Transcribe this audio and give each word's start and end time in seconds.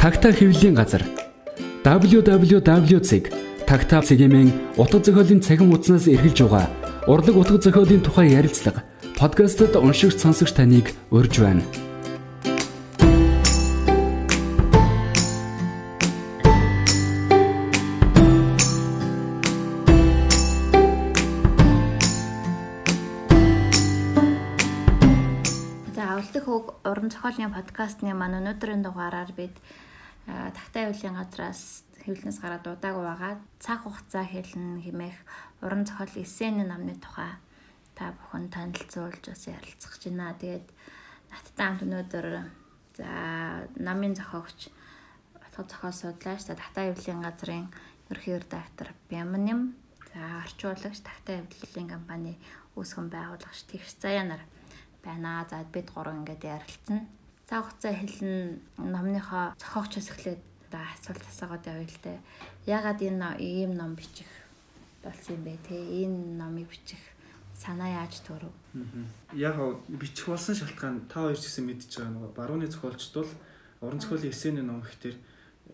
Тагтаа 0.00 0.32
хэвлэлийн 0.32 0.80
газар 0.80 1.04
www.tagtaa 1.84 4.00
цэгийн 4.00 4.48
утга 4.80 4.98
зохиолын 5.04 5.44
цахим 5.44 5.68
хуудаснаас 5.68 6.08
эргэлж 6.08 6.40
байгаа 6.40 6.72
урлаг 7.04 7.36
утга 7.36 7.60
зохиолын 7.60 8.00
тухай 8.00 8.32
ярилцлага 8.32 8.80
подкастт 9.20 9.76
уншигч 9.76 10.16
сонсогч 10.16 10.56
таныг 10.56 10.96
урьж 11.12 11.44
байна. 11.44 11.60
уран 26.88 27.12
зохиолын 27.12 27.52
подкастны 27.52 28.16
маань 28.16 28.40
өнөөдрийн 28.40 28.82
дугаараар 28.82 29.30
бид 29.36 29.52
тагтаа 30.26 30.90
явлын 30.90 31.16
газраас 31.20 31.84
хэвлэнээс 32.04 32.38
гараад 32.40 32.66
удаагүй 32.66 33.04
байгаа. 33.04 33.34
Цаг 33.60 33.84
хугацаа 33.84 34.24
хэлнэ 34.24 34.84
хэмээх 34.84 35.18
уран 35.62 35.84
зохиол 35.84 36.14
эссений 36.24 36.66
намны 36.66 36.96
тухай 36.96 37.36
та 37.94 38.16
бүхэн 38.16 38.48
танилцуулж 38.48 39.24
бас 39.28 39.44
ярилцах 39.44 39.92
гэж 39.96 40.02
байна. 40.08 40.32
Тэгээд 40.40 40.66
надтай 41.30 41.66
хамт 41.66 41.84
өнөөдөр 41.84 42.26
за 42.96 43.10
намын 43.76 44.16
зохиогч 44.16 44.72
утга 45.44 45.62
зохиол 45.68 45.92
судлаач 45.92 46.40
за 46.44 46.56
тагтаа 46.56 46.90
явлын 46.92 47.20
газрын 47.20 47.66
ерхий 48.08 48.38
редактор 48.40 48.88
Бямним 49.10 49.76
за 50.08 50.20
орчуулагч 50.44 51.04
тагтаа 51.04 51.44
явлын 51.44 51.88
компани 51.88 52.32
үүсгэн 52.76 53.12
байгуулагч 53.12 53.60
Тэгш 53.68 54.00
Заяа 54.00 54.24
нар 54.24 54.42
байна. 55.04 55.44
За 55.50 55.60
бид 55.64 55.92
гурав 55.92 56.16
ингээд 56.16 56.44
ярилцсан. 56.44 57.06
За 57.50 57.66
хугацаа 57.66 57.90
хэлэн 57.98 58.62
номныхоо 58.78 59.58
зохиогчоос 59.58 60.14
эхлээд 60.14 60.38
одоо 60.70 60.86
асуулт 60.94 61.24
асуугаад 61.26 61.66
явъя 61.66 61.82
л 61.90 61.98
дээ. 62.06 62.18
Ягаад 62.70 63.02
энэ 63.02 63.42
ийм 63.42 63.74
ном 63.74 63.98
бичих 63.98 64.30
болсон 65.02 65.34
юм 65.34 65.42
бэ 65.50 65.58
те? 65.66 65.74
Энэ 65.74 66.38
номыг 66.38 66.70
бичих 66.70 67.02
санаа 67.58 67.90
яаж 68.06 68.22
төрөв? 68.22 68.54
Яг 69.34 69.58
бичих 69.90 70.30
болсон 70.30 70.54
шалтгаан 70.54 71.10
та 71.10 71.26
хоёр 71.26 71.34
ч 71.34 71.50
гэсэн 71.50 71.66
мэдчихэж 71.66 71.94
байгаа 71.98 72.14
нөгөө 72.14 72.38
барууны 72.38 72.70
зохиолчд 72.70 73.18
бол 73.18 73.32
уран 73.82 73.98
зохиолын 73.98 74.30
эссений 74.30 74.62
ном 74.62 74.86
гэхтэр 74.86 75.18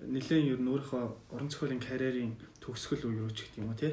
нэлээд 0.00 0.56
ер 0.56 0.60
нь 0.64 0.72
өөрийнхөө 0.72 1.04
уран 1.36 1.48
зохиолын 1.52 1.84
карьерийн 1.84 2.40
төгсгөл 2.64 3.04
үе 3.04 3.20
рүү 3.20 3.36
ч 3.36 3.52
гэдэг 3.52 3.60
юм 3.60 3.68
уу 3.68 3.76
тий. 3.76 3.92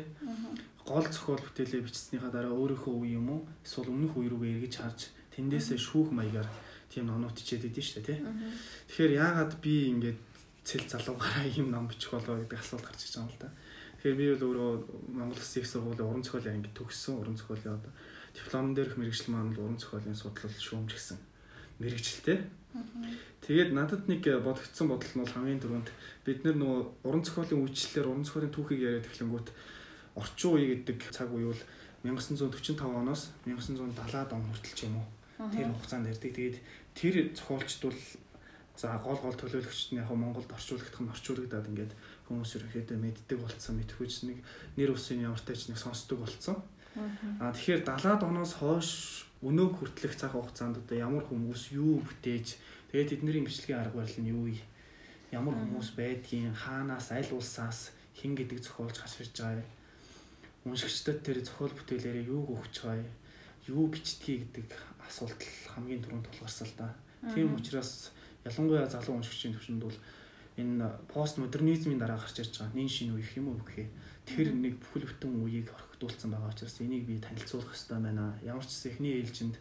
Гол 0.87 1.03
зохиол 1.11 1.43
бүтээлээ 1.43 1.83
бичснийхаа 1.83 2.31
дараа 2.31 2.55
өөрийнхөө 2.55 2.95
үе 2.95 3.19
юм 3.19 3.27
уу 3.27 3.41
эсвэл 3.67 3.91
өмнөх 3.91 4.15
үе 4.15 4.31
рүүгээ 4.31 4.55
эргэж 4.55 4.73
харж 4.79 4.99
тэндээсээ 5.35 5.79
шүүх 5.83 6.15
маягаар 6.15 6.47
тийм 6.93 7.09
номнууд 7.09 7.33
хичээд 7.33 7.73
идэв 7.73 7.81
шүү 7.81 8.05
дээ 8.05 8.05
тий. 8.05 8.19
Тэгэхээр 8.93 9.17
яагаад 9.17 9.53
би 9.57 9.73
ингээд 9.89 10.19
цэл 10.61 10.85
залуугаараа 10.85 11.49
ийм 11.49 11.73
ном 11.73 11.89
бичих 11.89 12.13
болоо 12.13 12.37
гэдэг 12.37 12.61
асуулт 12.61 12.85
гарч 12.85 13.01
иж 13.09 13.17
байгаа 13.17 13.25
юм 13.25 13.33
л 13.33 13.41
да. 13.41 13.49
Тэгэхээр 13.97 14.19
би 14.21 14.25
бол 14.29 14.45
өөрөө 14.47 14.71
Монгол 15.17 15.41
Улсын 15.41 15.61
их 15.63 15.67
сургуулийн 15.73 16.07
уран 16.07 16.23
зохиолын 16.23 16.55
анги 16.55 16.69
төгссөн 16.77 17.15
уран 17.17 17.35
зохиолын 17.35 17.75
одоо 17.81 17.91
дипломн 18.37 18.73
дээрх 18.77 18.95
мэрэгжил 19.01 19.29
маань 19.33 19.57
уран 19.57 19.79
зохиолын 19.81 20.15
судлал 20.15 20.53
шүүмж 20.53 20.91
гэсэн 20.93 21.19
мэрэгчлээ. 21.81 22.39
Тэгээд 23.43 23.71
надад 23.73 24.07
нэг 24.07 24.23
бодогдсон 24.23 24.87
бодол 24.87 25.11
нь 25.13 25.21
бол 25.21 25.35
хамгийн 25.35 25.61
түрүүнд 25.61 25.89
бид 26.25 26.39
нар 26.45 26.57
нөгөө 26.57 26.81
уран 27.05 27.23
зохиолын 27.25 27.63
үйлчлэлээр 27.63 28.09
уран 28.09 28.25
зохиолын 28.25 28.55
түүхийг 28.55 28.81
яриад 28.81 29.07
эхлэнгүүт 29.09 29.47
орчин 30.15 30.51
үе 30.53 30.65
гэдэг 30.73 30.97
цаг 31.13 31.29
үе 31.33 31.51
бол 31.51 31.61
1945 32.03 32.81
оноос 32.83 33.31
1970-аад 33.45 34.31
он 34.35 34.43
хүртэл 34.47 34.75
ч 34.75 34.79
юм 34.87 34.99
уу 34.99 35.07
тэр 35.51 35.69
хугацаанд 35.71 36.09
ярьдаг. 36.11 36.31
Тэгээд 36.33 36.57
тэр 36.97 37.33
зохиолчд 37.35 37.81
бол 37.85 37.99
за 38.77 38.97
гол 38.97 39.19
гол 39.21 39.37
төлөөлөгчд 39.37 39.93
нь 39.93 40.01
яг 40.01 40.09
Монголд 40.09 40.49
орчуулагдах 40.49 41.01
нь 41.01 41.13
орчуулагдаад 41.13 41.69
ингээд 41.69 41.93
хүмүүс 42.25 42.51
ерөөхдөө 42.57 42.97
мэддэг 42.97 43.37
болцсон 43.41 43.75
мэдхүйч 43.77 44.13
нэг 44.29 44.37
нэр 44.77 44.93
усын 44.97 45.21
ямартай 45.21 45.55
ч 45.57 45.69
нэг 45.69 45.77
сонсдог 45.77 46.25
болцсон. 46.25 46.57
Аа 47.41 47.53
тэгэхээр 47.53 47.85
70-аад 47.85 48.21
оноос 48.25 48.53
хойш 48.57 48.89
өнөө 49.45 49.67
хүртэлх 49.77 50.15
цаг 50.17 50.33
хугацаанд 50.33 50.81
одоо 50.81 50.97
ямар 50.97 51.25
хүмүүс 51.25 51.73
юу 51.77 52.01
бүтээж 52.01 52.57
тэгээд 52.89 53.09
тэдний 53.21 53.45
бичлэгийн 53.45 53.81
арга 53.81 54.01
барил 54.01 54.21
нь 54.21 54.31
юу 54.33 54.45
ямар 55.33 55.57
хүмүүс 55.57 55.97
байдгийг 55.97 56.53
хаанаас 56.53 57.09
аль 57.11 57.33
улсаас 57.33 57.93
хин 58.13 58.37
гэдэг 58.37 58.61
зохиолч 58.61 58.97
хаширж 59.01 59.33
байгаа 59.41 59.65
уншигчдад 60.63 61.19
тэр 61.25 61.41
зохиол 61.43 61.73
бүтээлээрээ 61.75 62.29
юу 62.29 62.55
өгч 62.55 62.75
байгаа 62.85 63.09
юу 63.67 63.87
бичдгийг 63.87 64.51
гэдэг 64.51 64.69
асуулт 65.07 65.39
хамгийн 65.71 66.03
түрүүнд 66.03 66.27
тулгарсан 66.27 66.67
л 66.67 66.75
да. 66.77 66.87
Тийм 67.31 67.55
учраас 67.55 68.11
ялангуяа 68.43 68.87
залуу 68.89 69.15
уншигчийн 69.19 69.55
төвшөнд 69.55 69.83
бол 69.83 69.97
энэ 70.59 70.87
пост 71.07 71.39
модернизмын 71.39 71.99
дараа 71.99 72.19
гарч 72.19 72.43
ирж 72.43 72.59
байгаа 72.59 72.75
нэн 72.75 72.91
шинэ 72.91 73.15
үе 73.15 73.25
юм 73.39 73.55
уу 73.55 73.59
гэхээ 73.63 73.87
тэр 74.27 74.47
нэг 74.51 74.75
бүхэл 74.83 75.07
бүтэн 75.07 75.31
үеийг 75.39 75.71
орхигдуулсан 75.71 76.29
байгаа 76.31 76.51
учраас 76.51 76.77
энийг 76.83 77.07
би 77.07 77.23
танилцуулах 77.23 77.71
хэрэгтэй 77.71 77.99
байна. 78.03 78.35
Ямар 78.43 78.65
ч 78.67 78.71
ихний 78.83 79.23
ээлжинд 79.23 79.55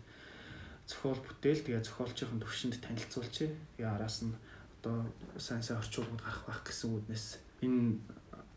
зохиол 0.91 1.23
бүтээл 1.23 1.63
тэгээ 1.63 1.87
зохиолчийн 1.87 2.43
төвшөнд 2.43 2.83
танилцуулчих. 2.83 3.55
Тэгээ 3.79 3.87
араас 3.87 4.27
нь 4.27 4.35
одоо 4.83 5.07
сайн 5.39 5.63
сайн 5.63 5.79
орчуулгууд 5.79 6.23
гарах 6.27 6.43
байх 6.51 6.61
гэсэн 6.67 6.91
үднэс 6.91 7.39
энэ 7.63 8.03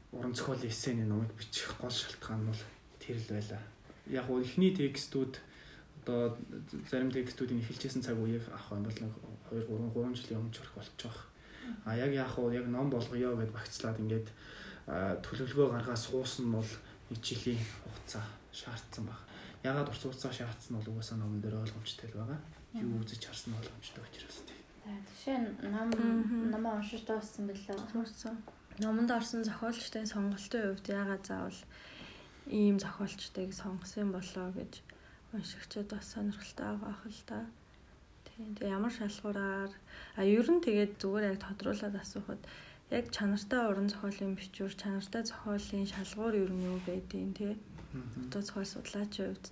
уран 0.10 0.34
зохиолын 0.34 0.74
эссений 0.74 1.06
номыг 1.06 1.30
бичих 1.38 1.70
гол 1.78 1.94
шалтгаан 1.94 2.42
нь 2.42 2.50
бол 2.50 2.62
тэр 2.98 3.22
л 3.22 3.30
байлаа 3.30 3.75
яг 4.08 4.30
уу 4.30 4.42
эхний 4.42 4.74
текстүүд 4.76 5.40
одоо 6.06 6.38
зарим 6.90 7.10
текстүүдийн 7.10 7.62
эхэлжсэн 7.62 8.06
цаг 8.06 8.18
үеийг 8.22 8.46
авах 8.54 8.78
юм 8.78 8.86
бол 8.86 9.00
2 9.50 9.66
3 9.66 9.90
3 9.94 10.14
жилийн 10.14 10.40
өмнө 10.42 10.54
чорх 10.54 10.74
болчих. 10.78 11.18
А 11.86 11.98
яг 11.98 12.14
яг 12.14 12.38
уу 12.38 12.54
яг 12.54 12.68
ном 12.70 12.90
болгоё 12.94 13.34
гэд 13.38 13.52
багцлаад 13.54 13.98
ингээд 13.98 14.30
төлөвлөгөө 15.26 15.68
гаргаа 15.74 15.98
суусан 15.98 16.46
нь 16.46 16.54
бол 16.54 16.72
нэг 17.10 17.20
жилийн 17.26 17.58
хугацаа 17.82 18.26
шаардсан 18.54 19.10
баг. 19.10 19.20
Ягаад 19.66 19.90
урт 19.90 20.02
хугацаа 20.06 20.34
шаардсан 20.34 20.72
нь 20.74 20.78
бол 20.78 20.94
угаасаа 20.94 21.18
номон 21.18 21.42
дээр 21.42 21.58
ойлгомжтой 21.66 22.10
л 22.14 22.20
байгаа. 22.22 22.40
Юу 22.78 23.02
үзэж 23.02 23.22
харсан 23.26 23.50
нь 23.54 23.58
ойлгомжтой 23.58 24.04
учраас 24.06 24.40
тийм. 24.46 24.62
Жишээ 24.86 25.38
нь 25.42 25.50
ном 25.74 25.90
номоо 26.54 26.78
уншиж 26.78 27.02
дууссан 27.10 27.50
билээ. 27.50 27.82
Дууссан. 27.90 28.38
Номонд 28.78 29.10
орсон 29.10 29.42
зохиолчдын 29.42 30.06
сонголтын 30.06 30.78
хувьд 30.78 30.88
ягаад 30.94 31.24
заавал 31.26 31.60
ийм 32.48 32.80
зохиолчдыг 32.80 33.54
сонгосон 33.54 34.12
болоо 34.12 34.50
гэж 34.54 34.74
уншигчид 35.34 35.90
бас 35.90 36.06
сонирхолтой 36.14 36.78
байгаа 36.78 36.96
хэл 37.02 37.22
та. 37.26 37.40
Тийм. 38.26 38.56
Тэгээ 38.56 38.76
ямар 38.78 38.94
шалгуураар 38.94 39.72
а 40.16 40.22
ер 40.24 40.48
нь 40.52 40.62
тэгээд 40.62 41.02
зүгээр 41.02 41.30
яг 41.32 41.38
тодруулаад 41.42 41.96
асуухад 41.98 42.42
яг 42.92 43.06
чанартай 43.10 43.62
уран 43.66 43.90
зохиолын 43.90 44.38
бичвэр, 44.38 44.74
чанартай 44.78 45.24
зохиолын 45.26 45.88
шалгуур 45.90 46.34
ер 46.36 46.52
нь 46.54 46.66
юу 46.70 46.80
байдیں۔ 46.86 47.34
тий. 47.34 47.54
Одоо 48.28 48.42
зохиол 48.42 48.66
судлаачийн 48.66 49.34
хувьд 49.34 49.48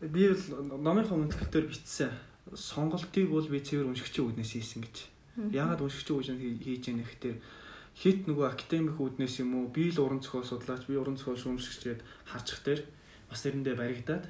би 0.00 0.28
бол 0.28 0.78
номынхоо 0.78 1.16
үнэлгэлтээр 1.16 1.66
бичсэн. 1.66 2.12
Сонголтыг 2.54 3.26
бол 3.32 3.48
би 3.48 3.58
цэвэр 3.58 3.90
уншигчийн 3.90 4.28
үднээс 4.28 4.52
хийсэн 4.54 4.80
гэж. 4.84 4.96
Яагаад 5.50 5.80
уншигчийн 5.80 6.20
үднээс 6.20 6.62
хийж 6.62 6.84
яах 6.92 7.10
гэхээр 7.16 7.38
хит 7.96 8.28
нөгөө 8.28 8.46
академик 8.52 9.00
үүднээс 9.00 9.40
юм 9.40 9.56
уу? 9.56 9.72
Би 9.72 9.88
л 9.88 10.04
уран 10.04 10.20
зохиол 10.20 10.44
судлаач 10.44 10.84
би 10.84 11.00
уран 11.00 11.16
зохиол 11.16 11.40
шүүмжлэгчгээд 11.56 12.04
харчих 12.28 12.60
дээр 12.60 12.80
бас 13.32 13.40
тэрэндээ 13.40 13.72
баригдаад 13.72 14.24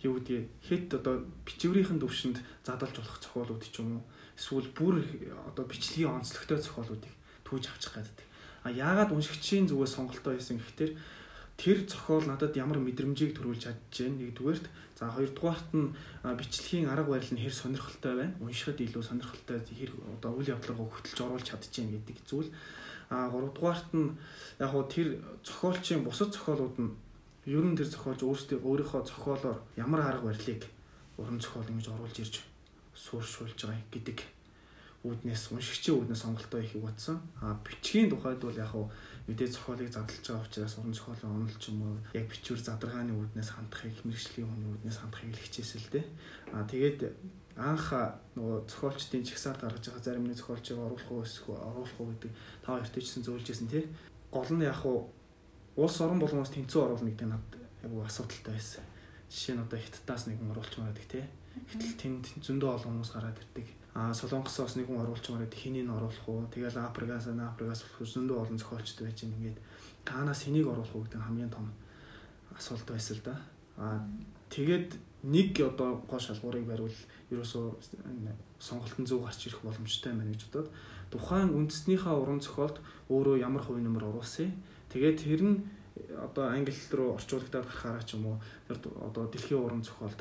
юу 0.00 0.16
гэдгийг 0.16 0.48
хит 0.64 0.88
одоо 0.88 1.28
бичвэрийн 1.44 2.00
төвшөнд 2.00 2.40
задлж 2.64 2.96
болох 2.96 3.20
зохиолууд 3.20 3.60
ч 3.60 3.84
юм 3.84 4.00
уу? 4.00 4.04
Эсвэл 4.40 4.72
бүр 4.72 5.04
одоо 5.52 5.64
бичлэгийн 5.68 6.16
онцлогтой 6.16 6.58
зохиолуудыг 6.64 7.12
түүж 7.44 7.64
авчих 7.68 7.92
гаддаг. 7.92 8.26
А 8.64 8.72
яагаад 8.72 9.12
уншигчийн 9.12 9.68
зүгээс 9.68 10.00
сонголтоо 10.00 10.32
хийсэн 10.32 10.56
гэхээр 10.56 10.96
тэр 11.60 11.78
зохиол 11.84 12.24
надад 12.24 12.56
ямар 12.56 12.80
мэдрэмжийг 12.80 13.36
төрүүлж 13.36 13.68
чадж 13.68 13.92
байна 14.00 14.16
нэгдүгээрт 14.24 14.66
за 14.96 15.12
хоёрдугаарт 15.12 15.70
нь 15.76 15.92
бичлэгийн 16.24 16.88
арга 16.88 17.14
барил 17.14 17.32
нь 17.36 17.42
хэр 17.44 17.52
сонирхолтой 17.52 18.12
байна? 18.16 18.34
Уншихад 18.40 18.80
илүү 18.80 19.02
сонирхолтой 19.04 19.60
хэр 19.60 19.92
одоо 20.18 20.30
үйл 20.34 20.56
явдлыг 20.56 20.80
хөтөлж 20.80 21.18
оруулж 21.20 21.46
чадчихээн 21.46 21.92
гэдэг 21.94 22.16
зүйл 22.26 22.48
А 23.10 23.28
3 23.28 23.52
дугаарт 23.52 23.88
нь 23.92 24.16
яг 24.60 24.70
хуу 24.70 24.84
тэр 24.88 25.20
зохиолчийн 25.44 26.04
бусад 26.04 26.32
зохиолууд 26.32 26.76
нь 26.80 26.92
ер 27.46 27.64
нь 27.64 27.76
тэр 27.76 27.88
зохиолч 27.92 28.20
өөрсдөө 28.24 28.58
өөрийнхөө 28.64 29.02
зохиолоор 29.04 29.58
ямар 29.76 30.00
арга 30.00 30.32
барилыг 30.32 30.62
уран 31.18 31.40
зохиол 31.40 31.68
ингэж 31.68 31.88
оруулж 31.92 32.16
ирж 32.24 32.34
сууршуулж 32.94 33.58
байгаа 33.60 33.84
гэдэг 33.92 34.18
үүднээс 35.04 35.52
уншигчийн 35.52 36.00
үүднээс 36.00 36.24
сонголтоо 36.24 36.64
хийх 36.64 36.80
утсан. 36.80 37.20
А 37.36 37.60
бичгийн 37.60 38.08
тухайд 38.08 38.40
бол 38.40 38.56
яг 38.56 38.72
хуу 38.72 38.88
мэдээ 39.28 39.52
зохиолыг 39.52 39.92
задлж 39.92 40.24
байгаа 40.24 40.48
учраас 40.48 40.74
уран 40.80 40.96
зохиолын 40.96 41.34
онол 41.44 41.56
ч 41.60 41.68
юм 41.68 41.84
уу 41.84 41.96
яг 42.16 42.24
бичвэр 42.32 42.60
задаргааны 42.64 43.12
үүднээс 43.12 43.50
хандахыг 43.52 44.00
мэрэгжлийн 44.08 44.48
хүний 44.48 44.70
үүднээс 44.72 44.98
хандахыг 45.04 45.36
л 45.36 45.92
дээ. 45.92 46.06
А 46.56 46.64
тэгээд 46.64 47.00
анх 47.56 47.86
нөгөө 48.34 48.66
зохиолчдын 48.66 49.22
чагсаар 49.22 49.58
гаргаж 49.58 49.86
байгаа 49.86 50.02
зарим 50.02 50.26
нэг 50.26 50.36
зохиолчийг 50.38 50.78
оруулах 50.78 51.10
уу 51.10 51.22
эсвэл 51.22 51.54
оруулах 51.54 51.98
уу 52.00 52.10
гэдэг 52.10 52.32
та 52.66 52.74
хоёрт 52.74 52.90
ч 52.90 53.06
гэсэн 53.06 53.22
зөвлөжсэн 53.22 53.68
тий. 53.70 53.86
Гол 54.34 54.50
нь 54.50 54.66
яг 54.66 54.82
уу 54.82 55.06
улс 55.78 55.96
орон 56.02 56.18
болгоноос 56.18 56.50
тэнцүү 56.50 56.80
оруулна 56.82 57.10
гэдэг 57.14 57.28
надад 57.30 57.62
айгу 57.86 58.02
асуудалтай 58.02 58.54
байсан. 58.58 58.84
жишээ 59.30 59.54
нь 59.54 59.62
одоо 59.62 59.78
хятадаас 59.78 60.26
нэгэн 60.26 60.50
оруулчмаар 60.50 60.90
байдаг 60.90 61.06
тий. 61.10 61.24
Гэтэл 61.54 61.94
тэнд 61.98 62.24
зөндөө 62.42 62.70
олон 62.74 62.90
хүмүүс 62.98 63.12
гараад 63.14 63.38
ирдэг. 63.38 63.66
Аа 63.94 64.10
солонгосоос 64.10 64.74
нэгэн 64.78 65.02
оруулчмаар 65.02 65.42
байдаг. 65.46 65.58
Хэнийг 65.58 65.90
оруулах 65.90 66.26
уу? 66.26 66.46
Тэгэл 66.50 66.78
Африкаас, 66.78 67.30
Африкаас 67.30 67.82
зөндөө 68.02 68.38
олон 68.42 68.58
зохиолчд 68.58 69.02
байж 69.02 69.18
байгаа. 69.22 69.38
Ингээд 69.38 69.58
таанаас 70.02 70.40
хэнийг 70.42 70.66
оруулах 70.66 70.94
уу 70.94 71.06
гэдэг 71.06 71.22
хамгийн 71.22 71.50
том 71.54 71.70
асуулт 72.54 72.86
байсан 72.86 73.14
л 73.18 73.22
да. 73.26 73.34
Аа 73.78 74.02
тэгээд 74.50 74.90
нэг 75.24 75.56
одоо 75.60 76.04
гол 76.04 76.20
шалгуурыг 76.20 76.68
бариул 76.68 76.98
ерөөсөө 77.32 77.64
сонголтын 78.60 79.08
зөв 79.08 79.24
гарч 79.24 79.48
ирэх 79.48 79.64
боломжтой 79.64 80.12
байна 80.12 80.28
гэж 80.32 80.42
бодоод 80.52 80.68
тухайн 81.08 81.48
үндэснийхээ 81.56 82.12
уран 82.12 82.40
зохиолд 82.44 82.76
өөрөө 83.08 83.40
ямар 83.40 83.62
хувь 83.64 83.80
нэмэр 83.80 84.10
оруулсан. 84.10 84.52
Тэгээд 84.92 85.16
тэр 85.24 85.42
нь 85.48 85.56
одоо 86.12 86.50
англи 86.50 86.74
руу 86.92 87.14
орчуулагдаад 87.16 87.66
гарахаараа 87.70 88.04
ч 88.04 88.20
юм 88.20 88.34
уу 88.34 88.36
тэр 88.68 88.78
одоо 89.00 89.24
дэлхийн 89.30 89.62
уран 89.62 89.82
зохиолд 89.86 90.20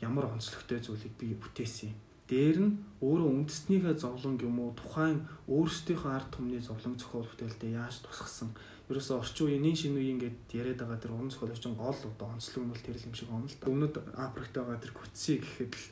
ямар 0.00 0.28
онцлогтой 0.28 0.78
зүйлийг 0.78 1.14
би 1.18 1.34
бүтээсэн 1.34 1.90
юм. 1.90 1.96
Дээр 2.28 2.58
нь 2.60 2.76
өөрөө 3.00 3.30
үндэснийхээ 3.32 3.96
зовлон 3.96 4.36
юм 4.42 4.58
уу 4.60 4.74
тухайн 4.76 5.24
өөрсдийнхөө 5.46 6.12
ард 6.12 6.28
түмний 6.34 6.60
зовлон 6.60 6.98
зохиол 6.98 7.26
бүтээлдээ 7.30 7.78
яаж 7.80 8.02
тусгасан. 8.02 8.50
Ерөөсөө 8.86 9.18
орчин 9.18 9.46
үеийн 9.50 9.74
шинэ 9.74 9.98
үеийн 9.98 10.20
гээд 10.22 10.38
яриад 10.54 10.78
байгаа 10.78 10.98
тэр 11.02 11.12
уран 11.18 11.30
зохиолч 11.30 11.58
гол 11.74 11.90
одоо 11.90 12.26
онцлог 12.30 12.62
нь 12.62 12.70
бол 12.70 12.84
тэр 12.86 12.96
юм 13.02 13.14
шиг 13.14 13.26
байна 13.26 13.50
л 13.50 13.58
да. 13.58 13.66
Өмнөд 13.66 13.94
Африкт 14.14 14.54
байгаа 14.54 14.78
тэр 14.78 14.92
Күцси 14.94 15.42
гэхэд 15.42 15.74
л 15.74 15.86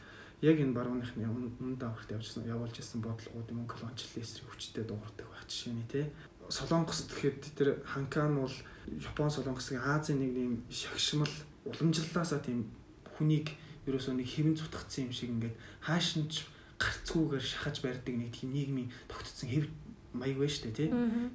яг 0.46 0.56
энэ 0.62 0.76
барууныхны 0.78 1.26
өмнөд 1.26 1.82
Африкт 1.82 2.14
явжсан 2.14 2.46
явуулж 2.46 2.78
ирсэн 2.78 3.02
бодлогууд 3.02 3.50
юм 3.50 3.66
колоничлын 3.66 4.22
эсрэг 4.22 4.46
хүчтэй 4.46 4.84
дуурдаг 4.86 5.26
байх 5.26 5.42
жишээний 5.50 5.88
те. 5.90 6.14
Солонгост 6.46 7.10
гэхэд 7.10 7.42
тэр 7.58 7.68
Ханкан 7.82 8.38
бол 8.38 8.54
Япон 8.86 9.30
солонгосын 9.30 9.82
Азийн 9.82 10.22
нэг 10.22 10.30
нэм 10.38 10.52
шагшмал 10.70 11.34
уламжлалаасаа 11.66 12.38
тийм 12.46 12.70
хүнийг 13.18 13.50
ерөөсөө 13.90 14.22
нэг 14.22 14.28
хэвэн 14.28 14.54
цутгацсан 14.54 15.08
юм 15.08 15.12
шиг 15.12 15.34
ингээд 15.34 15.56
хааш 15.82 16.08
нь 16.20 16.30
гарцгүйгээр 16.78 17.44
шахаж 17.44 17.76
барьдаг 17.80 18.14
нэг 18.14 18.30
тийм 18.34 18.52
нийгмийн 18.52 18.90
тогтцсон 19.08 19.48
хэв 19.48 19.66
маяг 20.14 20.38
байна 20.38 20.54
шүү 20.54 20.64
дээ 20.70 20.78
тий. 20.78 20.90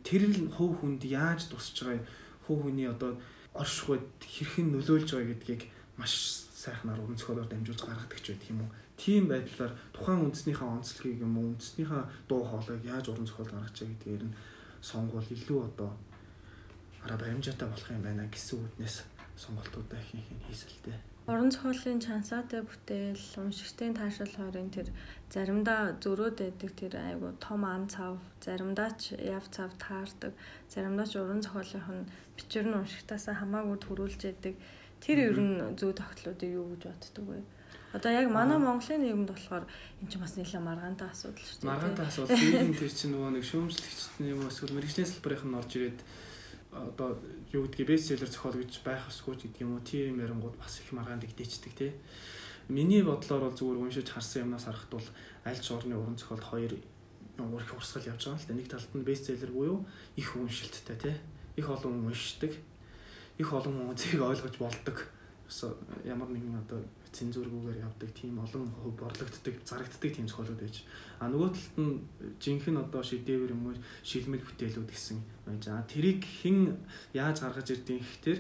Тэр 0.08 0.22
л 0.32 0.50
хөв 0.56 0.72
хүнд 0.80 1.04
яаж 1.06 1.52
тусч 1.52 1.76
байгаа 1.84 2.08
хөв 2.48 2.58
хүний 2.64 2.88
одоо 2.88 3.20
оршихуйд 3.54 4.08
хэрхэн 4.24 4.72
нөлөөлж 4.74 5.10
байгаа 5.14 5.30
гэдгийг 5.36 5.62
маш 6.00 6.48
сайхнаар 6.64 7.00
уран 7.04 7.20
зохиолоор 7.20 7.48
дамжуулж 7.52 7.82
гаргадаг 7.84 8.20
ч 8.24 8.32
байдаг 8.32 8.50
юм 8.50 8.62
уу. 8.64 8.72
Тийм 9.00 9.24
байдлаар 9.32 9.74
тухайн 9.96 10.24
үндэснийхээ 10.28 10.68
онцлогийг 10.68 11.20
юм 11.24 11.34
уу 11.38 11.48
үндэснийхээ 11.56 12.04
дуу 12.28 12.42
хоолойг 12.44 12.84
яаж 12.84 13.06
уран 13.08 13.28
зохиол 13.28 13.52
гаргаж 13.52 13.76
байгаа 13.80 13.96
гэдгээр 13.96 14.24
нь 14.28 14.38
сонгуул 14.84 15.30
илүү 15.36 15.60
одоо 15.70 15.92
араа 17.04 17.18
баримжаатай 17.20 17.68
болох 17.68 17.90
юм 17.92 18.04
байна 18.04 18.28
гэсэн 18.28 18.60
үднээс 18.60 18.98
сонголтуудаа 19.40 20.02
хийх 20.04 20.28
нь 20.36 20.44
хийсэлтэй. 20.48 21.00
Орон 21.32 21.52
зохиолын 21.52 22.02
чансаатай 22.02 22.62
бүтээл, 22.66 23.28
уншигчдын 23.38 23.94
таашаал 23.96 24.34
хоёрын 24.36 24.74
тэр 24.74 24.88
заримдаа 25.30 25.94
зөрөөд 26.02 26.38
байдаг 26.42 26.72
тэр 26.74 26.94
айгу 26.98 27.38
том 27.38 27.62
ан 27.66 27.86
цав, 27.86 28.18
заримдаа 28.42 28.90
ч 28.98 29.14
яв 29.14 29.46
цав 29.54 29.70
таардаг, 29.78 30.34
заримдаа 30.74 31.06
ч 31.06 31.22
уран 31.22 31.46
зохиолынх 31.46 31.90
нь 31.94 32.10
бичвэр 32.38 32.66
нь 32.66 32.80
уншигтаасаа 32.82 33.38
хамаагүй 33.38 33.78
төрүүлж 33.78 34.22
яадаг. 34.26 34.56
Тэр 35.00 35.18
ер 35.30 35.38
нь 35.38 35.78
зүй 35.78 35.94
тогтлуудыг 35.94 36.50
юу 36.50 36.74
гэж 36.74 36.90
боддөг 36.90 37.26
вэ? 37.30 37.40
Одоо 37.94 38.12
яг 38.14 38.30
манай 38.30 38.58
Монголын 38.58 39.02
нийгэмд 39.02 39.30
болохоор 39.30 39.66
эн 40.02 40.08
чинь 40.10 40.22
бас 40.22 40.38
нэлээд 40.38 40.66
маргаантай 40.66 41.10
асуудал 41.10 41.46
шүү 41.46 41.58
дээ. 41.62 41.72
Маргаантай 41.74 42.06
асуудал. 42.06 42.38
Тийм 42.38 42.74
тэр 42.78 42.94
чинь 42.94 43.14
нөгөө 43.18 43.32
нэг 43.34 43.46
шүүмжлэгчдийн 43.50 44.30
юм 44.30 44.46
эсвэл 44.46 44.76
мэрэгжлийн 44.78 45.10
салбарын 45.10 45.50
нь 45.50 45.58
орж 45.58 45.72
ирээд 45.74 46.00
одоо 46.70 47.18
юу 47.50 47.66
гэдгийг 47.66 47.90
бестселлер 47.90 48.30
зохиол 48.30 48.62
гэж 48.62 48.86
байх 48.86 49.10
ёсгүй 49.10 49.36
ч 49.42 49.50
гэдэг 49.50 49.62
юм 49.66 49.74
уу 49.74 49.82
тийм 49.82 50.22
ярингууд 50.22 50.54
бас 50.62 50.78
их 50.78 50.94
маргаанд 50.94 51.26
игдээчдэг 51.26 51.74
тий. 51.74 51.92
Миний 52.70 53.02
бодлоор 53.02 53.50
бол 53.50 53.58
зүгээр 53.58 53.82
уншиж 53.82 54.08
харсан 54.14 54.46
юмнаас 54.46 54.70
харахад 54.70 54.94
бол 54.94 55.08
аль 55.44 55.58
ч 55.58 55.68
орны 55.74 55.98
уран 55.98 56.18
зохиолд 56.18 56.46
хоёр 56.46 56.72
ямар 57.42 57.62
их 57.66 57.74
урсгал 57.74 58.06
явж 58.06 58.30
байгаа 58.30 58.38
юм 58.38 58.40
л 58.40 58.48
да. 58.48 58.54
Нэг 58.54 58.68
талд 58.70 58.92
нь 58.94 59.08
бестселлер 59.10 59.52
буюу 59.52 59.86
их 60.16 60.36
уншилттай 60.36 60.98
тий. 60.98 61.16
Их 61.58 61.70
олон 61.70 61.98
хүн 61.98 62.14
уншдаг. 62.14 62.54
Их 63.42 63.50
олон 63.50 63.74
хүн 63.74 63.98
зэгийг 63.98 64.22
ойлгож 64.22 64.56
болдог. 64.62 64.98
Ямар 66.06 66.30
нэгэн 66.30 66.62
одоо 66.62 66.86
цензургүйгээр 67.12 67.82
явдаг 67.82 68.10
тийм 68.14 68.38
олон 68.38 68.70
борлогддог, 68.86 69.56
зарагддаг 69.66 70.12
тийм 70.14 70.30
зохиолууд 70.30 70.62
байж. 70.62 70.86
А 71.18 71.26
нөгөө 71.26 71.50
талд 71.50 71.76
нь 71.82 72.06
жинхэнэ 72.38 72.86
одоо 72.86 73.02
шидэвэр 73.02 73.58
юм 73.58 73.74
уу 73.74 73.76
шилмэл 74.06 74.46
бүтээлүүд 74.46 74.86
гэсэн 74.86 75.18
байж. 75.50 75.64
А 75.74 75.82
тэрийг 75.90 76.22
хэн 76.22 76.78
яаж 77.18 77.42
гаргаж 77.42 77.74
ирдэг 77.74 77.98
гэхээр 77.98 78.40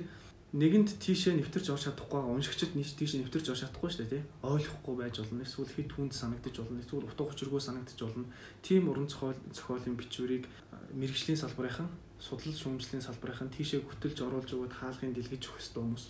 нэгэнд 0.49 0.97
тийшээ 0.97 1.37
нэвтэрч 1.37 1.69
орж 1.69 1.83
чадахгүй 1.85 2.17
байгаа. 2.17 2.33
Уншигчд 2.33 2.73
нийт 2.73 2.97
тийшээ 2.97 3.21
нэвтэрч 3.21 3.53
орж 3.53 3.61
чадахгүй 3.69 3.89
шүү 3.93 4.01
дээ 4.01 4.13
тий. 4.17 4.23
Ойлгохгүй 4.41 4.95
байж 4.97 5.15
болно. 5.21 5.45
Эсвэл 5.45 5.69
хэд 5.69 5.91
хүнд 5.93 6.13
санагдаж 6.17 6.55
болно. 6.57 6.81
Эсвэл 6.81 7.05
утга 7.05 7.29
учиргүй 7.29 7.61
санагдаж 7.61 7.99
болно. 8.01 8.25
Тийм 8.65 8.89
уран 8.89 9.05
зохиол 9.05 9.37
зохиолын 9.53 9.93
бичвэрийг 9.93 10.49
мэрэгжлийн 10.97 11.37
салбарынхан 11.37 11.89
судлал 12.17 12.57
шүүмжлэлийн 12.57 13.05
салбарынхан 13.05 13.53
тийшээ 13.53 13.85
хөтөлж 13.85 14.17
оруулж 14.25 14.49
өгöd 14.57 14.73
хаалгын 14.73 15.13
дэлгэж 15.13 15.43
өгөх 15.45 15.61
хэрэгтэй 15.61 15.83
хүмүүс 15.85 16.05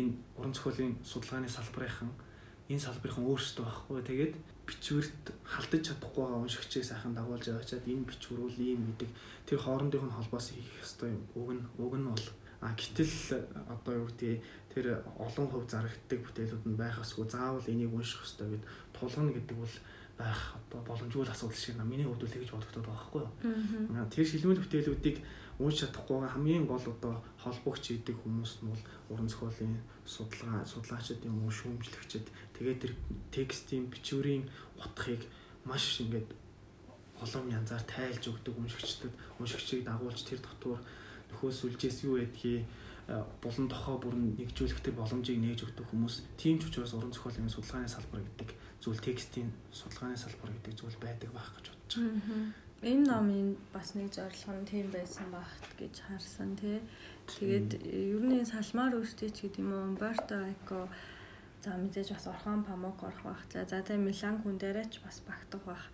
энэ 0.00 0.12
уран 0.40 0.54
зохиолын 0.56 0.96
судалгааны 1.04 1.48
салбарынхан 1.52 2.10
энэ 2.72 2.80
салбарынхан 2.80 3.28
өөрсдөө 3.28 3.64
байхгүй. 3.68 4.00
Тэгээд 4.08 4.34
бичвэрт 4.66 5.24
халдаж 5.44 5.82
чадахгүй 5.86 6.22
байгаа 6.24 6.42
уншигчийг 6.42 6.84
сайхан 6.88 7.14
дагуулж 7.14 7.44
яваачаад 7.46 7.84
энэ 7.86 8.08
бичвэр 8.10 8.40
бол 8.40 8.58
ийм 8.58 8.82
гэдэг 8.90 9.10
тэр 9.46 9.58
хоорондынх 9.62 10.08
нь 10.08 10.16
холбоос 10.16 10.50
хийх 10.50 10.82
ёстой 10.82 11.14
уг 11.38 11.50
нь 11.54 11.62
уг 11.78 11.94
нь 11.94 12.08
бол 12.10 12.26
а 12.60 12.72
гэтэл 12.72 13.42
одоо 13.68 13.94
юу 14.00 14.06
гэдэг 14.08 14.40
тэр 14.72 14.86
олон 15.16 15.46
хөв 15.48 15.64
зарагддаг 15.68 16.20
бүтээлүүд 16.24 16.64
нь 16.68 16.80
байх 16.80 17.00
ёсгүй 17.00 17.26
заавал 17.28 17.64
энийг 17.68 17.92
унших 17.92 18.24
ёстой 18.24 18.48
гэд 18.56 18.64
тулгана 18.96 19.32
гэдэг 19.32 19.56
бол 19.56 19.74
байх 20.16 20.40
одоо 20.56 20.80
боломжгүй 20.88 21.28
асуудал 21.28 21.56
шиг 21.56 21.76
миний 21.84 22.08
хувьд 22.08 22.24
л 22.24 22.32
тэгж 22.32 22.50
бодогдоод 22.52 22.86
байгаа 22.88 22.96
байхгүй 22.96 23.22
юу. 23.92 24.08
Тэр 24.08 24.24
шилмэл 24.24 24.62
бүтээлүүдийг 24.64 25.16
унш 25.60 25.76
чадахгүй 25.80 26.28
хамгийн 26.28 26.64
гол 26.68 26.84
одоо 26.84 27.14
холбогч 27.40 27.84
идэг 27.92 28.16
хүмүүс 28.20 28.64
нь 28.64 28.68
бол 28.72 28.82
уран 29.12 29.28
зохиолын 29.28 29.76
судалгаа 30.04 30.64
судлаачид 30.64 31.24
юм 31.24 31.44
уу 31.44 31.52
шүүмжлэгчид 31.52 32.26
тэгээд 32.56 32.80
тэр 32.80 32.92
текстийн 33.32 33.88
бичвэрийн 33.92 34.44
утгыг 34.80 35.24
маш 35.64 36.00
ингээд 36.04 36.28
олон 37.24 37.48
янзаар 37.48 37.84
тайлж 37.88 38.28
өгдөг 38.28 38.54
уншигчдад 38.56 39.12
уншигчийг 39.40 39.84
дагуулж 39.88 40.20
тэр 40.24 40.40
дотор 40.44 40.80
нөхөөс 41.30 41.58
үлжээс 41.66 42.04
юу 42.06 42.18
байдгийг 42.18 42.64
булан 43.42 43.70
тохоо 43.70 44.02
бүр 44.02 44.14
нэгжүүлэх 44.18 44.82
тэр 44.82 44.98
боломжийг 44.98 45.38
нээж 45.38 45.62
өгдөг 45.62 45.86
хүмүүс 45.86 46.26
тийм 46.34 46.58
ч 46.58 46.66
учраас 46.66 46.90
уран 46.98 47.14
зохиолын 47.14 47.46
судалгааны 47.46 47.86
салбар 47.86 48.18
гэдэг 48.18 48.50
зүйл 48.82 48.98
текстийн 48.98 49.54
судалгааны 49.70 50.18
салбар 50.18 50.50
гэдэг 50.50 50.74
зүйл 50.74 50.98
байдаг 50.98 51.30
байх 51.30 51.50
гэж 51.54 51.66
бодож 51.70 51.92
байгаа. 52.02 52.66
Энэ 52.82 53.06
номын 53.06 53.56
бас 53.72 53.94
нэг 53.94 54.10
зорилго 54.10 54.52
нь 54.58 54.66
тийм 54.66 54.86
байсан 54.90 55.30
багт 55.30 55.70
гэж 55.78 55.94
харсан 56.02 56.58
тий. 56.58 56.82
Тэгээд 57.30 57.70
ер 57.86 58.22
нь 58.26 58.42
салмаар 58.42 58.98
өөртөө 58.98 59.30
ч 59.30 59.38
гэдэг 59.48 59.62
юм 59.62 59.70
уу 59.72 59.86
Умберто 59.86 60.36
Эко 60.50 60.90
за 61.62 61.78
мэдээж 61.78 62.10
бас 62.10 62.26
Орхон 62.26 62.66
Памук 62.66 63.00
орох 63.06 63.22
байх. 63.22 63.42
За 63.54 63.64
за 63.64 63.86
тэгээ 63.86 64.02
Милан 64.02 64.36
хүн 64.42 64.58
дээрээч 64.58 64.98
бас 65.00 65.22
багтах 65.24 65.62
байх. 65.64 65.84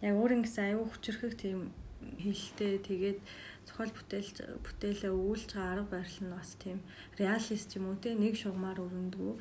Яг 0.00 0.14
өөрийн 0.16 0.46
гэсэн 0.46 0.74
аюу 0.74 0.86
хүчрхэг 0.88 1.34
тийм 1.34 1.74
хэлтэй 2.18 2.78
тэгээд 2.82 3.18
зохиол 3.68 3.92
бүтээлч 3.96 4.36
бүтээлээ 4.64 5.12
өвүүлж 5.12 5.50
байгаа 5.52 5.72
арга 5.72 5.92
барил 5.96 6.20
нь 6.24 6.34
бас 6.34 6.50
тийм 6.60 6.78
реалист 7.20 7.70
юм 7.76 7.84
уу? 7.88 7.96
Те 8.02 8.14
нэг 8.14 8.34
шугамар 8.36 8.78
өрөндгөө 8.80 9.34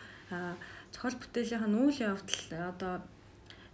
зохиол 0.93 1.17
бүтээлийнх 1.19 1.67
нь 1.67 1.79
үйл 1.83 1.99
явдал 2.11 2.43
одоо 2.71 2.93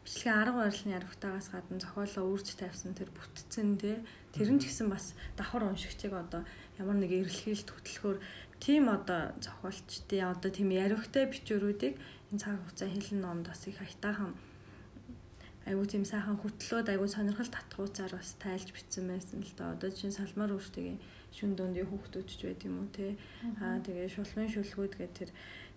бичлэгийн 0.03 0.41
арга 0.41 0.57
барилны 0.65 0.93
аргутаагаас 0.97 1.47
гадна 1.53 1.77
зохиолоо 1.79 2.25
үрж 2.33 2.47
тавьсан 2.57 2.93
тэр 2.97 3.09
бүтцэн 3.13 3.77
тий 3.77 3.97
тэр 4.33 4.49
нь 4.49 4.59
ч 4.59 4.71
гэсэн 4.71 4.89
бас 4.89 5.13
давхар 5.37 5.69
уншигчийг 5.69 6.13
одоо 6.17 6.41
ямар 6.81 6.97
нэг 6.97 7.11
эрэлхийлт 7.13 7.69
хөтлөхөөр 7.69 8.17
тийм 8.57 8.89
одоо 8.89 9.37
зохиолчдын 9.37 10.33
одоо 10.33 10.49
тийм 10.49 10.69
яриухтай 10.73 11.29
бичвэрүүдийг 11.29 11.95
энэ 12.33 12.41
цаг 12.41 12.57
хугацаа 12.57 12.89
хэлэн 12.89 13.21
номд 13.21 13.45
бас 13.47 13.61
их 13.69 13.77
хайтаахан 13.77 14.33
айгуу 15.69 15.85
тийм 15.85 16.03
сайхан 16.03 16.41
хөтлөөд 16.41 16.89
айгуу 16.89 17.05
сонирхол 17.05 17.53
татгууцаар 17.53 18.17
бас 18.17 18.33
тайлж 18.41 18.73
бичсэн 18.73 19.05
байсан 19.05 19.45
л 19.45 19.53
да. 19.53 19.77
Одоо 19.77 19.93
чинь 19.93 20.09
салмаар 20.09 20.57
өөртөө 20.57 20.97
шүн 21.29 21.53
дуундын 21.53 21.85
хүүхдүүд 21.85 22.25
ч 22.25 22.41
байт 22.49 22.65
юм 22.65 22.81
уу 22.81 22.89
те. 22.89 23.13
Аа 23.61 23.77
тэгээ 23.85 24.09
шулмын 24.09 24.49
шүлгүүд 24.49 24.93
гэх 24.97 25.13
тэр 25.13 25.29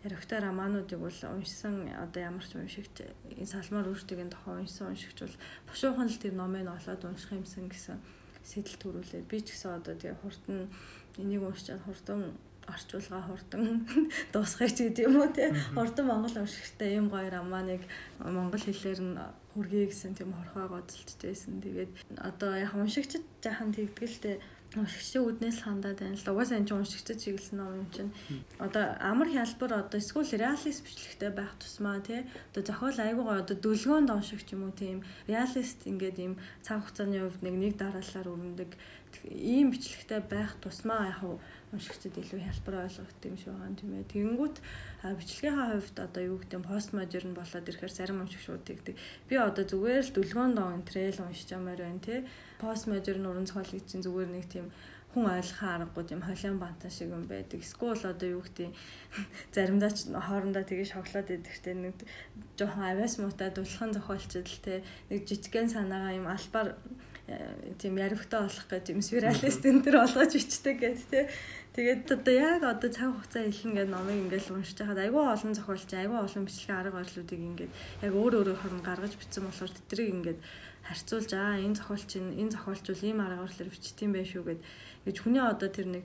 яригтай 0.02 0.40
романуудыг 0.40 0.99
бол 0.99 1.18
уншсан 1.37 1.92
одоо 1.92 2.20
ямар 2.25 2.42
ч 2.42 2.56
уншигч 2.56 3.04
энэ 3.37 3.52
салмаар 3.52 3.92
өөртөө 3.92 4.32
тохоо 4.32 4.64
уншсан 4.64 4.96
уншигч 4.96 5.18
бол 5.20 5.37
бушуухан 5.68 6.08
л 6.08 6.22
тэр 6.25 6.34
номыг 6.40 6.66
олоод 6.66 7.02
унших 7.04 7.37
юмсан 7.37 7.68
гэсэн 7.68 8.00
сэтэл 8.42 8.80
төрүүлээд 8.82 9.28
би 9.30 9.38
ч 9.44 9.54
гэсэн 9.54 9.78
одоо 9.78 9.94
тэгээ 9.94 10.20
хурдан 10.25 10.72
энийг 11.20 11.42
уншчаад 11.46 11.84
хурдан 11.87 12.34
орчуулга 12.69 13.21
хурдан 13.26 13.87
дуусгах 14.33 14.73
гэдэг 14.75 15.07
юм 15.07 15.16
уу 15.21 15.31
те 15.33 15.54
хурдан 15.75 16.07
монгол 16.07 16.37
уншигчтай 16.42 16.99
юм 17.00 17.07
гоё 17.11 17.28
романыг 17.31 17.83
монгол 18.19 18.62
хэлээр 18.64 19.00
нь 19.02 19.19
хүргэе 19.52 19.87
гэсэн 19.90 20.12
тийм 20.16 20.31
хорхоо 20.33 20.81
гоцолтойсэн 20.81 21.61
тэгээд 21.64 21.90
одоо 22.28 22.52
яг 22.57 22.73
уншигчд 22.75 23.25
жаахан 23.45 23.75
тэгдгэлтэй 23.75 24.37
уншигчдын 24.73 25.28
үднээс 25.28 25.59
хандаад 25.69 26.00
байна 26.00 26.16
л. 26.16 26.33
Угаасаа 26.33 26.57
энэ 26.57 26.69
чинь 26.69 26.81
уншигчдад 26.81 27.19
чиглэсэн 27.21 27.57
ном 27.61 27.73
юм 27.76 27.88
чинь. 27.92 28.12
Одоо 28.57 28.97
амар 29.04 29.28
хялбар 29.28 29.73
одоо 29.85 30.00
эсвэл 30.00 30.33
реалист 30.33 30.81
бичлэгтэй 30.81 31.28
байх 31.28 31.52
тусмаа 31.61 32.00
тий. 32.00 32.25
Одоо 32.52 32.62
зохиол 32.64 32.99
айгуугаа 33.04 33.45
одоо 33.45 33.57
дүлгөөнд 33.61 34.09
уншигч 34.09 34.49
юм 34.57 34.64
уу 34.64 34.73
тийм. 34.73 35.04
Реалист 35.28 35.85
ингээд 35.85 36.16
ийм 36.25 36.35
цаг 36.64 36.81
хугацааны 36.81 37.21
хувьд 37.21 37.45
нэг 37.45 37.54
нэг 37.61 37.73
дараалалаар 37.76 38.33
өрнөдөг 38.33 38.71
ийм 39.28 39.76
бичлэгтэй 39.76 40.21
байх 40.25 40.57
тусмаа 40.64 41.12
яг 41.12 41.21
уншигчдад 41.72 42.16
илүү 42.20 42.40
хялбар 42.44 42.74
ойлгох 42.84 43.10
юм 43.24 43.36
шиг 43.40 43.50
байгаа 43.52 43.68
юм 43.68 43.76
тийм 43.80 43.92
ээ. 43.96 44.12
Тэгэнгүүт 44.12 44.56
бичлэгийнхаа 45.18 45.68
хувьд 45.72 45.96
одоо 45.98 46.22
юу 46.22 46.36
гэдэг 46.38 46.58
нь 46.60 46.68
постмодерн 46.68 47.32
болоод 47.32 47.68
ирэхээр 47.68 47.92
зарим 47.96 48.22
уншигчдууд 48.22 48.64
тэгдэг. 48.68 48.94
Би 49.28 49.34
одоо 49.40 49.64
зүгээр 49.64 50.04
л 50.04 50.14
дүлгөөнд 50.14 50.58
он 50.60 50.84
трэл 50.84 51.24
уншиж 51.24 51.48
юмар 51.56 51.80
байна 51.80 52.04
тий 52.04 52.20
постмодерн 52.60 53.26
уран 53.26 53.46
зохиолыг 53.48 53.84
чинь 53.88 54.04
зүгээр 54.04 54.30
нэг 54.30 54.46
тийм 54.52 54.66
хүн 55.12 55.28
ойлгохын 55.28 55.72
аргагүй 55.76 56.04
тийм 56.08 56.20
холион 56.24 56.56
бантан 56.56 56.90
шиг 56.90 57.12
юм 57.12 57.28
байдаг. 57.28 57.60
Эсвэл 57.60 58.00
одоо 58.00 58.28
юу 58.32 58.42
гэдэг 58.42 58.72
заримдаа 59.54 59.90
ч 59.92 60.08
хоорондоо 60.08 60.64
тэгээ 60.64 60.88
шоколад 60.88 61.28
идэгтэй 61.28 61.74
нэг 61.76 61.96
жоохон 62.56 62.84
авиас 62.88 63.20
муутай 63.20 63.52
дулхан 63.52 63.92
зохиолчд 63.92 64.48
л 64.48 64.64
те 64.64 64.80
нэг 65.12 65.28
жижигхэн 65.28 65.68
санаагаа 65.68 66.16
юм 66.16 66.26
албаар 66.32 66.80
э, 67.28 67.76
тийм 67.76 68.00
яривхтай 68.00 68.40
болох 68.40 68.66
гэж 68.72 68.84
юм 68.96 69.04
спиралист 69.08 69.62
энэ 69.68 69.84
төр 69.84 69.96
болгож 70.00 70.32
бичдэг 70.32 70.76
гэд 70.80 71.00
те 71.12 71.28
Тэгээд 71.72 72.04
одоо 72.12 72.34
яг 72.36 72.62
одоо 72.68 72.90
цаг 72.92 73.16
хугацаа 73.16 73.48
хэлнэ 73.48 73.88
гэдэг 73.88 73.92
номыг 73.96 74.18
ингээл 74.28 74.60
уншиж 74.60 74.76
байхад 74.76 75.00
айгүй 75.00 75.24
олон 75.24 75.52
зохиолч 75.56 75.90
айгүй 75.96 76.18
олон 76.20 76.44
бичлэгийн 76.44 76.80
арга 76.84 76.98
барилуудыг 77.00 77.40
ингээд 77.48 77.72
яг 78.04 78.12
өөр 78.12 78.32
өөрөөр 78.44 78.60
хорн 78.60 78.80
гаргаж 78.84 79.16
бичсэн 79.16 79.48
болохоор 79.48 79.72
тэдрийг 79.72 80.10
ингээд 80.12 80.40
харьцуулж 80.84 81.30
аа 81.32 81.56
энэ 81.64 81.78
зохиолч 81.80 82.10
энэ 82.20 82.52
зохиолчвол 82.52 83.02
ийм 83.08 83.18
арга 83.24 83.48
барилаар 83.48 83.72
бичтiin 83.72 84.12
байх 84.12 84.28
шүү 84.28 84.44
гэд 84.44 84.60
гэж 85.08 85.16
хүний 85.24 85.40
одоо 85.40 85.68
тэр 85.72 85.88
нэг 85.96 86.04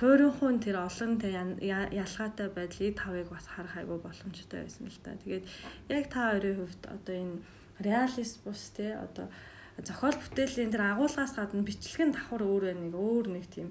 тойрынхун 0.00 0.56
тэр 0.64 0.76
олон 0.80 1.12
тэ 1.20 1.28
ялгаатай 1.36 2.48
байдлыг 2.48 2.96
тавыг 2.96 3.28
бас 3.28 3.46
харах 3.52 3.76
айгүй 3.76 3.98
боломжтой 4.00 4.64
байсан 4.64 4.88
л 4.88 5.00
та. 5.04 5.12
Тэгээд 5.20 5.44
яг 5.92 6.04
та 6.08 6.32
хоёрын 6.32 6.56
хувьд 6.56 6.82
одоо 6.88 7.14
энэ 7.20 7.36
реалист 7.84 8.40
бус 8.40 8.72
те 8.72 8.96
одоо 8.96 9.28
зохиол 9.76 10.16
бүтээлийн 10.16 10.72
тэр 10.72 10.96
агуулгаас 10.96 11.36
гадна 11.36 11.60
бичлэг 11.60 12.00
нь 12.08 12.14
давхар 12.16 12.42
өөр 12.48 12.64
байна 12.72 12.82
нэг 12.88 12.94
өөр 12.96 13.26
нэг 13.36 13.44
тийм 13.52 13.68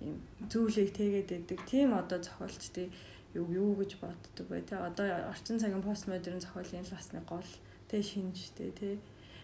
юм 0.00 0.22
зүйлийг 0.50 0.90
тэгээд 0.96 1.28
байдаг. 1.30 1.58
Тийм 1.68 1.94
одоо 1.94 2.18
зохиолчдын 2.22 2.90
юу 3.34 3.46
юу 3.50 3.70
гэж 3.78 3.98
боддог 3.98 4.46
бай 4.48 4.62
тэ. 4.62 4.78
Одоо 4.78 5.30
орчин 5.30 5.58
цагийн 5.58 5.82
постмодерн 5.82 6.40
зохиолын 6.40 6.86
л 6.86 6.94
бас 6.94 7.08
нэг 7.12 7.24
гол 7.26 7.50
тэ 7.90 8.02
шинжтэй 8.02 8.70
тэ. 8.70 8.98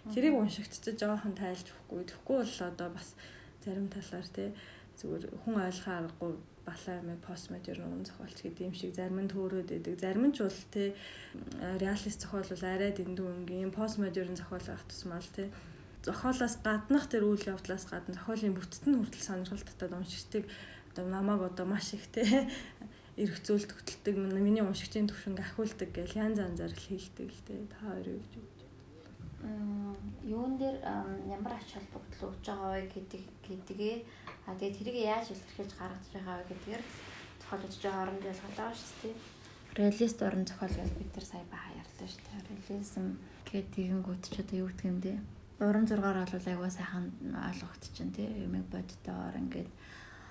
Тэрийг 0.08 0.34
уншигчдад 0.38 0.96
жоохон 0.96 1.34
тайлж 1.34 1.66
өгөхгүй. 1.68 2.02
Тэгэхгүй 2.08 2.36
бол 2.40 2.56
одоо 2.70 2.88
бас 2.94 3.08
зарим 3.64 3.88
талаар 3.92 4.28
те 4.32 4.54
зүгээр 4.98 5.24
хүн 5.44 5.56
ойлгохын 5.60 5.98
аргагүй 5.98 6.32
балаа 6.64 6.96
юм 7.02 7.18
постмодерн 7.26 7.84
уран 7.88 8.04
зохиолч 8.06 8.38
гэдэг 8.42 8.66
юм 8.68 8.74
шиг 8.74 8.94
зарим 8.94 9.18
нь 9.20 9.32
төөрөөд 9.32 9.70
идэг. 9.74 9.96
Зарим 10.00 10.24
нь 10.28 10.34
ч 10.36 10.44
бол 10.44 10.60
те 10.70 10.94
реалист 11.82 12.20
зохиол 12.22 12.48
бол 12.52 12.64
арай 12.64 12.92
дэндүү 12.94 13.28
ингийн 13.36 13.72
постмодерн 13.74 14.36
зохиол 14.38 14.66
байх 14.70 14.84
тусмал 14.86 15.26
те 15.36 15.50
зохиолоос 16.06 16.56
гаднах 16.64 17.06
тэр 17.08 17.24
үйл 17.28 17.44
явдлаас 17.54 17.84
гадна 17.90 18.16
зохиолын 18.16 18.56
бүтцэд 18.56 18.84
нь 18.88 18.98
хүртэл 18.98 19.28
сонирхол 19.28 19.64
татаад 19.64 19.98
уншигчдыг 20.00 20.44
одоо 20.92 21.04
намайг 21.08 21.40
одоо 21.44 21.66
маш 21.66 21.92
их 21.94 22.06
те 22.08 22.24
зөөл 23.46 23.68
төгтөлдөг 23.68 24.16
миний 24.16 24.64
уншигчийн 24.64 25.08
төвшинг 25.10 25.40
ахиулдаг 25.40 25.90
гэж 25.92 26.16
янз 26.16 26.38
янзаар 26.40 26.72
л 26.72 26.84
хийлдэг 26.88 27.28
л 27.28 27.42
те 27.46 27.54
та 27.68 27.76
хоёр 27.84 28.16
юу 28.16 28.22
гэж 28.32 28.60
юун 30.24 30.58
дээр 30.60 30.76
ямар 31.28 31.52
ач 31.56 31.72
холбогдол 31.72 32.28
өгж 32.28 32.44
байгаа 32.44 32.70
вэ 32.76 32.84
гэдэг 32.92 33.22
гэдгээ 33.46 33.96
а 34.46 34.54
тэгээд 34.56 34.76
тэрийг 34.76 34.98
яаж 35.00 35.26
илэрхийлж 35.32 35.72
гаргаж 35.80 36.06
байгаа 36.12 36.36
вэ 36.38 36.48
гэдгээр 36.50 36.82
зохиолч 37.40 37.74
хооронд 37.80 38.24
ялгаж 38.24 38.54
байгаа 38.56 38.76
шүү 38.76 38.96
дээ. 39.00 39.16
Реалист 39.80 40.18
орон 40.22 40.44
зохиол 40.44 40.76
гэж 40.76 40.92
бид 40.98 41.10
нар 41.16 41.26
сая 41.32 41.44
баа 41.48 41.66
ярьлаа 41.72 42.08
шүү 42.12 42.24
дээ. 42.24 42.40
Реализм 42.68 43.06
гэдэг 43.48 43.66
тэгэнгүүт 43.74 44.22
ч 44.28 44.34
одоо 44.44 44.56
юу 44.60 44.68
гэдэг 44.68 44.86
юм 44.92 44.98
бэ? 45.00 45.39
Уран 45.60 45.84
зургаар 45.86 46.24
бол 46.24 46.46
айгуу 46.48 46.70
сайхан 46.72 47.12
ойлгогдчихэв 47.48 48.16
тий. 48.16 48.28
Юмэг 48.48 48.64
бодтоор 48.72 49.36
ингээд 49.36 49.68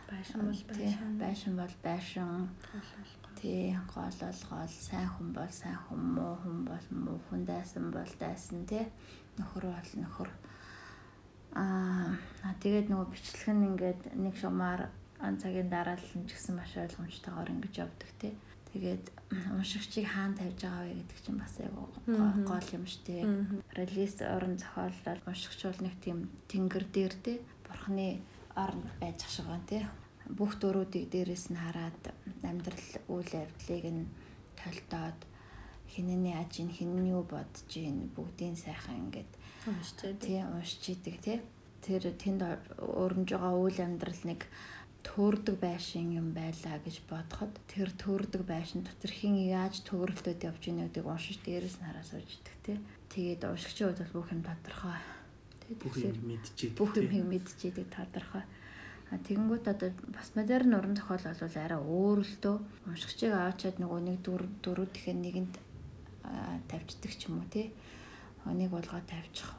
байшин 0.09 0.41
бол 0.41 0.61
байшин. 0.65 1.17
байшин 1.21 1.53
бол 1.55 1.75
байшин. 1.85 2.49
Тий 3.37 3.77
гол 3.93 4.15
бол 4.25 4.41
гол 4.49 4.73
сайн 4.89 5.09
хүн 5.13 5.29
бол 5.37 5.53
сайн 5.53 5.77
хүн 5.85 6.01
муу 6.17 6.33
хүн 6.41 6.57
бол 6.65 6.87
муу 6.89 7.19
хүн 7.29 7.45
дайсан 7.45 7.91
бол 7.93 8.13
дайсан 8.17 8.65
тий. 8.65 8.89
Нөхөр 9.37 9.69
бол 9.69 9.91
нөхөр. 10.01 10.29
Аа 11.53 12.17
тэгээд 12.65 12.89
нөгөө 12.89 13.07
бичлэг 13.13 13.53
нь 13.53 13.67
ингээд 13.69 14.01
нэг 14.17 14.33
шумаар 14.33 14.89
цагийн 15.21 15.69
дараа 15.69 15.93
л 15.93 16.09
нь 16.17 16.25
ч 16.25 16.33
гэсэн 16.33 16.57
маш 16.57 16.73
ойлгомжтойгоор 16.73 17.53
ингэж 17.53 17.73
явдаг 17.85 18.09
тий 18.17 18.33
тэгээд 18.73 19.05
уншигчийг 19.57 20.07
хаана 20.09 20.37
тавьж 20.37 20.61
байгаа 20.61 20.85
вэ 20.85 20.93
гэдэг 20.99 21.19
чинь 21.25 21.41
бас 21.41 21.53
яг 21.57 21.73
гол 22.49 22.67
юм 22.77 22.85
штэ 22.85 23.15
релиз 23.77 24.15
орон 24.21 24.55
зохиолол 24.61 25.21
уншигч 25.25 25.59
бол 25.65 25.81
нэг 25.85 25.95
тийм 26.03 26.29
тэнгэр 26.51 26.85
дээр 26.93 27.13
тий 27.25 27.37
бурхны 27.65 28.21
орн 28.53 28.81
байж 29.01 29.19
шиг 29.25 29.45
байна 29.49 29.69
тий 29.69 29.83
бүх 30.29 30.61
дөрүүдийг 30.61 31.09
дээрээс 31.09 31.45
нь 31.49 31.61
хараад 31.63 32.01
амьдрал 32.45 32.89
үйл 33.09 33.31
явдлыг 33.43 33.85
нь 33.89 34.03
толтоод 34.61 35.19
хинэний 35.89 36.35
ажин 36.37 36.69
хинэн 36.69 37.09
юу 37.09 37.23
бодож 37.25 37.69
ийн 37.73 38.13
бүгдийн 38.13 38.53
сайхан 38.53 39.09
ингээд 39.09 39.31
уншчаад 39.65 40.17
тий 40.21 40.39
уншиж 40.45 40.83
идэг 40.93 41.15
тий 41.25 41.37
тэр 41.81 42.03
тэнд 42.21 42.41
өрнж 42.77 43.29
байгаа 43.33 43.53
үйл 43.57 43.79
амьдрал 43.81 44.21
нэг 44.29 44.45
төөрдөг 45.07 45.55
байшин 45.63 46.11
юм 46.19 46.35
байлаа 46.35 46.77
гэж 46.83 47.01
бодоход 47.07 47.53
тэр 47.71 47.89
төөрдөг 47.95 48.43
байшин 48.43 48.83
дотор 48.83 49.11
хин 49.11 49.35
яаж 49.39 49.79
төгрөлтөд 49.87 50.43
явж 50.43 50.63
ийнэ 50.67 50.91
гэдгийг 50.91 51.07
уншиж 51.07 51.39
дээрээс 51.43 51.77
нь 51.79 51.87
хараа 51.87 52.03
сууж 52.03 52.27
идэг 52.27 52.57
тий 52.65 52.77
тэгээд 53.13 53.41
уншигчийн 53.47 53.87
хувьд 53.89 54.01
бол 54.03 54.15
бүх 54.19 54.29
юм 54.35 54.43
тодорхой. 54.43 54.99
Бүх 55.69 55.95
юм 56.03 56.17
мэдчихэдэг 56.27 56.77
бүх 56.77 56.91
юм 56.99 57.27
мэдчихэдэг 57.31 57.87
тодорхой. 57.95 58.43
Тэгэнгүүт 59.09 59.65
одоо 59.65 59.89
бас 60.13 60.29
модерн 60.37 60.77
уран 60.77 60.93
зохиол 60.93 61.25
бол 61.25 61.57
арай 61.57 61.81
өөр 61.81 62.19
л 62.21 62.35
дөө. 62.43 62.57
Уншигчийг 62.91 63.33
аваачаад 63.33 63.77
нөгөө 63.81 63.99
нэг 64.05 64.17
дөрөв 64.21 64.89
тэгэхээр 64.93 65.19
нэгэнд 65.25 65.55
тавьчихдаг 66.69 67.13
ч 67.17 67.21
юм 67.25 67.41
уу 67.41 67.49
тий. 67.49 67.73
Нэг 68.45 68.69
болгоо 68.69 69.01
тавьчих 69.09 69.49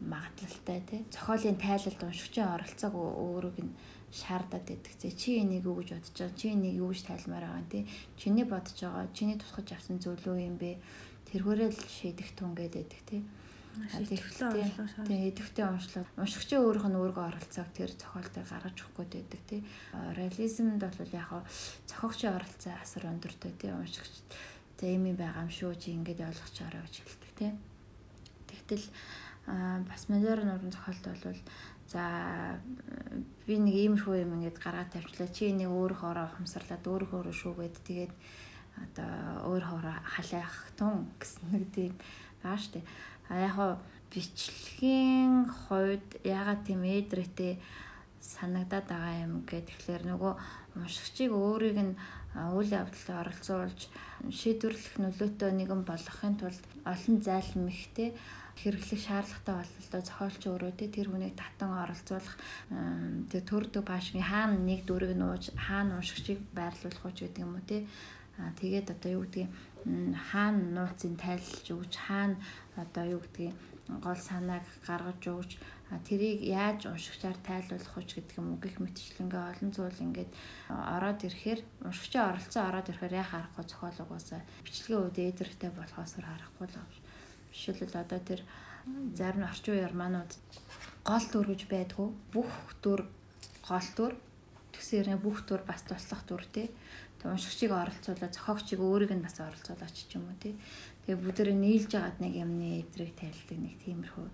магадлалтай 0.00 0.80
тий. 0.88 1.00
Зохиолын 1.12 1.60
тайлалд 1.60 2.00
уншигчийн 2.00 2.48
оролцоог 2.48 2.94
өөрөг 2.96 3.56
нь 3.60 3.72
шаардаад 4.14 4.66
байдаг. 4.70 4.94
Чи 5.18 5.42
энийг 5.42 5.66
юу 5.66 5.82
гэж 5.82 5.98
бодож 5.98 6.14
байгаа? 6.14 6.38
Чи 6.38 6.46
энийг 6.54 6.74
юу 6.78 6.94
гэж 6.94 7.02
тайлмаар 7.02 7.44
байгаа 7.50 7.66
тий. 7.66 7.82
Чиний 8.14 8.46
бодож 8.46 8.78
байгаа, 8.78 9.10
чиний 9.10 9.38
тусгаж 9.38 9.68
авсан 9.74 9.98
юу 9.98 10.38
юм 10.38 10.56
бэ? 10.56 10.78
Тэрхээрээ 11.34 11.70
л 11.74 11.80
шийдэх 11.82 12.30
тун 12.38 12.54
гэдэг 12.54 13.02
тий. 13.10 13.26
Тэгээ 13.74 15.34
идэвхтэй 15.34 15.66
уншлаад 15.66 16.06
уншигчийн 16.14 16.62
өөрийнх 16.62 16.94
нь 16.94 17.00
өөргөө 17.02 17.26
оролцоог 17.26 17.68
тэр 17.74 17.90
зохиолтой 17.90 18.46
гаргаж 18.46 18.78
өгөх 18.86 19.02
байдаг 19.02 19.42
тий. 19.50 19.66
Реализмд 20.14 20.78
бол 20.78 21.10
яг 21.10 21.30
зохиогчийн 21.90 22.38
оролцоо 22.38 22.70
асар 22.78 23.10
өндөртэй 23.10 23.52
тий 23.58 23.74
уншигч 23.74 24.14
тэг 24.78 24.94
юм 24.94 25.18
байгаа 25.18 25.42
юм 25.42 25.50
шүү 25.50 25.74
чи 25.74 25.90
ингэж 25.90 26.22
ойлгочоорой 26.22 26.86
гэж 26.86 26.94
хэлдэг 27.02 27.32
тий. 27.34 27.50
Тэгтэл 28.46 28.86
бас 29.90 30.02
модерн 30.08 30.54
уран 30.54 30.70
зохиолт 30.70 31.04
бол 31.10 31.40
за 31.94 32.58
би 33.46 33.54
нэг 33.62 33.74
иймэрхүү 33.78 34.26
юм 34.26 34.34
ингэж 34.42 34.58
гаргаад 34.58 34.90
тавьчлаа 34.90 35.30
чи 35.30 35.54
энийг 35.54 35.70
өөрөөхөө 35.70 36.26
ухамсарлаад 36.26 36.82
өөрөөхөө 36.82 37.30
шүүгээд 37.30 37.76
тэгээд 37.86 38.12
одоо 38.82 39.54
өөрөөхөө 39.54 39.94
халаах 40.02 40.56
тун 40.74 41.06
гэсэн 41.22 41.46
нэг 41.54 41.64
тийм 41.70 41.94
баа 42.42 42.58
штэ. 42.58 42.82
А 43.30 43.46
яг 43.46 43.54
хоо 43.54 43.72
бичлэгийн 44.10 45.46
хувьд 45.46 46.08
ягаад 46.26 46.66
тийм 46.66 46.82
эдрэтэй 46.82 47.62
санагдаад 48.18 48.86
байгаа 48.90 49.14
юм 49.26 49.34
гэхээр 49.46 50.02
нөгөө 50.10 50.32
уншигчийг 50.80 51.30
өөрийг 51.30 51.78
нь 51.78 51.94
үйл 52.34 52.70
явдалд 52.80 53.10
оролцуулж 53.22 53.80
шийдвэрлэх 54.38 54.96
нөлөөтэй 54.98 55.50
нэгэн 55.54 55.82
болгохын 55.86 56.34
тулд 56.40 56.64
олон 56.82 57.16
зайлмэгтэй 57.22 58.10
хэрэглэх 58.60 59.00
шаардлагатай 59.02 59.54
бололтой 59.58 60.02
зохиолч 60.06 60.42
өөрөө 60.46 60.72
тэр 60.78 61.08
хүнийг 61.10 61.34
татан 61.34 61.72
оролцуулах 61.82 62.36
тэр 63.30 63.42
төрдөг 63.50 63.82
баашгийн 63.86 64.26
хаана 64.30 64.56
нэг 64.58 64.80
дүрийг 64.86 65.14
нууж 65.18 65.50
хаана 65.54 65.98
уншигчийг 65.98 66.40
байрлуулах 66.54 67.04
уу 67.04 67.14
гэдэг 67.14 67.44
юм 67.44 67.54
уу 67.58 67.64
те. 67.66 67.86
Тэгээд 68.60 68.94
одоо 68.94 69.10
юу 69.16 69.22
гэдгийг 69.26 69.50
хаана 70.30 70.62
нууцын 70.76 71.14
тайлж 71.20 71.66
өгч 71.70 71.94
хаана 72.06 72.36
одоо 72.82 73.04
юу 73.14 73.20
гэдгийг 73.22 73.54
гол 74.04 74.16
санааг 74.16 74.64
гаргаж 74.86 75.22
өгч 75.28 75.52
тэрийг 76.08 76.40
яаж 76.40 76.88
уншигчаар 76.88 77.36
тайлбарлах 77.44 77.94
вэ 77.94 78.02
гэдэг 78.08 78.38
юм 78.40 78.56
уу 78.56 78.58
гих 78.64 78.80
мэтчлэнгээ 78.80 79.42
олон 79.52 79.70
зүйл 79.76 80.04
ингээд 80.06 80.32
ороод 80.96 81.20
ирэхээр 81.28 81.60
уншигчийн 81.84 82.28
оролцоо 82.30 82.62
ороод 82.64 82.88
ирэхээр 82.88 83.18
яа 83.20 83.28
харахгүй 83.28 83.64
зохиолгоосаа 83.68 84.40
бичлэгийн 84.64 85.02
үед 85.04 85.18
эдэрхтэй 85.20 85.70
болохоосор 85.76 86.24
харахгүй 86.26 86.66
л 86.72 86.80
жишээлбэл 87.54 88.02
одоо 88.02 88.20
тэр 88.20 88.40
зарим 89.14 89.46
орчин 89.46 89.78
үеэр 89.78 89.94
манууд 89.94 90.32
гол 91.06 91.26
дүр 91.32 91.46
гэж 91.54 91.62
байдгүй 91.70 92.08
бүх 92.34 92.50
дүр 92.82 93.00
гол 93.64 93.88
дүр 93.96 94.12
хэрнээ 94.94 95.18
бүх 95.18 95.42
дүр 95.48 95.62
бас 95.66 95.82
туслах 95.82 96.22
дүр 96.28 96.44
тий. 96.52 96.68
Тэг 97.18 97.32
уншигчийг 97.32 97.72
оролцуулаад 97.72 98.34
зохиогчийг 98.36 98.80
өөрийг 98.80 99.12
нь 99.16 99.24
бас 99.24 99.40
оролцуулаач 99.40 99.96
ч 100.06 100.14
юм 100.14 100.28
уу 100.28 100.36
тий. 100.38 100.54
Тэгээ 101.06 101.20
бүгдээ 101.24 101.56
нийлж 101.56 101.90
яагаад 101.96 102.18
нэг 102.20 102.34
юмны 102.44 102.84
эвдрийг 102.84 103.16
тайлдаг 103.16 103.58
нэг 103.58 103.74
тиймэрхүү 103.82 104.26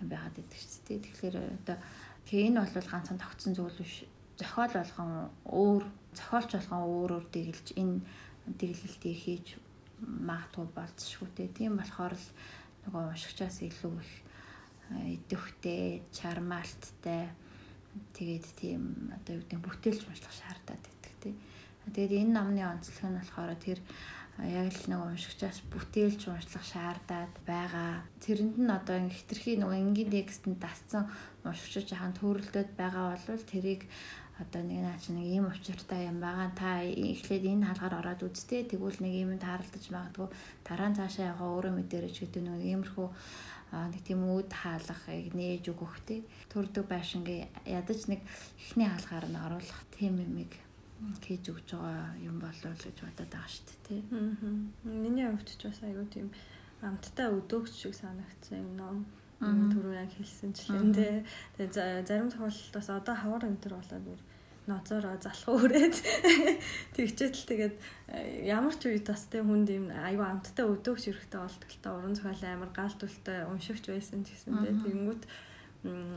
юм 0.00 0.08
байгаад 0.08 0.40
идэг 0.40 0.60
шүү 0.60 0.82
дээ. 0.88 1.04
Тэгэхээр 1.04 1.36
одоо 1.60 1.76
тэгээ 2.26 2.48
энэ 2.48 2.60
бол 2.64 2.88
ганцхан 2.90 3.20
тогтсон 3.20 3.52
зүйл 3.54 3.78
биш. 3.78 4.08
Зохиол 4.40 4.72
болгон 4.72 5.10
өөр 5.44 5.84
зохиолч 6.16 6.50
болгон 6.56 6.82
өөрөөр 6.88 7.24
дэглэж 7.28 7.66
энэ 7.76 7.96
дэглэлтийг 8.56 9.18
хийж 9.20 9.46
магадгүй 10.00 10.66
болцшгүй 10.72 11.28
те. 11.36 11.52
Тийм 11.52 11.76
болохоор 11.76 12.16
л 12.16 12.26
нөгөө 12.86 13.02
уншигчаас 13.12 13.60
илүү 13.66 13.94
их 14.00 14.12
идэвхтэй, 14.90 16.02
чармаалттай 16.10 17.30
тэгээд 18.14 18.46
тийм 18.58 19.10
одоо 19.14 19.38
юу 19.38 19.44
гэдэг 19.46 19.60
бүтээлч 19.62 20.02
уншлах 20.06 20.34
шаардаад 20.34 20.82
байдаг 20.82 21.14
тий. 21.22 21.34
Тэгээд 21.90 22.12
энэ 22.22 22.34
номны 22.34 22.62
онцлог 22.62 23.02
нь 23.06 23.18
болохоор 23.18 23.54
тэр 23.58 23.78
яг 24.38 24.72
л 24.72 24.86
нэг 24.88 25.00
уншигчаас 25.04 25.58
бүтээлч 25.68 26.30
уншлах 26.30 26.64
шаардаад 26.64 27.34
байгаа. 27.44 28.06
Тэрэнд 28.22 28.56
нь 28.56 28.70
одоо 28.70 28.96
хитрхи 29.10 29.58
нөгөө 29.58 29.78
энгийн 29.78 30.10
текстэнд 30.10 30.58
дасцсан 30.62 31.10
уншигч 31.44 31.90
жахан 31.90 32.14
төрөлдөд 32.16 32.72
байгаа 32.78 33.18
бол 33.18 33.44
тэрийг 33.44 33.84
одоо 34.40 34.62
нэг 34.64 34.80
наа 34.80 34.96
чи 34.96 35.12
нэг 35.12 35.26
ийм 35.28 35.46
учиртай 35.52 36.08
юм 36.08 36.18
байгаа. 36.24 36.48
Та 36.56 36.80
эхлээд 36.80 37.44
энэ 37.44 37.66
хаалгаар 37.68 37.94
ороод 38.00 38.24
үзтээ. 38.24 38.72
Тэгвэл 38.72 38.98
нэг 39.04 39.14
юм 39.20 39.32
тааралдаж 39.36 39.84
магадгүй 39.92 40.28
дараа 40.64 40.88
нь 40.88 40.98
цаашаа 40.98 41.36
яваа 41.36 41.48
өөрөө 41.60 41.72
мэдэрэж 41.76 42.14
гэдэг 42.24 42.42
нэг 42.48 42.62
иймэрхүү 42.64 43.08
нэг 43.70 44.02
тийм 44.02 44.20
үд 44.26 44.50
хаалгахыг 44.50 45.30
нээж 45.36 45.64
өгөх 45.70 45.94
тий. 46.08 46.20
Төрдөг 46.50 46.84
байшингийн 46.90 47.52
ядаж 47.68 48.00
нэг 48.10 48.20
ихний 48.58 48.88
хаалгаар 48.88 49.26
нь 49.30 49.42
оруулах 49.44 49.80
тийм 49.94 50.18
юмыг 50.18 50.52
хийж 51.22 51.44
өгч 51.52 51.68
байгаа 51.78 52.18
юм 52.18 52.36
болов 52.42 52.76
гэж 52.76 52.96
бодоод 52.98 53.30
байгаа 53.30 53.52
шүү 53.52 53.64
дээ 53.68 53.80
тий. 53.86 54.00
Аа. 54.10 54.90
Миний 55.04 55.26
хувьд 55.28 55.48
ч 55.54 55.62
бас 55.64 55.80
айгүй 55.86 56.06
тийм 56.10 56.28
амттай 56.82 57.28
өдөөгч 57.30 57.72
шиг 57.76 57.94
санагдсан 57.94 58.58
юм 58.58 58.72
ном 58.76 58.98
түрүү 59.40 59.94
яг 59.96 60.10
хэлсэнчлэн 60.18 60.92
тий. 60.92 61.24
Тэгээ 61.56 62.04
зарим 62.04 62.28
тохиолдолд 62.28 62.74
бас 62.76 62.88
одоо 62.92 63.14
хавар 63.16 63.48
өнтер 63.48 63.72
болоод 63.72 64.20
ноцороо 64.68 65.16
залах 65.20 65.48
өрөөд 65.48 65.96
тэгчээтэл 66.96 67.48
тэгээд 67.48 67.74
э, 68.12 68.44
ямар 68.44 68.74
ч 68.76 68.92
үед 68.92 69.08
бас 69.08 69.24
тэ 69.30 69.40
хүнд 69.40 69.68
юм 69.72 69.86
аюу 69.88 70.24
амттай 70.26 70.68
болдог 70.68 71.00
л 71.00 71.80
та 71.80 71.88
уран 71.96 72.12
зохиол 72.12 72.44
амар 72.44 72.70
гаалтуултай 72.74 73.48
уншигч 73.48 73.88
байсан 73.88 74.26
ч 74.26 74.36
гэсэн 74.36 74.60
тэ 74.60 74.76
тэгэнгүүт 74.84 75.22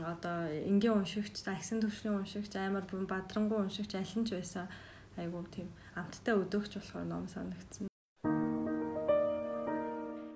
одоо 0.04 0.52
энгийн 0.68 1.00
уншигч 1.00 1.40
агсын 1.48 1.80
төвшний 1.80 2.12
уншигч 2.12 2.52
амар 2.60 2.84
бадрангуй 2.84 3.64
уншигч 3.64 3.96
аль 3.96 4.14
нь 4.20 4.28
ч 4.28 4.36
байсан 4.36 4.68
айгуу 5.16 5.44
тийм 5.48 5.72
амттай 5.96 6.36
өдөөгч 6.36 6.72
болохоор 6.76 7.06
ном 7.08 7.24
санагдсан. 7.32 7.88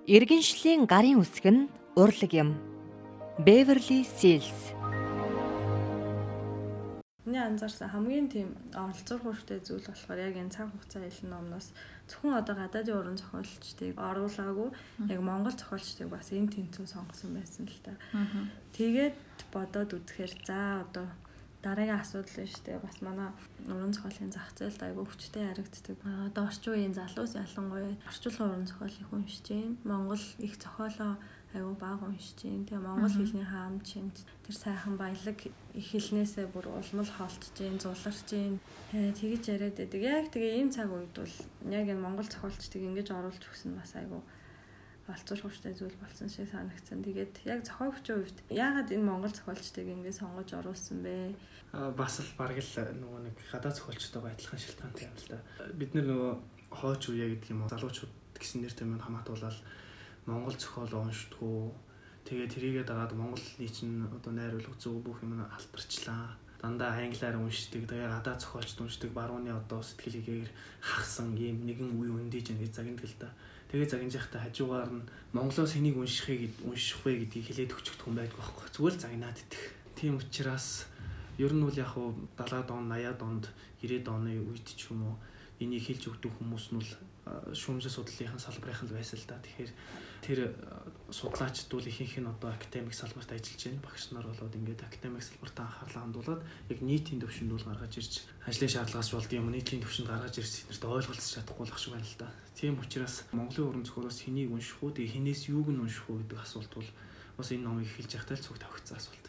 Иргэншлийн 0.09 0.89
гарын 0.89 1.21
үсэг 1.21 1.45
нь 1.45 1.69
урлаг 1.93 2.33
юм. 2.33 2.57
Beverly 3.45 4.01
Seals 4.01 4.78
Миний 7.29 7.45
анзаарсан 7.45 7.93
хамгийн 7.93 8.25
тийм 8.33 8.49
оролцох 8.73 9.21
хүчтэй 9.21 9.61
зүйл 9.61 9.85
болохоор 9.85 10.17
яг 10.17 10.33
энэ 10.33 10.49
цаг 10.49 10.73
хугацаа 10.73 11.05
хэлэн 11.05 11.29
номноос 11.29 11.67
зөвхөн 12.09 12.41
одоо 12.41 12.55
гадаадын 12.57 12.97
уран 12.97 13.17
зохиолчдыг 13.21 13.93
оруулаагүй 14.09 14.69
яг 15.13 15.21
монгол 15.21 15.53
зохиолчдыг 15.53 16.09
бас 16.09 16.33
энэ 16.33 16.49
тэнцүү 16.57 16.85
сонгосон 16.89 17.37
байсан 17.37 17.69
л 17.69 17.79
та. 17.85 17.93
Тэгээд 18.73 19.13
бодоод 19.53 19.93
үзэхээр 19.93 20.33
за 20.41 20.81
одоо 20.81 21.05
дараагийн 21.61 22.01
асуудал 22.01 22.33
нь 22.41 22.49
шүү 22.49 22.63
дээ. 22.65 22.79
Бас 22.81 22.97
манай 23.05 23.29
уран 23.69 23.93
зохиолын 23.93 24.33
зах 24.33 24.49
зээлд 24.57 24.81
айгүй 24.81 25.05
хүчтэй 25.05 25.43
харагддаг. 25.53 25.97
Одоо 26.33 26.43
орчин 26.49 26.73
үеийн 26.73 26.97
залуус 26.97 27.37
ялангуяа 27.37 27.93
орчуулгын 28.09 28.47
уран 28.49 28.65
зохиолыг 28.65 29.09
уншиж 29.13 29.45
байна. 29.53 29.77
Монгол 29.85 30.23
их 30.41 30.53
зохиолоо 30.57 31.13
аюу 31.53 31.73
бага 31.73 32.05
уншиж 32.05 32.45
байна. 32.45 32.65
Тэгээ 32.65 32.85
монгол 32.85 33.09
хэлний 33.09 33.47
хаам 33.47 33.81
чинь 33.81 34.13
тэр 34.45 34.55
сайхан 34.55 34.97
баялаг 35.01 35.39
их 35.73 35.87
хэлнээсээ 35.89 36.45
бүр 36.53 36.69
улмал 36.69 37.09
холтож 37.09 37.55
байна, 37.57 37.81
зуларч 37.81 38.29
байна. 38.29 38.59
Тэгэж 38.93 39.43
яриад 39.49 39.75
байдаг. 39.77 40.01
Яг 40.01 40.25
тэгээ 40.29 40.61
ийм 40.61 40.69
цаг 40.69 40.93
үед 40.93 41.09
бол 41.09 41.35
яг 41.73 41.85
энэ 41.89 42.05
монгол 42.05 42.29
зохиолчдыг 42.29 42.81
ингэж 42.85 43.07
оруулж 43.09 43.41
өгсөн 43.41 43.73
бас 43.73 43.97
аюу 43.97 44.21
олцоош 45.09 45.41
хүчтэй 45.41 45.73
зүйл 45.73 45.97
болсон 45.97 46.29
шиг 46.29 46.45
санагдсан. 46.53 47.01
Тэгээд 47.01 47.41
яг 47.49 47.65
зохиогчийн 47.65 48.21
хувьд 48.21 48.39
яагаад 48.53 48.93
энэ 48.93 49.09
монгол 49.09 49.33
зохиолчдыг 49.33 49.89
ингэж 49.89 50.21
сонгож 50.21 50.53
оруулсан 50.53 51.01
бэ? 51.01 51.33
Аа 51.73 51.89
бас 51.97 52.21
л 52.21 52.29
бараг 52.37 52.61
л 52.61 52.73
нөгөө 52.93 53.19
нэг 53.25 53.35
гадаа 53.49 53.73
зохиолчтойгоо 53.73 54.29
адилхан 54.29 54.61
шалтгаантай 54.61 55.09
юм 55.09 55.17
л 55.17 55.27
да. 55.33 55.37
Бид 55.73 55.97
нар 55.97 56.05
нөгөө 56.13 56.31
хойч 56.77 57.03
үе 57.09 57.25
гэдэг 57.33 57.49
юм 57.49 57.65
уу 57.65 57.73
залуучууд 57.73 58.13
гэсэн 58.37 58.61
нэртэй 58.61 58.85
маань 58.85 59.01
хамаатуулаад 59.01 59.57
монгол 60.29 60.53
зохиол 60.53 60.93
уншдгүү. 61.09 61.73
Тэгээ 62.29 62.47
тэрийгээ 62.53 62.85
дагаад 62.85 63.17
монголны 63.17 63.67
чинь 63.67 64.05
одоо 64.05 64.31
найруулга 64.31 64.77
зөв 64.77 65.01
бүх 65.01 65.25
юм 65.25 65.41
алтарчлаа. 65.41 66.37
Дандаа 66.61 66.93
англиар 67.01 67.35
уншдаг. 67.41 67.89
Тэгээ 67.89 68.13
гадаа 68.13 68.37
зохиолч 68.37 68.77
уншдаг. 68.77 69.09
Барууны 69.09 69.49
одоо 69.49 69.81
сэтгэлийгээр 69.81 70.49
хагсан 70.85 71.33
ийм 71.33 71.65
нэгэн 71.65 71.97
үе 71.97 72.13
өндийж 72.13 72.53
байгаа 72.53 72.69
загиндаг 72.69 73.07
л 73.09 73.17
да. 73.17 73.29
Тэгээ 73.73 73.89
загинжихтай 73.89 74.41
хажуугаар 74.41 74.89
нь 74.93 75.07
монголоос 75.33 75.73
энийг 75.77 75.97
уншихыг 75.97 76.53
унших 76.65 77.05
вэ 77.05 77.25
гэдгийг 77.25 77.45
хэлээд 77.49 77.73
өчөгдөх 77.73 78.07
юм 78.09 78.17
байдаг 78.17 78.37
байхгүй. 78.37 78.65
Зүгээр 78.73 78.95
л 78.97 79.03
загнаад 79.05 79.37
идэх. 79.37 79.63
Тийм 79.97 80.17
учраас 80.17 80.89
ер 81.37 81.53
нь 81.53 81.63
бол 81.63 81.77
яг 81.77 81.93
хуу 81.93 82.17
70-аад 82.37 82.69
он, 82.73 82.89
80-аад 82.89 83.21
онд, 83.21 83.45
90-аад 83.81 84.07
оны 84.09 84.31
үед 84.41 84.67
ч 84.67 84.89
юм 84.91 85.05
уу 85.05 85.15
энийг 85.61 85.85
хэлж 85.85 86.03
өгдөг 86.11 86.33
хүмүүс 86.33 86.65
нь 86.73 86.79
бол 86.81 86.91
шүүмжлэл 87.53 87.93
судлалынхаа 87.93 88.41
салбарынхан 88.41 88.89
л 88.89 88.97
байсан 88.97 89.19
л 89.19 89.27
да. 89.29 89.37
Тэгэхээр 89.37 89.71
тэр 90.29 90.53
судлаачд 91.09 91.73
бол 91.73 91.81
ихэнх 91.81 92.21
нь 92.21 92.29
одоо 92.29 92.53
академик 92.53 92.93
салбарт 92.93 93.33
ажиллаж 93.33 93.65
байна. 93.65 93.81
Багш 93.81 94.13
нар 94.13 94.29
болоод 94.29 94.53
ингээд 94.53 94.85
академик 94.85 95.25
салбартаа 95.25 95.65
анхаарлаа 95.65 96.03
хандуулад 96.05 96.41
яг 96.69 96.79
нийтийн 96.85 97.17
төвшөнд 97.17 97.49
бол 97.49 97.65
гаргаж 97.65 97.97
ирж 97.97 98.13
ажлын 98.45 98.69
шаардлагаас 98.69 99.09
болд 99.09 99.31
юм 99.33 99.49
нийтийн 99.49 99.81
төвшөнд 99.81 100.05
гаргаж 100.05 100.37
ирж 100.37 100.69
эднэрт 100.69 100.85
ойлголцож 100.85 101.33
чадахгүй 101.33 101.65
л 101.65 101.73
ах 101.73 101.81
шиг 101.81 101.93
байна 101.97 102.05
л 102.05 102.17
да. 102.21 102.29
Тийм 102.53 102.77
учраас 102.77 103.25
Монголын 103.33 103.69
уран 103.73 103.85
зохиолоос 103.89 104.21
хэнийг 104.21 104.53
унших 104.53 104.77
уу, 104.85 104.93
тэгээ 104.93 105.13
хинээс 105.17 105.49
юуг 105.49 105.73
нь 105.73 105.81
унших 105.81 106.05
уу 106.05 106.21
гэдэг 106.21 106.37
асуулт 106.45 106.71
бол 106.77 106.89
бас 107.33 107.49
энэ 107.49 107.65
номыг 107.65 107.89
эхэлж 107.89 108.13
явахдаа 108.13 108.37
л 108.37 108.45
цуг 108.45 108.57
тавигдсан 108.61 109.01
асуулт. 109.01 109.25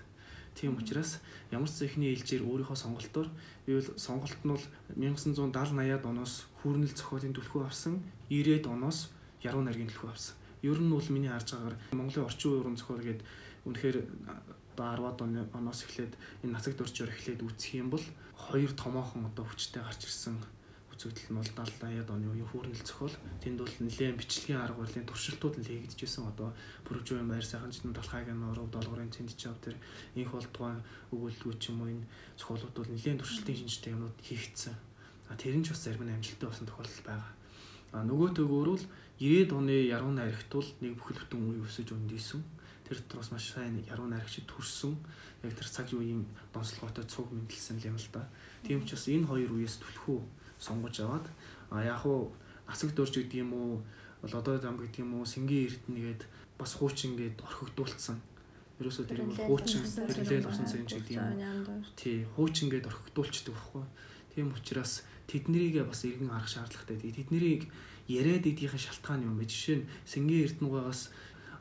Тийм 0.53 0.77
учраас 0.77 1.25
ямар 1.49 1.71
ч 1.73 1.81
зэхний 1.81 2.13
ээлжээр 2.13 2.45
өөрийнхөө 2.45 2.77
сонголтоор 2.77 3.29
ивэл 3.65 3.89
сонголт 3.97 4.37
нь 4.45 4.53
бол 4.53 4.65
1970 5.01 5.49
80-аад 5.49 6.05
оноос 6.05 6.45
хүүрнэл 6.61 6.93
зохиолын 6.93 7.33
түлхүү 7.33 7.65
авсан, 7.65 8.05
90-ад 8.29 8.69
оноос 8.69 9.09
яруу 9.41 9.65
найргийн 9.65 9.89
түлхүү 9.89 10.11
авсан 10.13 10.37
ер 10.63 10.79
нь 10.81 10.93
бол 10.93 11.09
миний 11.13 11.33
харж 11.33 11.49
байгаагаар 11.53 11.77
Монголын 11.97 12.27
орчин 12.29 12.49
үеийн 12.51 12.61
уран 12.61 12.77
зохиол 12.77 13.05
гээд 13.07 13.21
үнэхээр 13.69 13.97
одоо 14.77 15.13
10-ад 15.13 15.19
оны 15.25 15.41
оноос 15.53 15.81
эхлээд 15.85 16.13
энэ 16.45 16.55
нацаг 16.55 16.75
дөржөөр 16.77 17.13
эхлээд 17.13 17.45
үүсэх 17.45 17.81
юм 17.83 17.89
бол 17.93 18.05
хоёр 18.37 18.73
томоохон 18.73 19.29
одоо 19.29 19.45
хүчтэй 19.45 19.83
гарч 19.85 20.09
ирсэн 20.09 20.37
үзэгдэл 21.01 21.33
нь 21.33 21.39
бол 21.41 21.49
70-80-ад 21.49 22.11
оны 22.13 22.29
үеийн 22.29 22.49
хүүрнэл 22.53 22.85
зохиол 22.85 23.17
тэнд 23.41 23.59
бол 23.65 23.77
нэлээд 23.81 24.21
бичлэгийн 24.21 24.61
арга 24.61 24.85
барилын 24.85 25.09
туршилтууд 25.09 25.57
нь 25.57 25.65
хийгдчихсэн 25.65 26.29
одоо 26.29 26.53
бүржүүн 26.85 27.25
байр 27.25 27.41
сайханчны 27.41 27.97
талхайгийн 27.97 28.37
нуруу 28.37 28.69
долгорын 28.69 29.09
цэндчав 29.09 29.57
тэр 29.65 29.81
инх 30.13 30.37
болдгоо 30.37 30.77
өгүүлдгүү 31.09 31.53
ч 31.57 31.73
юм 31.73 31.81
уу 31.81 31.89
энэ 31.89 32.05
зохиолууд 32.37 32.77
бол 32.77 32.93
нэлээд 32.93 33.21
туршилтын 33.25 33.57
шинжтэй 33.65 33.93
юмнууд 33.97 34.19
хийгдсэн. 34.21 34.77
Тэр 35.41 35.57
нь 35.57 35.65
ч 35.65 35.73
бас 35.73 35.81
зарим 35.89 36.05
нь 36.05 36.13
амжилттай 36.13 36.49
болсон 36.53 36.69
тохиолдол 36.69 37.05
байгаа. 37.09 37.33
А 37.97 38.05
нөгөө 38.05 38.29
төгөөр 38.37 38.69
л 38.77 38.85
90-ад 39.21 39.53
оны 39.53 39.77
яруу 39.85 40.17
найрагт 40.17 40.49
бол 40.49 40.65
нэг 40.81 40.97
бүхэл 40.97 41.21
бүтэн 41.29 41.45
үе 41.45 41.61
өсөж 41.69 41.93
өндийсэн. 41.93 42.41
Тэр 42.89 43.05
дотроос 43.05 43.29
маш 43.37 43.53
сайн 43.53 43.85
яруу 43.85 44.09
найрагчид 44.09 44.49
төрсөн. 44.49 44.97
Яг 45.45 45.53
тэр 45.53 45.69
цаг 45.69 45.93
үеийн 45.93 46.25
донцлоготой 46.57 47.05
цуг 47.05 47.29
мэдлсэн 47.29 47.85
юм 47.85 48.01
л 48.01 48.09
да. 48.17 48.25
Тийм 48.65 48.81
учраас 48.81 49.05
энэ 49.13 49.29
хоёр 49.29 49.53
үеэс 49.53 49.77
түлхүү 49.77 50.25
сонгож 50.57 51.05
аваад 51.05 51.29
а 51.69 51.85
яг 51.85 52.01
уу 52.09 52.33
асаг 52.65 52.97
дөрж 52.97 53.21
гэдэг 53.21 53.45
юм 53.45 53.53
уу 53.53 53.73
бол 54.25 54.35
одоо 54.41 54.57
зам 54.57 54.81
гэдэг 54.81 55.05
юм 55.05 55.21
уу 55.21 55.29
сэнгийн 55.29 55.69
эрдэнэгээд 55.69 56.23
бас 56.57 56.81
хуучин 56.81 57.17
гээд 57.21 57.45
орхигдуулсан. 57.45 58.21
Ерөөсөө 58.81 59.05
тэр 59.05 59.21
бол 59.29 59.37
хуучин 59.37 59.85
хэрэглээл 59.85 60.49
усан 60.49 60.65
цэн 60.65 60.89
ч 60.89 60.97
гэдэг 60.97 61.17
юм. 61.21 61.85
Тий, 61.97 62.25
хуучин 62.37 62.73
гээд 62.73 62.89
орхигдуулчдаг 62.89 63.53
байхгүй. 63.53 63.85
Тийм 64.33 64.53
учраас 64.57 65.05
тэднэрийг 65.29 65.85
бас 65.85 66.05
иргэн 66.09 66.33
арах 66.33 66.49
шаардлагатай. 66.49 66.97
Тэднэрийг 67.01 67.69
яриад 68.11 68.47
идэх 68.47 68.75
шалтгаан 68.75 69.23
юм 69.23 69.39
бэ? 69.39 69.47
Жишээ 69.47 69.77
нь 69.79 69.89
Сэнгийн 70.03 70.45
Эрдэнэгээс 70.51 71.03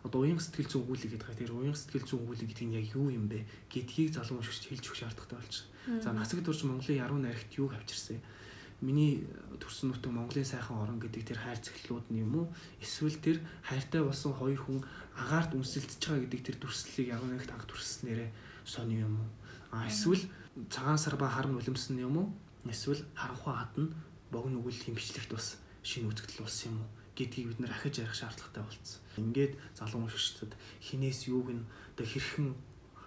одоо 0.04 0.24
уян 0.24 0.40
сэтгэл 0.40 0.72
зүйн 0.72 0.84
өгүүлэг 0.88 1.12
гэдэг 1.12 1.28
байгаа. 1.28 1.42
Тэр 1.44 1.52
уян 1.54 1.76
сэтгэл 1.76 2.08
зүйн 2.08 2.24
өгүүлэг 2.24 2.48
гэдэг 2.50 2.66
нь 2.66 2.78
яг 2.80 2.88
юу 2.96 3.08
юм 3.12 3.26
бэ 3.28 3.44
гэдгийг 3.68 4.16
залуу 4.16 4.40
уншигч 4.40 4.72
хэлж 4.72 4.86
өгөх 4.88 5.00
шаардлагатай 5.04 5.38
байна. 5.38 6.02
За 6.02 6.10
нацаг 6.16 6.40
дурж 6.42 6.64
Монголын 6.64 7.04
яруу 7.04 7.20
найрагт 7.20 7.52
юуг 7.60 7.76
авчирсан? 7.76 8.24
Миний 8.80 9.28
төрсөн 9.60 9.92
нутаг 9.92 10.12
Монголын 10.16 10.48
сайхан 10.48 10.80
орон 10.80 11.04
гэдэг 11.04 11.24
тэр 11.28 11.40
хайр 11.44 11.60
цэглэлүүд 11.60 12.08
нь 12.16 12.24
юм 12.24 12.32
уу? 12.40 12.48
Эсвэл 12.80 13.20
тэр 13.20 13.44
хайртай 13.60 14.00
болсон 14.00 14.32
хоёр 14.32 14.56
хүн 14.56 14.80
агаарт 15.20 15.52
үнсэлдэж 15.52 16.00
байгаа 16.00 16.24
гэдэг 16.24 16.42
тэр 16.48 16.58
дүрслэлийг 16.64 17.12
яруу 17.12 17.28
найрагт 17.28 17.52
анх 17.52 17.68
дүрслснээрээ 17.68 18.32
сони 18.64 19.04
юм 19.04 19.20
уу? 19.20 19.30
А 19.76 19.84
эсвэл 19.84 20.24
цагаан 20.72 20.96
сар 20.96 21.20
ба 21.20 21.28
хар 21.28 21.52
нулимсэн 21.52 22.00
юм 22.00 22.16
уу? 22.24 22.28
Эсвэл 22.64 23.04
харанхуй 23.20 23.52
хатна 23.52 23.92
богино 24.32 24.64
үгэл 24.64 24.96
хэмжлэгт 24.96 25.36
бас 25.36 25.60
шинэ 25.84 26.08
үзэгдэл 26.12 26.44
болсон 26.44 26.72
юм 26.72 26.80
уу? 26.82 26.90
гэдгийг 27.20 27.48
бид 27.52 27.60
нэр 27.60 27.76
ахиж 27.76 28.00
ярих 28.00 28.16
шаардлагатай 28.16 28.64
болсон. 28.64 29.00
Ингээд 29.20 29.54
залуу 29.76 30.08
уншигчдад 30.08 30.56
хинээс 30.80 31.28
юуг 31.28 31.52
нь 31.52 31.68
одоо 31.92 32.08
хэрхэн 32.08 32.56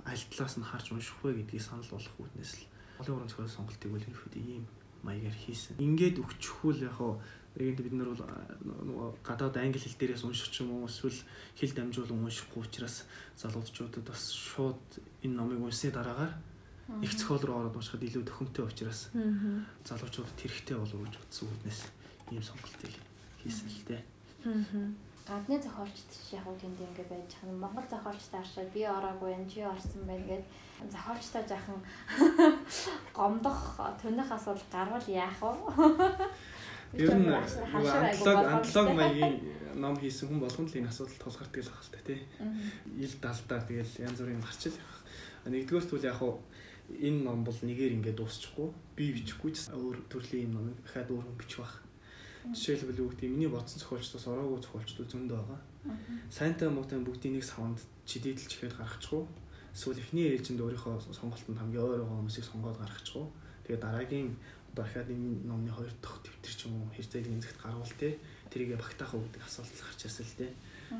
аль 0.05 0.25
талаас 0.29 0.57
нь 0.61 0.69
харж 0.69 0.93
унших 0.93 1.17
вэ 1.25 1.41
гэдгийг 1.41 1.65
санал 1.65 1.89
болгох 1.89 2.17
үүднээс 2.21 2.53
л 2.61 2.65
олон 3.01 3.17
уран 3.17 3.31
зохиолын 3.33 3.57
сонголтыг 3.57 3.89
үл 3.89 4.05
ерөөд 4.05 4.35
ийм 4.37 4.65
маягаар 5.01 5.33
хийсэн. 5.33 5.81
Ингээд 5.81 6.21
өгчихвөл 6.21 6.85
яг 6.85 6.95
хаа 7.01 7.17
тэгээд 7.57 7.81
бид 7.89 7.97
нар 7.97 8.13
бол 8.13 9.17
гадаад 9.25 9.57
англи 9.57 9.81
хэл 9.81 9.97
дээрээс 9.97 10.29
унших 10.29 10.53
ч 10.53 10.61
юм 10.61 10.77
уу 10.77 10.93
эсвэл 10.93 11.17
хэл 11.57 11.73
дамжуулан 11.73 12.21
уншихгүй 12.21 12.63
учраас 12.69 13.09
залуучуудад 13.41 14.05
бас 14.05 14.29
шууд 14.29 14.83
энэ 15.25 15.37
номыг 15.41 15.61
унсны 15.65 15.89
дараагаар 15.89 16.37
их 17.01 17.13
зохиол 17.17 17.45
руу 17.49 17.59
ороод 17.65 17.77
уншихад 17.81 18.05
илүү 18.05 18.25
төхөмтэй 18.29 18.65
учраас 18.69 19.09
залуучуудад 19.89 20.37
хэрэгтэй 20.37 20.77
болов 20.77 20.99
уу 21.01 21.07
гэж 21.09 21.17
утсан 21.17 21.49
үүднээс 21.49 21.81
ийм 22.33 22.43
сонголтыг 22.43 22.93
хийсэн 23.43 23.69
л 23.69 23.83
дээ. 23.89 24.03
Гадны 25.23 25.55
зохиолчд 25.63 26.11
яг 26.35 26.47
уу 26.47 26.59
тэнд 26.59 26.83
ингэ 26.83 27.05
байж 27.07 27.31
хана 27.39 27.55
Монгол 27.55 27.87
зохиолчд 27.87 28.35
аршаад 28.35 28.71
би 28.75 28.83
ороогүй 28.83 29.31
энэ 29.39 29.51
чи 29.51 29.63
орсон 29.63 30.03
байна 30.03 30.27
гэд 30.27 30.45
зохиолчтой 30.91 31.45
жахан 31.47 31.79
гомдох 33.17 33.79
төнөх 34.03 34.31
асуудал 34.35 34.67
гарвал 34.75 35.07
яах 35.07 35.39
вэ? 35.39 35.53
Ер 37.07 37.15
нь 37.15 37.31
антолог 37.31 38.47
антолог 38.51 38.89
маягийн 38.99 39.35
ном 39.79 39.95
хийсэн 39.97 40.27
хүн 40.29 40.43
болгонд 40.43 40.75
л 40.75 40.79
энэ 40.83 40.91
асуудал 40.91 41.23
тулгардаг 41.23 41.63
л 41.63 41.71
байна 41.71 41.87
л 41.87 41.95
та 41.95 42.01
тий. 42.03 42.21
Ил 42.99 43.15
далдаа 43.23 43.61
тэгэл 43.63 44.03
янз 44.03 44.19
бүрийн 44.19 44.43
гарч 44.43 44.63
ил 44.67 44.77
явах. 44.83 45.01
Нэгдүгээр 45.47 45.87
түл 45.87 46.03
яг 46.03 46.21
уу 46.21 46.43
энэ 46.91 47.23
ном 47.25 47.45
бол 47.47 47.59
нэгээр 47.63 47.95
ингээд 47.97 48.19
дуусчихгүй 48.19 48.69
би 48.99 49.05
бичихгүй 49.15 49.51
ч 49.55 49.71
өөр 49.71 50.03
төрлийн 50.11 50.51
юм 50.51 50.53
номыг 50.59 50.77
дахиад 50.83 51.15
өөр 51.15 51.25
хүн 51.31 51.39
бичих 51.39 51.63
байх 51.63 51.75
Жишээлбэл 52.43 53.07
бүгд 53.07 53.23
миний 53.31 53.47
бодсон 53.47 53.79
зохиолчдоос 53.79 54.27
ороогүй 54.27 54.59
зохиолчдод 54.59 55.09
зөндөө 55.15 55.39
байгаа. 55.39 55.61
Сайнтай 56.27 56.69
муутай 56.75 56.99
бүгдийн 56.99 57.39
нэг 57.39 57.47
савнд 57.47 57.79
чидийдэлж 58.03 58.51
ихэд 58.51 58.75
гаргачихгүй. 58.75 59.23
Эсвэл 59.71 60.03
эхний 60.03 60.27
ээлжинд 60.35 60.59
өөрийнхөө 60.59 61.15
сонголтод 61.15 61.59
хамгийн 61.59 61.87
ойр 61.87 62.03
байгаа 62.03 62.19
хүмүүсийг 62.19 62.47
сонгоод 62.51 62.79
гаргачихгүй. 62.83 63.27
Тэгээ 63.63 63.79
дараагийн 63.79 64.29
одоо 64.75 64.85
дахиад 64.85 65.09
энэ 65.15 65.47
номны 65.47 65.71
хоёр 65.71 65.93
дахь 66.03 66.19
төвтөр 66.25 66.55
ч 66.57 66.61
юм 66.67 66.83
уу 66.83 66.91
хэрцээлийн 66.97 67.41
зэгт 67.45 67.61
гарвал 67.63 67.95
те 68.01 68.19
тэрийгэ 68.51 68.77
багтаах 68.77 69.15
уу 69.15 69.23
гэдэг 69.23 69.43
асуулт 69.45 69.77
гарч 69.79 70.01
ирсэн 70.03 70.27
л 70.27 70.39
те. 70.41 70.49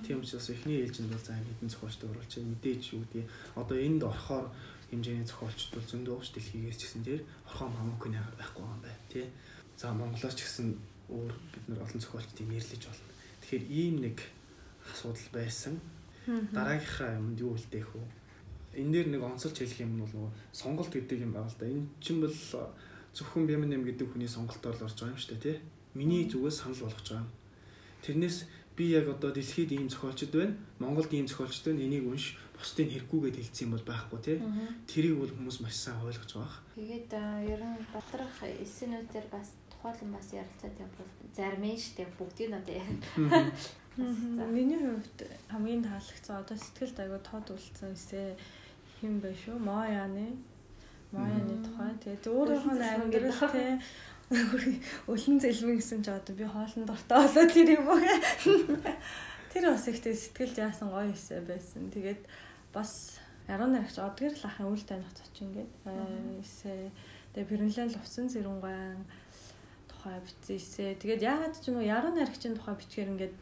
Тийм 0.07 0.21
учраас 0.21 0.49
эхний 0.53 0.79
ээлжинд 0.85 1.11
бол 1.11 1.25
за 1.25 1.35
хэдэн 1.37 1.73
зохиолчд 1.73 2.05
оруулж 2.05 2.33
мэдээж 2.37 2.83
юу 2.95 3.01
гэдэг 3.03 3.25
одоо 3.57 3.77
энд 3.77 4.03
орохоор 4.05 4.47
хэмжээний 4.93 5.25
зохиолчд 5.25 5.73
бол 5.73 5.89
зөндөө 5.89 6.15
ууш 6.17 6.29
дэлхийгээс 6.33 6.79
ч 6.79 6.83
гэсэн 6.85 7.05
тэр 7.05 7.21
орхоо 7.49 7.69
мамукны 7.73 8.21
байхгүй 8.37 8.65
юм 8.65 8.81
байна 8.85 9.05
тий. 9.09 9.27
За 9.77 9.93
Монголоос 9.93 10.37
ч 10.37 10.45
гэсэн 10.45 10.77
өөр 11.13 11.33
бид 11.53 11.65
нар 11.69 11.85
олон 11.85 12.01
зохиолчдыг 12.01 12.47
нэрлэж 12.49 12.83
болно. 12.89 13.09
Тэгэхээр 13.45 13.65
ийм 13.69 13.97
нэг 14.01 14.17
асуудал 14.89 15.29
байсан. 15.33 15.75
Дараагийнхаа 16.27 17.21
юмд 17.21 17.39
юу 17.41 17.53
үлдээх 17.55 17.91
вэ? 17.93 18.03
Энэ 18.81 18.93
дээр 18.93 19.09
нэг 19.13 19.23
онцолж 19.23 19.57
хэлэх 19.59 19.85
юм 19.85 20.01
бол 20.01 20.13
нөгөө 20.17 20.33
сонголт 20.57 20.93
гэдэг 20.93 21.19
юм 21.21 21.33
байна 21.37 21.53
л 21.53 21.59
да. 21.61 21.69
Энэ 21.69 21.87
чинь 22.01 22.25
бол 22.25 22.37
зөвхөн 23.13 23.45
Бямнэм 23.45 23.85
гэдэг 23.85 24.09
хүний 24.09 24.31
сонголтоор 24.31 24.77
л 24.81 24.87
орж 24.89 24.97
байгаа 24.97 25.13
юм 25.13 25.21
шүү 25.21 25.37
дээ, 25.37 25.45
тий? 25.45 25.57
Миний 25.93 26.25
зүгээс 26.25 26.65
санал 26.65 26.89
болгож 26.89 27.09
байгаа. 27.13 27.29
Тэрнээс 28.01 28.39
би 28.77 28.85
яг 28.97 29.09
одоо 29.13 29.31
дэлхийд 29.31 29.73
ийм 29.77 29.89
зохиолчд 29.93 30.33
байна. 30.33 30.57
Монголд 30.81 31.13
ийм 31.13 31.29
зохиолчд 31.29 31.69
байна. 31.69 31.85
Энийг 31.85 32.09
унш 32.09 32.41
бусдын 32.57 32.89
хэрэггүйгээд 32.89 33.37
хэлсэн 33.37 33.65
юм 33.69 33.73
бол 33.77 33.87
байхгүй 33.91 34.21
тий. 34.25 34.39
Тэрийг 34.89 35.17
бол 35.21 35.33
хүмүүс 35.35 35.59
маш 35.61 35.77
сайн 35.77 36.01
ойлгож 36.01 36.33
байгаа. 36.33 36.61
Тэгээд 36.73 37.11
ер 37.53 37.61
нь 37.61 37.85
доторх 37.93 38.37
эссенүүдээр 38.41 39.27
бас 39.29 39.53
тухайлан 39.83 40.15
бас 40.15 40.31
ярилцаад 40.31 40.79
явбал 40.79 41.11
зарим 41.35 41.67
нь 41.67 41.75
штэ 41.75 42.07
бүгдийг 42.15 42.55
нь 42.55 42.59
одоо 42.63 42.79
Миний 44.55 44.79
хувьд 44.79 45.19
хамгийн 45.51 45.83
таалагдсан 45.83 46.41
одоо 46.41 46.57
сэтгэлд 46.57 46.97
аягүй 47.03 47.21
тод 47.27 47.51
үлдсэн 47.51 47.93
эсэ 47.93 48.39
хин 48.97 49.21
бэ 49.21 49.35
шүү. 49.37 49.59
Мояны 49.59 50.39
Мояны 51.13 51.61
тухай. 51.61 51.93
Тэгээд 52.01 52.25
өөрөөх 52.25 52.67
нь 52.73 52.81
амьдрал 52.81 53.37
те 53.53 53.77
өлөн 55.13 55.37
зэлмэн 55.45 55.77
гэсэн 55.77 56.01
ч 56.01 56.09
одоо 56.09 56.33
би 56.33 56.49
хоолн 56.49 56.89
дортой 56.89 57.21
болоо 57.21 57.45
тэр 57.53 57.69
юм 57.77 57.85
уу. 57.85 58.01
Тэр 59.53 59.65
бас 59.69 59.85
ихтэй 59.93 60.17
сэтгэлд 60.17 60.57
яасан 60.57 60.89
гоё 60.89 61.13
эсэ 61.13 61.45
байсан. 61.45 61.93
Тэгээд 61.93 62.25
бас 62.73 63.21
яруу 63.45 63.69
наригч 63.69 64.01
одгэр 64.01 64.33
л 64.33 64.49
ахын 64.49 64.73
үйл 64.73 64.89
таних 64.89 65.13
цоч 65.13 65.45
ингээд 65.45 65.69
эсэ 66.41 66.89
тэгээ 67.37 67.49
Пэрэнлэн 67.51 67.93
лувсан 67.93 68.33
зэрэнгуйн 68.33 69.05
тухай 70.03 70.19
бичсэн. 70.19 70.99
Тэгээд 70.99 71.23
яагаад 71.23 71.55
ч 71.63 71.71
юм 71.71 71.79
уу 71.79 71.87
яруу 71.87 72.11
найрагчийн 72.11 72.59
тухай 72.59 72.75
бичгээр 72.75 73.13
ингээд 73.15 73.35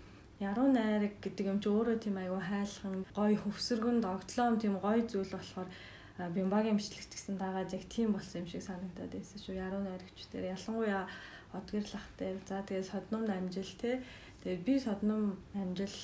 яруу 0.44 0.68
найраг 0.68 1.16
гэдэг 1.24 1.46
юм 1.48 1.58
чи 1.64 1.72
өөрөө 1.72 1.96
тийм 2.04 2.16
аюу 2.20 2.36
хайлхан 2.36 3.08
гоё 3.16 3.36
хөвсөргөн 3.40 4.04
догтлоом 4.04 4.60
тийм 4.60 4.76
гоё 4.76 5.00
зүйл 5.08 5.32
болохоор 5.32 5.68
бимбагийн 6.36 6.76
бичлэгч 6.76 7.08
гэсэн 7.16 7.40
дагаад 7.40 7.72
яг 7.72 7.84
тийм 7.88 8.12
болсон 8.12 8.44
юм 8.44 8.48
шиг 8.52 8.60
санагдаад 8.64 9.12
байсан 9.12 9.38
шүү. 9.40 9.56
Яруу 9.56 9.80
найрагч 9.80 10.20
дээр 10.28 10.52
ялангуяа 10.52 11.04
одгэрлах 11.56 12.06
дээр 12.20 12.36
за 12.44 12.60
тэгээд 12.60 12.90
содном 12.92 13.24
амжил 13.24 13.72
те 13.80 14.04
тэгээд 14.44 14.64
би 14.68 14.74
содном 14.80 15.40
амжил 15.56 15.96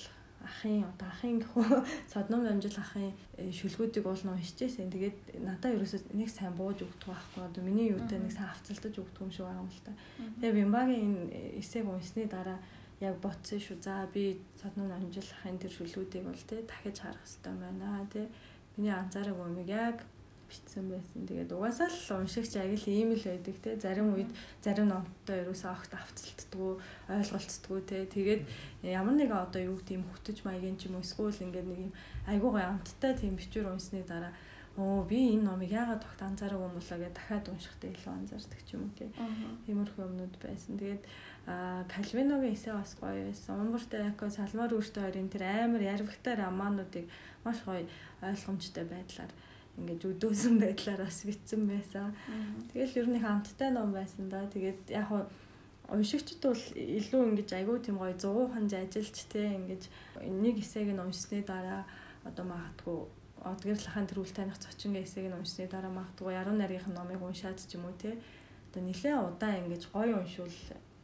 ахын 0.45 0.85
одоо 0.85 1.09
ахын 1.09 1.41
гэхүү 1.41 1.65
содном 2.13 2.47
амжил 2.47 2.77
ахын 2.77 3.13
э, 3.37 3.51
шүлгүүдийг 3.53 4.07
уул 4.07 4.23
уншижсэн. 4.35 4.91
Тэгээд 4.93 5.41
надаа 5.41 5.73
ерөөсөө 5.73 6.13
нэг 6.13 6.29
сайн 6.31 6.53
бууж 6.59 6.85
өгдөг 6.85 7.09
байхгүй. 7.09 7.43
Одоо 7.47 7.63
миний 7.65 7.93
юутай 7.95 8.19
нэг 8.21 8.33
сайн 8.33 8.51
авцалдаж 8.53 8.95
өгдөг 9.01 9.23
юм 9.23 9.33
шиг 9.33 9.47
байгаа 9.47 9.63
юм 9.65 9.71
л 9.71 9.85
та. 9.87 9.93
Тэгээд 10.41 10.59
Бимбагийн 10.61 11.03
энэ 11.07 11.61
эсээг 11.61 11.87
унсны 11.89 12.27
дараа 12.29 12.59
яг 13.01 13.15
ботсон 13.23 13.61
шүү. 13.61 13.81
За 13.81 14.09
би 14.13 14.41
содном 14.61 14.93
амжил 14.93 15.29
ахын 15.41 15.59
тэр 15.59 15.73
шүлгүүдийг 15.73 16.25
бол 16.25 16.43
тэ 16.45 16.67
дахиж 16.69 17.01
харах 17.01 17.25
хэрэгтэй 17.25 17.55
байна 17.57 18.07
тэ. 18.13 18.29
Миний 18.77 18.93
анзаараагүй 18.93 19.47
юм 19.47 19.59
яг 19.67 20.05
бичсэн 20.49 20.87
байсан. 20.91 21.27
Тэгээд 21.27 21.53
угаасаа 21.53 21.91
л 21.91 22.25
уншигч 22.25 22.57
яг 22.57 22.73
л 22.73 22.87
ийм 22.89 23.13
л 23.13 23.25
байдаг 23.27 23.57
те. 23.63 23.77
Зарим 23.77 24.15
үед 24.15 24.31
зарим 24.63 24.89
номтой 24.89 25.43
ерөөсөө 25.43 25.71
огт 25.71 25.93
авцалддггүй, 25.95 26.73
ойлголцдггүй 27.11 27.81
те. 27.85 28.07
Тэгээд 28.07 28.43
ямар 28.87 29.15
нэгэн 29.15 29.43
одоо 29.47 29.63
юу 29.63 29.79
тийм 29.83 30.07
хөтөж 30.07 30.47
маягийн 30.47 30.79
ч 30.79 30.87
юм 30.87 30.99
уу 30.99 31.05
эсвэл 31.05 31.45
ингээд 31.45 31.67
нэг 31.67 31.81
юм 31.91 31.93
айгуу 32.31 32.51
гой 32.55 32.65
амттай 32.65 33.13
тийм 33.19 33.35
бичвэр 33.35 33.71
унсны 33.71 34.07
дараа 34.07 34.33
оо 34.77 35.03
би 35.09 35.33
энэ 35.33 35.49
номыг 35.49 35.73
яагаад 35.73 36.05
тогт 36.05 36.21
анзаараагүй 36.21 36.69
юм 36.69 36.77
болоо 36.77 36.99
гэж 37.01 37.13
дахиад 37.17 37.49
уншихтай 37.49 37.91
илүү 37.97 38.13
анзаардаг 38.13 38.61
ч 38.69 38.77
юм 38.77 38.83
уу 38.85 38.93
тий. 38.93 39.09
Тиймэрхүү 39.65 40.05
юмнууд 40.05 40.37
байсан. 40.37 40.77
Тэгээд 40.77 41.03
Кальвиногийн 41.89 42.53
эсэ 42.53 42.77
бас 42.77 42.93
гоё 43.01 43.25
байсан. 43.25 43.57
Умбартай 43.57 44.05
яко 44.05 44.29
салмаар 44.29 44.77
үүштэй 44.77 45.03
хоёрын 45.09 45.33
тэр 45.33 45.49
амар 45.49 45.81
ярвагтай 45.81 46.35
романуудыг 46.37 47.09
маш 47.41 47.65
гоё 47.65 47.89
ойлгомжтой 48.21 48.85
байдлаар 48.85 49.33
ингээд 49.77 50.03
өдөөсөн 50.11 50.57
байдлаар 50.63 51.05
бас 51.05 51.21
битсэн 51.29 51.69
байсан. 51.69 52.17
Тэгэл 52.73 52.99
ер 53.01 53.09
нь 53.13 53.21
хамттай 53.21 53.71
ном 53.71 53.93
байсан 53.93 54.29
да. 54.33 54.49
Тэгээд 54.49 54.91
яг 54.93 55.29
уншигчд 55.93 56.43
бол 56.43 56.63
илүү 56.75 57.23
ингэж 57.31 57.51
айгүй 57.55 57.79
тийм 57.85 58.01
гоё 58.01 58.17
100 58.19 58.75
ажилч 58.75 59.17
те 59.31 59.55
ингэж 59.55 59.83
нэг 60.27 60.59
хэсэг 60.59 60.91
нь 60.91 61.03
уншсны 61.05 61.47
дараа 61.47 61.87
одоо 62.27 62.45
магадгүй 62.49 62.99
одгэрлахын 63.47 64.09
төрүүл 64.11 64.35
таних 64.35 64.59
зочингийн 64.59 65.07
хэсэг 65.07 65.31
нь 65.31 65.39
уншсны 65.39 65.71
дараа 65.71 65.93
магадгүй 65.95 66.35
яруу 66.35 66.57
нарийн 66.59 66.91
номыг 66.91 67.23
уншаад 67.23 67.63
ч 67.63 67.79
юм 67.79 67.87
уу 67.87 67.95
те 67.95 68.19
одоо 68.73 68.83
нэлээд 68.83 69.23
удаан 69.31 69.63
ингэж 69.63 69.83
гоё 69.95 70.19
уншвал 70.19 70.57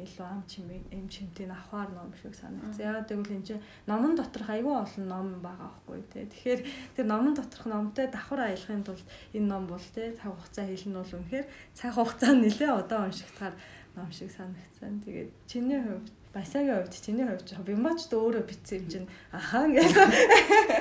илүү 0.05 0.27
ам 0.27 0.43
чимээ 0.51 0.81
эм 0.91 1.07
чимтийн 1.09 1.51
авахар 1.51 1.91
ном 1.95 2.11
шиг 2.21 2.35
санагдсан. 2.35 2.83
Яагаад 2.83 3.09
гэвэл 3.09 3.37
энэ 3.39 3.47
чинь 3.47 3.65
номон 3.87 4.13
доторх 4.19 4.49
айгүй 4.51 4.75
олон 4.75 5.07
ном 5.09 5.27
байгаа 5.41 5.71
байхгүй 5.73 6.03
тий. 6.13 6.25
Тэгэхээр 6.27 6.61
тэр 6.97 7.07
номон 7.07 7.35
доторх 7.35 7.67
номтой 7.67 8.07
давхар 8.11 8.41
аялахын 8.53 8.85
тулд 8.85 9.07
энэ 9.33 9.49
ном 9.49 9.65
бол 9.67 9.87
тий 9.95 10.13
цаг 10.19 10.35
хугацаа 10.35 10.67
хэлнэ 10.67 10.99
бол 10.99 11.17
үнэхээр 11.17 11.47
цаг 11.79 11.91
хугацаа 11.95 12.33
нэлээ 12.35 12.73
удаан 12.75 13.07
уншигдахаар 13.09 13.55
ном 13.97 14.09
шиг 14.11 14.31
санагдсан. 14.31 15.01
Тэгээд 15.05 15.31
чиний 15.47 15.81
хувьд 15.81 16.11
Басагийн 16.33 16.81
хувьд 16.81 16.97
чиний 16.97 17.27
хувьд 17.29 17.45
ч 17.45 17.53
бимач 17.61 18.09
ч 18.09 18.17
өөрөө 18.17 18.49
битсэн 18.49 18.81
юм 18.81 18.87
чинь 18.89 19.09
ахаа 19.37 19.69
гэж. 19.69 19.93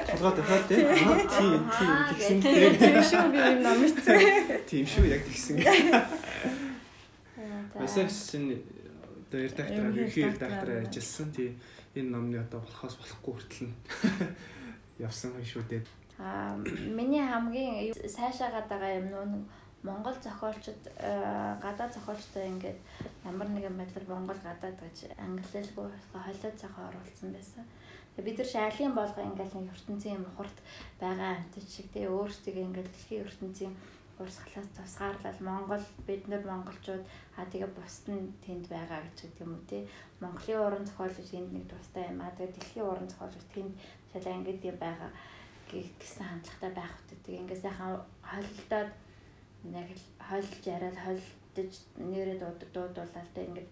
Толгой 0.07 0.31
дахиад 0.39 0.63
тий 0.71 0.79
аа 0.88 1.19
тий 1.27 1.51
тий 1.75 1.91
гэсэн 2.15 2.38
тийм 2.79 2.95
шүү 3.03 3.25
би 3.36 3.39
юм 3.51 3.60
ном 3.60 3.77
бичсэн 3.84 4.15
тийм 4.63 4.86
шүү 4.88 5.12
яг 5.12 5.27
тэгсэн. 5.27 5.60
Басагч 7.75 8.15
чинь 8.31 8.63
одоо 9.31 9.41
редактораар 9.47 9.95
ерхий 9.95 10.27
редактораар 10.27 10.83
ажилласан. 10.83 11.31
Тий 11.31 11.55
энэ 11.95 12.11
номны 12.11 12.37
одоо 12.43 12.59
болохоос 12.59 12.95
болохгүй 12.99 13.33
хүртэл 13.33 13.67
нь 13.71 13.75
явсан 15.07 15.31
шүү 15.39 15.63
дээ. 15.71 15.83
Аа 16.19 16.59
миний 16.91 17.23
хамгийн 17.23 17.95
сайшаагаад 17.95 18.67
байгаа 18.67 18.99
юм 18.99 19.07
нөө 19.07 19.25
Монгол 19.87 20.13
зохиолчд 20.21 20.83
гадаад 21.63 21.95
зохиолчтой 21.95 22.45
ингээд 22.53 22.79
ямар 23.25 23.49
нэгэн 23.49 23.79
байдлаар 23.79 24.05
Монгол 24.11 24.39
гадаад 24.43 24.77
гэж 24.77 25.15
англилгүй 25.17 25.87
холиод 26.13 26.55
цахаа 26.61 26.91
оруулсан 26.91 27.33
байсан. 27.33 27.65
Тэгээ 28.13 28.27
бид 28.27 28.37
нар 28.37 28.49
шайлын 28.53 28.93
болгоо 28.93 29.23
ингээд 29.25 29.57
ертөнцийн 29.73 30.21
юм 30.21 30.27
хурд 30.37 30.57
байгаа 31.01 31.39
амтч 31.39 31.65
шиг 31.65 31.87
тэгээ 31.95 32.13
өөрсдөө 32.13 32.61
ингээд 32.67 32.89
дэлхийн 32.93 33.23
ертөнцийн 33.25 33.73
урсгалаас 34.23 34.69
тусгаарлал 34.77 35.39
Монгол 35.41 35.86
бид 36.07 36.23
нар 36.27 36.43
монголчууд 36.45 37.03
аа 37.38 37.45
тэгээ 37.51 37.71
бусд 37.77 38.05
нь 38.13 38.34
тэнд 38.45 38.65
байгаа 38.69 39.01
гэж 39.03 39.17
гэдэг 39.21 39.43
юм 39.43 39.53
уу 39.57 39.63
тий. 39.69 39.84
Монголын 40.21 40.65
уран 40.65 40.86
зохиол 40.86 41.15
гэж 41.17 41.29
энд 41.39 41.51
нэг 41.53 41.65
тустай 41.69 42.05
юм 42.12 42.19
аа 42.21 42.31
тэгээ 42.38 42.53
дэлхийн 42.55 42.89
уран 42.89 43.07
зохиол 43.10 43.36
гэж 43.36 43.47
тэнд 43.55 43.73
шалаа 44.12 44.34
ингэдэг 44.38 44.71
юм 44.71 44.79
байгаа 44.81 45.12
гэсэн 45.71 46.25
хандлагатай 46.27 46.71
байх 46.75 46.93
хэрэгтэй. 46.95 47.19
Тэгээ 47.23 47.41
ингээ 47.43 47.60
сайхан 47.63 47.91
хойлолдоод 48.29 48.91
яг 49.79 49.89
л 49.95 50.05
хойлж 50.27 50.63
яриад 50.75 50.97
хойлдож 50.99 51.73
нэрээ 52.12 52.38
дуудуулаад 52.73 53.29
тэ 53.34 53.47
ингээд 53.47 53.69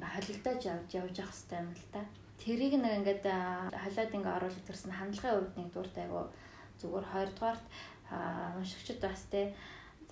холилдож 0.00 0.60
явж 0.64 0.90
явж 0.96 1.14
явах 1.20 1.36
хэрэгтэй 1.36 1.60
юм 1.60 1.70
л 1.76 1.86
та. 1.92 2.00
Тэрийг 2.40 2.74
нэг 2.80 2.92
ингээд 2.98 3.24
халаад 3.82 4.10
ингээ 4.16 4.36
оруулах 4.38 4.64
төрсөн 4.64 4.92
хандлагын 4.96 5.34
хувьд 5.36 5.56
нэг 5.58 5.68
дуртай 5.72 6.04
айгу 6.08 6.32
зүгээр 6.80 7.06
хоёрдугаарт 7.12 7.64
уншигчд 8.58 9.00
бас 9.00 9.22
те 9.30 9.54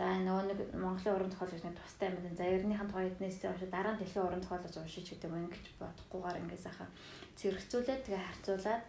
за 0.01 0.09
нөгөө 0.17 0.45
нэг 0.49 0.61
Монголын 0.81 1.13
уран 1.13 1.29
зохиол 1.29 1.53
гэж 1.53 1.65
нэг 1.69 1.77
тустай 1.77 2.09
юм 2.09 2.17
байна. 2.25 2.41
За 2.41 2.45
ернийхэн 2.49 2.89
тухай 2.89 3.13
эднээс 3.13 3.37
уншиж 3.45 3.69
дараа 3.69 3.93
нь 3.93 4.01
дэлхийн 4.01 4.25
уран 4.25 4.41
зохиолоос 4.41 4.77
уншиж 4.81 5.07
гэдэг 5.13 5.29
юм 5.29 5.45
ингэж 5.45 5.67
бодохгүйгээр 5.77 6.41
ингээ 6.41 6.65
сайхан 6.65 6.91
зэрэгцүүлээд 7.37 8.05
тэгээ 8.09 8.25
харьцуулаад 8.25 8.85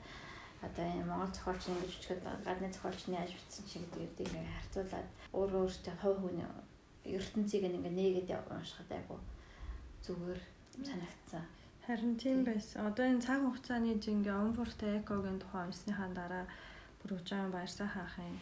одоо 0.63 0.85
энэ 0.87 1.09
Монгол 1.11 1.35
зохиолч 1.35 1.63
ингэж 1.67 1.91
өчгöd 1.99 2.21
гадны 2.47 2.67
зохиолчны 2.71 3.19
яаж 3.19 3.31
бичсэн 3.35 3.65
чи 3.67 3.77
гэдэг 3.83 4.23
ингээ 4.23 4.55
харьцуулаад 4.55 5.07
өөрөө 5.35 5.61
өөртөө 5.67 5.95
хувь 5.99 6.19
хүний 6.23 6.47
ертөнцийг 7.03 7.63
ингээ 7.67 7.91
нээгээд 7.91 8.31
уншихад 8.55 8.91
айгу 8.95 9.19
зүгээр 10.07 10.39
санагдсан. 10.79 11.43
Харин 11.83 12.15
тийм 12.15 12.47
байсан. 12.47 12.87
Одоо 12.87 13.05
энэ 13.11 13.19
цаг 13.25 13.43
хугацааны 13.43 13.99
жингээ 13.99 14.31
Omfort 14.31 14.79
Eco-гийн 14.79 15.43
тухай 15.43 15.67
уншсныхаа 15.67 16.07
дараа 16.15 16.45
бүр 17.03 17.19
Ужаан 17.19 17.51
Баярсан 17.51 17.89
хаахын 17.91 18.39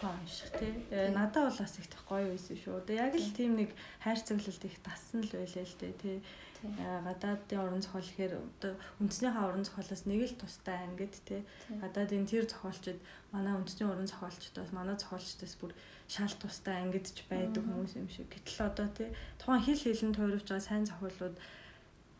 тухай 0.00 0.16
унших 0.16 0.50
тий. 0.56 0.72
Надад 1.12 1.52
бол 1.52 1.58
бас 1.60 1.78
их 1.78 1.86
гоё 2.08 2.32
байсан 2.32 2.56
шүү. 2.56 2.80
Одоо 2.80 2.96
яг 2.96 3.14
л 3.14 3.36
тийм 3.36 3.56
нэг 3.60 3.70
хайр 4.00 4.16
цэглэлт 4.16 4.64
их 4.64 4.78
тассан 4.80 5.20
л 5.20 5.28
байлээ 5.28 5.64
л 5.68 5.76
дээ 5.76 5.94
тий. 6.00 6.16
Гадаадын 6.64 7.60
уран 7.60 7.82
зохиол 7.84 8.04
гэхээр 8.04 8.34
одоо 8.36 8.72
үндэснийхээ 9.00 9.44
уран 9.44 9.64
зохиолоос 9.64 10.04
нэг 10.08 10.20
л 10.24 10.40
тустай 10.40 10.76
ангид 10.88 11.14
тий. 11.24 11.44
Гадаадын 11.68 12.24
тэр 12.24 12.44
зохиолчд 12.48 13.00
манай 13.32 13.54
үндэсний 13.56 13.88
уран 13.88 14.08
зохиолчдоос 14.08 14.72
манай 14.72 14.96
зохиолчдоос 14.96 15.54
бүр 15.60 15.72
шал 16.08 16.32
тустай 16.36 16.80
ангидж 16.80 17.24
байдаг 17.28 17.64
хүмүүс 17.64 17.96
юм 17.96 18.08
шиг. 18.08 18.28
Гэтэл 18.28 18.68
одоо 18.68 18.88
тий 18.92 19.08
тухайн 19.40 19.64
хэл 19.64 19.84
хэлэн 19.84 20.16
тойрвж 20.16 20.48
байгаа 20.48 20.64
сайн 20.64 20.84
зохиолууд 20.84 21.36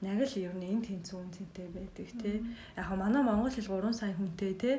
яг 0.01 0.21
л 0.25 0.37
ер 0.41 0.55
нь 0.57 0.69
энэ 0.73 0.87
тэнцүү 0.89 1.17
үнцэнтэй 1.21 1.69
байдаг 1.77 2.09
тий. 2.17 2.37
Яг 2.81 2.89
манай 2.97 3.21
монгол 3.21 3.53
хэл 3.53 3.69
3 3.69 3.93
сая 3.93 4.13
хүнтэй 4.17 4.53
тий. 4.57 4.77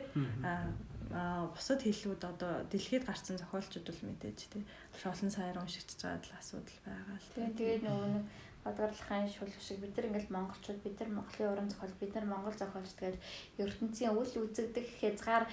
Аа 1.14 1.48
бусад 1.54 1.82
хэллүүд 1.84 2.24
одоо 2.24 2.54
дэлхийд 2.72 3.06
гарсан 3.06 3.38
зохиолчд 3.38 3.86
бол 3.88 4.02
мэдээж 4.10 4.40
тий. 4.52 4.64
Олон 5.06 5.32
саяар 5.32 5.58
уншигдж 5.60 6.00
байгаа 6.02 6.24
л 6.24 6.40
асуудал 6.40 6.80
байгаа 6.86 7.18
л 7.20 7.30
тий. 7.36 7.48
Тэгээд 7.58 7.84
нөгөө 7.88 8.10
нэг 8.16 8.26
гадуурлахын 8.62 9.30
шул 9.32 9.52
шиг 9.60 9.82
бид 9.82 9.94
нар 9.98 10.08
ингээл 10.08 10.36
монголчууд 10.36 10.80
бид 10.86 10.96
нар 11.02 11.12
монголын 11.18 11.52
уран 11.52 11.70
зохиол 11.70 11.96
бид 11.98 12.14
нар 12.14 12.28
монгол 12.30 12.56
зохиолч 12.58 12.92
тэгээд 12.94 13.18
ертөнцийн 13.58 14.14
үл 14.14 14.34
үзэгдэх 14.46 14.88
хязгаар 15.02 15.46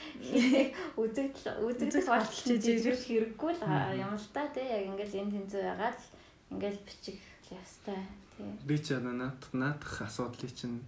үзэгдэл 1.02 1.64
үзэгдэл 1.64 2.12
болчих 2.12 2.60
жижиг 2.60 2.98
хэрэггүй 3.00 3.52
л 3.56 3.64
юм 3.96 4.12
л 4.12 4.28
та 4.36 4.44
тий. 4.52 4.66
Яг 4.68 4.84
ингээл 4.92 5.20
энэ 5.24 5.34
тэнцүү 5.40 5.62
байгаа 5.64 5.90
л 5.96 6.04
ингээл 6.52 6.84
бичих 6.84 7.20
ястай 7.48 8.00
Би 8.38 8.78
ч 8.78 8.94
одоо 8.94 9.12
наадах 9.18 9.50
наадах 9.52 10.02
асуудлыг 10.06 10.54
чинь 10.54 10.78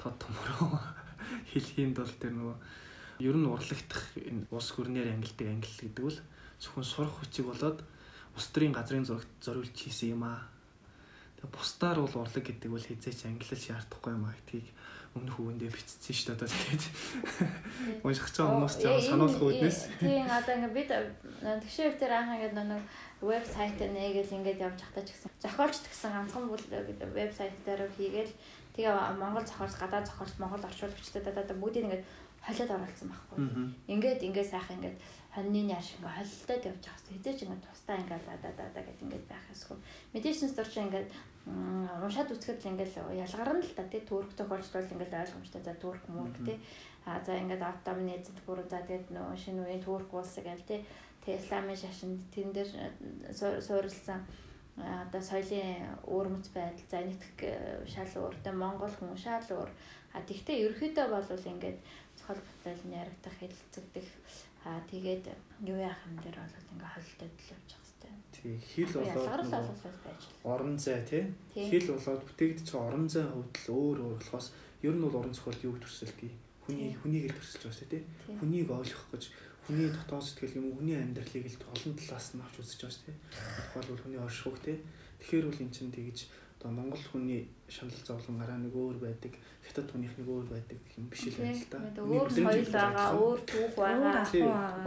тод 0.00 0.16
томроо 0.16 0.80
хэлхийн 1.52 1.92
тулд 1.92 2.16
тэр 2.16 2.32
нөгөө 2.32 2.56
ер 3.20 3.36
нь 3.36 3.48
урлагтах 3.48 4.04
энэ 4.16 4.46
ус 4.52 4.68
хөрнээр 4.72 5.12
ангилдаг 5.14 5.48
ангил 5.48 5.76
гэдэг 5.80 6.04
бол 6.04 6.18
зөвхөн 6.60 6.84
сурах 6.84 7.14
хүчиг 7.16 7.46
болоод 7.48 7.78
ус 8.36 8.46
төрийн 8.52 8.76
газрын 8.76 9.04
зурагт 9.08 9.32
зориулж 9.40 9.72
хийсэн 9.72 10.16
юм 10.16 10.24
аа. 10.28 10.44
Тэгээ 11.40 11.52
бусдаар 11.52 11.98
бол 12.00 12.16
урлаг 12.20 12.44
гэдэг 12.44 12.70
бол 12.70 12.84
хизээч 12.84 13.24
ангилал 13.24 13.60
шаардахгүй 13.60 14.12
юм 14.12 14.24
аа 14.28 14.36
гэдгийг 14.36 14.68
өмнөх 15.16 15.36
үгэндээ 15.40 15.72
бичсэн 15.72 16.12
шүү 16.12 16.26
дээ 16.28 16.36
одоо 16.36 16.48
тэгээд. 16.52 16.84
Унших 18.04 18.28
ч 18.28 18.36
хүмүүс 18.44 18.74
жаа 18.84 19.00
сануулах 19.00 19.40
үүднээс 19.40 19.78
тийм 19.96 20.28
одоо 20.28 20.52
ингээд 20.60 20.76
бид 20.76 20.90
тэгшээ 21.40 21.96
дээр 21.96 22.12
анх 22.12 22.32
ингээд 22.36 22.56
нэг 22.60 22.84
вебсайт 23.24 23.80
нээгээл 23.80 24.36
ингээд 24.36 24.60
явж 24.60 24.80
хатаа 24.84 25.04
ч 25.08 25.16
гэсэн 25.16 25.32
зохиолч 25.40 25.76
гэсэн 25.88 26.12
ганцхан 26.12 26.44
бүл 26.52 26.64
вебсайт 27.16 27.56
дээр 27.64 27.88
хийгээл. 27.96 28.34
Тэгээ 28.76 28.92
Монгол 29.16 29.44
зохиолч 29.48 29.74
гадаад 29.80 30.04
зохиолч 30.04 30.36
Монгол 30.36 30.68
орчуулагчдад 30.68 31.32
одоо 31.32 31.56
бүгдийг 31.56 31.84
ингээд 31.88 32.04
холиод 32.46 32.70
оруулсан 32.70 33.10
байхгүй. 33.10 33.38
Ингээд 33.90 34.22
ингээд 34.22 34.52
сайхан 34.54 34.78
ингээд 34.78 34.98
хоньны 35.34 35.66
яар 35.66 35.82
шиг 35.82 35.98
ингээд 35.98 36.14
холилдоод 36.14 36.66
явж 36.70 36.82
байгаа 36.86 36.94
хэвчээ. 36.94 37.14
Хэзээ 37.18 37.34
ч 37.34 37.40
ингээд 37.42 37.66
тусдаа 37.66 37.96
ингээд 37.98 38.24
даа 38.26 38.38
даа 38.38 38.70
даа 38.70 38.84
гэдэг 38.86 39.02
ингээд 39.02 39.26
байх 39.26 39.46
эсвэл 39.50 39.82
медицинс 40.14 40.54
дор 40.54 40.68
чи 40.70 40.78
ингээд 40.86 41.08
уншаад 42.06 42.30
үсгэд 42.30 42.62
л 42.62 42.70
ингээд 42.70 42.92
ялгарна 43.26 43.60
л 43.66 43.74
та 43.74 43.84
тий. 43.90 44.02
Турк 44.06 44.30
тохиолдол 44.38 44.92
ингээд 44.94 45.18
ойлгомжтой. 45.26 45.62
За 45.66 45.74
турк 45.74 46.02
мөрк 46.06 46.36
тий. 46.46 46.58
А 47.02 47.18
за 47.26 47.34
ингээд 47.34 47.62
автомны 47.66 48.14
эзэд 48.14 48.38
бүр 48.46 48.62
за 48.70 48.78
тэгээд 48.86 49.10
нөө 49.10 49.34
шинэ 49.34 49.66
үеийн 49.66 49.82
турк 49.82 50.10
улс 50.14 50.38
гэл 50.38 50.62
тий. 50.70 50.86
Тэгээ 51.26 51.42
исламын 51.42 51.74
шашинд 51.74 52.22
тэн 52.30 52.54
дээр 52.54 52.70
суурилсан 53.34 54.22
одоо 54.76 55.22
соёлын 55.24 55.88
өөрмөц 56.04 56.52
байдал 56.52 56.84
за 56.90 57.00
нэгтгэх 57.00 57.88
шал 57.88 58.28
өөртөө 58.28 58.54
монгол 58.54 58.92
хүн 58.92 59.16
шал 59.16 59.40
өөр 59.48 59.70
а 60.12 60.20
тэгтээ 60.20 60.68
ерөөхдөө 60.68 61.06
бол 61.08 61.48
ингээд 61.52 61.78
бүтээл 62.34 62.84
яригдах 62.90 63.36
хэлцэгдэх 63.38 64.08
аа 64.66 64.82
тэгээд 64.90 65.24
юу 65.62 65.78
яах 65.78 66.00
юм 66.10 66.18
дээр 66.18 66.38
бол 66.42 66.70
ингээ 66.74 66.90
холилдоод 66.90 67.34
л 67.38 67.46
хэвээр. 67.46 67.86
Тий, 68.32 68.58
хэл 68.60 68.92
болоод 68.92 69.28
орон 70.44 70.78
зай 70.78 71.00
тий. 71.06 71.24
Хэл 71.54 71.94
болоод 71.94 72.22
бүтээгдэж 72.26 72.66
байгаа 72.70 72.88
орон 72.90 73.08
зай 73.08 73.24
хувьд 73.24 73.54
л 73.56 73.68
өөр 73.72 73.98
өөр 74.04 74.18
болохоос 74.20 74.46
ер 74.82 74.94
нь 74.94 75.04
бол 75.04 75.18
орон 75.20 75.34
зохиол 75.34 75.66
юу 75.70 75.76
төрсөлгүй. 75.80 76.30
Хүний 76.66 76.92
хүнийг 77.00 77.24
л 77.30 77.36
төрсөлж 77.38 77.62
байгаа 77.62 77.78
шүү 77.78 77.90
дээ 77.90 78.02
тий. 78.02 78.36
Хүнийг 78.38 78.68
ойлгох 78.70 79.06
гэж 79.14 79.24
хүний 79.66 79.88
дотоод 79.90 80.24
сэтгэл 80.26 80.58
юм 80.60 80.66
хүний 80.76 80.96
амьдралыг 80.98 81.46
л 81.46 81.70
олон 81.74 81.94
талаас 81.96 82.28
нь 82.34 82.42
авч 82.42 82.56
үзэж 82.60 82.80
байгаа 82.82 82.94
шүү 82.94 83.06
дээ. 83.06 83.18
Тухайлбал 83.72 84.02
хүний 84.02 84.20
оршихуг 84.20 84.58
тий. 84.62 84.76
Тэгэхээр 85.22 85.46
бол 85.48 85.62
эн 85.64 85.72
чинь 85.72 85.94
тэгж 85.94 86.18
одоо 86.58 86.70
Монгол 86.72 86.98
хүний 87.12 87.48
шанал 87.68 88.00
зовлон 88.06 88.38
гараа 88.40 88.56
нэг 88.56 88.72
өөр 88.72 88.96
байдаг, 88.96 89.32
хятад 89.60 89.90
хүнийх 89.90 90.16
нэг 90.16 90.28
өөр 90.30 90.46
байдаг 90.48 90.78
юм 90.96 91.06
биш 91.12 91.28
л 91.28 91.36
байна 91.36 91.52
л 91.52 91.68
да. 91.68 92.00
Өөр 92.00 92.28
соёл 92.32 92.70
байгаа, 92.72 93.08
өөр 93.12 93.40
түүх 93.44 93.72
байгаа, 93.76 94.24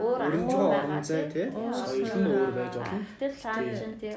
өөр 0.01 0.19
ахуй 0.25 0.45
байгаа 0.73 1.01
тий. 1.29 1.47
Соёл 1.53 2.15
нь 2.17 2.31
өөр 2.33 2.51
байж 2.57 2.73
болно. 2.79 3.05
Тэгэл 3.19 3.37
цаана 3.37 3.71
чинь 3.77 3.97
тий. 4.01 4.13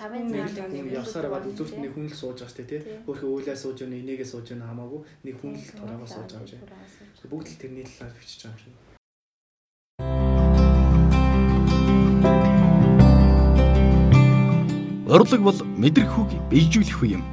Тавын 0.00 0.24
нэг 0.32 0.86
явсараа 0.96 1.30
бод 1.36 1.44
үзүүрт 1.50 1.76
нэг 1.76 1.92
хүн 1.92 2.08
л 2.08 2.16
сууж 2.16 2.38
байгаа 2.40 2.54
шүү 2.54 2.60
дээ 2.64 2.70
тий. 2.70 2.80
Өөрхөө 3.04 3.30
үүлээ 3.36 3.56
сууж 3.58 3.78
өгнө, 3.84 4.00
энийгээ 4.00 4.28
сууж 4.32 4.46
өгнө 4.54 4.64
хамаагүй 4.70 5.00
нэг 5.26 5.34
хүн 5.42 5.52
л 5.58 5.70
торогоо 5.76 6.08
сууж 6.08 6.30
байгаа 6.32 6.46
юм 6.46 6.64
шиг. 7.20 7.28
Бүгд 7.28 7.48
л 7.52 7.60
тэрний 7.60 7.84
талаар 7.84 8.14
бичиж 8.16 8.40
байгаа 8.46 8.56
юм 8.56 8.64
шиг. 8.64 8.85
Урлаг 15.16 15.40
бол 15.40 15.56
мэдрэх 15.80 16.12
үг 16.20 16.30
бийжүүлэх 16.52 17.00
үе 17.00 17.16
юм. 17.16 17.24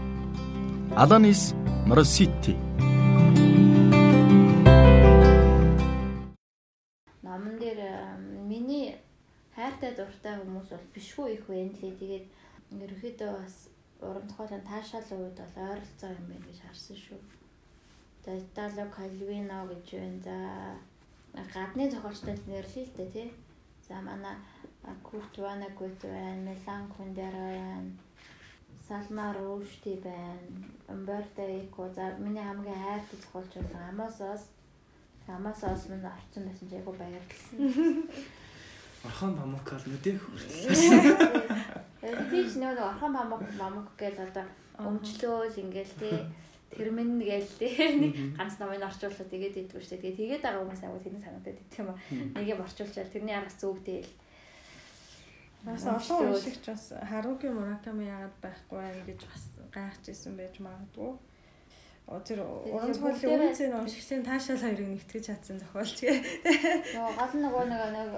Аланис 0.95 1.51
Моросити 1.83 2.55
Номон 7.19 7.59
дээр 7.59 7.83
миний 8.47 8.95
хайртай 9.51 9.91
дуртай 9.99 10.39
хүмүүс 10.39 10.71
бол 10.71 10.85
бишгүй 10.95 11.35
их 11.35 11.43
байна 11.51 11.75
лээ. 11.75 11.99
Тэгээд 11.99 12.25
ерөөхдөө 12.71 13.31
бас 13.35 13.55
уран 13.99 14.31
зохиолын 14.31 14.63
таашаал 14.63 15.19
үед 15.19 15.35
бол 15.43 15.55
ойролцоо 15.67 16.11
юм 16.15 16.25
байна 16.31 16.47
гэж 16.47 16.63
харсан 16.63 16.95
шүү. 17.03 17.19
Тэгээд 18.23 18.47
Italo 18.47 18.87
Calvino 18.95 19.59
гэж 19.67 19.87
байна. 19.91 20.79
За 21.35 21.43
гадны 21.51 21.91
зохиолчтой 21.91 22.39
нэрлэе 22.47 22.87
л 22.87 22.95
дээ 22.95 23.11
тий. 23.11 23.27
За 23.83 23.99
манай 23.99 24.39
Курт 25.03 25.37
Ванагут 25.37 25.99
байна, 26.01 26.51
Мелан 26.51 26.87
Кундера 26.87 27.31
байна. 27.31 27.91
Салма 28.87 29.33
Рушти 29.33 29.95
байна. 30.03 30.39
Умберто 30.87 31.41
Эко 31.41 31.89
за 31.89 32.15
миний 32.19 32.43
хамгийн 32.43 32.75
хайртай 32.75 33.19
зохиолч 33.19 33.53
бол 33.55 33.81
Амосоос 33.89 34.41
Амосоос 35.27 35.87
минь 35.87 36.03
орсон 36.03 36.43
байсан 36.47 36.69
ч 36.69 36.73
айгу 36.73 36.91
баярлсан. 36.91 38.09
Орхон 39.05 39.35
Памукал 39.37 39.83
нүдэх 39.85 40.19
хүртэл. 40.19 40.75
Ч 42.51 42.55
нэг 42.59 42.79
Орхон 42.79 43.13
Памук 43.15 43.43
Памук 43.59 43.87
гэж 43.97 44.19
одоо 44.19 44.45
өмчлөөл 44.79 45.55
ингээл 45.63 45.93
тий 45.99 46.15
тэрмэн 46.75 47.19
гээл 47.23 47.51
тий 47.59 47.75
нэг 48.03 48.13
ганц 48.35 48.59
номыг 48.59 48.83
орчуулаад 48.83 49.31
тэгээд 49.31 49.59
идэггүй 49.63 49.79
шүү 49.79 49.99
дээ. 50.03 50.19
Тэгээд 50.19 50.43
байгаа 50.43 50.63
хүмүүс 50.63 50.83
агуу 50.83 50.99
тэрний 50.99 51.23
санагдаад 51.23 51.59
идэх 51.59 51.79
юм 51.79 51.89
аа. 51.91 51.99
Нэг 52.35 52.47
юм 52.51 52.59
орчуулчаад 52.63 53.11
тэрний 53.15 53.35
араас 53.35 53.55
зүгтэй 53.59 54.03
л 54.03 54.11
Бас 55.63 55.85
олон 55.87 56.33
уншигч 56.35 56.65
бас 56.67 56.91
Харуки 57.09 57.47
Мураками 57.47 58.03
яагаад 58.03 58.35
байхгүй 58.43 58.79
вэ 58.83 59.01
гэж 59.07 59.21
бас 59.31 59.43
гайхаж 59.71 60.05
исэн 60.11 60.35
байж 60.35 60.59
магадгүй. 60.59 61.15
Тэр 62.27 62.43
уран 62.43 62.91
зохиолын 62.91 63.47
үнцэн 63.47 63.71
уншигчийн 63.79 64.27
таашаал 64.27 64.59
хоёрыг 64.59 64.91
нэгтгэж 64.91 65.23
чадсан 65.23 65.63
зохиолч 65.63 66.03
гээ. 66.03 66.19
Нөгөө 66.99 67.13
гол 67.15 67.33
нөгөө 67.47 67.63
нэг 67.71 67.81
нэг 67.95 68.09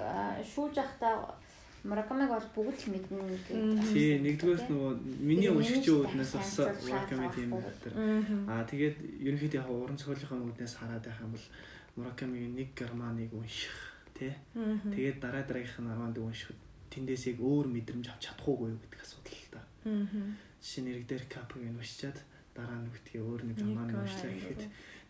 шүүж 0.42 0.74
ахта 0.82 1.38
Муракамиг 1.86 2.34
бол 2.34 2.48
бүгд 2.66 2.82
л 2.82 2.90
мэднэ 2.98 3.14
гэдэг. 3.14 3.56
Тий, 3.94 4.18
нэгдүгээр 4.26 4.62
нөгөө 4.66 4.92
миний 5.22 5.46
Тэгээ 5.46 5.54
уншигч 5.54 5.86
миний 5.86 6.02
үүднээс 6.02 6.32
анцуул 6.34 6.82
Мураками 6.82 7.26
тийм 7.30 7.50
тэр. 7.78 7.94
Аа. 8.50 8.66
Тэгээд 8.66 8.96
ерөнхийдөө 9.22 9.60
яг 9.62 9.70
уран 9.70 9.94
зохиолынхаа 9.94 10.42
үүднээс 10.50 10.74
хараад 10.82 11.06
байх 11.06 11.22
юм 11.22 11.30
бол 11.38 11.46
Муракамигийн 11.94 12.58
нэг 12.58 12.74
германыг 12.74 13.30
унших 13.38 13.76
тий. 14.18 14.34
Тэгээд 14.50 15.22
дараа 15.22 15.46
дараагийнх 15.46 15.78
нь 15.78 15.92
арманд 15.94 16.18
уншихад 16.18 16.58
тэндээс 16.96 17.22
яг 17.36 17.38
өөр 17.44 17.66
мэдрэмж 17.68 18.06
авч 18.08 18.22
чадахгүй 18.32 18.72
юу 18.72 18.80
гэдэг 18.80 19.00
асуудал 19.04 19.36
л 19.36 19.50
да. 19.52 19.62
Жишээ 19.84 20.82
нь 20.82 20.90
эрэг 20.96 21.04
дээр 21.04 21.24
капыг 21.28 21.60
уншичаад 21.60 22.18
дараа 22.56 22.80
нь 22.80 22.88
үгтгээ 22.88 23.20
өөр 23.20 23.42
нэг 23.52 23.58
Нэг 23.60 23.92
уншлаа 23.92 24.32
гэхэд 24.32 24.62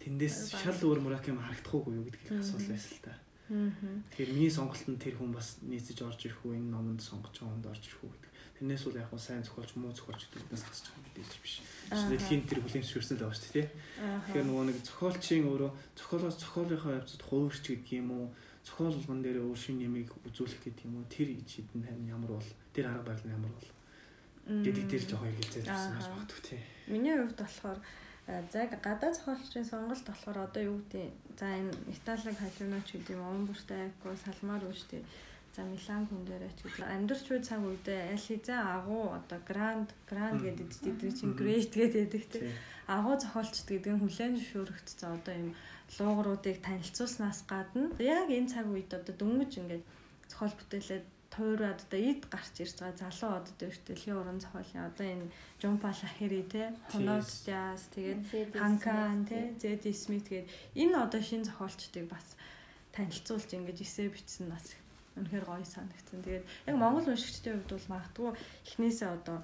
тэндээс 0.02 0.36
шал 0.58 0.80
өөр 0.82 0.98
Мураками 1.06 1.38
харагдахгүй 1.38 1.94
юу 1.94 2.06
гэдэг 2.10 2.42
асуудал 2.42 2.74
байсан 2.74 2.92
л 2.98 3.04
да. 3.06 3.14
Тэгэхээр 3.46 4.34
миний 4.34 4.50
сонголт 4.50 4.82
нь 4.90 4.98
тэр 4.98 5.14
хүн 5.22 5.30
бас 5.30 5.62
нийцэж 5.62 6.02
орж 6.02 6.26
ирэх 6.26 6.42
үү 6.42 6.58
энэ 6.58 6.74
номонд 6.74 6.98
сонгож 6.98 7.38
байгаа 7.38 7.54
хүнд 7.54 7.70
орж 7.70 7.84
ирэх 7.86 8.02
үү 8.02 8.10
гэдэг. 8.10 8.32
Тэрнээс 8.58 8.82
бол 8.90 8.98
яг 8.98 9.10
нь 9.14 9.22
сайн 9.22 9.46
зохиолч 9.46 9.70
муу 9.78 9.94
зохиолч 9.94 10.26
гэдэгнээс 10.26 10.64
хасч 10.66 10.84
байгаа 10.90 11.02
мэдээж 11.06 11.32
биш. 11.38 11.54
Аа. 11.94 12.10
Дэлхийн 12.10 12.42
тэр 12.42 12.58
хүлэмжшүүлсэн 12.66 13.14
л 13.14 13.22
байгаа 13.22 13.38
шүү 13.38 13.54
дээ. 13.54 13.68
Тэгэхээр 13.70 14.46
нөгөө 14.50 14.64
нэг 14.66 14.78
зохиолчийн 14.82 15.46
өөрөө 15.46 15.70
зохиолоос 15.94 16.36
зохиолынхоо 16.42 16.92
явцад 16.98 17.22
хувирч 17.22 17.64
гэдэг 17.70 17.90
юм 18.02 18.08
уу 18.10 18.26
зохиол 18.66 18.98
болгон 18.98 19.22
дээр 19.22 19.38
өөр 19.46 19.58
шин 19.58 19.78
нэмийг 19.78 20.10
үзүүлэх 20.26 20.60
гэдэг 20.66 20.84
юм 20.90 20.98
уу? 20.98 21.06
Тэр 21.06 21.38
чийдэн 21.46 21.86
харин 21.86 22.10
ямар 22.10 22.30
бол 22.34 22.50
тэр 22.74 22.90
арга 22.90 23.06
барил 23.14 23.26
нь 23.30 23.36
ямар 23.38 23.52
бол? 23.54 23.70
Гэдэг 24.66 24.84
дээр 24.90 25.04
жоохон 25.06 25.30
хэрэгэлзээд 25.30 25.66
байсан 25.70 25.94
гэж 25.94 26.08
багтдаг 26.10 26.40
тий. 26.42 26.60
Миний 26.90 27.14
хувьд 27.14 27.38
болохоор 27.38 27.78
э, 28.26 28.42
за 28.50 28.58
гадаад 28.66 29.14
зохиолчдын 29.14 29.66
сонголт 29.70 30.06
болохоор 30.06 30.38
одоо 30.50 30.62
юу 30.66 30.78
гэдэг 30.82 31.06
за 31.38 31.46
энэ 31.46 31.72
Италиг 31.94 32.36
халиунач 32.38 32.86
гэдэг 32.90 33.14
юм 33.14 33.22
Умберто 33.26 33.74
Эко 33.74 34.14
салмаар 34.18 34.62
үүштэй 34.66 35.02
за 35.56 35.64
Милан 35.64 36.04
хүн 36.06 36.22
дээрээ 36.28 36.52
ч 36.52 36.60
гэдэг. 36.68 36.84
Амьдрч 36.84 37.26
үе 37.32 37.40
цаг 37.40 37.60
үедээ 37.64 38.12
аль 38.12 38.26
хэзээ 38.28 38.60
агуу 38.60 39.16
одоо 39.16 39.38
гранд 39.48 39.88
гранд 40.04 40.44
гэдэг 40.44 40.68
эдгээр 40.68 41.16
чинь 41.16 41.32
great 41.32 41.72
гэдэг 41.72 42.24
Тий. 42.28 42.52
агуу 42.84 43.16
зохиолчд 43.16 43.64
гэдэг 43.64 43.92
нь 43.96 44.02
хүлэн 44.04 44.36
зөвшөөрөгдсөн 44.36 45.10
одоо 45.16 45.34
юм 45.34 45.50
луугруудыг 45.98 46.56
танилцуулснаас 46.66 47.40
гадна 47.46 47.94
яг 48.02 48.28
энэ 48.30 48.50
цаг 48.52 48.66
үед 48.66 48.90
одоо 48.98 49.14
дөнгөж 49.14 49.52
ингээд 49.60 49.84
зохиол 50.30 50.54
бүтээлээд 50.58 51.06
туураад 51.30 51.80
одоо 51.84 52.00
эд 52.00 52.22
гарч 52.32 52.54
ирж 52.64 52.76
байгаа 52.80 52.96
залуу 52.96 53.30
одод 53.38 53.56
дээр 53.60 53.76
дэлхийн 53.86 54.18
уран 54.18 54.38
зохиолын 54.40 54.88
одоо 54.90 55.06
энэ 55.06 55.26
Жумпа 55.60 55.90
Лахири 55.92 56.42
те 56.48 56.72
Хонод 56.90 57.28
Диас 57.46 57.82
тэгээд 57.94 58.20
Ханкан 58.56 59.26
те 59.28 59.52
Зэди 59.60 59.92
Смит 59.92 60.26
гээд 60.32 60.48
энэ 60.74 60.96
одоо 60.96 61.20
шинэ 61.20 61.48
зохиолчдыг 61.48 62.06
бас 62.08 62.26
танилцуулж 62.94 63.50
ингэж 63.52 63.78
эсээ 63.84 64.08
бичсэн 64.08 64.48
бас 64.48 64.72
үнэхээр 65.16 65.44
гоё 65.44 65.64
санагдсан. 65.64 66.20
Тэгээд 66.24 66.44
яг 66.68 66.76
Монгол 66.76 67.08
уншигчдын 67.12 67.60
хувьд 67.60 67.72
бол 67.72 67.92
магадгүй 67.92 68.30
эхнээсээ 68.68 69.10
одоо 69.16 69.38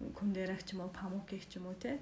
Күндэрэг 0.00 0.62
ч 0.66 0.74
юм 0.74 0.86
уу 0.86 0.90
Памукийг 0.90 1.44
ч 1.46 1.58
юм 1.58 1.70
уу 1.70 1.76
те 1.78 1.98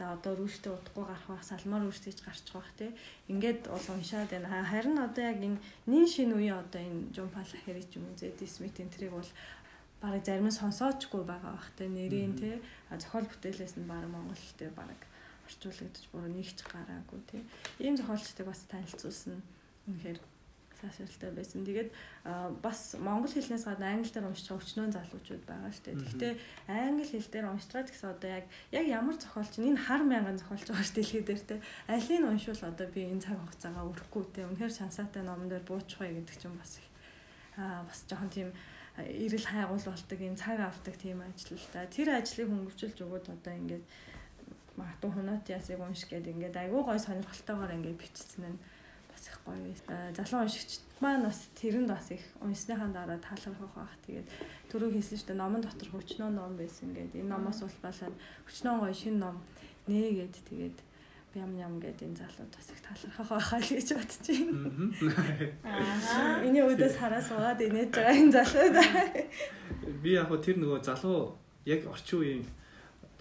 За 0.00 0.16
одоо 0.16 0.32
рүүштэй 0.32 0.72
удахгүй 0.72 1.04
гарах 1.04 1.26
байх, 1.28 1.44
салмаар 1.44 1.84
рүүштейж 1.84 2.24
гарчих 2.24 2.56
байх 2.56 2.72
тий. 2.80 2.90
Ингээд 3.28 3.68
бол 3.68 3.84
уншаад 3.92 4.32
байна. 4.32 4.48
Ха- 4.48 4.64
Харин 4.64 4.96
одоо 4.96 5.24
яг 5.28 5.36
энэ 5.44 5.60
нин 5.84 6.06
шин 6.08 6.32
үеийн 6.32 6.56
одоо 6.56 6.80
энэ 6.80 7.12
Жумпа 7.12 7.44
Лахири 7.44 7.84
ч 7.84 8.00
юм 8.00 8.08
уу 8.08 8.16
Зэди 8.16 8.48
Смит 8.48 8.80
энэ 8.80 8.88
трийг 8.96 9.12
бол 9.12 9.28
бараг 10.00 10.24
зарим 10.24 10.48
нь 10.48 10.56
сонсоочгүй 10.56 11.20
байгаа 11.28 11.52
бах 11.52 11.68
тий. 11.76 11.84
Нэрийн 11.92 12.32
тий. 12.32 12.56
Зохиол 12.88 13.28
бүтээлээс 13.28 13.76
нь 13.76 13.84
бараг 13.84 14.08
Монгол 14.08 14.40
тий 14.56 14.72
бараг 14.72 14.96
орчуулагдчих 15.44 16.08
буруу 16.16 16.32
нэгч 16.32 16.64
гараагүй 16.64 17.20
тий. 17.28 17.42
Ийм 17.84 18.00
зохиолчдыг 18.00 18.48
бас 18.48 18.64
танилцуулсан 18.72 19.36
үнэхээр 19.84 20.16
сайшаалтай 20.80 21.30
байсан. 21.36 21.64
Тэгээд 21.68 21.90
бас 22.64 22.96
монгол 22.96 23.28
хэлнээс 23.28 23.64
гадна 23.68 23.92
англи 23.92 24.08
дээр 24.08 24.28
уншиж 24.32 24.48
байгаа 24.48 24.64
өчнөө 24.64 24.88
залуучууд 24.96 25.44
байгаа 25.44 25.70
шүү 25.70 25.84
дээ. 25.84 26.00
Гэхдээ 26.00 26.32
англи 26.72 27.04
хэл 27.04 27.28
дээр 27.28 27.46
уншиж 27.52 27.70
байгаа 27.70 27.90
гэсэн 27.92 28.10
одоо 28.10 28.30
яг 28.32 28.46
яг 28.72 28.86
ямар 28.88 29.16
зохиолч 29.20 29.54
энэ 29.60 29.84
хар 29.84 30.02
мянган 30.08 30.40
зохиолч 30.40 30.64
байгаа 30.64 30.86
шүү 30.88 30.96
дэлхий 30.96 31.22
дээр 31.26 31.42
те. 31.44 31.56
Алийг 31.86 32.20
нь 32.20 32.28
уншвал 32.32 32.62
одоо 32.72 32.86
би 32.88 33.00
энэ 33.04 33.24
цаг 33.24 33.36
хугацаагаа 33.36 33.84
өрөхгүй 33.90 34.24
те. 34.32 34.48
Үнэхээр 34.48 34.72
шансаатай 34.72 35.22
номон 35.22 35.48
дээр 35.52 35.64
буучих 35.68 36.00
бай 36.00 36.16
гэдэг 36.16 36.36
чинь 36.40 36.56
бас 36.56 36.80
аа 37.60 37.84
бас 37.84 38.00
жоохон 38.08 38.30
тийм 38.32 38.48
а, 38.96 39.04
эрэл 39.04 39.44
хайгуул 39.44 39.84
болдог 39.84 40.20
юм 40.20 40.36
цаг 40.36 40.58
авдаг 40.60 40.96
тийм 40.96 41.20
ажил 41.20 41.60
л 41.60 41.68
да. 41.72 41.84
Тэр 41.86 42.08
ажлыг 42.16 42.48
хөнгөвчилж 42.48 42.96
өгөөд 43.04 43.26
одоо 43.36 43.52
ингээд 43.52 43.84
магадгүй 44.80 45.10
хунот 45.12 45.44
ясыг 45.50 45.80
унш 45.80 46.08
гээд 46.08 46.30
ингээд 46.32 46.56
айгүй 46.56 46.82
гой 46.82 46.98
сонирхолтойгоор 46.98 47.74
ингээд 47.76 48.00
бичсэн 48.00 48.44
нь 48.54 48.58
байсан. 49.46 49.88
А, 49.88 50.12
Залуу 50.12 50.44
уншигчд 50.44 50.82
маань 51.00 51.24
бас 51.24 51.48
тэрэнд 51.56 51.88
бас 51.88 52.10
их 52.10 52.24
унсныхаа 52.40 52.88
дараа 52.92 53.18
таалагдах 53.18 53.72
байх. 53.74 53.94
Тэгээд 54.06 54.28
түрүү 54.68 54.90
хэлсэн 54.94 55.16
шүү 55.18 55.28
дээ 55.32 55.40
номон 55.40 55.62
дотор 55.64 55.88
хүчнөө 55.90 56.30
ном 56.30 56.56
байсан 56.60 56.92
гэдэг. 56.92 57.24
Энэ 57.24 57.32
номоос 57.32 57.64
улбалаад 57.64 58.14
хүчнөө 58.46 58.74
гоё 58.80 58.94
шин 58.94 59.16
ном 59.18 59.36
нээгээд 59.88 60.36
тэгээд 60.48 60.78
ям 61.34 61.52
ям 61.56 61.78
гэдэг 61.78 62.10
энэ 62.10 62.20
залууд 62.20 62.50
бас 62.50 62.68
их 62.74 62.80
талархах 62.82 63.28
байхаа 63.30 63.60
л 63.62 63.70
гэж 63.70 63.88
бодож 63.94 64.26
байна. 64.26 64.52
Аа. 65.62 66.42
Миний 66.42 66.64
үүдээс 66.66 66.96
хараа 66.98 67.22
суугаад 67.22 67.60
инээж 67.62 67.90
байгаа 67.94 68.18
энэ 68.18 68.34
залууд. 68.34 68.76
Би 70.02 70.10
яг 70.18 70.30
тэр 70.42 70.58
нөгөө 70.58 70.82
залуу 70.82 71.38
яг 71.64 71.86
орчин 71.86 72.18
үеийн 72.18 72.44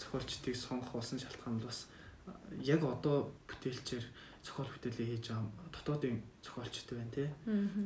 зохиолчдыг 0.02 0.56
сонгох 0.56 0.98
болсон 0.98 1.20
шалтгаан 1.22 1.62
нь 1.62 1.66
бас 1.66 1.86
яг 2.66 2.82
одоо 2.82 3.30
бүтээлчээр 3.46 4.06
зохиол 4.50 4.74
бүтээлээ 4.74 5.08
хийж 5.14 5.26
байгаа 5.30 5.70
дотоодын 5.70 6.18
зохиолчд 6.42 6.90
байна 6.90 7.14
те. 7.14 7.26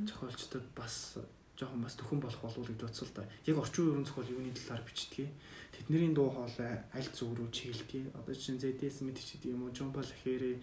Зохиолчдод 0.08 0.66
бас 0.72 1.20
жоохон 1.60 1.84
бас 1.84 1.96
төхөн 2.00 2.24
болох 2.24 2.42
болов 2.42 2.58
уу 2.58 2.66
гэж 2.66 2.80
бодсон 2.82 3.08
л 3.08 3.16
да. 3.20 3.28
Яг 3.46 3.58
орчин 3.60 3.92
үеийн 3.92 4.08
зохиол 4.08 4.32
юуны 4.32 4.56
талаар 4.56 4.84
бичдэг. 4.88 5.28
Тэдний 5.76 6.10
дуу 6.16 6.32
хоолой 6.32 6.82
аль 6.96 7.12
зүг 7.14 7.36
рүү 7.38 7.50
чиглэдэг. 7.52 8.16
Одоо 8.18 8.34
чинь 8.34 8.58
ZDS 8.58 9.06
мэд 9.06 9.20
ч 9.22 9.38
гэдэг 9.38 9.54
юм 9.54 9.68
уу, 9.68 9.76
John 9.76 9.94
Paul 9.94 10.08
Harry 10.26 10.58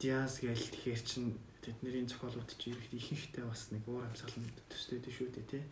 Диас 0.00 0.42
гээл 0.42 0.58
тэгэхээр 0.58 1.02
чин 1.06 1.38
тэдний 1.62 2.04
зохиолууд 2.04 2.50
чи 2.58 2.74
ихэд 2.74 2.98
ихэнхдээ 2.98 3.44
бас 3.46 3.70
нэг 3.70 3.82
уур 3.86 4.04
амьсгал 4.04 4.36
нь 4.42 4.50
төстэй 4.68 5.00
шүү 5.06 5.30
дээ 5.32 5.46
тий. 5.46 5.64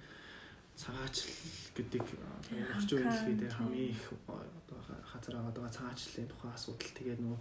Цагаачлал 0.75 1.39
гэдэг 1.75 2.03
орчин 2.03 2.99
үеийн 2.99 3.11
дэлхий 3.11 3.37
дээр 3.39 3.55
хамгийн 3.55 3.91
их 3.95 4.05
одоо 4.27 4.79
хазар 5.07 5.35
аваад 5.39 5.55
байгаа 5.55 5.77
цагаачлалын 5.77 6.31
тухай 6.31 6.51
асуудал 6.51 6.93
тэгээд 6.99 7.21
нөгөө 7.23 7.41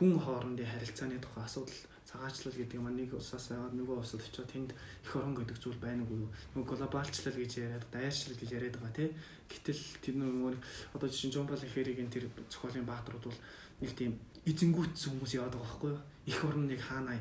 хүн 0.00 0.16
хоорондын 0.16 0.64
харилцааны 0.64 1.20
тухай 1.20 1.44
асуудал 1.44 1.76
цагаачлал 2.08 2.56
гэдэг 2.56 2.80
юм 2.80 2.88
нэг 2.88 3.12
усаас 3.12 3.52
аваад 3.52 3.76
нөгөө 3.76 4.00
усад 4.00 4.24
очиод 4.24 4.48
тэнд 4.48 4.72
их 4.72 5.12
орон 5.12 5.36
гэдэг 5.36 5.60
зүйл 5.60 5.76
байна 5.76 6.08
уу? 6.08 6.32
Нөгөө 6.56 6.80
глобалчлал 6.80 7.36
гэж 7.36 7.52
яриад 7.60 7.84
даяарчлал 7.92 8.40
гэж 8.40 8.50
яриад 8.50 8.80
байгаа 8.80 8.96
тий 8.96 9.08
гэтэл 9.52 9.82
тэр 10.00 10.14
нөгөө 10.16 10.56
одоо 10.96 11.08
жишээ 11.12 11.28
нь 11.28 11.34
Жон 11.36 11.46
Пол 11.46 11.60
Херигийн 11.60 12.08
тэр 12.08 12.32
зохиолын 12.48 12.88
бааtruуд 12.88 13.28
бол 13.28 13.40
нэг 13.84 13.92
тийм 13.92 14.16
эзэнгүүтсэн 14.48 15.20
хүмүүс 15.20 15.36
яваад 15.36 15.54
байгаа 15.54 15.68
байхгүй 15.68 15.90
юу? 15.92 16.02
Их 16.32 16.38
орн 16.48 16.64
нэг 16.64 16.80
хаана 16.80 17.14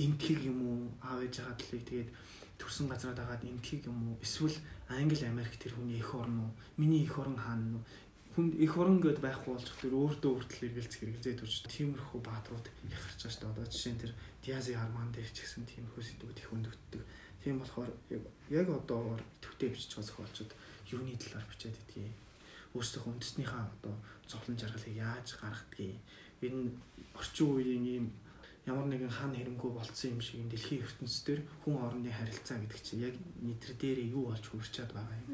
эмтхийг 0.00 0.40
юм 0.48 0.58
уу 0.64 0.80
аав 1.04 1.20
ээж 1.20 1.36
байгаа 1.44 1.60
төлөй 1.60 1.82
тэгээд 1.84 2.10
төрсэн 2.58 2.88
газраа 2.88 3.14
дагаад 3.14 3.44
эмтхийг 3.44 3.86
юм 3.86 3.98
уу? 4.08 4.16
Эсвэл 4.24 4.56
Англи 4.88 5.24
Америк 5.28 5.54
тэр 5.60 5.76
хүний 5.76 6.00
их 6.00 6.10
орн 6.14 6.48
уу? 6.48 6.50
Миний 6.80 7.04
их 7.04 7.14
орн 7.18 7.36
хаана 7.36 7.78
нь 7.78 7.84
хүн 8.32 8.46
их 8.56 8.72
орон 8.80 8.98
гэд 9.04 9.20
байхгүй 9.20 9.52
болж 9.52 9.68
тэр 9.76 9.92
өөртөө 9.92 10.32
хүртэл 10.32 10.66
эргэлзэх 10.72 11.00
хэрэглээ 11.04 11.36
төрж 11.36 11.56
тиймэрхүү 11.68 12.20
бааtruуд 12.24 12.66
их 12.68 12.96
гарч 12.96 13.20
байгаа 13.20 13.32
шүү 13.32 13.40
дээ 13.44 13.52
одоо 13.52 13.66
жишээ 13.68 13.92
нь 13.92 14.02
тэр 14.02 14.12
Диази 14.42 14.72
Арман 14.72 15.08
дээр 15.12 15.30
ч 15.30 15.38
гэсэн 15.44 15.68
тиймэрхүү 15.68 16.02
сэдвүүд 16.02 16.38
их 16.40 16.48
өндөгддөг 16.56 17.02
тийм 17.44 17.56
болохоор 17.60 17.90
яг 18.48 18.68
одоо 18.72 19.20
төвтэй 19.44 19.68
бичиж 19.68 19.92
байгаа 19.92 20.08
зохиолчид 20.08 20.50
юуны 20.88 21.12
талаар 21.20 21.46
бичээд 21.50 21.76
идгийг 21.76 22.16
өөрсдөө 22.72 23.02
үндэснийхээ 23.04 23.62
одоо 23.68 23.94
зовлон 24.24 24.56
жаргалыг 24.56 24.96
яаж 24.96 25.28
гаргадгийг 25.36 26.00
энэ 26.40 26.72
орчин 27.20 27.48
үеийн 27.52 27.84
ийм 27.84 28.06
ямар 28.64 28.86
нэгэн 28.86 29.10
хан 29.10 29.34
хэрэмгүй 29.34 29.70
болцсон 29.74 30.14
юм 30.14 30.20
шиг 30.22 30.38
энэ 30.40 30.52
дэлхийн 30.54 30.82
ертөнцийн 30.86 31.24
дээр 31.26 31.40
хүн 31.66 31.74
хоорондын 31.82 32.14
харилцаа 32.14 32.56
гэдэг 32.62 32.80
чинь 32.86 33.04
яг 33.10 33.14
нийтэр 33.42 33.74
дээрээ 33.74 34.12
юу 34.14 34.30
болж 34.30 34.44
хөрчөөд 34.46 34.90
байгаа 34.94 35.18
юм. 35.18 35.28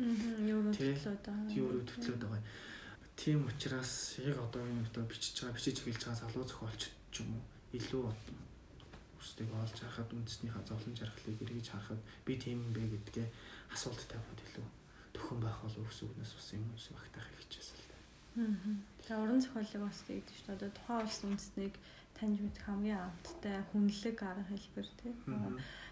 Евро 0.49 0.73
Тий. 0.73 0.97
төтлөөд 0.97 1.23
байгаа. 1.29 1.49
Тийм 1.53 1.63
өөрөө 1.69 1.85
төтлөөд 1.93 2.23
байгаа. 2.25 2.43
Тийм 3.19 3.47
учраас 3.51 4.15
яг 4.23 4.39
одоо 4.39 4.63
энэ 4.63 4.87
одоо 4.87 5.03
бичиж 5.11 5.35
байгаа 5.43 5.59
бичиж 5.59 5.77
эхэлж 5.83 6.03
байгаа 6.07 6.23
залуу 6.23 6.45
зохиолчд 6.47 6.93
ч 7.11 7.15
юм 7.27 7.35
уу 7.35 7.43
илүү 7.75 8.07
өөрсдөө 9.19 9.59
олж 9.59 9.77
харахад 9.83 10.15
үндэснийхээ 10.15 10.65
зовлон 10.71 10.95
жаргалыг 10.95 11.43
эргэж 11.43 11.67
харахад 11.71 12.01
би 12.27 12.33
тийм 12.39 12.63
юм 12.63 12.73
бэ 12.73 12.83
гэдгээ 12.95 13.29
асуулт 13.75 14.03
тавиад 14.07 14.41
илүү 14.47 14.67
төхөн 15.15 15.39
байх 15.43 15.59
болов 15.63 15.83
уу 15.83 15.89
гэсэн 15.91 16.07
үгнээс 16.09 16.33
бас 16.39 16.49
юм 16.55 16.63
юм 16.63 16.95
багтаах 16.95 17.29
хэлчихсэн 17.35 17.79
л 17.83 17.87
да. 17.91 17.99
За 19.07 19.13
уран 19.19 19.41
зохиолыг 19.43 19.83
бас 19.83 19.99
шүү 20.07 20.23
дээ. 20.23 20.55
Одоо 20.55 20.71
тухайн 20.71 21.03
улс 21.03 21.19
үндэснийг 21.27 21.75
таньж 22.15 22.39
мэдэх 22.39 22.65
хамгийн 22.71 23.03
амттай 23.03 23.59
хүнлэг 23.75 24.19
арга 24.23 24.47
хэлбэр 24.47 24.89
тий. 25.03 25.13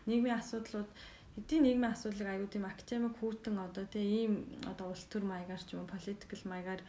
Нийгмийн 0.06 0.38
асуудлууд 0.38 0.90
эдийн 1.36 1.62
нийгмийн 1.66 1.92
асуудлыг 1.92 2.28
аюу 2.30 2.48
тийм 2.48 2.64
академик 2.64 3.14
хүүтэн 3.18 3.56
одоо 3.66 3.84
тий 3.90 4.06
ийм 4.24 4.32
одоо 4.70 4.94
улс 4.94 5.04
төр 5.10 5.24
маягаар 5.26 5.62
ч 5.62 5.76
юм 5.76 5.86
политикл 5.90 6.42
маягаар 6.48 6.80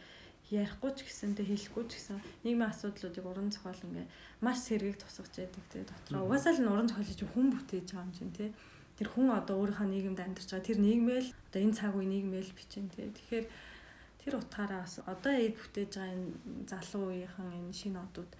ярихгүй 0.50 0.92
ч 0.96 0.98
гэсэн 1.04 1.36
тий 1.36 1.46
хэлэхгүй 1.48 1.84
ч 1.88 1.92
гэсэн 2.00 2.18
нийгмийн 2.44 2.72
асуудлуудыг 2.72 3.24
уран 3.24 3.52
зохиол 3.52 3.84
ингээ 3.84 4.06
маш 4.40 4.58
сэргийг 4.64 4.96
тусгаж 4.96 5.34
яадаг 5.44 5.64
тий 5.68 5.84
дотроо. 5.84 6.24
Угаасаа 6.24 6.56
л 6.56 6.72
уран 6.72 6.88
зохиол 6.88 7.12
чинь 7.12 7.32
хүн 7.32 7.48
бүтээж 7.52 7.86
байгаа 7.92 8.08
юм 8.08 8.16
чинь 8.16 8.32
тий 8.32 8.50
тэр 8.98 9.08
хүн 9.14 9.30
одоо 9.30 9.62
өөрийнхөө 9.62 9.88
нийгэмд 9.94 10.18
амьдарч 10.18 10.50
байгаа. 10.50 10.66
Тэр 10.66 10.78
нийгмэл 10.82 11.28
одоо 11.30 11.60
энэ 11.62 11.78
цаг 11.78 11.94
үе 11.94 12.06
нийгмэл 12.10 12.50
бичин 12.58 12.90
тий. 12.90 13.06
Тэгэхээр 13.14 13.46
тэр 14.26 14.34
утгаараа 14.42 14.82
бас 14.82 14.98
одоо 15.06 15.34
эд 15.38 15.54
бүтээж 15.54 15.90
байгаа 15.94 16.14
энэ 16.18 16.26
залуу 16.66 17.04
үеийнхэн 17.14 17.48
энэ 17.62 17.78
шинэ 17.78 17.98
одууд. 18.02 18.32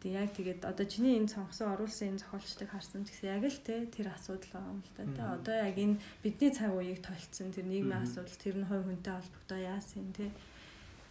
Тэг 0.00 0.10
яг 0.16 0.30
тэгээд 0.32 0.62
одоо 0.64 0.86
чиний 0.88 1.20
энэ 1.20 1.28
цонхсон 1.28 1.76
оруулсан 1.76 2.08
энэ 2.08 2.20
зохиолчдыг 2.24 2.68
харсан 2.72 3.04
ч 3.04 3.12
гэсэн 3.12 3.28
яг 3.36 3.44
л 3.52 3.60
те 3.60 3.84
тэр 3.92 4.08
асуудал 4.16 4.48
байгаа 4.48 4.72
юм 4.72 4.80
л 4.80 4.92
да. 4.96 5.04
Тэ 5.12 5.22
одоо 5.36 5.56
яг 5.60 5.76
энэ 5.76 6.00
бидний 6.24 6.52
цаг 6.56 6.72
үеийг 6.72 7.04
толцсон 7.04 7.52
тэр 7.52 7.66
нийгмийн 7.68 8.06
асуудал 8.08 8.38
тэр 8.40 8.56
нь 8.56 8.68
хувь 8.70 8.86
хүнтэй 8.88 9.12
холбогдоо 9.12 9.60
яасан 9.60 10.08
те. 10.16 10.32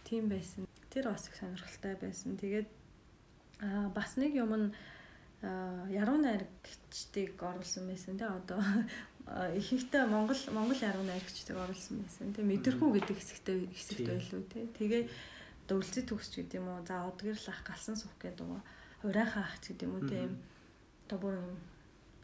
Тийм 0.08 0.28
байсан. 0.32 0.64
Тэр 0.88 1.12
бас 1.12 1.28
их 1.28 1.36
сонирхолтой 1.36 1.94
байсан. 2.00 2.40
Тэгээд 2.40 2.68
аа 3.60 3.92
бас 3.92 4.16
нэг 4.16 4.32
юм 4.32 4.56
нь 4.56 4.72
яруу 5.42 6.16
найрагчдыг 6.16 7.36
оруулсан 7.36 7.84
байсан 7.86 8.16
те 8.16 8.24
одоо. 8.24 8.64
Ихэнхдээ 9.28 10.08
Монгол 10.08 10.40
Монгол 10.56 10.80
яруу 10.80 11.04
найрагчдыг 11.04 11.56
оруулсан 11.60 12.00
байсан 12.00 12.32
те. 12.32 12.40
Мэдэрхүү 12.40 12.88
гэдэг 12.96 13.16
хэсэгтэй 13.20 13.68
хэсэгт 13.68 14.08
байлуу 14.08 14.42
те. 14.48 14.64
Тэгээ 14.80 15.02
одоо 15.68 15.76
үлцэг 15.84 16.08
төгсч 16.08 16.40
гэдэг 16.40 16.56
юм 16.56 16.72
уу 16.72 16.80
за 16.88 17.04
одгирлах 17.04 17.60
галсан 17.68 18.00
сух 18.00 18.16
гэдэг 18.16 18.48
уу 18.48 18.64
урайхан 19.04 19.44
ах 19.44 19.60
гэдэг 19.60 19.84
юм 19.84 19.94
уу 20.00 20.08
те. 20.08 20.24
Одоо 21.04 21.18
бүр 21.20 21.34
юм 21.36 21.52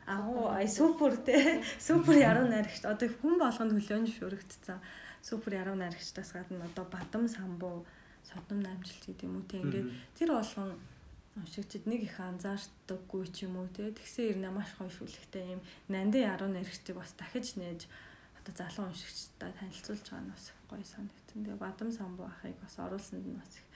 агуу 0.09 0.49
ай 0.49 0.67
супер 0.73 1.21
те. 1.21 1.61
Супер 1.79 2.17
яруу 2.17 2.49
найрагч 2.49 2.89
одоо 2.89 3.13
хүн 3.21 3.37
болгонд 3.37 3.77
хөлөөнд 3.77 4.09
шүрэгдсэн 4.09 4.81
супер 5.25 5.57
яруу 5.63 5.77
найрагчдаас 5.81 6.37
гадна 6.37 6.69
одоо 6.69 6.85
бадам 6.85 7.25
самбуу 7.29 7.87
содом 8.29 8.61
намжилт 8.61 9.05
гэдэг 9.09 9.25
юм 9.25 9.41
уу 9.41 9.49
те. 9.49 9.57
Ингээд 9.65 9.89
тэр 10.21 10.31
болгон 10.37 10.77
уншигчд 11.41 11.89
нэг 11.89 12.05
их 12.05 12.21
анзаардаггүй 12.21 13.25
ч 13.33 13.49
юм 13.49 13.57
уу 13.57 13.69
те. 13.73 13.89
Тэгсэн 13.89 14.37
ирнэ 14.37 14.53
маш 14.53 14.71
гоё 14.77 14.93
шүлэгтэй 14.93 15.57
юм. 15.57 15.61
Нандин 15.89 16.29
яруу 16.29 16.53
нэрхтийг 16.53 17.01
бас 17.01 17.17
дахиж 17.17 17.57
нээж 17.57 17.89
одоо 18.39 18.53
залуу 18.53 18.93
уншигчдаа 18.93 19.51
танилцуулж 19.57 20.05
байгаа 20.05 20.25
нь 20.29 20.33
бас 20.37 20.45
гоё 20.69 20.85
санагдсан. 20.85 21.41
Тэгээ 21.41 21.57
бадам 21.57 21.89
самбуу 21.89 22.29
ахыг 22.29 22.57
бас 22.61 22.75
оруулсанд 22.77 23.25
нь 23.25 23.41
бас 23.41 23.53
их 23.57 23.67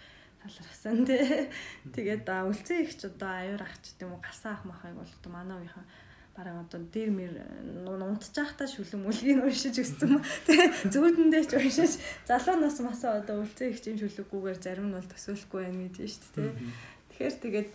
талархсан 0.45 0.97
тий. 1.09 1.49
Тэгээд 1.97 2.29
үлцэн 2.29 2.79
их 2.85 2.93
ч 2.93 3.09
одоо 3.09 3.33
аюур 3.33 3.63
ах 3.65 3.75
ч 3.81 3.97
гэдэм 3.97 4.13
үү 4.15 4.21
гасан 4.23 4.53
ах 4.53 4.63
махыг 4.69 4.95
бол 4.95 5.09
одоо 5.09 5.33
манай 5.33 5.57
уухийн 5.59 5.89
бараг 6.39 6.63
одоо 6.63 6.81
дээр 6.87 7.11
мэр 7.11 7.33
унтж 7.91 8.31
байхдаа 8.31 8.71
шүлэн 8.71 9.03
мүлгийг 9.03 9.43
уншиж 9.43 9.83
өссөн. 9.83 10.23
Тэгээ 10.47 10.95
зүүдэндээ 10.95 11.45
ч 11.51 11.53
уншиж 11.59 11.93
залуу 12.31 12.57
нас 12.63 12.79
масаа 12.79 13.19
одоо 13.19 13.43
үлцэн 13.43 13.75
их 13.75 13.83
юм 13.83 13.99
шүлэггүйгээр 13.99 14.59
зарим 14.63 14.87
нь 14.89 14.95
бол 14.95 15.11
төсөөлөхгүй 15.11 15.61
байна 15.67 15.91
гэж 15.91 15.97
шүү 15.99 16.31
дээ. 16.39 16.53
Тэгэхээр 17.11 17.35
тэгээд 17.43 17.69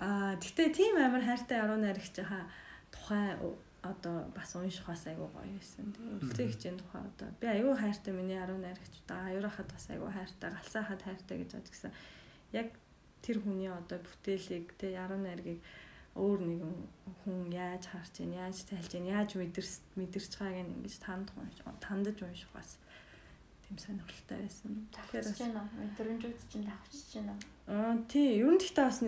аа 0.00 0.32
гэтээ 0.40 0.68
тийм 0.72 0.94
амар 0.96 1.24
хайртай 1.28 1.60
яруу 1.60 1.76
найрагч 1.76 2.16
хаа 2.24 2.48
тухай 2.88 3.36
одоо 3.84 4.16
бас 4.32 4.50
унших 4.56 4.86
бас 4.88 5.04
айгүй 5.06 5.28
гоё 5.28 5.52
байсан. 5.52 5.92
Үлцэн 6.24 6.48
хичээн 6.50 6.80
тухай 6.80 7.02
одоо 7.04 7.28
би 7.40 7.46
айгүй 7.52 7.74
хайртай 7.76 8.12
миний 8.16 8.40
яруу 8.40 8.56
найрагч 8.56 8.94
да 9.06 9.28
аюурахад 9.28 9.68
бас 9.68 9.86
айгүй 9.92 10.10
хайртай 10.10 10.50
галсаахад 10.56 11.02
хайртай 11.04 11.36
гэж 11.44 11.50
бодож 11.52 11.70
гисэн. 11.70 11.92
Яг 12.52 12.68
тэр 13.22 13.44
хүний 13.44 13.70
одоо 13.70 13.98
бүтээлийг 14.00 14.74
тэ 14.80 14.96
яруу 14.96 15.20
найргийг 15.20 15.60
өөр 16.16 16.40
нэгэн 16.40 16.74
хүн 17.22 17.38
яаж 17.52 17.84
харж 17.92 18.14
байна, 18.24 18.48
яаж 18.48 18.64
тайлж 18.64 18.90
байна, 18.96 19.12
яаж 19.20 19.30
мэдэрс 19.36 19.74
мэдэрч 20.00 20.32
байгааг 20.40 20.64
нь 20.64 20.74
ингэж 20.80 20.96
танд 21.04 21.28
тандаж 21.84 22.18
унших 22.24 22.50
бас 22.56 22.80
тийм 23.68 23.78
сонирхолтой 23.78 24.38
байсан. 24.46 24.72
Тэгэхээр 24.94 25.26
бас 25.26 25.70
мэдрэмжүүд 25.76 26.38
чинь 26.48 26.66
давчиж 26.66 27.10
байна. 27.20 27.34
Аа 27.66 27.94
тий, 28.08 28.40
ер 28.40 28.50
нь 28.54 28.60
гэхдээ 28.62 28.86
бас 28.86 29.00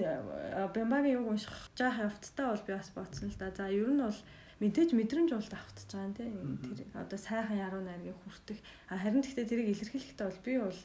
Бямбагийн 0.74 1.16
юг 1.22 1.26
унших 1.30 1.54
жаах 1.78 1.98
явцтай 2.10 2.46
бол 2.50 2.64
би 2.66 2.72
бас 2.74 2.90
бодсон 2.90 3.30
л 3.30 3.38
да. 3.38 3.54
За 3.54 3.70
ер 3.70 3.88
нь 3.88 4.02
бол 4.02 4.20
мэдээж 4.58 4.90
мэдрэмж 4.98 5.30
бол 5.30 5.48
давхтаж 5.54 5.88
байгаа 5.94 6.14
тий. 6.18 6.30
Тэр 6.34 6.78
одоо 6.98 7.18
сайхан 7.18 7.54
яруу 7.54 7.82
найргийг 7.86 8.18
хүртэх. 8.18 8.58
Харин 8.90 9.22
гэхдээ 9.22 9.46
тэрийг 9.46 9.68
илэрхийлэхдээ 9.78 10.26
бол 10.26 10.42
би 10.42 10.54
бол 10.58 10.78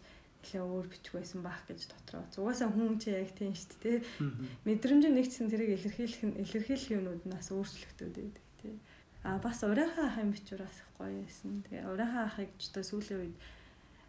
нэлээ 0.44 0.64
өөр 0.68 0.88
бичих 0.92 1.16
байсан 1.16 1.40
баах 1.40 1.64
гэж 1.72 1.88
дотроо. 1.88 2.28
Угаасаа 2.28 2.68
хүн 2.68 3.00
чи 3.00 3.16
яг 3.16 3.32
тийм 3.32 3.56
шүү 3.56 3.80
дээ 3.80 3.98
тий. 4.04 4.32
Мэдрэмж 4.68 5.04
нэгцсэн 5.08 5.48
тэрийг 5.48 5.80
илэрхийлэх 5.80 6.22
нь 6.28 6.38
илэрхийлэх 6.44 6.92
юмнууд 6.92 7.24
нь 7.24 7.32
бас 7.32 7.48
өөрчлөгдөд 7.56 8.12
байдаг 8.12 8.46
тий. 8.60 8.76
А 9.24 9.40
бас 9.40 9.64
урайхан 9.64 10.12
ахын 10.12 10.36
бичвэр 10.36 10.68
бас 10.68 10.78
гоё 11.00 11.16
байсан. 11.24 11.64
Тэгээ 11.64 11.88
урайхан 11.88 12.28
ахыг 12.28 12.52
ч 12.60 12.76
одоо 12.76 12.84
сүүлийн 12.84 13.20
үед 13.24 13.38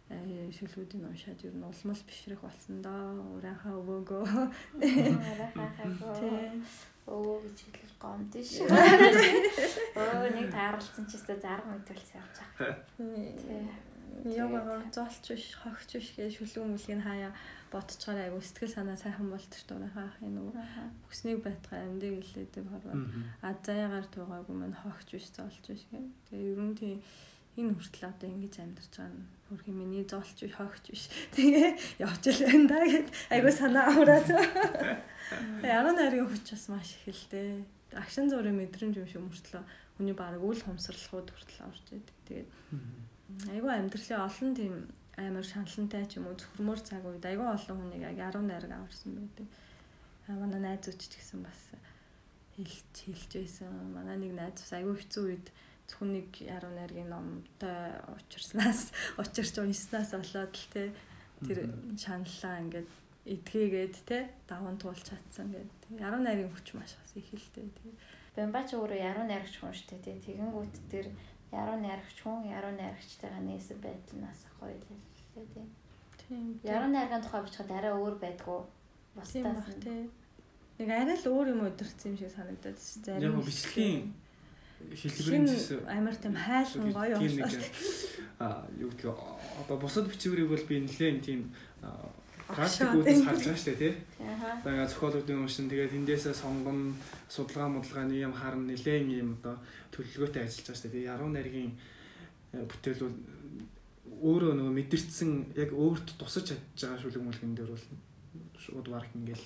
Э, 0.05 0.51
шүлгүүдийг 0.53 1.01
уншаад 1.01 1.41
ер 1.41 1.55
нь 1.57 1.65
улмал 1.65 2.01
бишрэх 2.05 2.41
болсон 2.45 2.77
доо. 2.85 3.25
Урайхаа 3.41 3.73
өвөөгөө. 3.73 4.21
Өвөө 7.09 7.37
гэж 7.41 7.57
хэлэх 7.65 7.93
гомд 7.97 8.33
шүү. 8.37 8.69
Өө 9.97 10.29
нэг 10.37 10.53
тааралцсан 10.53 11.09
ч 11.09 11.17
гэсэн 11.17 11.41
зарга 11.41 11.73
мэдүүлс 11.73 12.11
явж 12.21 12.37
байгаа. 12.37 12.77
Яагаад 14.25 14.89
зоолч 14.93 15.25
биш, 15.29 15.53
хогч 15.61 15.89
биш 15.97 16.09
гэж 16.17 16.31
шүлгэн 16.41 16.73
мүлгийг 16.73 17.01
хаяа 17.05 17.31
бодцохоор 17.69 18.19
айгу 18.25 18.41
сэтгэл 18.41 18.73
санаа 18.73 18.97
сайхан 18.97 19.29
болдог 19.29 19.61
дурынхаа 19.69 20.09
ах 20.09 20.17
энэ 20.23 20.41
бүснийг 21.05 21.39
байтгаа 21.45 21.85
амьдыг 21.85 22.23
хэлээдэг 22.25 22.65
хорвоо. 22.65 22.95
А 23.45 23.53
заяагаар 23.65 24.07
тугаагүй 24.09 24.55
мань 24.55 24.73
хогч 24.73 25.07
биш, 25.13 25.29
зоолч 25.29 25.61
биш 25.67 25.83
гэх. 25.91 26.09
Тэгээ 26.29 26.53
ер 26.57 26.61
нь 26.63 26.77
тийм 26.79 26.97
энэ 27.55 27.73
хүртэл 27.75 28.09
одоо 28.11 28.27
ингэж 28.33 28.55
амьдарч 28.59 28.93
байгаа 28.97 29.13
нь 29.13 29.27
хөрх 29.47 29.67
миний 29.69 30.03
зоолч 30.09 30.37
биш 30.41 30.55
хогч 30.57 30.85
биш. 30.89 31.03
Тэгээ 31.35 31.69
явж 32.01 32.23
л 32.33 32.41
байна 32.49 32.67
да 32.67 32.79
гэд 32.81 33.07
айгу 33.29 33.51
санаа 33.53 33.85
аваад. 33.93 34.27
Яруу 35.77 35.93
найргийн 35.93 36.29
хүч 36.29 36.45
бас 36.51 36.65
маш 36.67 36.89
их 37.05 37.13
л 37.13 37.29
дээ. 37.31 37.63
Агшин 37.95 38.27
зургийн 38.27 38.59
мэдрэмж 38.59 38.95
юм 38.99 39.07
шиг 39.07 39.21
мөртлөө 39.23 39.63
хүний 39.95 40.15
баг 40.15 40.41
үл 40.43 40.59
хумсралхууд 40.59 41.31
хүртэл 41.31 41.65
орж 41.69 41.85
идэг. 41.95 42.17
Тэгээд 42.27 42.49
айгу 43.49 43.67
амьдралын 43.69 44.25
олон 44.27 44.51
тийм 44.55 44.75
амар 45.17 45.45
шаналнтай 45.47 46.05
ч 46.05 46.19
юм 46.19 46.27
уу 46.27 46.35
зөвхөрмөр 46.35 46.79
цаг 46.83 47.03
үед 47.07 47.25
айгу 47.25 47.47
олон 47.47 47.77
хүнийг 47.79 48.03
яг 48.03 48.17
яруу 48.19 48.43
найраг 48.43 48.71
аварсан 48.75 49.15
байдаг. 49.15 49.47
Аа 50.27 50.35
манай 50.35 50.61
найзууч 50.61 50.99
ч 50.99 51.13
гэсэн 51.15 51.39
бас 51.41 51.61
хэлж 52.55 52.95
хэлж 53.07 53.31
байсан. 53.39 53.71
Манай 53.95 54.17
нэг 54.19 54.33
найз 54.35 54.59
бас 54.59 54.73
айгу 54.75 54.93
хэцүү 54.99 55.23
үед 55.25 55.47
зөвхөн 55.87 56.11
нэг 56.19 56.29
яруу 56.43 56.71
найргийн 56.75 57.09
номтой 57.09 57.95
учирснаас 58.19 58.91
учирч 59.21 59.55
уншснаас 59.59 60.11
болоод 60.11 60.53
л 60.53 60.67
те 60.73 60.83
тэр 61.45 61.57
шаналлаа 61.95 62.55
ингээд 62.63 62.89
эдгээгээд 63.25 63.95
те 64.05 64.29
даван 64.49 64.77
туулж 64.77 65.01
чадсан 65.01 65.49
гэдэг. 65.49 65.97
Яруу 65.97 66.21
найргийн 66.21 66.51
хүч 66.53 66.75
маш 66.77 66.93
бас 66.99 67.11
их 67.15 67.29
л 67.31 67.49
те. 67.55 67.63
Бямбач 68.35 68.75
өөрөө 68.75 68.99
яруу 68.99 69.25
найрагч 69.25 69.55
хүн 69.63 69.71
шүү 69.71 69.99
дээ. 70.03 70.23
Тэгэнгүүт 70.27 70.75
тэр 70.91 71.05
яруу 71.55 71.77
найрагч 71.79 72.17
хүн 72.21 72.51
яруу 72.51 72.73
найрагчтайгаа 72.75 73.41
нээсэн 73.47 73.79
байдал 73.79 74.19
нас 74.19 74.39
гоё 74.59 74.75
л 74.75 74.85
лээ 75.35 75.47
те. 75.53 75.63
Тийм. 76.19 76.59
Яруу 76.63 76.89
найргийн 76.91 77.23
тухай 77.23 77.41
бичихэд 77.43 77.71
арай 77.71 77.93
өөр 77.95 78.15
байдгүй. 78.19 78.59
Бусдаас 79.15 79.63
те. 79.79 79.95
Нэг 80.79 80.89
арай 80.91 81.15
л 81.15 81.31
өөр 81.31 81.47
юм 81.55 81.61
өдөрцсөн 81.71 82.11
юм 82.11 82.17
шиг 82.19 82.31
санагдаад 82.35 82.79
зарим 82.79 83.39
бичлэгийн 83.39 84.13
хэлбэрийн 84.91 85.47
амар 85.87 86.15
тийм 86.15 86.35
хайлан 86.35 86.91
гоё 86.91 87.15
юм. 87.15 87.23
А 88.39 88.67
юу 88.75 88.91
гэдэг 88.91 89.15
одоо 89.63 89.77
бусад 89.79 90.11
бичвэрийг 90.11 90.49
бол 90.51 90.65
би 90.67 90.83
нэлээд 90.83 91.23
тийм 91.23 91.55
практик 92.47 92.89
үүдээс 92.93 93.21
харж 93.25 93.41
байгаа 93.45 93.57
шүү 93.57 93.73
дээ 93.73 93.81
тий. 93.81 93.93
За 94.63 94.85
зохиолуудын 94.89 95.41
уншин 95.41 95.69
тэгээд 95.69 95.97
эндээсээ 95.97 96.33
сонгон 96.33 96.93
судалгаа 97.29 97.69
модалгааны 97.73 98.15
юм 98.21 98.33
харна 98.33 98.69
нэлээд 98.69 99.09
юм 99.09 99.37
одоо 99.41 99.57
төлөвлөгөөтэй 99.93 100.43
ажиллаж 100.45 100.65
байгаа 100.65 100.81
шүү 100.81 100.91
дээ. 100.93 101.09
Яруу 101.13 101.29
найргийн 101.33 101.73
бүтээл 102.53 103.01
бол 103.01 103.17
өөрөө 104.21 104.53
нөгөө 104.55 104.73
мэдэрсэн 104.77 105.31
яг 105.57 105.69
өөрт 105.73 106.07
тусаж 106.21 106.53
чадж 106.53 106.79
байгаа 106.79 107.01
шүлэг 107.01 107.23
мүлгэн 107.25 107.53
дээр 107.57 107.71
бол 107.73 107.85
шууд 108.61 108.87
баг 108.93 109.09
ингээл 109.17 109.45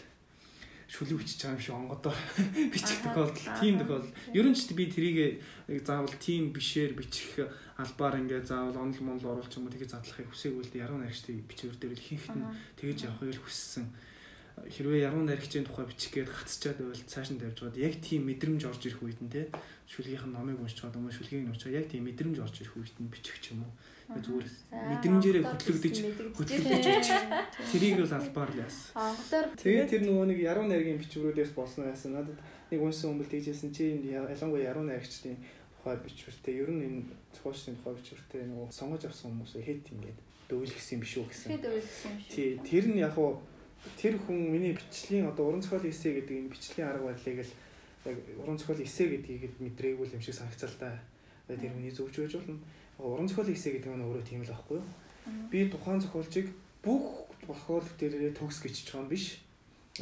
шүлэг 0.90 1.22
бичиж 1.22 1.46
байгаа 1.46 1.54
юм 1.54 1.62
шиг 1.62 1.76
онгодоор 1.78 2.18
бичих 2.74 3.00
тохиолдол 3.06 3.48
тийм 3.62 3.78
тохиолдол. 3.78 4.18
Ер 4.34 4.46
нь 4.50 4.58
ч 4.58 4.74
би 4.74 4.90
тэрийг 4.90 5.46
заавал 5.86 6.16
тийм 6.18 6.50
бишээр 6.50 6.98
бичих 6.98 7.46
албаар 7.78 8.18
ингээ 8.18 8.42
заавал 8.42 8.90
онол 8.90 9.02
монол 9.06 9.38
оруулах 9.38 9.54
юм 9.54 9.70
тэгээ 9.70 9.94
задлахыг 9.94 10.34
хүсээгүй 10.34 10.66
л 10.66 10.82
яруу 10.82 10.98
наригчдын 10.98 11.46
бичвэр 11.46 11.78
дээр 11.78 11.94
ихэнх 11.94 12.28
нь 12.34 12.44
тэгэж 12.82 12.98
явахыг 13.06 13.38
хүссэн. 13.38 13.86
Хэрвээ 14.60 15.08
яруу 15.08 15.24
наригчийн 15.24 15.64
тухай 15.70 15.86
бичих 15.86 16.12
гээд 16.12 16.34
гацчаад 16.34 16.78
байвал 16.82 17.06
цааш 17.06 17.38
нь 17.38 17.40
тавьж 17.40 17.58
байгаад 17.64 17.80
яг 17.80 17.94
тийм 18.02 18.26
мэдрэмж 18.26 18.62
орж 18.66 18.82
ирэх 18.90 19.06
үед 19.06 19.22
нь 19.24 19.32
те 19.32 19.48
шүлгийнх 19.88 20.26
нь 20.26 20.36
номыг 20.36 20.60
уншиж 20.60 20.84
байгаа 20.84 21.00
юм 21.00 21.14
шүлгийг 21.14 21.48
нь 21.48 21.52
уншиж 21.54 21.72
яг 21.72 21.88
тийм 21.88 22.04
мэдрэмж 22.10 22.38
орж 22.44 22.56
ирэх 22.60 22.76
үед 22.76 22.98
нь 23.00 23.08
бичих 23.08 23.40
ч 23.40 23.56
юм 23.56 23.64
уу 23.64 23.72
зүгээр 24.10 24.47
мэдрэмжээрээ 24.74 25.43
хөтлөгдөж 25.45 25.95
хөтлөгдөж 26.34 27.07
тэрийг 27.70 28.01
бол 28.01 28.18
албаар 28.18 28.49
л 28.49 28.62
яасан. 28.66 29.45
Тэгээ 29.53 29.86
тэр 29.86 30.01
нөгөө 30.10 30.26
нэг 30.34 30.39
яруу 30.41 30.66
найргийн 30.66 30.97
бичвэрүүдээс 30.97 31.53
болсон 31.53 31.86
байсан. 31.86 32.18
Надад 32.18 32.41
нэг 32.74 32.82
унсан 32.82 33.14
хүмүүс 33.14 33.30
тэгжсэн 33.30 33.70
чи 33.70 34.01
ялангуяа 34.10 34.74
яруу 34.74 34.82
найрагчдын 34.89 35.38
тухай 35.78 35.97
бичвэртэй 36.01 36.57
ер 36.57 36.70
нь 36.74 36.82
энэ 36.89 37.01
зохиолчдын 37.38 37.78
тухай 37.78 37.93
бичвэртэй 38.01 38.41
нөгөө 38.49 38.68
сонгож 38.74 39.05
авсан 39.05 39.30
хүмүүсээ 39.30 39.62
хэд 39.62 39.86
ингээд 39.93 40.20
дөвлөсөн 40.49 40.93
юм 40.97 41.01
биш 41.05 41.14
үү 41.22 41.26
гэсэн. 41.30 41.49
Хэд 41.53 41.64
дөвлөсөн 41.70 42.10
юм 42.10 42.18
шиг. 42.26 42.34
Тий, 42.34 42.49
тэр 42.66 42.86
нь 42.89 42.97
яг 42.97 43.14
уу 43.14 43.38
тэр 43.95 44.18
хүн 44.18 44.38
миний 44.49 44.74
бичлэгийн 44.74 45.30
одоо 45.30 45.53
уран 45.53 45.62
зохиолын 45.62 45.93
эсэ 45.93 46.18
гэдэг 46.18 46.36
энэ 46.36 46.51
бичлэгийн 46.51 46.89
арга 46.89 47.14
барилыг 47.14 47.45
л 47.45 47.53
яг 48.10 48.18
уран 48.41 48.57
зохиолын 48.57 48.89
эсэ 48.89 49.03
гэдгийг 49.05 49.53
мэдрээгүй 49.62 50.05
юм 50.10 50.22
шиг 50.26 50.36
санагцал 50.36 50.74
та. 50.82 50.97
Тэр 51.47 51.70
хүний 51.74 51.93
зөвж 51.93 52.14
байж 52.18 52.34
болно. 52.36 52.60
Уран 53.00 53.28
зохиолын 53.28 53.56
эсэ 53.56 53.80
гэдэг 53.80 53.95
нь 53.95 54.04
өөрөө 54.04 54.24
тийм 54.28 54.43
л 54.43 54.52
байхгүй 54.52 54.78
юу? 54.84 54.88
Би 55.47 55.72
тухайн 55.72 56.04
зохиолчийг 56.04 56.52
бүх 56.84 57.32
тохиол 57.47 57.88
дээрээ 57.95 58.36
төгс 58.36 58.60
гэж 58.60 58.76
ч 58.84 58.91
юм 58.93 59.08
биш. 59.08 59.39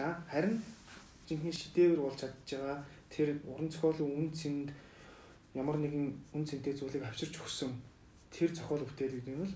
Аа 0.02 0.18
харин 0.26 0.58
жинхэнэ 1.30 1.54
шидээр 1.54 2.02
болж 2.02 2.18
чадж 2.26 2.58
байгаа 2.58 2.78
тэр 3.14 3.38
уран 3.45 3.70
зохиолын 3.70 4.10
үн 4.18 4.28
цэнд 4.34 4.70
ямар 5.54 5.78
нэгэн 5.78 6.06
үн 6.34 6.43
цэнтэй 6.45 6.74
зүйлийг 6.74 7.06
авчирч 7.06 7.38
өгсөн 7.38 7.72
тэр 8.34 8.50
зохиол 8.54 8.84
бүтээл 8.86 9.16
гэдэг 9.22 9.34
нь 9.36 9.41
бол 9.45 9.56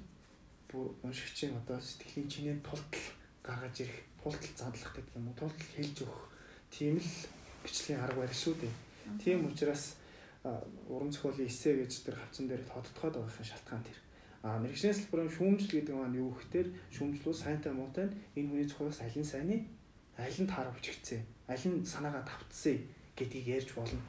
бүр 0.69 0.87
уншигчийн 1.05 1.57
одоо 1.57 1.81
сэтгэлийн 1.81 2.29
чинээ 2.29 2.57
тултал 2.63 3.05
гаргаж 3.43 3.75
ирэх, 3.83 3.99
тултал 4.21 4.53
задлах 4.55 4.93
гэдэг 4.95 5.17
юм 5.17 5.27
уу? 5.27 5.39
Тултал 5.39 5.67
хэлж 5.75 5.97
өгөх 6.05 6.21
тийм 6.69 6.95
л 7.01 7.11
бичлэгийн 7.65 8.01
арга 8.05 8.21
барил 8.21 8.41
шүү 8.41 8.55
дээ. 8.61 8.73
Тийм 9.19 9.45
учраас 9.49 10.00
уран 10.43 11.11
зохиолын 11.13 11.45
эсэ 11.45 11.77
гэж 11.85 11.91
тэр 12.05 12.17
хавцан 12.17 12.49
дээр 12.49 12.65
тодтогоод 12.65 13.21
байгаа 13.21 13.45
шалтгаан 13.45 13.85
тэр. 13.85 13.99
А 14.41 14.57
мэрэгчний 14.57 14.93
салбарын 14.93 15.29
шүүмжил 15.29 15.69
гэдэг 15.69 15.93
нь 15.93 16.17
юу 16.17 16.33
гэхээр 16.33 16.67
шүүмжлүүд 16.97 17.37
сайнтай 17.37 17.73
муутай 17.77 18.09
энэ 18.33 18.49
хүний 18.49 18.65
зохиолоос 18.65 19.05
аль 19.05 19.17
нь 19.21 19.29
сайн 19.29 19.45
нь 19.53 19.65
аль 20.17 20.39
нь 20.41 20.49
таар 20.49 20.73
өвчгцээ, 20.73 21.21
аль 21.45 21.65
нь 21.69 21.85
санаагаа 21.85 22.25
давтсан 22.25 22.81
гэдгийг 23.13 23.61
ярьж 23.61 23.69
болно. 23.77 24.01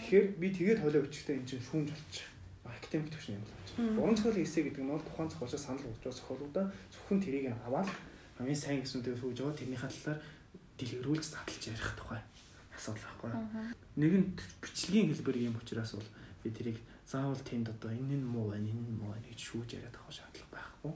Тэгэхээр 0.00 0.26
би 0.40 0.48
тэгээд 0.48 0.80
хоолой 0.80 1.04
өвчгтэй 1.04 1.36
энэ 1.36 1.48
чинь 1.48 1.60
шүүмж 1.60 1.92
болчих 1.92 2.28
академик 2.64 3.12
төвшин 3.12 3.36
юм 3.36 3.44
болж 3.44 3.68
байна. 3.76 4.00
Уран 4.00 4.16
зохиолын 4.16 4.44
эссе 4.48 4.64
гэдэг 4.64 4.80
нь 4.80 4.92
бол 4.96 5.04
тухайн 5.04 5.28
зохиолчоос 5.28 5.60
санал 5.60 5.84
болгож 5.84 6.00
байгаа 6.00 6.16
зохиолуудаа 6.16 6.66
зөвхөн 6.88 7.20
тэрийг 7.20 7.52
аваад 7.68 7.88
хамгийн 8.40 8.56
сайн 8.56 8.80
гэсүнтэй 8.80 9.12
сууж 9.12 9.36
байгаа 9.44 9.60
тэрнийхээ 9.60 9.92
талаар 9.92 10.20
дэлгэрүүлж 10.80 11.24
задлж 11.28 11.62
ярих 11.68 11.92
тухай 12.00 12.20
асуудал 12.82 13.06
байхгүй. 13.22 13.30
Нэгэнт 13.94 14.38
бичлэгийн 14.58 15.14
хэлбэр 15.14 15.36
юм 15.38 15.54
учраас 15.54 15.94
бол 15.94 16.08
би 16.42 16.50
тэрийг 16.50 16.78
заавал 17.06 17.38
тэнд 17.38 17.70
одоо 17.70 17.94
энэ 17.94 18.18
нь 18.18 18.26
муу 18.26 18.50
байна, 18.50 18.66
энэ 18.66 18.82
нь 18.90 18.98
муу 18.98 19.14
байна 19.14 19.30
гэж 19.30 19.38
шүүж 19.38 19.78
яриад 19.78 19.94
авах 19.94 20.10
шаардлага 20.10 20.50
байхгүй. 20.50 20.92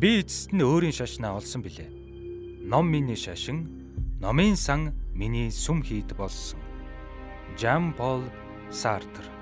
Би 0.00 0.24
эцэст 0.24 0.56
нь 0.56 0.64
өөрийн 0.64 0.96
шашнаа 0.96 1.36
олсон 1.36 1.60
билээ 1.60 1.92
ном 2.64 2.88
миний 2.88 3.20
шашин 3.20 3.68
номын 4.18 4.56
сан 4.56 4.96
миний 5.12 5.52
сүм 5.52 5.84
хийд 5.84 6.16
болсон. 6.16 6.58
Жан 7.60 7.92
Пол 7.92 8.24
Сартр 8.72 9.41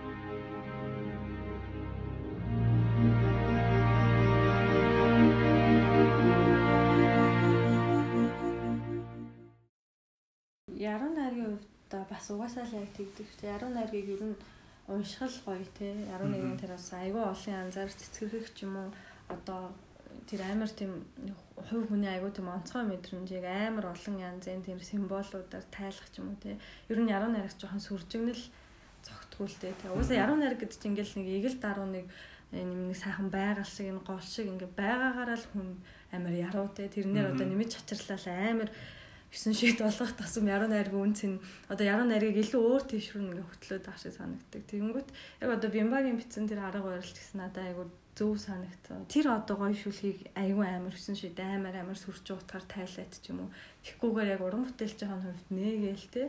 бас 12.20 12.28
угаасаа 12.36 12.68
л 12.68 12.84
яг 12.84 12.92
тэгдэг. 12.92 13.28
Яруу 13.40 13.72
найргийг 13.72 14.12
ер 14.12 14.22
нь 14.28 14.36
уншихал 14.92 15.32
гоё 15.48 15.64
те. 15.72 15.88
Яруу 16.12 16.28
нэгэн 16.28 16.60
тэр 16.60 16.76
бас 16.76 16.92
айгүй 16.92 17.24
олон 17.24 17.54
янзаар 17.64 17.88
цэцгэрэх 17.88 18.52
ч 18.52 18.68
юм 18.68 18.76
уу 18.76 18.88
одоо 19.32 19.72
тэр 20.28 20.44
амар 20.44 20.68
тийм 20.68 21.00
хувь 21.56 21.88
хүний 21.88 22.12
айгуу 22.12 22.28
тийм 22.28 22.52
онцгой 22.52 22.84
мэдрэмжийг 22.84 23.44
амар 23.48 23.96
олон 23.96 24.16
янзын 24.20 24.60
тийм 24.60 24.76
символуудаар 24.84 25.64
тайлах 25.72 26.08
ч 26.12 26.20
юм 26.20 26.36
уу 26.36 26.38
те. 26.44 26.60
Ер 26.92 27.00
нь 27.00 27.08
яруу 27.08 27.32
найрагч 27.32 27.56
жоохон 27.56 27.80
сүржигнэл 27.80 28.36
л 28.36 29.56
те. 29.56 29.72
Угаасаа 29.88 30.20
яруу 30.20 30.36
найраг 30.36 30.60
гэдэг 30.60 30.76
чинь 30.76 30.92
ингээл 30.92 31.16
нэг 31.24 31.28
эгэл 31.40 31.56
даруу 31.56 31.88
нэг 31.88 32.04
нэг 32.52 32.96
сайхан 33.00 33.32
байгаль 33.32 33.64
шиг 33.64 33.88
энэ 33.88 34.04
гол 34.04 34.20
шиг 34.20 34.44
ингээ 34.52 34.76
байгаагаараа 34.76 35.40
л 35.40 35.48
хүн 35.56 35.68
амар 36.12 36.36
яруу 36.36 36.68
те. 36.68 36.84
Тэрнээр 36.92 37.32
одоо 37.32 37.48
нэмж 37.48 37.80
чачрлал 37.80 38.28
амар 38.28 38.68
9 39.30 39.54
шид 39.54 39.78
болгох 39.78 40.12
тасам 40.18 40.50
яруу 40.50 40.66
найргийн 40.66 41.06
үнц 41.06 41.20
нь 41.22 41.38
одоо 41.70 41.86
яруу 41.86 42.06
найргийг 42.10 42.42
илүү 42.42 42.60
өөр 42.60 42.82
тийш 42.90 43.14
рүү 43.14 43.22
ингээ 43.30 43.46
хөтлөөд 43.46 43.84
байгаа 43.86 44.02
шиг 44.02 44.14
санагддаг. 44.18 44.62
Тэгэнгүүт 44.66 45.08
яг 45.42 45.50
одоо 45.54 45.70
Бимбагийн 45.70 46.18
бичсэн 46.18 46.50
тэр 46.50 46.66
арга 46.66 46.82
барилт 46.82 47.14
гэсэн 47.14 47.38
надад 47.38 47.62
айгуу 47.62 47.86
зөв 48.18 48.36
санагцсан. 48.42 49.06
Тэр 49.06 49.30
одоо 49.30 49.56
гоё 49.56 49.72
шүлхийг 49.72 50.34
айгүй 50.34 50.66
амар 50.66 50.92
өсөн 50.92 51.14
шид 51.14 51.38
амар 51.38 51.78
амар 51.78 51.94
сүрч 51.94 52.26
утгаар 52.34 52.66
тайлаад 52.66 53.12
ч 53.16 53.30
юм 53.30 53.46
уу. 53.46 53.54
Тэгхгүйгээр 53.86 54.34
яг 54.34 54.42
уран 54.42 54.66
бүтээлч 54.66 54.98
байгаа 54.98 55.22
хувьд 55.24 55.48
нээгээл 55.54 56.06
те. 56.10 56.22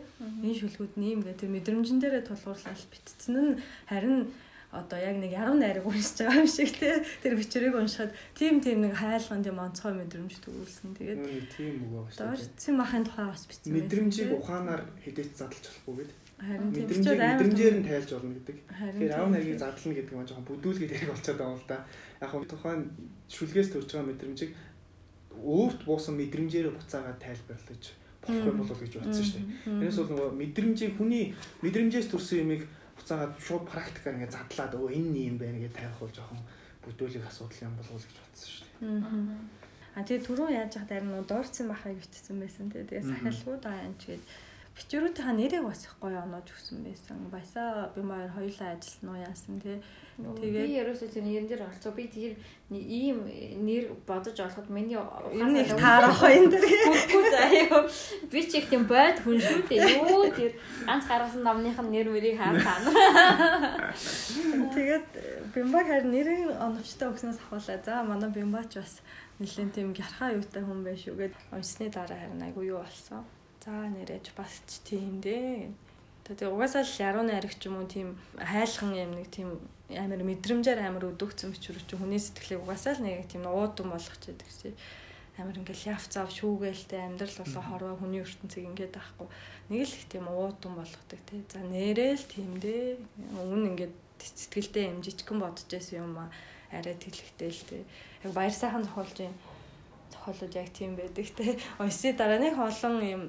Энэ 0.45 0.59
шүлгүүд 0.61 0.93
ниймгээ 1.01 1.35
тэр 1.41 1.49
мэдрэмжэн 1.51 1.99
дээрээ 1.99 2.23
тулгуурлал 2.29 2.85
битцэн 2.93 3.35
нь 3.35 3.59
харин 3.89 4.29
одоо 4.72 4.99
яг 4.99 5.15
нэг 5.19 5.32
яруу 5.36 5.59
найраг 5.59 5.86
уншиж 5.86 6.24
байгаа 6.24 6.41
юм 6.41 6.47
шиг 6.47 6.72
те 6.80 7.03
тэр 7.24 7.36
бичвэрийг 7.36 7.76
уншихад 7.76 8.15
тийм 8.36 8.63
тийм 8.63 8.88
нэг 8.88 8.95
хайлган 8.95 9.43
тийм 9.43 9.59
онцгой 9.59 9.93
мэдрэмж 9.99 10.34
төрүүлсэн 10.39 10.95
тэгээд 10.95 11.22
тийм 11.51 11.76
үг 11.86 11.91
байна 11.91 12.11
шүү 12.11 12.24
дээ. 12.24 12.32
Дорцын 12.32 12.76
махын 12.80 13.03
тухай 13.03 13.28
бас 13.28 13.43
бичсэн. 13.51 13.76
Мэдрэмжийг 13.76 14.32
ухаанаар 14.32 14.82
хэдэж 15.03 15.30
задлж 15.36 15.65
болохгүй 15.67 15.95
гэдэг 16.07 16.22
Харин 16.41 16.74
мэдрэмжийг 16.74 17.19
мэдрэмжээр 17.22 17.76
нь 17.78 17.86
тайлж 17.86 18.09
болно 18.17 18.34
гэдэг. 18.34 18.57
Тэгэхээр 18.65 19.13
аав 19.13 19.30
нарыг 19.30 19.59
задлана 19.61 19.93
гэдэг 19.93 20.15
нь 20.17 20.26
жоохон 20.26 20.47
бүдүүлгээд 20.49 20.95
ярих 20.97 21.09
болчиход 21.13 21.38
байгаа 21.38 21.53
юм 21.53 21.61
л 21.61 21.69
да. 21.69 21.78
Яг 22.17 22.34
нь 22.34 22.49
тухайн 22.49 22.82
шүлгээс 23.30 23.69
төрж 23.69 23.89
байгаа 23.93 24.09
мэдрэмжийг 24.09 24.51
өөрт 25.38 25.80
буусан 25.86 26.15
мэдрэмжээр 26.17 26.74
буцаагаад 26.74 27.22
тайлбарлаж 27.22 27.84
болох 28.26 28.45
юм 28.49 28.57
болов 28.57 28.80
гэж 28.82 28.93
бодсон 28.97 29.26
шүү 29.26 29.38
дээ. 29.38 29.49
Тэрнээс 29.69 29.97
бол 30.01 30.11
нөгөө 30.17 30.30
мэдрэмжийг 30.41 30.93
хүний 30.97 31.24
мэдрэмжээс 31.61 32.07
төрсэн 32.09 32.41
юмыг 32.41 32.61
буцаагаад 33.01 33.33
шууд 33.41 33.63
практикаар 33.65 34.15
ингээд 34.15 34.37
задлаад 34.37 34.73
өө 34.77 34.87
энэ 34.93 35.19
юм 35.33 35.37
байна 35.41 35.57
гэж 35.57 35.73
тавих 35.73 35.97
бол 35.99 36.13
жоохон 36.13 36.41
бүдүүлэг 36.85 37.25
асуудал 37.25 37.65
юм 37.65 37.75
болов 37.75 38.05
гэж 38.05 38.17
бодсон 38.21 38.49
шүү 38.53 38.67
дээ. 38.79 39.61
А 39.91 40.07
тэгээ 40.07 40.25
түрүү 40.25 40.49
яаж 40.55 40.71
яхад 40.79 40.91
харин 40.93 41.25
дуурцсан 41.27 41.67
бахыг 41.67 41.99
бичсэн 41.99 42.37
байсан. 42.39 42.71
Тэгээ 42.71 42.89
тэгээ 42.89 43.09
сахилгуу 43.11 43.57
даа 43.59 43.77
энэ 43.83 43.99
тэгээд 43.99 44.23
Бичвэрүүдийнхаа 44.82 45.38
нэрийг 45.38 45.61
бас 45.61 45.86
их 45.86 45.93
гоё 46.01 46.17
оноод 46.25 46.49
өгсөн 46.49 46.82
байсан. 46.82 47.29
Баясаа 47.29 47.93
би 47.93 48.01
маяр 48.01 48.34
хоёулаа 48.34 48.73
ажилласан 48.73 49.09
уу 49.13 49.21
яасан 49.21 49.61
тий. 49.61 49.77
Тэгээд 50.17 50.65
би 50.65 50.82
ерөөсөө 50.82 51.09
тэр 51.13 51.23
нэрэн 51.29 51.47
дээр 51.47 51.65
оролцоо. 51.69 51.93
Би 51.93 52.09
тэр 52.09 52.34
ийм 52.73 53.29
нэр 53.61 53.93
бодож 54.09 54.34
олоход 54.41 54.73
миний 54.73 54.97
их 54.97 55.77
таарах 55.86 56.17
энэ 56.25 56.49
дэр. 56.49 56.65
Үгүй 56.97 57.23
заяа. 57.29 57.86
Би 58.34 58.41
ч 58.41 58.57
их 58.57 58.73
тийм 58.73 58.89
бод 58.89 59.21
хүн 59.21 59.38
шүү 59.38 59.69
дээ. 59.69 60.01
Юу 60.01 60.25
тэр 60.34 60.57
ганц 60.89 61.05
гаргасан 61.05 61.45
номных 61.45 61.77
нь 61.77 61.91
нэр 61.93 62.07
мөрийг 62.09 62.41
хаа 62.41 62.57
таа. 62.57 63.93
Тэгээд 64.73 65.07
Бимбаг 65.53 65.86
харин 65.86 66.09
нэрийн 66.09 66.57
оновчтой 66.57 67.13
өгснөөс 67.13 67.38
ахуулаа. 67.38 67.77
За 67.86 68.01
манай 68.01 68.34
Бимбач 68.34 68.82
бас 68.82 69.05
нэлээд 69.38 69.77
тийм 69.77 69.93
гярхаа 69.93 70.34
юутай 70.34 70.65
хүн 70.65 70.82
байх 70.82 70.97
шүү 70.97 71.15
гэд 71.21 71.34
уншсны 71.53 71.93
дараа 71.93 72.17
харин 72.17 72.41
айгу 72.41 72.65
юу 72.65 72.82
болсон. 72.82 73.25
За 73.62 73.70
нэрэж 73.70 74.34
бас 74.34 74.57
ч 74.66 74.82
тийм 74.82 75.22
дээ. 75.22 75.70
Тэгээ 76.26 76.49
угаасаа 76.49 76.82
л 76.82 76.97
яруу 76.97 77.22
найраг 77.22 77.53
ч 77.53 77.70
юм 77.70 77.78
уу 77.78 77.86
тийм 77.86 78.18
хайлхан 78.34 78.89
юм 78.97 79.14
нэг 79.22 79.30
тийм 79.30 79.62
амар 79.93 80.26
мэдрэмжээр 80.26 80.82
амар 80.82 81.14
өдөгцөн 81.14 81.53
бичвэр 81.53 81.86
чи 81.86 81.93
хүний 81.93 82.18
сэтгэлийг 82.18 82.66
угаасаа 82.66 82.97
л 82.97 83.05
нэг 83.05 83.30
тийм 83.30 83.45
уудам 83.45 83.93
гэдэг 83.93 84.49
чи 84.49 84.74
амар 85.38 85.62
ингээл 85.62 85.93
яв 85.93 86.01
зав 86.09 86.34
шүүгээлтэй 86.34 87.05
амьдрал 87.05 87.38
болоо 87.38 87.64
хорвоо 87.70 87.95
хүний 88.01 88.26
ертөнцийг 88.26 88.66
ингээд 88.66 88.97
байхгүй 88.97 89.30
нэг 89.70 89.82
л 89.86 89.93
их 89.93 90.05
тийм 90.09 90.26
уудам 90.26 90.74
болгодог 90.82 91.22
тий. 91.30 91.45
За 91.53 91.62
нэрэл 91.62 92.26
тийм 92.34 92.57
дээ. 92.57 92.97
Өмнө 93.45 93.78
ингээд 93.78 93.95
сэтгэлдээ 94.26 94.89
юм 94.89 95.05
жижигхэн 95.05 95.38
бодож 95.38 95.70
байсан 95.70 96.01
юм 96.01 96.18
а 96.18 96.34
арай 96.74 96.97
тэлхтэй 96.97 97.53
л 97.53 97.64
тий. 97.70 97.82
Яг 98.26 98.32
баяр 98.34 98.53
сайхан 98.57 98.89
зохиолж 98.89 99.18
юм 99.22 99.36
зохиолууд 100.09 100.53
яг 100.57 100.70
тийм 100.74 100.97
байдаг 100.97 101.30
те. 101.30 101.62
Ойсы 101.78 102.14
дараа 102.18 102.41
нэг 102.41 102.57
олон 102.57 102.97
юм 103.05 103.24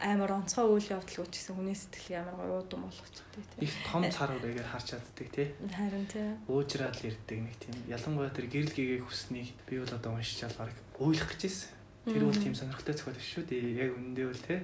амар 0.00 0.32
онцгой 0.40 0.64
үйл 0.64 0.88
явдал 0.96 1.22
үүсгэсэн 1.24 1.54
хүний 1.56 1.76
сэтгэл 1.76 2.24
амар 2.24 2.36
гоё 2.40 2.54
уудам 2.64 2.88
болгочтой 2.88 3.44
тий. 3.56 3.68
Их 3.68 3.74
том 3.84 4.02
цар 4.08 4.32
үрээгээр 4.32 4.68
харж 4.72 4.86
чаддаг 4.96 5.28
тий. 5.28 5.48
Харин 5.68 6.06
тий. 6.08 6.28
Уужраад 6.48 6.96
л 6.96 7.08
ирдэг 7.12 7.38
нэг 7.44 7.56
тийм. 7.60 7.76
Ялангуяа 7.86 8.32
тэр 8.32 8.48
гэрэл 8.48 8.72
гэгээ 8.72 9.00
хүснийг 9.04 9.52
би 9.68 9.76
бол 9.76 9.92
одоо 9.92 10.16
уншичаал 10.16 10.56
баг 10.56 10.72
уйлах 10.96 11.28
гэж 11.36 11.40
байсан. 11.44 11.72
Тэр 12.08 12.24
бол 12.24 12.40
тийм 12.40 12.54
сонирхолтой 12.56 12.94
зохиол 12.96 13.20
шүү 13.20 13.44
дээ. 13.44 13.76
Яг 13.76 13.90
үнэндээ 13.92 14.26
бол 14.26 14.42
тий. 14.48 14.60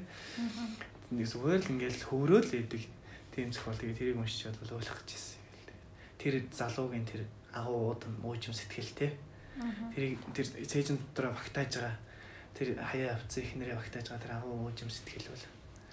Нэг 1.12 1.26
зүгээр 1.28 1.60
л 1.60 1.72
ингээл 1.76 2.08
хөврөөл 2.08 2.52
идэг 2.56 2.82
тийм 3.36 3.48
зохиол. 3.52 3.76
Тэгээ 3.76 3.98
тэрийг 4.00 4.18
уншичаад 4.18 4.56
бол 4.56 4.80
уйлах 4.80 4.96
гэж 5.04 5.10
байсан. 5.12 5.40
Тэр 6.16 6.34
залуугийн 6.48 7.04
тэр 7.04 7.22
агуу 7.52 7.92
уудам 7.92 8.16
уужим 8.24 8.56
сэтгэл 8.56 8.92
тий. 8.96 9.12
Тэрийг 9.92 10.20
тэр 10.32 10.46
цээжин 10.64 10.96
дотроо 11.12 11.36
багтааж 11.36 11.72
байгаа 11.76 11.96
тэр 12.56 12.80
хаяа 12.80 13.12
авцсан 13.12 13.44
их 13.44 13.52
нэрээ 13.60 13.76
багтааж 13.76 14.08
байгаа 14.08 14.24
тэр 14.24 14.32
агуу 14.40 14.64
уужим 14.64 14.88
сэтгэл 14.88 15.28
бол. 15.28 15.44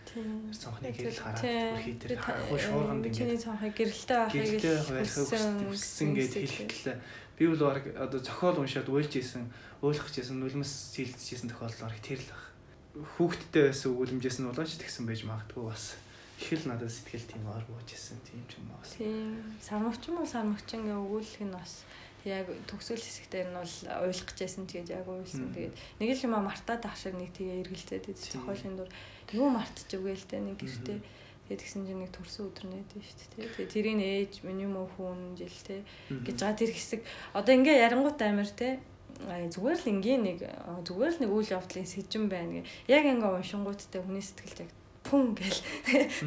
Тийм. 0.08 0.48
Цонхны 0.54 0.90
гэрэл 0.96 1.20
хараад 1.20 1.44
бүрхий 1.44 1.96
тэр 2.00 2.16
хахуу 2.16 2.56
шуурганд 2.56 3.04
ингээд 3.04 3.18
чиний 3.20 3.40
цонхны 3.40 3.70
гэрэлтэй 3.76 4.20
байхыг 4.24 4.64
хүссэн 5.68 6.10
гэд 6.16 6.34
хэлтэл 6.40 7.02
би 7.36 7.44
бол 7.52 7.64
баг 7.68 7.84
одоо 7.98 8.20
зохиол 8.24 8.62
уншаад 8.64 8.88
уйлж 8.88 9.14
исэн 9.20 9.52
уйлах 9.84 10.08
гэжсэн 10.08 10.40
нүлмэс 10.40 10.72
сэлдэж 10.96 11.28
исэн 11.34 11.50
тохиолдол 11.52 11.90
баг 11.90 12.00
тэр 12.00 12.22
л 12.24 12.32
баг. 12.32 12.44
Хүүхдтэй 13.18 13.64
байсан 13.74 13.90
өгүүлэмжээс 13.92 14.38
нь 14.40 14.48
болооч 14.48 14.72
тэгсэн 14.78 15.04
байж 15.10 15.26
магадгүй 15.26 15.66
бас. 15.66 15.98
Их 16.40 16.52
л 16.62 16.70
надад 16.70 16.94
сэтгэл 16.94 17.26
тийм 17.26 17.44
ор 17.50 17.66
бууж 17.66 17.90
исэн 17.90 18.22
тийм 18.22 18.46
ч 18.46 18.62
юм 18.62 18.70
уу 18.70 18.86
тийм. 18.86 19.42
Сармагч 19.58 20.14
юм 20.14 20.22
уу 20.22 20.30
сармагч 20.30 20.78
ингээ 20.78 20.94
өгүүлэх 20.94 21.42
нь 21.42 21.56
бас 21.58 21.84
яг 22.26 22.48
төгсгөл 22.68 23.04
хэсэгтээ 23.04 23.44
нь 23.52 23.58
бол 23.58 23.76
уйлах 24.08 24.32
гэжсэн 24.32 24.66
тэгээд 24.68 24.90
яг 24.96 25.08
уйлсан. 25.08 25.52
Тэгээд 25.52 25.76
нэг 26.00 26.10
л 26.16 26.26
юм 26.26 26.36
мартаад 26.40 26.84
ах 26.88 26.96
шиг 26.96 27.16
нэг 27.20 27.36
тэгээ 27.36 27.68
эргэлзээд 27.68 28.04
байдаг 28.08 28.28
зохиолын 28.32 28.76
дур. 28.80 28.90
Юу 29.36 29.48
мартчих 29.52 30.00
үгээл 30.00 30.28
тэ 30.30 30.40
нэг 30.40 30.58
гэртээ. 30.60 31.00
Тэгээд 31.44 31.60
тэгсэн 31.60 31.84
чинь 31.84 32.00
нэг 32.00 32.12
төрсөн 32.16 32.48
өдөр 32.48 32.66
нээд 32.72 32.90
шүү 32.96 33.18
дээ. 33.36 33.52
Тэгээд 33.52 33.74
тэрийн 33.76 34.02
ээж 34.02 34.34
миний 34.48 34.70
мөн 34.70 34.88
хүн 34.96 35.36
жил 35.36 35.60
тэ 35.68 35.84
гэж 36.08 36.38
байгаа 36.40 36.56
тэр 36.56 36.72
хэсэг. 36.72 37.02
Одоо 37.36 37.54
ингээ 37.60 37.84
ярангуут 37.84 38.20
амир 38.24 38.48
тэ 38.48 38.80
зүгээр 39.20 39.80
л 39.84 39.92
ингийн 39.92 40.24
нэг 40.24 40.40
зүгээр 40.88 41.14
л 41.20 41.22
нэг 41.28 41.32
үйл 41.36 41.56
явдлын 41.60 41.88
сэжин 41.88 42.32
байна 42.32 42.64
гэ. 42.64 42.68
Яг 42.88 43.04
ингээ 43.04 43.36
уншингууттай 43.36 44.00
хүний 44.00 44.24
сэтгэлд 44.24 44.64
яг 44.64 44.72
пүн 45.04 45.36
гэл 45.36 45.60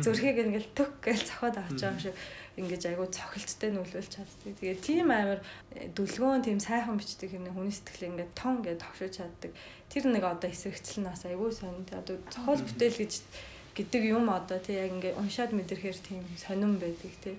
зүрхийг 0.04 0.36
ингээл 0.44 0.76
төк 0.76 1.00
гэл 1.00 1.24
цохоод 1.24 1.56
авч 1.56 1.80
байгаа 1.80 1.96
юм 1.96 2.00
шиг 2.04 2.14
ингэж 2.56 2.82
айгу 2.88 3.04
цохилттай 3.12 3.70
нөлөөлж 3.76 4.10
чаддаг. 4.16 4.56
Тэгээд 4.56 4.80
тийм 4.80 5.12
амар 5.12 5.44
э, 5.76 5.92
дүлгөөн 5.92 6.40
тийм 6.40 6.58
сайхан 6.60 6.96
бичдэг 6.96 7.36
юм 7.36 7.52
хүний 7.52 7.72
сэтгэл 7.72 8.16
ингээд 8.16 8.32
тон 8.32 8.64
гэж 8.64 8.80
тогшиж 8.80 9.20
чаддаг. 9.20 9.52
Тэр 9.92 10.04
нэг 10.08 10.24
одоо 10.24 10.48
эсрэгцэл 10.48 11.04
нас 11.04 11.28
айгу 11.28 11.52
сонь. 11.52 11.84
Одоо 11.92 12.16
цохол 12.32 12.64
бүтээл 12.64 12.96
гэж 13.04 13.12
гэдэг 13.76 14.02
юм 14.08 14.32
одоо 14.32 14.56
тий 14.56 14.80
яг 14.80 14.88
ингээд 14.96 15.20
уншаад 15.20 15.52
мэдрэхээр 15.52 15.98
тийм 16.00 16.24
сонирн 16.40 16.80
байдаг 16.80 17.12
тий 17.20 17.36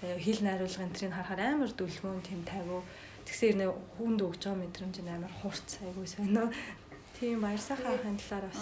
э, 0.00 0.16
хил 0.16 0.40
найруулгын 0.40 0.96
тэрийг 0.96 1.12
харахаар 1.12 1.52
амар 1.52 1.70
дүлгөөн 1.76 2.24
тийм 2.24 2.40
тавиу 2.48 2.80
тэгсээр 3.28 3.56
нэ 3.60 3.66
хүнд 4.00 4.24
өгч 4.24 4.40
байгаа 4.48 4.62
мэдрэмж 4.64 4.96
амар 5.04 5.34
хурц 5.44 5.84
айгу 5.84 6.06
сонио 6.08 6.48
Тийм 7.16 7.40
баяр 7.40 7.60
сайхан 7.60 7.96
ахын 7.96 8.18
талаар 8.20 8.44
бас 8.52 8.60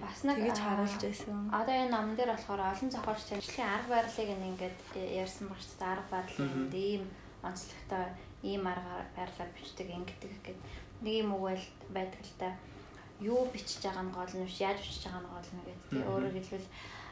бас 0.00 0.18
нэг 0.24 0.36
тэгэж 0.40 0.58
харуулж 0.64 0.96
байсан. 1.04 1.36
Одоо 1.52 1.74
энэ 1.76 1.92
ном 1.92 2.16
дээр 2.16 2.32
болохоор 2.32 2.62
олон 2.72 2.88
зохиолч 2.90 3.22
танилцлын 3.28 3.68
арга 3.76 3.92
барилыг 3.92 4.30
ингээд 4.48 4.78
ярьсан 5.20 5.46
баг 5.52 5.60
ч 5.60 5.68
арга 5.84 6.08
барилын 6.08 6.72
ийм 6.72 7.04
онцлогтой 7.44 8.04
ийм 8.42 8.64
арга 8.72 9.04
барилаар 9.16 9.50
бичдэг 9.52 9.88
ингэдэг 9.92 10.32
гэд 10.46 10.58
нэг 11.04 11.14
юм 11.20 11.36
угаал 11.36 11.64
байдаг 11.92 12.20
л 12.24 12.34
та 12.40 12.48
юу 13.20 13.44
бичиж 13.52 13.84
байгаа 13.84 14.04
нь 14.08 14.16
гол 14.16 14.32
нь 14.32 14.44
биш 14.48 14.58
яаж 14.64 14.80
бичиж 14.80 15.04
байгаа 15.04 15.20
нь 15.20 15.32
гол 15.36 15.50
нь 15.52 15.64
гэдэг. 15.68 16.08
Өөрөөр 16.08 16.34
хэлбэл 16.40 16.68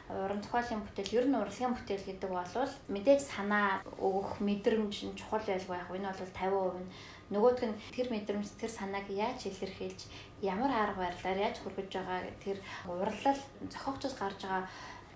уран 0.09 0.41
зохиолын 0.41 0.81
бүтээл 0.81 1.17
ер 1.21 1.25
нь 1.29 1.37
урлагийн 1.37 1.73
бүтээл 1.77 2.05
гэдэг 2.09 2.29
бол 2.33 2.73
мэдээж 2.89 3.21
санаа 3.21 3.85
өгөх 4.01 4.41
мэдрэмж 4.41 4.95
нь 5.05 5.13
чухал 5.13 5.45
байлгүй 5.45 5.77
яг 5.77 5.89
энэ 5.93 6.09
бол 6.09 6.33
50% 6.33 6.81
нь. 6.81 6.89
Нөгөөдг 7.29 7.63
нь 7.69 7.77
тэр 7.93 8.07
мэдрэмж 8.09 8.47
тэр 8.57 8.71
санааг 8.73 9.05
яаж 9.13 9.45
илэрхийлж 9.45 10.01
ямар 10.41 10.73
арга 10.73 11.05
барилаар 11.05 11.39
яаж 11.45 11.61
хүргэж 11.61 11.89
байгаа 11.93 12.19
тэр 12.41 12.57
урлал 12.89 13.41
зохиогчоос 13.69 14.15
гарч 14.17 14.39
байгаа 14.41 14.65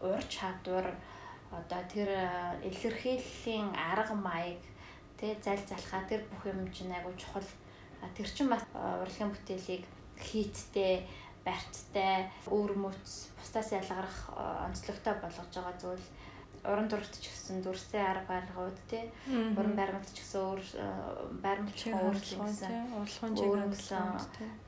ур 0.06 0.22
чадвар 0.30 0.88
одоо 1.50 1.82
тэр 1.90 2.10
илэрхийллийн 2.70 3.74
арга 3.74 4.14
маяг 4.14 4.62
тэ 5.18 5.34
зал 5.42 5.62
залхаа 5.66 6.06
тэр 6.06 6.22
бүх 6.30 6.54
юм 6.54 6.70
чинь 6.70 6.94
айгу 6.94 7.10
чухал. 7.18 7.50
Тэр 8.14 8.30
чин 8.30 8.50
бас 8.54 8.62
урлагийн 8.74 9.34
бүтээлийг 9.34 9.84
хийцтэй 10.22 11.08
барьцтай 11.46 12.30
өөр 12.48 12.72
мөц 12.80 13.30
бусдаас 13.40 13.70
ялгарах 13.76 14.18
онцлогтой 14.68 15.16
болгож 15.20 15.50
байгаа 15.52 15.76
зүйл. 15.80 16.08
Уран 16.64 16.88
зурагт 16.88 17.20
ч 17.20 17.28
гэсэн 17.28 17.60
дүрсээ 17.60 18.00
арга 18.00 18.40
барилгууд 18.40 18.80
тий 18.88 19.12
уран 19.60 19.76
баримт 19.76 20.08
ч 20.16 20.24
гэсэн 20.24 20.40
өөр 20.40 20.62
баримт 21.44 21.76
ч 21.76 21.92
өөрчлөлсөн 21.92 22.72
урлагын 23.36 23.76
гэсэн 23.76 24.00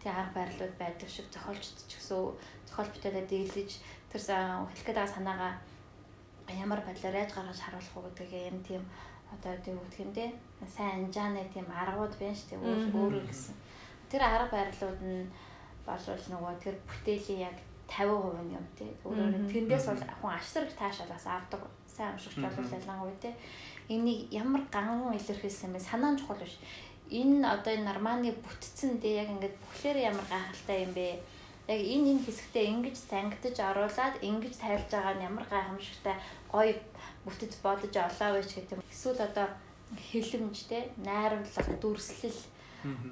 тий 0.03 0.11
арга 0.11 0.35
барилууд 0.43 0.75
байдаг 0.75 1.07
шиг 1.07 1.31
зохиолчд 1.31 1.87
ч 1.87 1.95
гэсэн 1.95 2.35
зохиол 2.67 2.91
бүтээлээ 2.91 3.25
дийлж 3.31 3.79
тэр 4.11 4.21
хэлэх 4.27 4.87
байгаа 4.91 5.07
санаагаа 5.07 5.53
ямар 6.51 6.83
байдлаар 6.83 7.15
яаж 7.23 7.31
гаргаж 7.31 7.59
харуулах 7.63 7.95
уу 7.95 8.05
гэдгийг 8.11 8.51
энэ 8.51 8.67
тийм 8.67 8.83
одоо 9.31 9.55
тийм 9.63 9.79
үгдэх 9.79 10.03
юм 10.03 10.11
тий 10.13 10.29
сайн 10.67 11.07
анжааны 11.07 11.47
тийм 11.53 11.67
аргууд 11.71 12.13
байна 12.19 12.35
шүү 12.35 12.49
дээ 12.51 12.59
өөр 12.59 12.83
өөр 12.91 13.15
гэсэн 13.23 13.55
тэр 14.11 14.21
арга 14.21 14.51
барилууд 14.51 15.01
нь 15.01 15.25
болвол 15.85 16.25
нөгөө 16.33 16.53
тэр 16.63 16.75
бүтээлийн 16.89 17.47
яг 17.49 17.57
50% 17.87 18.57
юм 18.57 18.65
тий. 18.77 18.91
Өөрөөр 19.05 19.45
тэндээс 19.53 19.85
бол 19.89 20.03
хүн 20.21 20.33
ашиг 20.33 20.73
таашаал 20.73 21.13
бас 21.13 21.25
авдаг 21.29 21.61
сайн 21.85 22.13
амшигч 22.13 22.41
бол 22.41 22.73
ялангуяа 22.77 23.21
те 23.21 23.31
энийг 23.89 24.33
ямар 24.33 24.63
ганган 24.73 25.13
илэрхийлсэн 25.13 25.71
бэ? 25.73 25.79
Санаа 25.79 26.11
нь 26.11 26.19
чухал 26.19 26.41
биш. 26.41 26.57
Энэ 27.09 27.45
одоо 27.45 27.71
энэ 27.73 27.85
норманы 27.85 28.33
бүтцэн 28.33 28.97
дээ 28.97 29.21
яг 29.21 29.29
ингээд 29.29 29.55
бүхлээр 29.61 29.97
ямар 30.09 30.25
гайхалтай 30.25 30.77
юм 30.85 30.93
бэ? 30.97 31.21
Яг 31.69 31.81
энэ 31.93 32.09
энэ 32.17 32.25
хэсэгтээ 32.25 32.65
ингэж 32.73 32.97
зангидж 33.05 33.57
оруулаад 33.61 34.15
ингэж 34.25 34.53
тайлж 34.57 34.89
байгаа 34.89 35.13
нь 35.15 35.25
ямар 35.29 35.45
гайхамшигтай 35.45 36.15
гоё 36.49 36.73
бүтэц 37.25 37.53
бодож 37.61 37.93
олоо 37.93 38.29
байж 38.33 38.49
гэдэг 38.53 38.81
эсвэл 38.89 39.21
одоо 39.21 39.47
хэлэмж 40.09 40.57
те 40.69 40.89
найруулга 40.97 41.73
дүрслэл 41.81 42.39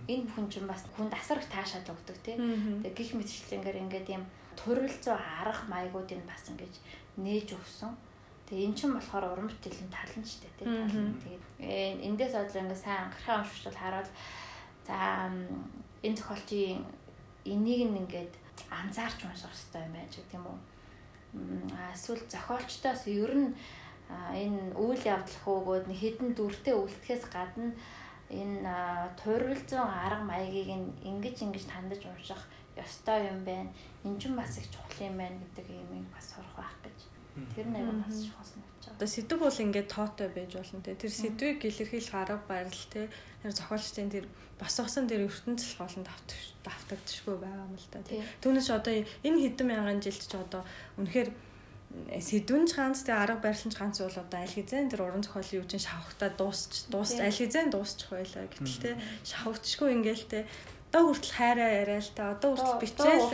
энэ 0.07 0.25
бүхэн 0.27 0.47
чинь 0.51 0.69
бас 0.69 0.85
хүнд 0.95 1.13
асар 1.13 1.39
их 1.41 1.49
таашаал 1.49 1.93
өгдөг 1.93 2.17
тэгээ 2.23 2.93
гих 2.93 3.11
мэтчлэнгээр 3.17 3.81
ингээд 3.83 4.07
юм 4.13 4.23
төрөлцөө 4.59 5.15
арга 5.17 5.65
маягуудыг 5.71 6.21
бас 6.29 6.43
ингэж 6.51 6.73
нээж 7.17 7.57
өгсөн 7.57 7.93
Тэгээ 8.53 8.67
эн 8.69 8.75
чинь 8.75 8.93
болохоор 8.93 9.25
уран 9.33 9.47
бүтээлийн 9.47 9.89
тал 9.89 10.13
нь 10.19 10.27
шүү 10.27 10.45
дээ 10.45 10.55
тий. 10.61 10.67
Тэгээд 11.23 12.05
эндээс 12.05 12.33
бодлоо 12.35 12.61
ингээ 12.67 12.83
сайн 12.85 13.07
анхаарал 13.07 13.41
уншвал 13.47 13.79
хараад 13.81 14.09
за 14.83 14.97
энэ 16.03 16.17
зохиолчийн 16.19 16.83
энийг 17.47 17.81
нь 17.87 17.99
ингээд 18.03 18.33
анзаарч 18.67 19.19
унших 19.23 19.47
хэрэгтэй 19.47 19.81
юм 19.87 19.93
байж 19.95 20.11
гэдэг 20.19 20.37
юм 20.37 20.45
уу. 20.51 20.59
Эсвэл 21.95 22.23
зохиолчдоос 22.27 23.01
ер 23.07 23.31
нь 23.31 23.49
энэ 24.11 24.75
үйл 24.75 25.03
явдал 25.07 25.39
хөөгөөд 25.47 25.85
хідэн 25.89 26.29
дүртэй 26.35 26.75
үлдэхээс 26.75 27.23
гадна 27.31 27.71
энэ 28.29 28.75
туйралзун 29.19 29.83
арга 29.83 30.23
маягийг 30.23 30.69
ингэж 31.03 31.37
ингэж 31.43 31.63
тандаж 31.67 32.01
унших 32.05 32.41
ёстой 32.75 33.27
юм 33.31 33.43
байна. 33.43 33.69
Энд 34.03 34.21
чинь 34.21 34.35
бас 34.35 34.57
их 34.57 34.69
чухал 34.71 35.07
юм 35.07 35.17
байна 35.17 35.37
гэдэг 35.41 35.65
юмыг 35.69 36.07
бас 36.13 36.25
сурах 36.31 36.55
байх 36.57 36.75
гэж 36.83 36.97
Тэр 37.55 37.65
нь 37.65 37.75
аяга 37.75 38.05
бас 38.05 38.21
чухал 38.21 38.45
санагдаж 38.45 38.85
байна. 38.85 38.93
Одоо 38.93 39.07
сэдв 39.09 39.37
бол 39.41 39.57
ингээд 39.65 39.89
тоотой 39.89 40.29
байж 40.29 40.51
болно 40.53 40.81
те. 40.85 40.93
Тэр 40.93 41.09
сэдвийг 41.09 41.65
илэрхийлэх 41.65 42.13
арга 42.13 42.37
барил 42.45 42.83
те. 42.93 43.09
Тэр 43.41 43.51
зохиолчдын 43.57 44.09
тэр 44.13 44.25
босгосон 44.61 45.09
тэр 45.09 45.25
ертөнцийн 45.25 45.81
голонд 45.81 46.07
давтагдчихгүй 46.61 47.37
байгаа 47.41 47.65
юм 47.65 47.73
л 47.73 47.89
да. 47.89 47.99
Түүнээс 48.37 48.69
одоо 48.69 48.93
энэ 49.25 49.41
хэдэн 49.49 49.65
мянган 49.65 49.97
жилд 49.97 50.21
ч 50.21 50.33
одоо 50.37 50.61
үнэхээр 51.01 51.29
сэдвэн 51.93 52.65
ч 52.65 52.71
ганц 52.73 53.05
тэг 53.05 53.15
арга 53.17 53.41
барилч 53.43 53.75
ганц 53.77 54.01
бол 54.01 54.17
одоо 54.17 54.39
аль 54.41 54.49
хэзээ 54.49 54.89
тэр 54.89 55.05
уран 55.05 55.21
зохиолын 55.21 55.69
чинь 55.69 55.85
шавхтаа 55.85 56.29
дуусч 56.33 56.89
дуус 56.89 57.17
аль 57.21 57.29
хэзээ 57.29 57.69
дуусчих 57.69 58.09
байлаа 58.09 58.49
гэтэл 58.49 58.81
те 58.81 58.91
шавхтчгүй 59.29 59.89
ингээл 60.01 60.25
те 60.25 60.39
одоо 60.93 61.09
хүртэл 61.09 61.33
хайраа 61.33 61.71
яриа 61.81 61.97
л 61.97 62.11
та. 62.13 62.37
Одоо 62.37 62.53
хүртэл 62.53 62.81
бичээл. 62.85 63.25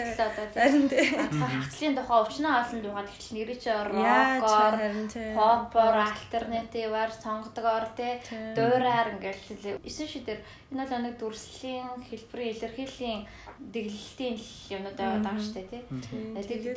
харин 0.55 0.87
тий. 0.87 1.11
Хагцлын 1.11 1.95
тухай 1.99 2.17
өвчнөө 2.23 2.53
олон 2.55 2.79
дугаар 2.79 3.07
тэгтэл 3.11 3.35
нэрээ 3.35 3.59
чи 3.59 3.69
рокоор 3.75 4.75
попор 5.35 5.95
альтернативаар 6.07 7.11
сонгодгоор 7.11 7.85
тий. 7.99 8.15
Дуурайар 8.55 9.11
ингээл 9.19 9.75
эсэн 9.83 10.07
шидэр 10.07 10.39
энэ 10.71 10.87
бол 10.87 11.03
нэг 11.03 11.15
дүрслийн 11.19 11.99
хэлбэрийн 12.07 12.55
илэрхийллийн 12.55 13.21
дэглэлтийн 13.59 14.35
юмнууд 14.79 14.95
байгаа 14.95 15.35
штэ 15.43 15.67
тий. 15.67 15.83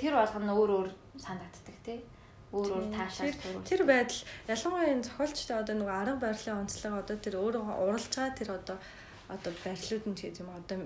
Тэр 0.02 0.18
болгоно 0.18 0.50
өөр 0.58 0.70
өөр 0.82 0.90
санагддаг 1.14 1.78
тий. 1.86 2.02
Өөр 2.50 2.70
өөр 2.74 2.86
таашаал 2.90 3.38
тэр 3.62 3.86
байдал 3.86 4.20
ялангуяа 4.50 4.90
энэ 4.92 5.06
зохиолчтой 5.06 5.56
одоо 5.62 5.74
нэг 5.78 5.88
арга 5.88 6.20
барилын 6.20 6.60
онцлог 6.66 7.00
одоо 7.00 7.16
тэр 7.16 7.40
өөрөө 7.40 7.64
уралж 7.80 8.12
байгаа 8.12 8.36
тэр 8.36 8.50
одоо 8.60 8.76
одоо 9.34 9.52
барилууд 9.64 10.04
нь 10.06 10.16
ч 10.18 10.20
юм 10.40 10.50
одоо 10.52 10.78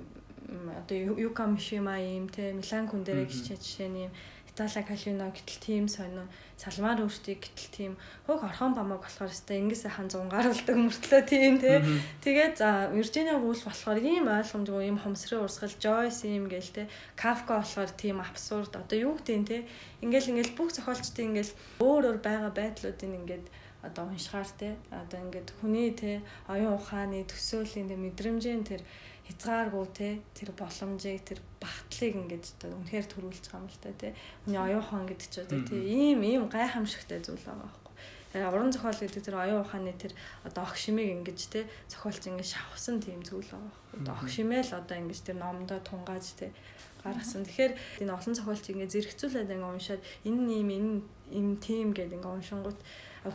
одоо 0.80 0.97
Юка 0.97 1.47
Мишима 1.47 1.99
юм 1.99 2.28
те 2.28 2.53
Милан 2.53 2.86
Кундерэ 2.88 3.26
гिचээ 3.26 3.59
жишээ 3.59 3.88
нь 3.90 4.03
юм 4.07 4.12
Итали 4.57 4.82
Калино 4.88 5.28
гэтэл 5.36 5.61
тийм 5.61 5.84
сонио 5.84 6.24
Салмаар 6.57 7.05
өөртөө 7.05 7.36
гэтэл 7.44 7.70
тийм 7.76 7.92
хөөх 8.24 8.40
орхон 8.40 8.72
бамаг 8.72 9.05
болохоор 9.05 9.28
өстой 9.28 9.61
ингэ 9.61 9.76
сайхан 9.76 10.09
зунгаруулдаг 10.09 10.76
мөртлөө 10.80 11.22
тийм 11.28 11.61
те. 11.61 11.84
Тэгээд 12.24 12.57
за 12.57 12.88
Виржиниа 12.88 13.36
Вулф 13.36 13.68
болохоор 13.68 14.01
ийм 14.01 14.32
ойлгомжгүй 14.32 14.88
ийм 14.88 14.97
хомсрын 14.97 15.44
урсгал 15.44 15.76
Joyce 15.76 16.24
юм 16.24 16.49
гээл 16.49 16.72
те 16.72 16.88
Kafka 17.20 17.61
болохоор 17.61 17.92
тийм 18.01 18.24
абсурд 18.24 18.72
одоо 18.72 18.97
юу 18.97 19.20
гэдэг 19.20 19.44
те. 19.44 19.68
Ингээл 20.01 20.32
ингээл 20.32 20.57
бүх 20.57 20.72
зохиолчдын 20.72 21.36
ингээл 21.36 21.53
өөр 21.84 22.03
өөр 22.16 22.18
байгаа 22.24 22.53
байдлуудыг 22.57 23.12
ингээд 23.12 23.44
одоо 23.83 24.05
уншихаар 24.09 24.49
те 24.59 24.77
одоо 24.91 25.18
ингээд 25.20 25.49
хүний 25.61 25.91
те 25.93 26.22
оюун 26.49 26.79
ухааны 26.79 27.24
төсөөлийн 27.29 27.89
те 27.91 27.97
мэдрэмжийн 27.97 28.62
тэр 28.64 28.83
хязгааргүй 29.27 29.87
те 29.91 30.09
тэр 30.39 30.55
боломжийг 30.55 31.22
тэр 31.27 31.41
багтлыг 31.59 32.14
ингээд 32.14 32.45
одоо 32.62 32.79
үнэхээр 32.79 33.07
төрүүлж 33.11 33.45
байгаа 33.51 33.59
юм 33.59 33.68
л 33.68 33.83
та 33.83 33.91
те. 33.93 34.14
Хүний 34.47 34.61
оюун 34.62 34.83
ухаан 34.83 35.07
гэдэг 35.11 35.29
ч 35.31 35.35
одоо 35.43 35.61
те 35.66 35.77
ийм 35.83 36.22
ийм 36.22 36.47
гайхамшигтай 36.47 37.18
зүйл 37.27 37.43
байгаа 37.43 37.66
байхгүй. 37.66 37.95
Уран 38.37 38.70
зохиол 38.70 39.01
гэдэг 39.03 39.22
тэр 39.27 39.37
оюун 39.43 39.64
ухааны 39.66 39.93
тэр 39.99 40.12
одоо 40.47 40.62
огшимыг 40.62 41.09
ингэж 41.11 41.41
те 41.51 41.61
зохиолч 41.91 42.22
ингэж 42.31 42.49
шавхсан 42.55 43.03
тийм 43.03 43.27
зүйл 43.27 43.51
байгаа 43.51 43.66
байхгүй. 43.66 43.99
Одоо 44.07 44.14
огшимэл 44.14 44.70
одоо 44.79 44.97
ингэж 45.03 45.20
тэр 45.27 45.37
номдоо 45.43 45.81
тунгааж 45.83 46.27
те 46.39 46.55
гаргасан. 47.03 47.43
Тэгэхээр 47.43 48.07
энэ 48.07 48.14
олон 48.14 48.35
зохиолч 48.35 48.64
ингэ 48.70 48.93
зэрэгцүүлээд 48.95 49.51
ингэ 49.51 49.66
уншаад 49.66 50.03
энэ 50.22 50.43
нэм 50.43 50.68
энэ 50.70 50.91
им 51.35 51.49
тим 51.59 51.91
гэдэг 51.91 52.18
ингээ 52.18 52.35
уншингууд 52.39 52.79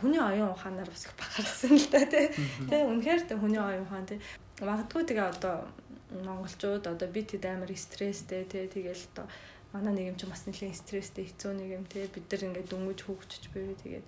хүний 0.00 0.20
оюун 0.20 0.54
ухаанаар 0.54 0.90
бас 0.90 1.04
их 1.06 1.14
бахархсан 1.16 1.76
л 1.76 1.88
да 1.90 2.02
тий. 2.06 2.26
Тэ 2.70 2.86
үнэхээр 2.86 3.22
тэ 3.28 3.36
хүний 3.36 3.60
оюун 3.60 3.86
ухаан 3.86 4.06
тий. 4.06 4.20
Магадгүй 4.60 5.02
тэгээ 5.08 5.28
одоо 5.32 5.66
монголчууд 6.12 6.84
одоо 6.86 7.08
бид 7.08 7.32
хэд 7.32 7.44
амар 7.48 7.72
стресстэй 7.72 8.44
тий. 8.46 8.68
Тэгэл 8.68 9.04
одоо 9.12 9.26
манай 9.72 9.92
нийгэм 9.96 10.16
ч 10.16 10.28
бас 10.28 10.44
нэлийн 10.46 10.76
стресстэй 10.76 11.28
хэцүү 11.28 11.52
нийгэм 11.58 11.84
тий. 11.90 12.06
Бид 12.08 12.26
нар 12.30 12.42
ингээд 12.46 12.70
дөнгөж 12.70 13.00
хөвгчж 13.04 13.42
байв 13.52 13.76
тэгээд 13.82 14.06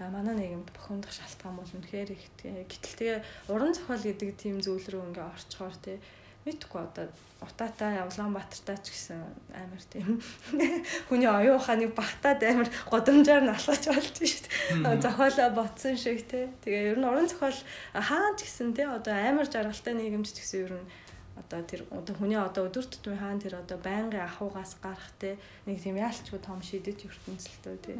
манай 0.00 0.34
нийгэмд 0.34 0.74
бохомдох 0.74 1.14
шалтгаан 1.14 1.54
бол 1.54 1.70
үнэхээр 1.70 2.10
их 2.18 2.24
гэтэл 2.42 2.98
тэгээ 2.98 3.18
уран 3.54 3.78
зохиол 3.78 4.02
гэдэг 4.02 4.30
тийм 4.34 4.58
зүйл 4.58 4.82
рүү 4.90 5.02
ингээ 5.14 5.22
орчхоор 5.22 5.76
тий 5.78 6.02
мэдгүй 6.44 6.80
одоо 6.80 7.08
утаатай 7.40 8.00
Улаанбаатартай 8.04 8.76
ч 8.84 8.92
гэсэн 8.92 9.20
амар 9.52 9.82
тийм. 9.88 10.20
Хүний 11.08 11.28
оюун 11.28 11.56
ухааныг 11.60 11.92
багтаад 11.96 12.40
амар 12.44 12.68
годамжаар 12.88 13.44
нь 13.44 13.52
алхаж 13.52 13.84
болж 13.88 14.16
шүү 14.16 14.44
дээ. 14.84 15.00
Зохиолоо 15.00 15.50
ботсон 15.56 15.96
шиг 15.96 16.24
тий. 16.28 16.48
Тэгээ 16.64 16.96
ер 16.96 16.98
нь 17.00 17.08
уран 17.08 17.28
зохиол 17.28 17.56
хаан 17.92 18.36
ч 18.36 18.48
гэсэн 18.48 18.76
тий 18.76 18.84
одоо 18.88 19.12
амар 19.12 19.48
жаргалтай 19.48 19.94
нийгэмд 19.96 20.28
ч 20.28 20.40
гэсэн 20.40 20.60
ер 20.64 20.72
нь 20.80 20.88
одоо 21.34 21.60
тэр 21.66 21.80
одоо 21.90 22.14
хүний 22.14 22.38
одоо 22.38 22.68
өдөр 22.70 22.86
тутмын 22.88 23.20
хаан 23.20 23.38
тэр 23.42 23.60
одоо 23.60 23.78
байнгын 23.80 24.24
ахугаас 24.24 24.78
гарах 24.80 25.10
те 25.18 25.36
нэг 25.66 25.82
тийм 25.82 25.98
яалчгүй 25.98 26.40
том 26.40 26.62
шидэт 26.62 27.08
ертөнцөлтөө 27.08 27.76
те. 27.82 27.98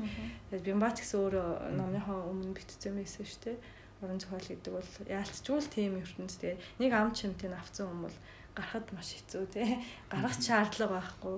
Тэгээд 0.49 0.69
бямбач 0.69 1.03
гэсэн 1.03 1.19
өөрөө 1.21 1.49
номынхоо 1.81 2.31
өмнө 2.31 2.55
битцсэн 2.55 2.95
байсан 2.95 3.27
шүү 3.27 3.41
те 3.43 3.53
уран 4.05 4.21
зохиол 4.21 4.45
гэдэг 4.45 4.73
бол 4.77 4.91
яалчгүй 5.09 5.59
л 5.59 5.73
тийм 5.73 5.99
ертөнц 5.99 6.37
те. 6.37 6.61
Нэг 6.79 6.93
ам 6.93 7.11
чимтийг 7.17 7.57
авцсан 7.57 7.89
хүн 7.89 8.05
бол 8.07 8.19
гарахад 8.55 8.87
маш 8.93 9.09
хэцүү 9.17 9.45
те. 9.51 9.81
Гарах 10.13 10.37
шаардлага 10.37 11.01
байхгүй. 11.01 11.37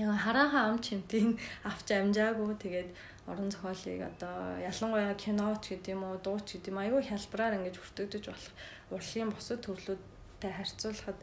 Яг 0.00 0.10
хараахан 0.18 0.64
ам 0.72 0.78
чимтийг 0.80 1.36
авч 1.62 1.88
амжаагүй. 1.92 2.56
Тэгээд 2.56 2.90
орон 3.28 3.52
зохиолыг 3.52 4.00
одоо 4.10 4.58
ялангуяа 4.64 5.14
киноч 5.14 5.68
гэдэг 5.68 5.94
юм 5.94 6.02
уу 6.08 6.16
дууч 6.18 6.56
гэдэг 6.56 6.72
юм 6.72 6.80
аюу 6.80 7.00
хялбараар 7.04 7.56
ингэж 7.60 7.76
хүртэгдэж 7.78 8.24
болох 8.28 8.52
урлагийн 8.92 9.30
бусад 9.32 9.60
төрлүүд 9.64 10.02
романтай 10.44 10.52
харьцуулахад 10.52 11.16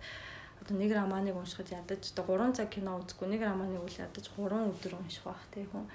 одоо 0.62 0.76
нэг 0.78 0.92
романыг 0.94 1.36
уншихад 1.36 1.74
ядаж 1.74 2.14
одоо 2.14 2.38
3 2.38 2.54
цаг 2.58 2.70
кино 2.70 3.02
үзэхгүй 3.02 3.28
нэг 3.34 3.42
романыг 3.42 3.82
үл 3.82 3.98
ядаж 3.98 4.26
3 4.30 4.72
өдөр 4.72 4.94
унших 5.02 5.26
байх 5.26 5.44
тий 5.50 5.66
хүн. 5.66 5.86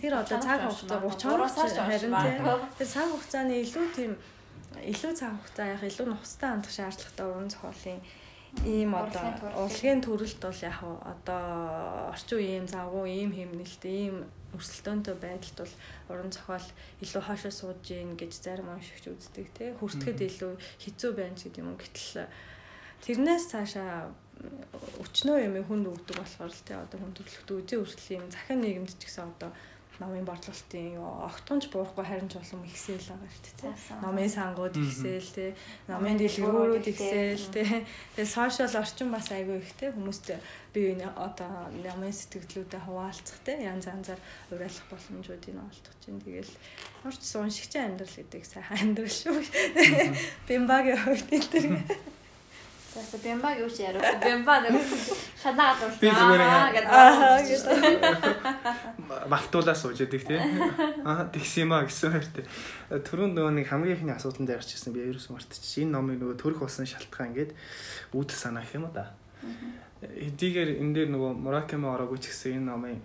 Тэр 0.00 0.16
одоо 0.16 0.38
цаг 0.40 0.58
хугацаа 0.64 1.36
30 1.44 1.76
харин 1.84 2.12
тий. 2.24 2.36
Тэр 2.80 2.88
цаг 2.88 3.06
хугацааны 3.12 3.54
илүү 3.60 3.86
тийм 3.92 4.12
илүү 4.80 5.12
цаг 5.12 5.32
хугацаа 5.36 5.66
яг 5.76 5.82
илүү 5.84 6.06
нухастай 6.08 6.48
хандах 6.50 6.72
шаардлагатай 6.72 7.26
уран 7.28 7.48
зохиолын 7.52 8.00
ийм 8.62 8.94
одоо 8.94 9.28
урлагийн 9.66 10.00
төрөлт 10.00 10.40
бол 10.40 10.60
яг 10.62 10.78
одоо 11.12 11.44
орчин 12.14 12.38
үеийн 12.38 12.66
завгүй 12.70 13.06
ийм 13.10 13.30
хэмнэлт 13.34 13.82
ийм 13.84 14.16
өрсөлдөөнтэй 14.54 15.16
байдалд 15.18 15.58
бол 15.58 15.74
уран 16.10 16.30
зохиол 16.30 16.68
илүү 17.02 17.22
хаашаа 17.26 17.52
сууж 17.52 17.78
гин 17.82 18.14
гэж 18.14 18.32
зарим 18.38 18.70
уншигч 18.70 19.04
үздэг 19.10 19.46
тий 19.58 19.70
хүртэхэд 19.74 20.20
илүү 20.22 20.52
хэцүү 20.82 21.10
байна 21.18 21.34
ч 21.34 21.50
гэдэг 21.50 21.62
юм 21.62 21.74
гэтэл 21.74 22.30
тэрнээс 23.04 23.44
цаашаа 23.52 24.10
өчнөө 25.04 25.38
юм 25.46 25.56
хүнд 25.68 25.86
өгдөг 25.92 26.16
болохоор 26.18 26.52
л 26.52 26.64
тий 26.66 26.76
одоо 26.76 26.98
хүн 27.00 27.14
төрөлхтөө 27.16 27.56
үзэн 27.60 27.82
өрсөлийн 27.84 28.32
захын 28.32 28.60
нийгэмд 28.60 28.90
ч 28.96 29.02
гэсэн 29.06 29.28
одоо 29.32 29.50
номын 30.00 30.26
борлуулалтын 30.26 30.98
огтонч 30.98 31.68
буурахгүй 31.70 32.04
харин 32.04 32.28
ч 32.28 32.34
улам 32.34 32.66
ихсээл 32.66 33.14
байгаа 33.14 33.30
шүү 33.30 33.54
дээ. 33.62 33.74
Номын 34.02 34.30
сангууд 34.30 34.74
ихсээл 34.74 35.30
тий. 35.30 35.50
Номын 35.86 36.18
дэлгүүрүүд 36.18 36.86
ихсээл 36.90 37.46
тий. 37.54 37.86
Тэгээ 38.18 38.34
сошиал 38.34 38.74
орчин 38.74 39.14
бас 39.14 39.30
айгүй 39.30 39.62
ихтэй 39.62 39.94
хүмүүст 39.94 40.34
бие 40.74 40.98
биений 40.98 41.10
одоо 41.14 41.70
номын 41.70 42.10
сэтгэлдлүүдэд 42.10 42.82
хуваалцах 42.82 43.38
тий. 43.46 43.62
Янз 43.70 43.86
янзаар 43.86 44.18
уриалах 44.50 44.86
боломжуудыг 44.90 45.54
олдох 45.54 45.94
чинь 46.02 46.18
тэгэл 46.18 46.54
урч 47.06 47.22
уншигчийн 47.38 47.94
амьдрал 47.94 48.18
гэдэг 48.18 48.42
сайхан 48.42 48.98
амьдрал 48.98 49.14
шүү. 49.14 49.38
Бимбагийн 50.50 50.98
хувьд 50.98 51.28
энэ 51.30 51.50
төр 51.54 51.66
За 52.94 53.18
бямбаг 53.18 53.58
юу 53.58 53.66
ч 53.66 53.82
яруу. 53.82 53.98
Бямба 53.98 54.62
нэг 54.62 54.78
шанаад 55.34 55.82
урсан. 55.82 55.98
Би 55.98 56.14
зүгээр 56.14 56.78
гэдэг. 56.78 56.94
Малтуулаа 59.26 59.74
сууж 59.74 59.98
яадаг 59.98 60.22
тий. 60.22 60.38
Аа 61.02 61.26
тэгс 61.26 61.58
юм 61.58 61.74
а 61.74 61.82
гэсэн 61.82 62.14
хэрэг. 62.14 62.46
Төрөнд 63.02 63.34
нөгөө 63.34 63.50
нэг 63.50 63.66
хамгийн 63.66 63.98
ихний 63.98 64.14
асуудал 64.14 64.46
дээр 64.46 64.62
гарчихсан 64.62 64.94
би 64.94 65.10
ерөөс 65.10 65.26
мартчих. 65.34 65.82
Энэ 65.82 65.90
номыг 65.90 66.22
нөгөө 66.22 66.38
төрөх 66.38 66.62
болсон 66.62 66.86
шалтгаан 66.86 67.34
ингээд 67.34 67.58
үүдэл 68.14 68.38
санаа 68.38 68.62
гэх 68.62 68.78
юм 68.78 68.86
да. 68.94 69.10
Хэдийгээр 69.98 70.78
энэ 70.78 70.94
дээр 70.94 71.10
нөгөө 71.18 71.34
Мураками 71.34 71.90
ороогүй 71.90 72.22
ч 72.22 72.30
гэсэн 72.30 72.62
энэ 72.62 72.70
номын 72.78 73.02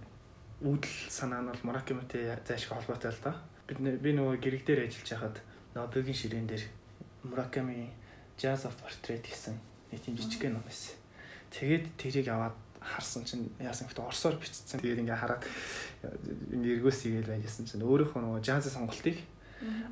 үүдэл 0.61 1.09
санаа 1.09 1.41
нь 1.41 1.49
бол 1.49 1.65
Муракамитэй 1.65 2.29
зайшгүй 2.45 2.77
холбоотой 2.77 3.09
л 3.09 3.25
да. 3.25 3.41
Би 3.65 3.73
би 3.73 4.13
нөгөө 4.13 4.37
гэрэг 4.37 4.69
дээр 4.69 4.85
ажиллаж 4.85 5.09
байхад 5.17 5.41
нөгөө 5.73 5.89
бөгийн 5.97 6.19
ширээн 6.21 6.45
дээр 6.45 6.63
Мураками 7.25 7.89
Jazz 8.37 8.69
of 8.69 8.77
Portrait 8.77 9.25
гэсэн 9.25 9.68
нэг 9.91 9.99
тийм 10.01 10.15
жижиг 10.17 10.43
ном 10.49 10.63
байсан. 10.65 10.95
Тэгээд 11.49 11.85
тэрийг 11.97 12.27
аваад 12.29 12.57
харсан 12.79 13.25
чинь 13.25 13.49
яасан 13.59 13.87
гэхдээ 13.87 14.05
орсоор 14.05 14.35
бичсэн. 14.39 14.79
Тэгээд 14.79 15.03
ингээ 15.03 15.19
хараад 15.19 15.43
ингээ 16.53 16.79
эргөөс 16.79 16.99
игээл 17.05 17.31
байжсэн 17.33 17.65
чинь 17.67 17.83
өөрийнхөө 17.83 18.21
нөгөө 18.23 18.41
жаз 18.45 18.71
сонголтыг 18.71 19.17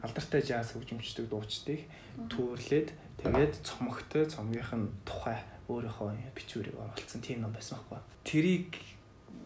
алдартай 0.01 0.41
жаз 0.41 0.71
хөгжимчдэг 0.71 1.27
дуучдыг 1.27 1.83
төвөрлээд 2.31 2.89
тэгээд 3.19 3.53
цомогтой 3.67 4.23
цомгийнх 4.31 4.71
нь 4.71 4.87
тухай 5.03 5.43
өөрийнхөө 5.67 6.15
бичвэрийг 6.31 6.79
оруулсан 6.79 7.19
тийм 7.19 7.43
ном 7.43 7.51
байсан 7.51 7.75
байхгүй. 7.75 7.99
Тэрийг 8.23 8.71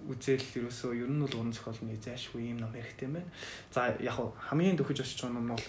үзэл 0.05 0.45
ерөөсөө 0.61 1.01
ер 1.01 1.09
нь 1.09 1.21
бол 1.25 1.37
уран 1.41 1.53
зохиолны 1.53 1.97
зайшгүй 1.97 2.53
юм 2.53 2.61
ном 2.61 2.73
хэрэгтэй 2.73 3.09
юм 3.09 3.17
байна. 3.17 3.29
За 3.73 3.89
яг 3.97 4.17
хамгийн 4.49 4.77
дөхөж 4.77 5.01
очиж 5.01 5.25
байгаа 5.25 5.41
ном 5.41 5.45
нь 5.49 5.53
бол 5.57 5.65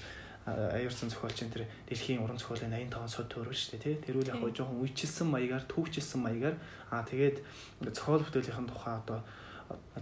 аюурсан 0.46 1.06
зохиолч 1.06 1.46
энэ 1.46 1.66
дэлхийн 1.86 2.18
уран 2.18 2.34
зохиолын 2.34 2.74
85 2.74 3.14
сод 3.14 3.30
төрөв 3.30 3.54
шүү 3.54 3.78
дээ 3.78 3.82
тий. 3.82 3.94
Тэрүүл 4.10 4.34
яг 4.34 4.42
жоохон 4.42 4.82
үечлсэн 4.82 5.30
маягаар 5.30 5.62
төвчилсэн 5.70 6.18
маягаар 6.18 6.56
аа 6.90 7.06
тэгээд 7.06 7.38
зохиол 7.94 8.26
бүтээлийн 8.26 8.66
тухай 8.66 8.94
одоо 8.98 9.22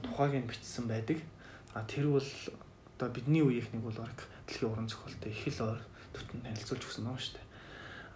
тухайг 0.00 0.40
нь 0.40 0.48
бичсэн 0.48 0.88
байдаг. 0.88 1.20
А 1.76 1.84
тэр 1.84 2.08
бол 2.08 2.24
одоо 2.96 3.08
бидний 3.12 3.44
үеийнхнийг 3.44 3.84
бол 3.84 4.00
баг 4.00 4.16
дэлхийн 4.48 4.72
уран 4.72 4.88
зохиолтой 4.88 5.28
их 5.28 5.44
л 5.60 5.76
ойр 5.76 5.80
төвтөн 6.16 6.40
танилцуулж 6.40 6.82
өгсөн 6.88 7.04
ном 7.04 7.20
шүү 7.20 7.36
дээ. 7.36 7.46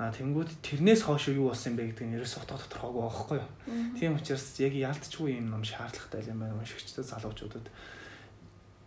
А 0.01 0.11
тэнгууд 0.11 0.51
тэрнээс 0.64 1.05
хойш 1.05 1.29
юу 1.29 1.53
болсон 1.53 1.77
юм 1.77 1.79
бэ 1.79 1.93
гэдэг 1.93 2.09
нь 2.09 2.16
ерөөс 2.18 2.41
отоо 2.41 2.59
тодорхойгүй 2.59 3.05
байхгүй 3.05 3.39
юу. 3.39 3.49
Тийм 3.95 4.16
учраас 4.18 4.59
яг 4.59 4.75
яалтчгүй 4.75 5.39
юм 5.39 5.53
ном 5.55 5.62
шаардлагатай 5.62 6.25
юм 6.27 6.43
байна 6.43 6.59
уншигчдад 6.59 7.07
залуучуудад 7.07 7.68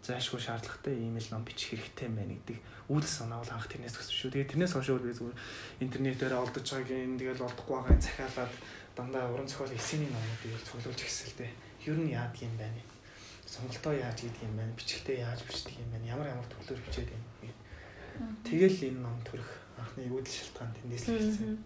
зайлшгүй 0.08 0.40
шаардлагатай 0.40 0.96
ийм 0.96 1.20
л 1.20 1.30
ном 1.32 1.44
бичих 1.44 1.76
хэрэгтэй 1.76 2.08
байна 2.08 2.34
гэдэг 2.40 2.58
үйл 2.88 3.04
санаа 3.04 3.44
бол 3.44 3.52
анх 3.52 3.68
тэрнээс 3.68 3.96
төсөв 4.00 4.16
шүү. 4.16 4.32
Тэгээд 4.32 4.52
тэрнээс 4.56 4.74
хойш 4.74 4.90
би 4.96 5.12
зүгээр 5.12 5.38
интернетээр 5.84 6.34
олдож 6.40 6.64
байгааг 6.64 7.20
тэгэл 7.20 7.46
олдохгүй 7.46 7.76
байгааг 7.76 8.00
захиалаад 8.00 8.54
дандаа 8.96 9.28
уран 9.28 9.48
зохиол 9.52 9.76
эсэний 9.76 10.08
номуудыг 10.08 10.56
л 10.56 10.68
цуглуулж 10.72 11.02
гисэн 11.04 11.28
л 11.28 11.38
дээ. 11.44 11.52
Ер 11.92 11.98
нь 12.00 12.16
яадаг 12.16 12.40
юм 12.40 12.56
байна. 12.56 12.82
Сонголтоо 13.44 13.94
яаж 13.94 14.18
хийдэг 14.24 14.48
юм 14.48 14.56
байна. 14.56 14.72
Бичгтээ 14.80 15.28
яаж 15.28 15.44
бичдэг 15.44 15.76
юм 15.76 15.92
байна. 15.92 16.08
Ямар 16.08 16.28
ямар 16.32 16.48
төрлөөр 16.48 16.82
бичээд 16.88 17.12
юм 17.12 17.24
бэ. 17.44 17.52
Тэгэл 18.48 18.88
энэ 18.88 19.04
ном 19.04 19.20
төрөх 19.28 19.52
анхны 19.76 20.08
үүдэл 20.08 20.36
шалтгаан 20.40 20.72
тэндээс 20.74 21.06
л 21.06 21.20
хэлсэн. 21.20 21.60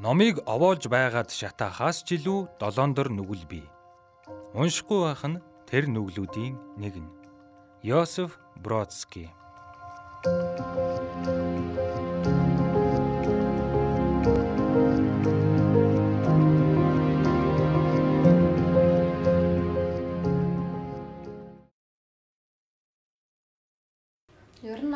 Номыг 0.00 0.40
овоолж 0.48 0.88
байгаад 0.88 1.28
шатаахаас 1.28 2.00
ч 2.06 2.16
илүү 2.16 2.56
долоондор 2.56 3.12
нүгэл 3.12 3.44
бий. 3.44 3.66
Уншихгүй 4.56 5.00
байх 5.04 5.22
нь 5.28 5.42
тэр 5.68 5.92
нүглүүдийн 5.92 6.56
нэг 6.80 6.94
нь. 7.04 7.12
Йосеф 7.84 8.40
Бродский 8.56 9.28
Ер 10.24 11.36
нь 11.36 11.49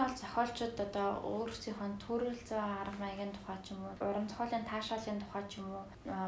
бол 0.05 0.15
зохиолчид 0.21 0.77
одоо 0.77 1.09
өөрсдийнхөө 1.25 1.89
төрөл 2.05 2.41
зүй 2.45 2.61
арга 2.61 3.01
маягийн 3.01 3.33
тухай 3.33 3.57
ч 3.65 3.73
юм 3.73 3.81
уу, 3.89 3.97
уран 4.05 4.29
зохиолын 4.29 4.69
таашаалын 4.69 5.21
тухай 5.25 5.45
ч 5.49 5.65
юм 5.65 5.73
уу, 5.73 5.85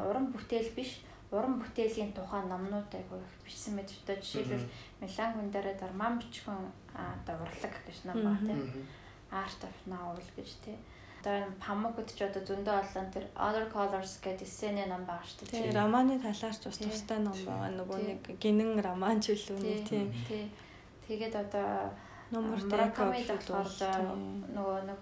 уран 0.09 0.33
бүтээл 0.33 0.73
биш, 0.73 1.05
уран 1.31 1.61
бүтээлийн 1.61 2.11
тухай 2.17 2.41
номнууд 2.47 2.89
айгүй 2.89 3.19
их 3.21 3.35
бичсэн 3.45 3.75
мэт 3.75 3.93
одоо 4.01 4.17
жишээлбэл 4.17 4.67
Милан 5.01 5.31
хүн 5.35 5.49
дээр 5.51 5.67
Дарман 5.75 6.15
бичгэн 6.17 6.71
одоо 6.95 7.35
урлаг 7.43 7.73
гэж 7.85 7.97
ном 8.07 8.17
байна 8.23 8.47
тийм. 8.47 8.87
Art 9.29 9.61
of 9.67 9.77
Novel 9.85 10.23
гэж 10.39 10.49
тийм. 10.63 10.79
Одоо 11.19 11.51
Памукд 11.59 12.09
ч 12.15 12.23
одоо 12.23 12.41
зөндөө 12.47 12.75
олон 12.79 13.07
тэр 13.11 13.25
Other 13.35 13.67
Colors 13.67 14.23
гэдэг 14.23 14.47
эссений 14.47 14.87
ном 14.87 15.03
байгаа 15.03 15.27
шүү 15.27 15.51
дээ. 15.51 15.67
Тийм, 15.67 15.75
романы 15.75 16.15
талаарч 16.23 16.63
бас 16.63 16.79
тустай 16.79 17.19
ном 17.19 17.35
байгаа. 17.35 17.75
Нөгөө 17.75 17.99
нэг 18.07 18.39
гинэн 18.39 18.79
роман 18.79 19.19
ч 19.19 19.35
үлээ 19.35 19.59
нэг 19.59 19.83
тийм. 19.83 20.07
Тэгээд 21.11 21.35
одоо 21.35 21.91
Номер 22.31 22.59
Мураками 22.65 23.23
болохоор 23.23 24.17
нөгөө 24.51 24.79
нэг 24.89 24.99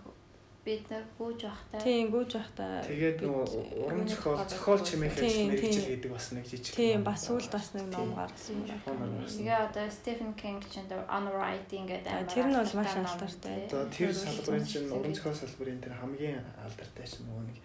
бид 0.66 0.90
нар 0.90 1.04
гүйж 1.18 1.46
явахдаа 1.46 1.78
Тийм 1.86 2.10
гүйж 2.10 2.32
байхдаа 2.42 2.82
Тэгээд 2.90 3.18
нөгөө 3.22 3.46
уран 3.86 4.08
зохиол 4.10 4.42
зохиол 4.50 4.82
чимээх 4.82 5.14
Тийм, 5.14 5.26
ажил 5.26 5.38
тийм. 5.38 5.50
мэрэгжил 5.54 5.90
гэдэг 5.94 6.12
бас 6.14 6.28
нэг 6.34 6.46
жижиг. 6.50 6.74
тийм 6.74 7.00
бас 7.06 7.20
сүүлд 7.30 7.52
бас 7.54 7.68
нэг 7.78 7.86
ном 7.94 8.10
гаргасан 8.18 8.56
юм 8.66 8.82
байна. 8.82 9.30
Тэгээ 9.30 9.58
одоо 9.62 9.86
Стефен 9.94 10.34
Кинг 10.34 10.66
ч 10.66 10.82
энэ 10.82 11.06
on 11.06 11.26
writing 11.30 11.86
гэдэг 11.86 12.10
амар 12.10 12.34
тэр 12.34 12.46
нь 12.50 12.58
бол 12.58 12.74
маш 12.82 12.94
алдартай. 12.98 13.58
Одоо 13.70 13.84
тэр 13.94 14.10
салбарын 14.10 14.66
чинь 14.66 14.90
уран 14.90 15.14
зохиол 15.14 15.38
салбарын 15.38 15.82
тэр 15.86 15.94
хамгийн 16.02 16.42
алдартай 16.66 17.06
чинь 17.06 17.26
нөгөө 17.30 17.46
нэг 17.46 17.58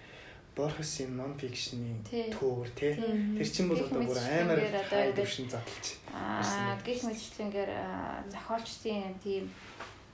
Борхесын 0.60 1.16
non 1.16 1.32
fiction-ийн 1.40 2.04
төвөр 2.36 2.68
тий. 2.76 2.92
Тэр 2.94 3.48
чинь 3.48 3.68
бол 3.72 3.80
одоо 3.80 4.04
бүр 4.04 4.20
амар 4.20 4.60
дэвшин 5.16 5.48
задлж. 5.48 5.96
Аа 6.12 6.76
гих 6.84 7.00
мэтлэнгээр 7.08 7.70
аа, 7.72 8.20
зохиолчдын 8.28 9.16
тийм 9.24 9.48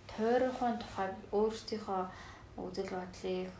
тойрхон 0.06 0.78
тухай 0.78 1.10
өөрсдийнхөө 1.34 2.02
үзэл 2.62 2.94
бодлыг 2.94 3.50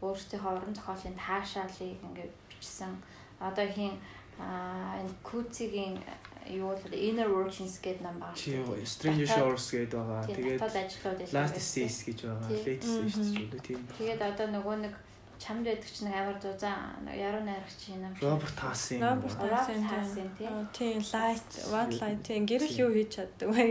өөрсдийнхөө 0.00 0.52
уран 0.56 0.74
зохиолын 0.74 1.16
таашаалыг 1.20 2.00
ингээд 2.08 2.32
бичсэн. 2.48 2.96
Одоо 3.38 3.66
хин 3.68 3.94
энэ 4.40 5.12
Куцигийн 5.22 6.00
юу 6.48 6.72
бол 6.72 6.92
Inner 6.92 7.28
Workings 7.28 7.76
гэдэг 7.84 8.02
ном 8.02 8.16
байгаа. 8.18 8.36
Чи 8.36 8.56
дээ. 8.56 8.84
Stranger 8.84 9.28
Shores 9.28 9.66
гэдэг 9.70 9.92
байгаа. 9.92 10.24
Тэгээд 10.26 11.32
Last. 11.36 11.60
Seas 11.60 11.96
гэж 12.08 12.18
байгаа. 12.24 12.48
Latest 12.48 12.96
Мгм. 12.96 13.10
шүү 13.12 13.46
дээ 13.52 13.60
тийм. 13.60 13.80
Тэгээд 13.98 14.20
одоо 14.24 14.46
нөгөө 14.56 14.76
нэг 14.88 14.94
чамд 15.40 15.64
байдаг 15.64 15.88
чинь 15.88 16.12
амар 16.12 16.36
зузаан 16.36 17.08
яруу 17.08 17.40
найрагч 17.40 17.80
юм 17.88 18.04
шиг. 18.14 18.28
Роберт 18.28 18.56
Хаасын. 18.60 19.00
Роберт 19.00 19.36
Роберт 19.40 19.56
Хаасын 19.56 19.84
Хаасын, 19.88 20.28
тий. 20.36 20.46
тийм. 20.46 20.68
Тийм 20.76 20.98
light 21.00 21.50
what 21.72 21.90
light 22.00 22.20
тийм 22.28 22.42
гэрэл 22.44 22.80
юу 22.84 22.90
хийж 22.92 23.10
чаддаг 23.16 23.48
вэ. 23.48 23.64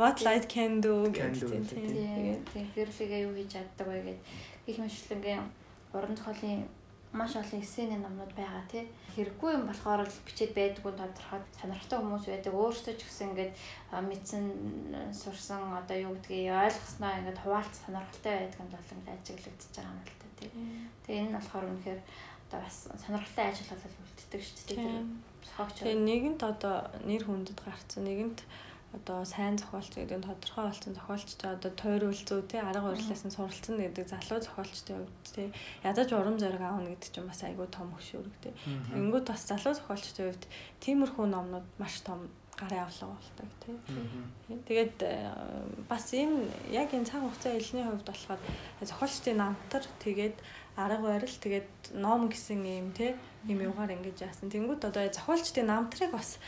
What 0.00 0.18
light 0.24 0.46
can 0.48 0.80
do 0.80 1.04
гэдэг 1.12 1.68
тийм. 1.68 2.44
тийм. 2.48 2.64
Гэрлэгээ 2.74 3.20
юу 3.28 3.34
хийж 3.36 3.52
чаддаг 3.60 3.86
вэ 3.92 3.98
гэд 4.08 4.20
гих 4.66 4.78
мэтлэнгийн 4.80 5.44
уран 5.92 6.16
зохиолын 6.16 6.64
маш 7.12 7.34
олон 7.36 7.60
эссений 7.60 7.98
номнууд 8.00 8.32
байгаа 8.32 8.64
тий. 8.70 8.86
Хэрэггүй 9.16 9.50
юм 9.58 9.66
болохоор 9.66 10.06
л 10.06 10.22
бичээд 10.24 10.54
байдаг 10.54 10.84
нь 10.86 10.96
тодорхой 10.96 11.42
сонирхолтой 11.58 11.98
хүмүүс 11.98 12.24
байдаг. 12.30 12.54
Өөрсдөө 12.54 12.94
ч 12.94 13.02
гэсэн 13.02 13.28
ингээд 13.34 13.52
мэдсэн 14.08 14.44
сурсан 15.10 15.74
одоо 15.74 15.96
юу 16.06 16.14
гэдгийг 16.14 16.54
ойлгосноо 16.54 17.10
ингээд 17.18 17.42
хуваалц 17.42 17.74
сонирхолтой 17.82 18.34
байдаг 18.38 18.62
нь 18.62 18.72
бол 18.72 18.92
ингээд 18.94 19.14
ажиглагдчихж 19.18 19.74
байгаа 19.76 19.90
юм 19.90 20.06
та 20.06 20.19
тий. 20.40 20.50
Тэгээ 21.04 21.20
энэ 21.20 21.30
нь 21.30 21.36
болохоор 21.36 21.66
үнэхээр 21.68 22.00
одоо 22.48 22.58
бас 22.64 22.76
сонирхолтой 23.04 23.44
ажил 23.46 23.70
болол 23.70 23.96
үлддэг 24.00 24.42
шүү 24.42 24.56
дээ. 24.66 24.78
Тэр 24.80 24.96
зохиогч. 25.46 25.76
Тэгээ 25.84 26.00
нэгэнт 26.08 26.40
одоо 26.42 26.76
нэр 27.04 27.22
хүндэд 27.28 27.58
гарцсан 27.60 28.02
нэгэнт 28.08 28.40
одоо 28.90 29.22
сайн 29.22 29.54
зохиолч 29.54 29.94
гэдэг 29.94 30.18
нь 30.18 30.26
тодорхой 30.26 30.64
болсон 30.66 30.94
зохиолчтой 30.98 31.50
одоо 31.54 31.70
тойрол 31.70 32.10
зүй 32.26 32.42
тий 32.42 32.58
арга 32.58 32.90
барилаас 32.90 33.22
нь 33.22 33.30
суралцсан 33.30 33.78
гэдэг 33.78 34.06
залуу 34.10 34.42
зохиолчтой 34.42 34.96
хувьд 34.98 35.26
тий 35.30 35.48
ядаж 35.86 36.08
урам 36.10 36.42
зориг 36.42 36.58
аавна 36.58 36.90
гэдэг 36.90 37.10
чинь 37.14 37.30
бас 37.30 37.40
айгүй 37.46 37.70
том 37.70 37.94
хөшөөрөг 37.94 38.34
тий. 38.42 38.52
Тэнгүүд 38.90 39.26
бас 39.30 39.46
залуу 39.46 39.78
зохиолчтой 39.78 40.34
хувьд 40.34 40.44
тиймэрхүү 40.82 41.26
номнууд 41.30 41.66
маш 41.78 42.02
том 42.02 42.26
гарын 42.60 42.84
авлага 42.84 43.16
болдог 43.16 43.48
тий. 43.64 43.76
Тэгээд 44.68 44.96
э, 45.00 45.32
бас 45.88 46.12
энэ 46.12 46.44
яг 46.68 46.92
энэ 46.92 47.08
цаг 47.08 47.24
хугацаа 47.24 47.56
хэлний 47.56 47.84
хувьд 47.88 48.04
болохоор 48.04 48.40
зохиолчдын 48.84 49.40
намтар 49.40 49.84
тэгээд 50.04 50.36
арга 50.76 51.16
барил 51.16 51.36
тэгээд 51.40 51.96
ном 51.96 52.28
гэсэн 52.28 52.60
юм 52.60 52.92
тий 52.92 53.16
юм 53.48 53.58
юугаар 53.64 53.96
ингэж 53.96 54.28
яасан. 54.28 54.52
Тэнгүүд 54.52 54.84
одоо 54.84 55.08
зохиолчдын 55.08 55.66
намтрыг 55.66 56.12
бас 56.12 56.38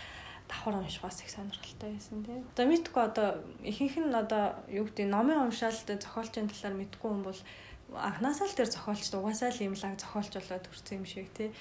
давхар 0.49 0.77
унших 0.77 1.03
бас 1.03 1.23
их 1.25 1.31
сонирхолтой 1.31 1.97
байсан 1.97 2.25
тий. 2.25 2.45
Одоо 2.53 2.67
мэдгүй 2.69 3.03
одоо 3.03 3.29
ихэнх 3.65 3.97
нь 3.97 4.15
одоо 4.15 4.53
юу 4.69 4.85
гэдэг 4.85 5.09
номын 5.09 5.49
уншаалт 5.49 5.89
зохиолчийн 5.89 6.53
талаар 6.53 6.77
мэдгүй 6.77 7.09
юм 7.09 7.23
бол 7.25 7.41
анханасаа 7.97 8.49
л 8.49 8.57
тэр 8.57 8.69
зохиолчд 8.69 9.15
угаасаа 9.17 9.53
л 9.53 9.65
юм 9.65 9.75
лаг 9.77 9.97
зохиолч 10.01 10.33
болоод 10.33 10.65
хүрсэн 10.69 10.97
юм 11.01 11.07
шиг 11.09 11.29
тий 11.37 11.53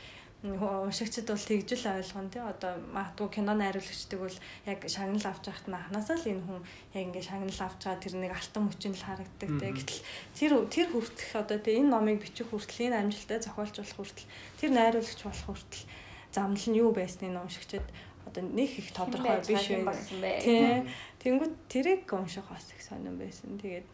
уншигчд 0.41 1.29
бол 1.29 1.37
тэгжил 1.37 1.85
ойлгоно 1.85 2.33
тий 2.33 2.41
одоо 2.41 2.73
магадгүй 2.89 3.29
кино 3.29 3.53
найруулагчдаг 3.53 4.19
бол 4.25 4.37
яг 4.65 4.79
шагнал 4.89 5.21
авч 5.29 5.45
байхад 5.45 5.67
нь 5.69 5.77
анханасаа 5.77 6.17
л 6.17 6.31
энэ 6.33 6.45
хүн 6.49 6.61
яг 6.97 7.03
ингээ 7.05 7.29
шагнал 7.29 7.61
авч 7.61 7.81
байгаа 7.85 8.01
тэр 8.01 8.15
нэг 8.17 8.33
алтан 8.33 8.63
мөчөнд 8.65 8.97
л 8.97 9.05
харагддаг 9.05 9.49
тий 9.61 9.71
гэтэл 9.77 10.01
тэр 10.33 10.51
тэр 10.65 10.87
хүртэх 10.89 11.31
одоо 11.37 11.57
тий 11.61 11.77
энэ 11.77 11.93
номыг 11.93 12.25
бичих 12.25 12.49
хүртэл 12.49 12.89
энэ 12.89 12.99
амжилттай 13.05 13.37
зохиолч 13.37 13.75
болох 13.77 13.97
хүртэл 14.01 14.29
тэр 14.57 14.69
найруулагч 14.73 15.21
болох 15.21 15.45
хүртэл 15.45 15.85
замнал 16.33 16.67
нь 16.73 16.79
юу 16.81 16.89
байсныг 16.89 17.29
нь 17.29 17.37
уншигчд 17.37 17.85
одоо 18.25 18.41
нэг 18.41 18.71
их 18.81 18.89
тодорхой 18.97 19.45
биш 19.45 19.67
байх. 19.77 20.41
Тий. 20.41 20.89
Тэнгүүд 21.21 21.53
тэрийг 21.69 22.09
унших 22.09 22.49
бас 22.49 22.65
их 22.73 22.81
сонирн 22.81 23.17
байсан. 23.21 23.61
Тэгээд 23.61 23.85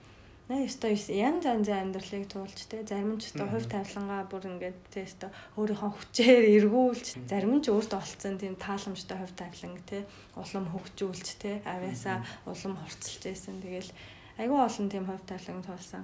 наа 0.48 0.64
ёстой 0.64 0.96
янз 0.96 1.44
янзын 1.44 1.92
амьдралыг 1.92 2.26
туулж 2.32 2.60
те 2.72 2.80
зарим 2.88 3.16
нь 3.16 3.20
ч 3.20 3.28
ёстой 3.28 3.48
хувь 3.52 3.68
тавилангаа 3.68 4.24
бүр 4.32 4.44
ингээд 4.48 4.80
те 4.88 5.04
ёстой 5.04 5.30
өөрийнхөө 5.60 5.92
хүчээр 5.92 6.44
эргүүлж 6.56 7.06
зарим 7.28 7.52
нь 7.60 7.64
ч 7.64 7.68
өөртөө 7.68 8.00
олцсон 8.00 8.40
тийм 8.40 8.56
тааламжтай 8.56 9.18
хувь 9.20 9.36
тавилан 9.36 9.76
те 9.84 10.08
улам 10.40 10.66
хөгжүүлж 10.72 11.28
те 11.44 11.52
авяасаа 11.68 12.24
улам 12.48 12.74
хурцлж 12.80 13.22
байсан. 13.28 13.60
Тэгэл 13.60 13.92
айгүй 14.40 14.60
олон 14.64 14.88
тийм 14.88 15.04
хувь 15.04 15.24
тавилан 15.28 15.62
туулсан 15.68 16.04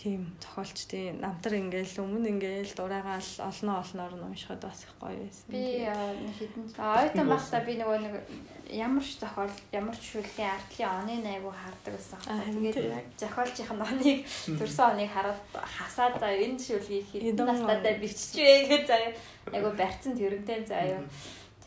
тийм 0.00 0.32
зохиолчдын 0.40 1.20
намтар 1.20 1.60
ингээл 1.60 2.00
өмнө 2.00 2.32
ингээл 2.32 2.72
дураагаал 2.72 3.30
олноо 3.44 3.84
олноор 3.84 4.14
нь 4.16 4.24
уншихад 4.32 4.64
бас 4.64 4.80
их 4.88 4.92
гоё 4.96 5.12
байсан. 5.20 5.44
Би 5.52 5.84
нэг 5.84 6.34
хэдэн 6.40 6.64
ойтон 6.80 7.28
багтаа 7.28 7.60
би 7.68 7.76
нөгөө 7.76 7.98
нэг 8.00 8.14
ямар 8.72 9.04
ч 9.04 9.20
зохиол 9.20 9.52
ямар 9.76 9.96
ч 10.00 10.16
шүлгийн 10.16 10.56
артлын 10.56 11.20
оны 11.20 11.28
айгу 11.28 11.52
хардаг 11.52 11.92
байсан. 12.00 12.18
Аа, 12.32 12.48
Тэгээд 12.48 13.12
зохиолчийн 13.20 13.76
оныг 13.76 14.18
төрсөн 14.56 14.86
оныг 14.96 15.10
хараад 15.12 15.40
хасаад 15.52 16.14
за 16.16 16.28
энэ 16.32 16.56
шүлгийг 16.64 17.06
хэдэн 17.12 17.28
Эдэн 17.36 17.46
настайдаа 17.52 17.92
он. 17.92 18.00
биччихвэ 18.00 18.56
гэж 18.72 18.84
заяа. 18.88 19.12
Айгу 19.52 19.70
барьцсан 19.76 20.12
тэрнтэй 20.16 20.60
заяа. 20.64 21.04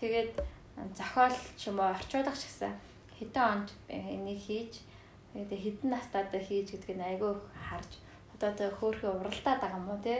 Тэгээд 0.02 0.34
зохиолч 0.98 1.60
юм 1.70 1.78
уу 1.78 1.94
орчуулах 1.94 2.34
ч 2.34 2.50
гэсэн 2.50 2.74
хэдэн 3.22 3.46
онд 3.46 3.70
энийг 3.94 4.42
хийж 4.42 4.82
тэгээд 5.38 5.54
хэдэн 5.54 5.90
настайдаа 5.94 6.42
хийж 6.42 6.68
гэдгийг 6.74 6.98
айгу 6.98 7.38
харж 7.70 8.02
одоо 8.44 8.52
тэ 8.60 8.68
хөөхөө 8.76 9.12
уралдаад 9.24 9.60
байгаа 9.64 9.80
юм 9.80 9.88
уу 9.96 10.00
те 10.04 10.16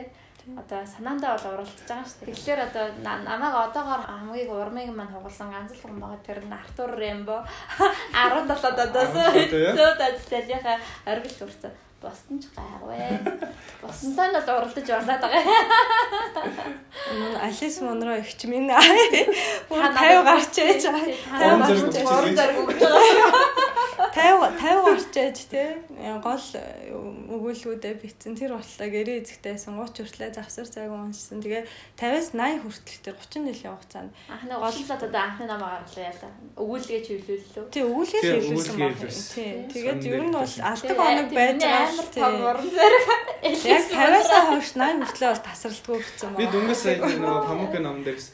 одоо 0.60 0.80
санаандаа 0.84 1.36
бол 1.36 1.52
уралдаж 1.60 1.84
байгаа 1.88 2.08
шүү 2.08 2.24
дээ. 2.24 2.32
Тэгэхээр 2.32 2.60
одоо 2.68 2.84
на- 3.04 3.20
намайг 3.28 3.54
одоогоор 3.68 4.00
хамгийн 4.08 4.48
урмыг 4.48 4.88
маань 4.96 5.12
хугалсан 5.12 5.52
ганц 5.52 5.72
л 5.76 5.80
хүн 5.84 6.00
байгаа 6.00 6.20
тэр 6.24 6.40
нь 6.48 6.52
Артур 6.56 6.90
Рембо 6.96 7.36
17 8.16 8.48
одоос 8.48 9.12
зөөд 9.76 10.00
ажиллахаа 10.08 10.76
оргил 11.12 11.36
төрсөн. 11.40 11.72
Босton 12.04 12.36
ч 12.36 12.52
гайгүй. 12.52 13.00
Босонтой 13.80 14.28
нь 14.28 14.36
бол 14.36 14.48
уралдаж 14.60 14.88
орлаад 14.92 15.20
байгаа. 15.24 15.44
Алис 17.48 17.76
Монро 17.80 18.12
ихч 18.20 18.40
минь 18.44 18.68
бүр 19.68 19.80
50 19.80 20.24
гарч 20.28 20.54
ээж 20.60 20.82
Уран 20.92 21.60
зориг 21.64 21.96
гарч 22.04 22.56
өгч 22.60 22.80
байгаа. 22.84 23.63
50 24.14 24.62
50 24.62 24.86
гарч 24.86 25.14
ээж 25.18 25.38
те 25.50 25.62
гол 26.22 26.46
өгүүлбүүдээ 27.34 27.94
битсэн 27.98 28.38
тэр 28.38 28.54
бодлоо 28.54 28.86
гэрээ 28.86 29.26
эзэгтэй 29.26 29.58
сонгууч 29.58 29.98
хүртлээ 29.98 30.30
завсар 30.38 30.70
цаг 30.70 30.86
уншсан. 30.86 31.42
Тэгээ 31.42 31.66
50-аас 31.98 32.30
80 32.30 32.62
хүртэл 32.62 33.02
тэр 33.02 33.16
30 33.18 33.50
жилийн 33.50 33.74
хугацаанд 33.74 34.10
Анхны 34.30 34.54
голлоод 34.54 35.02
одоо 35.02 35.18
анхны 35.18 35.44
намаа 35.50 35.82
гарлаа 35.82 36.04
яла. 36.14 36.30
Өгүүлгээ 36.62 37.00
чивлүүллээ. 37.02 37.66
тий 37.74 37.82
өгүүлгээр 37.82 38.22
Тий, 38.22 38.32
хэлүүлсэн 38.38 38.74
өгүүлгээр 38.78 38.94
баг. 38.94 39.10
Тий. 39.10 39.26
Тий. 39.34 39.54
Тэгээд 39.74 40.02
ер 40.06 40.22
нь 40.22 40.34
бол 40.38 40.54
алдаг 40.62 40.98
оног 41.02 41.28
байж 41.34 41.58
байгаа 41.58 41.86
амар 41.90 42.08
том 42.14 42.34
Тий. 42.38 42.46
уран 42.46 42.68
зориг. 42.70 43.04
Яг 43.74 43.82
50-аас 43.90 44.30
хойш 44.46 44.70
80 44.78 45.02
хүртлээ 45.10 45.30
бол 45.34 45.42
тасралтгүй 45.50 45.98
гэсэн 45.98 46.28
Би 46.30 46.36
байна. 46.38 46.52
дөнгөж 46.54 46.78
сая 46.78 46.96
нөгөө 47.02 47.42
Памукын 47.50 47.82
ном 47.82 47.98
дээрс 48.06 48.26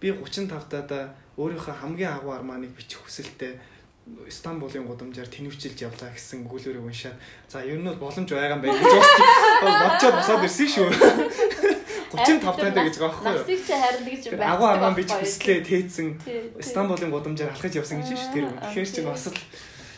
би 0.00 0.08
35 0.16 0.72
таада 0.72 0.98
өөрийнхөө 1.36 1.74
хамгийн 1.84 2.12
агуу 2.16 2.32
арманыг 2.32 2.72
бичих 2.72 3.04
хүсэлтэй 3.04 3.60
Стамбулын 4.30 4.86
гудамжаар 4.86 5.26
тэнвчилж 5.26 5.82
явлаа 5.82 6.10
гэсэн 6.14 6.46
өгүүлбэрийг 6.46 6.86
уншаад 6.86 7.18
за 7.50 7.62
ер 7.66 7.78
нь 7.78 7.86
бол 7.90 8.06
боломж 8.06 8.30
байгаа 8.30 8.54
юм 8.54 8.62
байна 8.62 8.78
гэж 8.78 8.94
бас 9.62 9.76
бодчоо 9.82 10.10
босоод 10.14 10.46
ирсэн 10.46 10.68
шүү. 10.70 10.88
35 12.16 12.56
таада 12.56 12.80
гэж 12.86 12.96
байгаа 13.02 13.18
байхгүй 13.18 13.34
юу? 13.34 13.42
Насыг 13.42 13.60
чи 13.66 13.74
харин 13.74 14.04
гэж 14.06 14.22
Тэр 14.30 14.42
агуу 14.46 14.68
арман 14.70 14.94
бич 14.94 15.10
хүслээ 15.10 15.58
тээцэн. 15.66 16.08
Стамбулын 16.62 17.10
гудамжаар 17.10 17.50
алхаж 17.50 17.74
явсан 17.76 18.00
гэж 18.00 18.14
шүү 18.14 18.32
тэр. 18.32 18.46
Тэгэхээр 18.62 18.88
чи 18.94 19.02
бас 19.02 19.26
л 19.26 19.34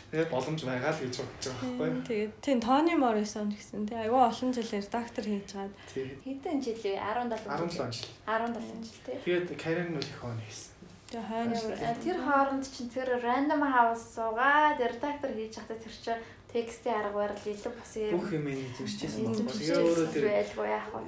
тэгээ 0.09 0.33
боломж 0.33 0.61
байгаа 0.65 0.93
л 0.97 1.03
гэж 1.05 1.15
бодож 1.21 1.45
байгаа 1.53 1.69
байхгүй 1.69 1.89
юу? 1.93 2.03
Тэгээд 2.09 2.33
тийм 2.41 2.59
Тони 2.65 2.95
Моррисон 2.97 3.53
гэсэн 3.53 3.85
тий 3.87 3.99
айгүй 4.01 4.19
олон 4.25 4.51
жил 4.57 4.69
редактор 4.73 5.25
хийж 5.29 5.51
гад 5.53 5.73
Тий. 5.93 6.09
Хэдэн 6.25 6.59
жил 6.65 6.81
вэ? 6.81 6.97
17 6.97 7.45
17 7.45 7.93
жил. 7.93 8.09
17 8.25 8.89
жил 8.89 9.01
тий. 9.05 9.17
Тэгээд 9.21 9.53
карьер 9.61 9.89
нь 9.93 10.01
үл 10.01 10.09
их 10.09 10.17
хооно 10.17 10.41
хийсэн. 10.49 10.73
Тэгээ 11.09 11.27
хойно 11.29 11.57
Тэр 12.05 12.19
хооронд 12.21 12.65
чинь 12.69 12.93
тэр 12.93 13.09
random 13.21 13.63
house 13.65 14.05
суугаад 14.15 14.79
редактор 14.81 15.33
хийж 15.33 15.57
байхдаа 15.57 15.79
тэр 15.81 15.95
чинь 16.05 16.23
текстийн 16.53 16.97
арга 17.01 17.29
барил 17.29 17.45
илүү 17.53 17.73
бас 17.77 17.93
Бүх 18.13 18.31
юм 18.33 18.47
эзэмшижсэн 18.49 19.25
байна. 19.25 19.53
Тэгээ 19.53 19.77
өөрөө 19.85 20.09
тэр 20.13 20.25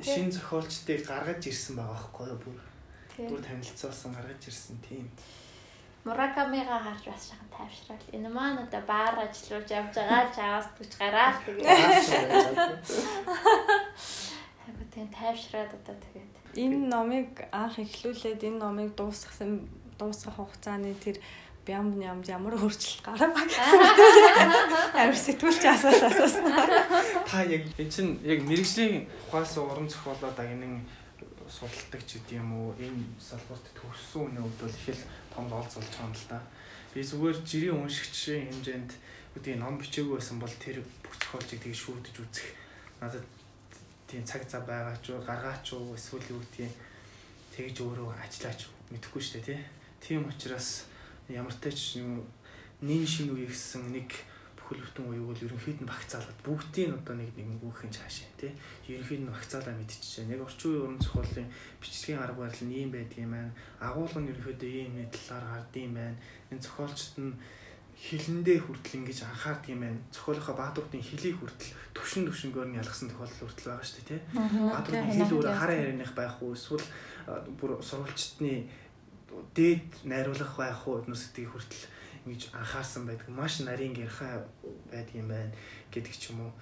шин 0.05 0.29
зохиолчдыг 0.33 1.01
гаргаж 1.09 1.43
ирсэн 1.49 1.75
байгаа 1.77 1.97
байхгүй 1.97 2.27
юу 2.29 2.41
бүр 2.45 2.59
бүр 3.29 3.41
танилцуулсан 3.45 4.13
гаргаж 4.17 4.43
ирсэн 4.49 4.77
тийм 4.85 5.09
Муракамига 6.05 6.81
гарч 6.81 7.05
бас 7.05 7.29
шахан 7.29 7.49
тайвшрал. 7.53 8.01
Энэ 8.17 8.29
маань 8.33 8.65
одоо 8.65 8.81
баар 8.89 9.21
ажиллаж 9.21 9.69
явж 9.69 9.93
байгаа 9.93 10.33
чаас 10.33 10.69
түч 10.81 10.97
гараал 10.97 11.37
тэгээ. 11.45 11.77
Хайгуу 14.65 14.87
тэгээ 14.97 15.13
тайвшраад 15.13 15.73
одоо 15.77 15.97
тэгээд. 16.01 16.33
Энэ 16.57 16.89
номыг 16.89 17.45
анх 17.53 17.77
эхлүүлээд 17.85 18.49
энэ 18.49 18.59
номыг 18.65 18.97
дуусгасан 18.97 19.69
дуусгах 20.01 20.41
хугацааны 20.41 20.97
тэр 20.97 21.21
бямб 21.67 22.01
нямд 22.01 22.27
ямар 22.33 22.57
өөрчлөлт 22.57 23.05
гарав. 23.05 23.37
Амар 24.97 25.19
сэтгүүлч 25.21 25.63
асуулт 25.69 26.05
асуусан. 26.09 26.49
Та 27.29 27.45
яг 27.45 27.69
энэ 27.77 27.93
чинь 27.93 28.17
яг 28.25 28.41
мэрэгжлийн 28.49 29.05
ухаас 29.29 29.61
уран 29.61 29.85
зохиолоо 29.85 30.33
дагнын 30.33 30.81
судалдаг 31.47 32.03
ч 32.09 32.17
гэдэм 32.17 32.49
үү 32.49 32.71
энэ 32.81 33.05
салбарт 33.21 33.67
төгссөн 33.77 34.33
үнэ 34.33 34.41
хувьд 34.41 34.61
бол 34.65 34.79
их 34.81 34.89
л 34.97 35.05
том 35.35 35.47
олз 35.53 35.75
болж 35.77 35.91
байгаа 35.93 36.09
юм 36.09 36.15
л 36.17 36.27
да. 36.33 36.41
Би 36.95 37.01
зүгээр 37.05 37.39
жирийн 37.45 37.77
уншигчийн 37.77 38.49
хэмжээнд 38.49 38.91
үүдээ 39.37 39.57
ном 39.61 39.77
бичээгүй 39.79 40.17
байсан 40.17 40.39
бол 40.41 40.55
тэр 40.63 40.83
бүх 41.03 41.15
зохиолчийг 41.21 41.61
тэгээ 41.63 41.83
шүүдэж 41.83 42.15
үзэх 42.25 42.49
надад 43.03 43.27
тийм 44.09 44.25
цаг 44.27 44.43
цаа 44.49 44.63
байгаа 44.67 44.97
ч 45.05 45.15
гаргаач 45.15 45.67
уу 45.75 45.95
эсвэл 45.95 46.27
гэдгийг 46.27 46.75
тэгж 47.55 47.77
өөрөө 47.83 48.11
ажиллаач 48.25 48.61
мэдэхгүй 48.91 49.23
шүү 49.23 49.35
дээ 49.39 49.47
тий. 49.47 49.61
Тийм 50.01 50.27
учраас 50.27 50.87
ямар 51.29 51.53
ч 51.53 52.01
нин 52.81 53.07
шин 53.07 53.37
үе 53.37 53.45
гэсэн 53.45 53.93
нэг 53.93 54.09
бүхэл 54.57 54.81
бүтэн 54.81 55.05
үеиг 55.11 55.27
бол 55.27 55.45
ерөнхийд 55.45 55.83
нь 55.83 55.91
багцаалаад 55.91 56.41
бүгдийг 56.47 56.89
нь 56.89 56.97
одоо 56.97 57.15
нэг 57.19 57.35
нэгэн 57.37 57.59
гүөхин 57.61 57.93
цаашаа 57.93 58.31
тий. 58.41 58.53
Ерөнхийд 58.89 59.27
нь 59.27 59.33
багцаалаа 59.35 59.75
мэдчихэж 59.77 60.25
байна. 60.25 60.35
Яг 60.39 60.47
орчин 60.47 60.71
үеийн 60.71 60.85
уран 60.87 61.03
зохиолын 61.03 61.49
бичлэгийн 61.83 62.23
арга 62.23 62.41
барил 62.41 62.65
нь 62.65 62.77
ийм 62.79 62.91
байдгийм 62.95 63.31
байна. 63.35 63.53
Агуулга 63.83 64.21
нь 64.23 64.31
ерөнхийдөө 64.33 64.71
ийм 64.71 64.93
нэг 64.97 65.11
талаар 65.13 65.45
гардыг 65.61 65.87
байна. 65.93 66.17
Энэ 66.49 66.65
зохиолчд 66.65 67.15
нь 67.21 67.35
хилэндээ 68.01 68.59
хүртэл 68.65 68.97
ингэж 69.05 69.19
анхаард 69.29 69.65
юм 69.69 69.81
байна. 69.85 69.99
Зохиолынхоо 70.15 70.57
баатуудын 70.57 71.05
хилийг 71.05 71.37
хүртэл 71.37 71.77
төвшин 71.93 72.25
төвшнгөөр 72.25 72.69
нь 72.73 72.81
ялгсан 72.81 73.13
тохиолдол 73.13 73.45
хүртэл 73.45 73.69
байгаа 73.75 73.85
шүү 73.85 73.97
дээ 74.01 74.09
тий. 74.09 74.21
Баатуудын 74.73 75.13
хил 75.13 75.35
өөрөө 75.37 75.57
хараа 75.61 75.77
ярианых 75.85 76.13
байх 76.17 76.41
уу 76.41 76.57
эсвэл 76.57 76.87
бүр 77.61 77.77
сурвалжтны 77.85 78.71
дээд 79.55 80.05
найруулах 80.05 80.53
байх 80.59 80.87
уу 80.89 81.03
нүсдгийг 81.07 81.51
хүртэл 81.51 81.85
ингэж 82.27 82.53
анхаарсан 82.53 83.07
байдаг. 83.07 83.29
Маш 83.31 83.61
нарийн 83.61 83.95
гэрхай 83.95 84.43
байдаг 84.91 85.15
юм 85.15 85.29
байна 85.29 85.53
гэдэг 85.91 86.15
ч 86.15 86.31
юм 86.31 86.47
уу. 86.47 86.53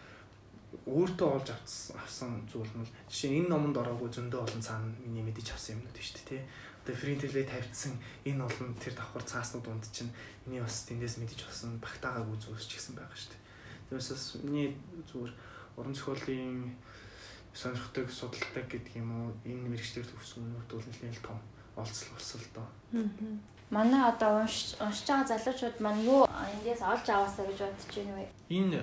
Өөртөө 0.84 1.28
олж 1.40 1.48
авсан 1.96 2.44
зүйл 2.52 2.68
нь 2.76 2.88
жишээ 3.08 3.40
энэ 3.40 3.48
номонд 3.48 3.76
ороогүй 3.80 4.12
зөндөө 4.12 4.40
олон 4.44 4.62
цаана 4.62 4.92
миний 5.00 5.24
мэдэж 5.24 5.56
авсан 5.56 5.80
юмнууд 5.80 5.96
шүү 5.96 6.16
дээ 6.16 6.28
тий. 6.28 6.42
Одоо 6.84 6.94
фринтэлээ 6.96 7.46
тавьдсан 7.48 7.92
энэ 8.28 8.44
олон 8.44 8.76
тэр 8.76 8.94
давхар 8.96 9.24
цааснууд 9.24 9.64
дунд 9.64 9.84
чинь 9.88 10.12
миний 10.44 10.60
бас 10.60 10.84
тэндээс 10.84 11.16
мэдэж 11.24 11.48
авсан 11.48 11.80
багтаагааг 11.80 12.28
үзүүлж 12.28 12.68
гисэн 12.68 13.00
байгаа 13.00 13.16
шүү 13.16 13.32
дээ. 13.32 13.44
Тэрээс 13.88 14.08
бас 14.12 14.24
миний 14.44 14.68
зүгээр 15.08 15.32
уран 15.80 15.94
зохиолын 15.96 16.76
сонирхдаг, 17.56 18.06
судалдаг 18.12 18.66
гэдэг 18.68 19.00
юм 19.00 19.08
уу 19.08 19.26
энэ 19.48 19.72
мэрэгчлэр 19.72 20.04
төгсөн 20.04 20.44
өнөрт 20.52 20.68
бол 20.68 20.84
нэлээд 20.84 21.24
том 21.24 21.40
олцол 21.82 22.10
болсон 22.14 22.40
л 22.40 22.50
доо. 22.54 22.68
Манай 23.70 24.02
одоо 24.10 24.42
уншиж 24.42 24.76
байгаа 24.80 25.28
залуучууд 25.28 25.76
маань 25.80 26.04
юу 26.04 26.24
эндээс 26.26 26.82
олж 26.82 27.06
аваасаа 27.08 27.44
гэж 27.46 27.58
бодож 27.62 27.90
байна 27.94 28.14
вэ? 28.16 28.26
Энэ 28.48 28.80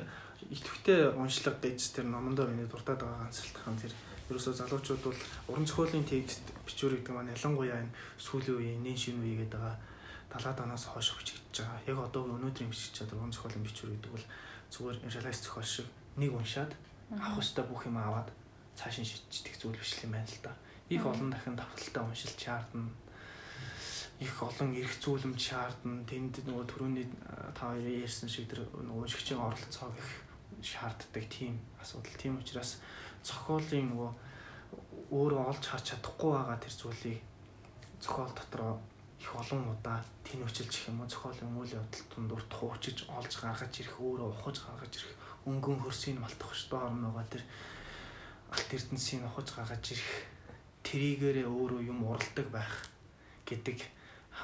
идэвхтэй 0.54 1.10
уншлага 1.18 1.58
гэж 1.62 1.80
тэр 1.96 2.06
номондоо 2.06 2.46
миний 2.48 2.70
дуртаад 2.70 3.02
байгаа 3.02 3.26
ганцлалтхан 3.26 3.78
тэр 3.82 3.94
ерөөсөө 4.30 4.54
залуучууд 4.62 5.02
бол 5.06 5.20
уран 5.50 5.66
зохиолын 5.66 6.06
текст 6.06 6.46
бичвэр 6.66 7.02
гэдэг 7.02 7.14
маань 7.14 7.34
ялангуяа 7.34 7.82
энэ 7.82 7.96
сүүлийн 8.22 8.58
үеийн 8.58 8.82
нэн 8.86 8.98
шин 8.98 9.22
үе 9.26 9.42
гэдэг 9.42 9.58
байгаа 9.58 9.78
далаад 10.30 10.60
анаас 10.62 10.86
хойш 10.86 11.14
бичиж 11.18 11.42
байгаа. 11.50 11.82
Яг 11.90 11.98
одоо 11.98 12.22
өнөөдрийн 12.38 12.70
бичиж 12.70 12.94
чаддаг 12.94 13.18
уран 13.18 13.34
зохиолын 13.34 13.66
бичвэр 13.66 13.94
гэдэг 13.98 14.12
бол 14.14 14.26
зүгээр 14.74 14.98
реалист 15.02 15.44
зохиол 15.46 15.66
шиг 15.66 15.88
нэг 16.18 16.32
уншаад 16.34 16.72
авах 17.14 17.42
ёстой 17.42 17.66
бүх 17.66 17.86
юм 17.86 17.98
аваад 17.98 18.30
цааш 18.78 19.02
нь 19.02 19.08
шийдчих 19.08 19.58
зүйл 19.58 19.78
биш 19.78 19.94
юм 20.04 20.14
байна 20.14 20.26
л 20.26 20.42
да. 20.42 20.52
Их 20.90 21.06
олон 21.06 21.30
дахин 21.32 21.56
давталтай 21.56 22.04
уншилж 22.04 22.38
шаардна 22.38 22.90
их 24.20 24.44
олон 24.44 24.72
эрх 24.76 24.96
зүйлэмж 25.04 25.40
шаардна. 25.40 26.06
Тэнд 26.08 26.40
нөгөө 26.48 26.66
түрүүний 26.72 27.08
та 27.52 27.76
ярьсан 27.76 28.30
шиг 28.32 28.48
тэр 28.48 28.64
нөгөө 28.72 29.12
шигчийн 29.12 29.44
оролцоог 29.44 29.92
их 29.92 30.10
шаарддаг 30.64 31.26
тийм 31.28 31.60
асуудал. 31.82 32.16
Тийм 32.16 32.40
учраас 32.40 32.80
зохиолын 33.24 33.92
нөгөө 33.92 34.12
өөрөө 35.12 35.42
олж 35.52 35.64
харж 35.68 35.86
чадахгүй 35.92 36.32
байгаа 36.32 36.58
тэр 36.64 36.74
зүйлийг 36.80 37.20
зохиол 38.00 38.32
дотроо 38.32 38.80
их 39.20 39.32
олон 39.36 39.68
удаа 39.68 40.00
тэнүүчилж 40.24 40.74
юм 40.88 41.04
уу 41.04 41.12
зохиолын 41.12 41.60
үйл 41.60 41.76
явдал 41.76 42.06
тундуур 42.08 42.44
туучиж 42.48 43.04
олж 43.12 43.34
гаргаж 43.36 43.74
ирэх 43.84 44.00
өөрөө 44.00 44.30
ухаж 44.32 44.64
гаргаж 44.64 44.94
ирэх 44.96 45.14
өнгөн 45.44 45.80
хөрсийг 45.84 46.18
малтах 46.24 46.56
ш 46.56 46.72
доор 46.72 46.94
нөгөө 46.96 47.26
тэр 47.36 47.44
алт 48.54 48.70
эрдэнсийг 48.72 49.28
ухаж 49.28 49.48
гаргаж 49.52 49.84
ирэх 49.92 50.35
тригээрээ 50.86 51.50
өөрөө 51.50 51.82
юм 51.90 52.00
уралдаг 52.06 52.48
байх 52.54 52.74
гэдэг 53.50 53.82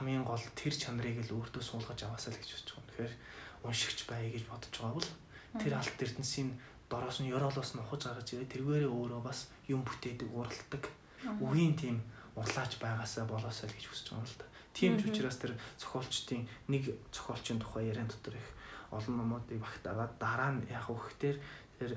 хамгийн 0.01 0.25
гол 0.25 0.41
тэр 0.57 0.73
чанарыг 0.73 1.21
л 1.29 1.35
өөртөө 1.37 1.61
суулгаж 1.61 1.99
аваасаа 2.03 2.33
л 2.33 2.41
гэж 2.41 2.49
бодож 2.57 2.73
байгаа. 2.73 2.89
Тэгэхээр 2.89 3.13
уншигч 3.67 3.99
бай 4.09 4.21
гэж 4.33 4.43
бодож 4.49 4.73
байгаа 4.73 4.97
бол 4.97 5.09
тэр 5.61 5.73
алт 5.77 5.99
эрдэнсийн 6.01 6.49
дороос 6.89 7.19
нь 7.21 7.31
ёроолоос 7.31 7.71
нь 7.75 7.83
ухаж 7.83 8.01
гаргаж 8.07 8.29
ирээ 8.33 8.49
тэргээрээ 8.51 8.91
өөрөө 8.91 9.21
бас 9.21 9.51
юм 9.67 9.85
бүтээдэг, 9.85 10.29
уралдаг. 10.31 10.83
Үгийн 11.43 11.75
тийм 11.77 11.97
урлаач 12.35 12.73
байгаасаа 12.79 13.25
болоосаа 13.27 13.67
л 13.69 13.75
гэж 13.75 13.85
хүсэж 13.91 14.07
байгаа 14.09 14.23
юм 14.23 14.31
л 14.31 14.39
да. 14.39 14.45
Тийм 14.71 14.93
ч 14.95 15.01
учраас 15.11 15.37
тэр 15.37 15.53
зохиолчдын 15.75 16.47
нэг 16.71 16.83
зохиолчийн 17.11 17.59
тухай 17.59 17.91
яриан 17.91 18.07
дотор 18.07 18.39
их 18.39 18.47
олон 18.91 19.15
номуудыг 19.19 19.59
багтаагаад 19.59 20.13
дараа 20.15 20.51
нь 20.55 20.63
яг 20.71 20.87
өгөхтэр 20.87 21.35
тэр 21.79 21.91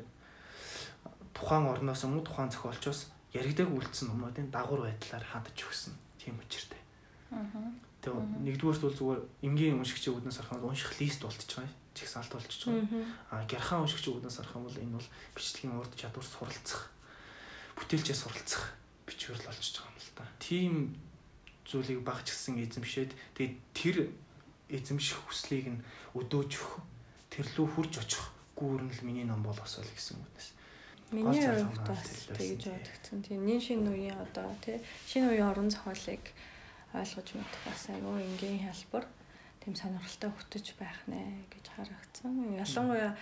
тухайн 1.35 1.71
орноос 1.71 2.03
мөн 2.07 2.27
тухайн 2.27 2.51
зохиолчоос 2.51 3.14
яригдаг 3.35 3.69
үлдсэн 3.69 4.09
номуудын 4.09 4.49
дагуур 4.55 4.87
байдлаар 4.87 5.25
хадаж 5.27 5.59
өгсөн 5.59 5.95
тийм 6.19 6.39
учиртай. 6.39 6.81
Тэгээ 8.01 8.47
нэгдүгээрт 8.47 8.83
бол 8.87 8.95
зүгээр 8.95 9.23
энгийн 9.43 9.83
харах 9.83 10.55
юм 10.55 10.61
бол 10.63 10.71
унших 10.71 10.95
лист 11.03 11.21
болчихж 11.27 11.59
байгаа 11.59 11.83
чигсаалт 11.95 12.33
болчихж 12.35 12.67
байгаа. 12.67 13.07
А 13.31 13.45
гярхан 13.47 13.87
уншигчийн 13.87 14.19
үүднээс 14.19 14.39
харах 14.43 14.57
юм 14.59 14.67
бол 14.67 14.83
энэ 14.83 14.97
бол 14.99 15.09
бичлэгийн 15.35 15.79
урд 15.79 15.93
чадвар 15.95 16.27
суралцах, 16.27 16.91
бүтээлчээ 17.79 18.19
суралцах 18.19 18.75
бичвэр 19.07 19.39
л 19.39 19.47
болчихж 19.47 19.75
байгаа 19.79 19.95
юм 19.95 19.99
л 20.03 20.15
та. 20.19 20.25
Тим 20.43 20.73
зүйлийг 21.65 22.03
багч 22.03 22.27
гисэн 22.35 22.59
эзэмшээд 22.67 23.11
тэгээ 23.39 23.55
тэр 23.73 23.97
эзэмших 24.69 25.19
хүслийг 25.23 25.67
нь 25.71 25.85
өдөөж 26.19 26.51
өгөх, 26.51 26.83
тэр 27.31 27.47
лүү 27.55 27.67
хурж 27.79 27.95
очих 28.03 28.23
гүүрэн 28.59 28.91
л 28.91 29.07
миний 29.07 29.25
ном 29.25 29.47
болосоо 29.47 29.87
л 29.87 29.95
гэсэн 29.95 30.19
үгнээс. 30.19 30.49
Миний 31.11 31.45
хувьд 31.45 31.85
бас 31.89 32.29
тэгж 32.33 32.71
бодогдсон. 32.71 33.23
Тийм 33.23 33.45
нэг 33.45 33.61
шинэ 33.61 33.91
үеийн 33.91 34.19
одоо 34.21 34.49
тий 34.65 34.81
шинэ 35.09 35.29
үеийн 35.35 35.51
орон 35.51 35.69
зохиолыг 35.71 36.25
ойлгож 36.95 37.29
мэдэх 37.35 37.63
бас 37.67 37.83
айгүй 37.91 38.23
энгийн 38.23 38.65
хэлбэр. 38.65 39.05
Тийм 39.61 39.75
сонирхолтой 39.75 40.31
хөтөж 40.33 40.67
байх 40.81 41.01
нэ 41.11 41.49
гэж 41.53 41.65
харагдсан. 41.77 42.57
Ялангуяа 42.57 43.13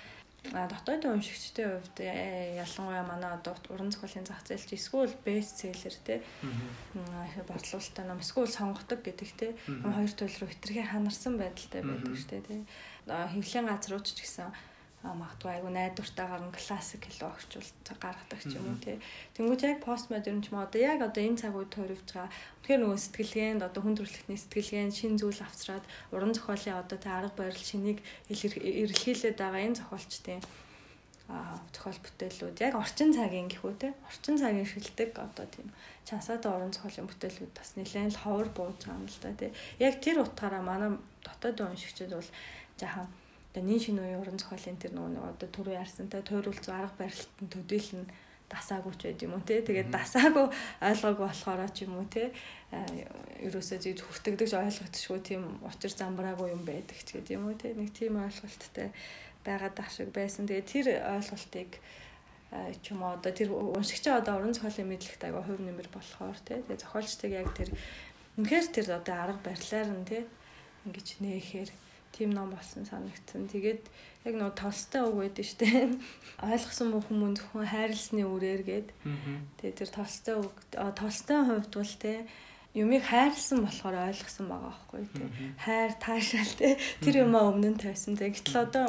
дотоодын 0.51 1.15
уншигчдын 1.17 1.71
хувьд 1.79 1.99
э, 2.03 2.59
ялангуяа 2.59 3.07
манай 3.07 3.33
одоо 3.39 3.55
уран 3.71 3.93
зохиолын 3.95 4.27
зах 4.27 4.43
зээлч 4.43 4.75
эсвэл 4.75 5.15
бестселлер 5.25 5.95
те 6.05 6.23
борлуулалтаа 7.47 8.05
ном 8.05 8.19
эсвэл 8.19 8.51
сонгодог 8.51 9.01
гэдэг 9.07 9.31
те 9.39 9.55
хоёр 9.65 10.13
төл 10.13 10.35
рүү 10.43 10.51
хитрхи 10.51 10.83
ханарсан 10.83 11.39
байдалтай 11.39 11.83
байдаг 11.87 12.15
штэ 12.19 12.43
те 12.43 12.55
хэвлэлийн 13.07 13.71
газрууч 13.71 14.07
ч 14.13 14.19
гэсэн 14.27 14.51
магадгүй 15.03 15.51
айгу 15.51 15.71
найдвартайгаар 15.75 16.43
нь 16.47 16.55
классик 16.55 17.03
хэлөө 17.11 17.31
огчвол 17.35 17.71
гаргадаг 17.99 18.41
ч 18.47 18.55
юм 18.55 18.71
уу 18.71 18.79
тий. 18.79 19.03
Тэнгүүд 19.35 19.63
яг 19.67 19.79
пост 19.83 20.07
модерн 20.15 20.43
ч 20.47 20.55
юм 20.55 20.63
одоо 20.63 20.79
яг 20.79 21.03
одоо 21.03 21.23
энэ 21.27 21.43
цаг 21.43 21.59
үед 21.59 21.75
тойрвж 21.75 22.07
байгаа. 22.07 22.31
Тэгэхээр 22.63 22.83
нөгөө 22.87 23.01
сэтгэлгээнд 23.03 23.63
одоо 23.67 23.81
хүн 23.83 23.99
төрөлхтний 23.99 24.39
сэтгэлгээнд 24.39 24.95
шин 24.95 25.19
зүйл 25.19 25.43
авчраад 25.43 25.85
уран 26.15 26.31
зохиолын 26.39 26.79
одоо 26.79 26.99
тэ 27.03 27.11
арга 27.11 27.35
барил 27.35 27.59
шинийг 27.59 27.99
эрэлхийлээд 28.31 29.37
байгаа 29.43 29.63
энэ 29.67 29.79
зохиолчдын 29.83 30.43
а 31.33 31.59
зохиол 31.75 31.99
бүтээлүүд 32.03 32.57
яг 32.63 32.75
орчин 32.79 33.11
цагийн 33.11 33.49
гэхүү 33.51 33.73
те 33.83 33.89
орчин 34.07 34.37
цагийн 34.39 34.69
шилдэг 34.69 35.11
одоо 35.19 35.47
тийм 35.49 35.71
чансаатай 36.07 36.51
уран 36.53 36.75
зохиолын 36.75 37.09
бүтээлүүд 37.09 37.53
бас 37.57 37.71
нэлээд 37.75 38.15
л 38.15 38.23
ховор 38.23 38.49
бууж 38.55 38.79
байгаа 38.85 39.01
юм 39.01 39.07
л 39.09 39.19
да 39.23 39.33
тий. 39.35 39.51
Яг 39.81 39.99
тэр 40.05 40.23
утгаараа 40.23 40.63
манай 40.63 40.91
дотоод 41.25 41.59
уншигчид 41.63 42.13
бол 42.13 42.31
жаахан 42.77 43.09
одоо 43.53 43.63
нин 43.69 43.81
шинэ 43.81 44.01
үеийн 44.01 44.21
уран 44.25 44.41
зохиолын 44.41 44.81
тэр 44.81 44.97
нөгөө 44.97 45.29
одоо 45.37 45.49
түрүү 45.53 45.77
ярьсантай 45.77 46.25
тойруулц 46.25 46.67
арга 46.73 46.97
барилтанд 46.97 47.53
төдийлн 47.53 48.09
дасаагүй 48.49 48.95
ч 48.97 49.03
байд 49.09 49.21
юм 49.25 49.37
уу 49.37 49.45
те. 49.45 49.61
Тэгээд 49.61 49.93
дасаагүй 49.93 50.47
ойлгоогүй 50.81 51.27
болохоор 51.29 51.69
ч 51.73 51.85
юм 51.85 52.01
уу 52.01 52.09
те 52.09 52.33
ерөөсөө 53.45 53.79
зүйд 53.81 54.01
хүртэгдэж 54.05 54.51
ойлгогдчихгүй 54.57 55.21
тийм 55.21 55.43
учир 55.69 55.93
замбраагүй 55.93 56.53
юм 56.53 56.63
байдаг 56.65 56.97
ч 57.01 57.17
гэдэг 57.17 57.37
юм 57.37 57.49
уу 57.49 57.57
те. 57.57 57.73
Нэг 57.77 57.93
тийм 57.97 58.21
ойлголттой 58.21 58.89
байгаад 59.45 59.77
ах 59.81 59.91
шиг 59.93 60.13
байсан. 60.13 60.49
Тэгээд 60.49 60.69
тэр 60.69 60.87
ойлголтыг 61.01 61.71
ч 62.81 62.85
юм 62.93 63.01
уу 63.05 63.17
одоо 63.17 63.33
тэр 63.33 63.53
уншигчаа 63.53 64.21
одоо 64.21 64.37
уран 64.41 64.53
зохиолын 64.53 64.93
мэдлэгт 64.93 65.25
аяга 65.25 65.45
хувь 65.45 65.61
нэмэр 65.65 65.89
болохоор 65.93 66.39
те. 66.45 66.61
Тэгээд 66.61 66.85
зохиолчдыг 66.85 67.33
яг 67.33 67.49
тэр 67.57 67.73
үнэхээр 68.37 68.67
тэр 68.69 68.87
одоо 69.01 69.17
арга 69.17 69.41
барилаар 69.45 69.89
нь 69.93 70.09
те 70.09 70.25
ингэж 70.85 71.09
нээхээр 71.25 71.71
тийм 72.13 72.31
ном 72.31 72.53
болсон 72.53 72.85
санагдсан. 72.85 73.49
Тэгээд 73.49 73.83
яг 74.29 74.35
нөө 74.37 74.53
толстой 74.55 75.03
үг 75.09 75.17
байдаг 75.33 75.47
штэ. 75.49 75.97
Ойлгосон 76.53 76.93
бүх 76.93 77.09
хүмүүс 77.09 77.41
зөвхөн 77.41 77.73
хайрлсны 77.73 78.23
үрээр 78.29 78.63
гээд. 78.63 78.89
Тэгээд 79.59 79.79
тэр 79.81 79.91
толстой 79.91 80.37
үг 80.45 80.55
толстой 80.73 81.41
хувьд 81.43 81.73
бол 81.73 81.95
те 81.99 82.29
юмыг 82.77 83.03
хайрлсан 83.05 83.65
болохоор 83.65 83.97
ойлгосон 84.09 84.47
байгаа 84.49 84.73
байхгүй 84.73 85.05
тий. 85.13 85.29
Хайр 85.61 85.93
таашаал 86.01 86.53
тий. 86.57 86.73
Тэр 87.05 87.15
юмаа 87.29 87.53
өмнө 87.53 87.77
нь 87.77 87.81
тавьсан. 87.81 88.17
Гэтэл 88.17 88.65
одоо 88.65 88.87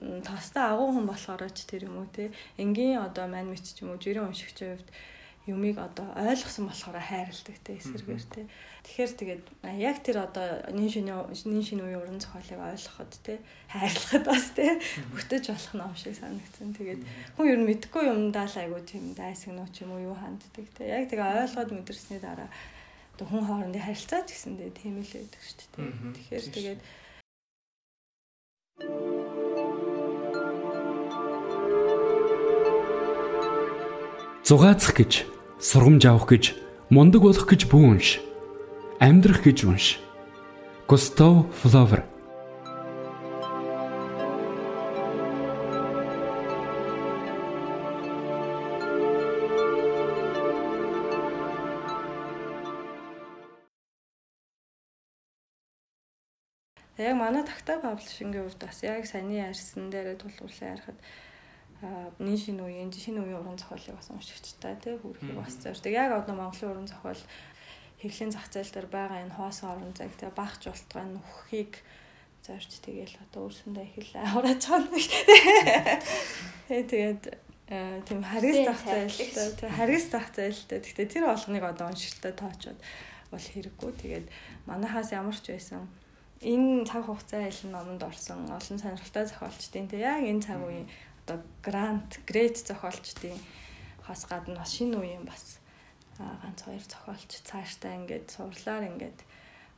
тостой 0.00 0.64
агуу 0.64 0.94
хүн 0.94 1.06
болохоор 1.10 1.42
ч 1.50 1.66
тэр 1.66 1.90
юм 1.90 2.00
уу 2.00 2.08
тий. 2.14 2.30
Энгийн 2.56 3.02
одоо 3.02 3.26
мань 3.26 3.50
мэт 3.50 3.66
ч 3.66 3.82
юм 3.82 3.92
уу 3.92 3.98
жирийн 3.98 4.30
уншигчийн 4.30 4.78
хувьд 4.78 4.88
юмыг 5.48 5.78
одоо 5.80 6.12
ойлгосон 6.16 6.68
болохоор 6.68 7.00
хайрладаг 7.00 7.56
те 7.64 7.80
эсэргээр 7.80 8.24
те. 8.28 8.44
Тэгэхээр 8.84 9.12
тэгээд 9.16 9.42
яг 9.80 9.96
тэр 10.04 10.28
одоо 10.28 10.68
нин 10.68 10.90
шинэ 10.92 11.12
нин 11.48 11.64
шинэ 11.64 11.80
үеийн 11.80 12.00
уран 12.00 12.20
зохиолыг 12.20 12.60
ойлгоход 12.60 13.12
те 13.24 13.40
хайрлахад 13.72 14.24
бас 14.28 14.52
те 14.52 14.76
хөтөж 15.16 15.44
болох 15.48 15.74
ном 15.80 15.92
шиг 15.96 16.12
санагдсан. 16.20 16.76
Тэгээд 16.76 17.00
хүн 17.40 17.46
ер 17.48 17.58
нь 17.60 17.68
мэдхгүй 17.72 18.04
юмдаа 18.12 18.44
л 18.44 18.60
айгуу 18.60 18.84
тийм 18.84 19.16
дайсагнуу 19.16 19.68
ч 19.72 19.88
юм 19.88 19.96
уу 19.96 20.12
юу 20.12 20.16
ханддаг 20.20 20.66
те. 20.76 20.84
Яг 20.84 21.08
тэгээ 21.08 21.48
ойлгоод 21.48 21.72
мэдэрсний 21.72 22.20
дараа 22.20 22.52
одоо 23.16 23.24
хүн 23.24 23.44
хоорондын 23.48 23.80
харилцаа 23.80 24.20
ч 24.28 24.36
гэсэндээ 24.36 24.70
тийм 24.76 25.00
л 25.00 25.08
байдаг 25.08 25.40
шүү 25.40 25.56
дээ. 25.72 25.92
Тэгэхээр 26.20 26.46
тэгээд 26.52 26.80
Зугаацах 34.50 34.98
гэж 34.98 35.30
сургамж 35.62 36.02
авах 36.10 36.26
гэж, 36.26 36.44
мундаг 36.90 37.22
болох 37.22 37.46
гэж 37.46 37.70
бүү 37.70 37.86
унш. 37.94 38.18
Амьдрах 38.98 39.46
гэж 39.46 39.62
унш. 39.62 40.02
Густав 40.90 41.46
Флавер 41.62 42.02
Яг 56.98 57.14
манай 57.14 57.46
тагтаа 57.46 57.78
паблишингийн 57.78 58.50
хувьд 58.50 58.66
бас 58.66 58.82
яг 58.82 59.06
саяны 59.06 59.38
ярьсан 59.46 59.94
дээрээ 59.94 60.18
тулгуурлаа 60.18 60.74
ярихад 60.74 60.98
нэг 61.80 62.36
шинэ 62.36 62.60
үеийн 62.60 62.92
шинэ 62.92 63.20
үеийн 63.24 63.40
уран 63.40 63.56
зохиолыг 63.56 63.96
бас 63.96 64.12
уншигчтай 64.12 64.76
тий 64.76 64.94
хүрхийг 65.00 65.36
бас 65.40 65.56
зорддог. 65.56 65.92
Яг 65.92 66.12
одоо 66.12 66.34
Монголын 66.36 66.72
уран 66.76 66.88
зохиол 66.88 67.22
хэвлийн 68.00 68.32
зах 68.32 68.48
зээл 68.52 68.72
дээр 68.72 68.88
байгаа 68.92 69.24
энэ 69.24 69.36
хоосон 69.36 69.68
орон 69.72 69.92
зайг 69.96 70.12
тий 70.16 70.28
багч 70.28 70.68
болтгой 70.68 71.04
нөхөхийг 71.08 71.72
зорж 72.44 72.70
тэгээл 72.84 73.16
одоо 73.24 73.48
өөрсөндөө 73.48 73.84
их 73.84 73.96
л 73.96 74.20
авраж 74.24 74.62
байгаа 74.64 74.92
юм. 74.92 75.08
Тий 76.68 76.82
тэгээд 76.84 77.22
тийм 78.08 78.20
харгас 78.24 78.60
зах 78.64 78.82
зээлтэй 78.84 79.48
тий 79.60 79.68
харгас 79.68 80.06
зах 80.12 80.28
зээлтэй. 80.36 80.80
Гэхдээ 80.80 81.08
тэр 81.08 81.24
болгоныг 81.28 81.64
одоо 81.64 81.86
уншигчтай 81.92 82.32
тоочод 82.32 82.78
бол 83.32 83.40
хэрэггүй. 83.40 83.92
Тэгээд 84.04 84.26
манахаас 84.64 85.12
ямар 85.12 85.36
ч 85.36 85.52
байсан 85.52 85.88
энэ 86.40 86.88
цаг 86.88 87.04
хугацаа 87.04 87.44
айлын 87.44 87.72
номонд 87.76 88.02
орсон 88.02 88.48
олон 88.48 88.78
сонирхолтой 88.80 89.24
зохиолчдын 89.28 89.92
тий 89.92 90.00
яг 90.00 90.24
энэ 90.24 90.40
цаг 90.40 90.64
үеийн 90.64 90.88
одоо 91.30 91.42
грант, 91.62 92.18
грейд 92.26 92.56
зохиолчдын 92.58 93.38
хас 94.02 94.26
гадна 94.26 94.56
бас 94.58 94.74
шинэ 94.74 94.98
үеийн 94.98 95.24
бас 95.24 95.58
ганц 96.18 96.62
хоёр 96.66 96.82
зохиолч 96.82 97.30
цаашдаа 97.46 97.94
ингээд 98.02 98.26
сурлаар 98.34 98.90
ингээд 98.90 99.18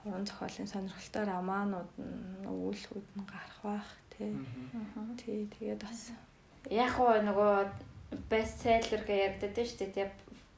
уран 0.05 0.25
зохиолын 0.25 0.69
сонирхолтой 0.73 1.25
романууд 1.29 1.91
нь 2.01 2.47
өвүүлүүд 2.49 3.09
нь 3.17 3.29
гарах 3.29 3.59
бах 3.63 3.91
тий. 4.17 4.33
Тий 5.21 5.47
тэгээд 5.53 5.85
бас 5.85 6.17
яг 6.71 6.97
гоо 6.97 7.21
нөгөө 7.21 7.55
бестселлер 8.33 9.03
гэж 9.05 9.19
яригддаг 9.45 9.67
шүү 9.69 9.79
дээ 9.79 9.93
тий. 9.93 10.09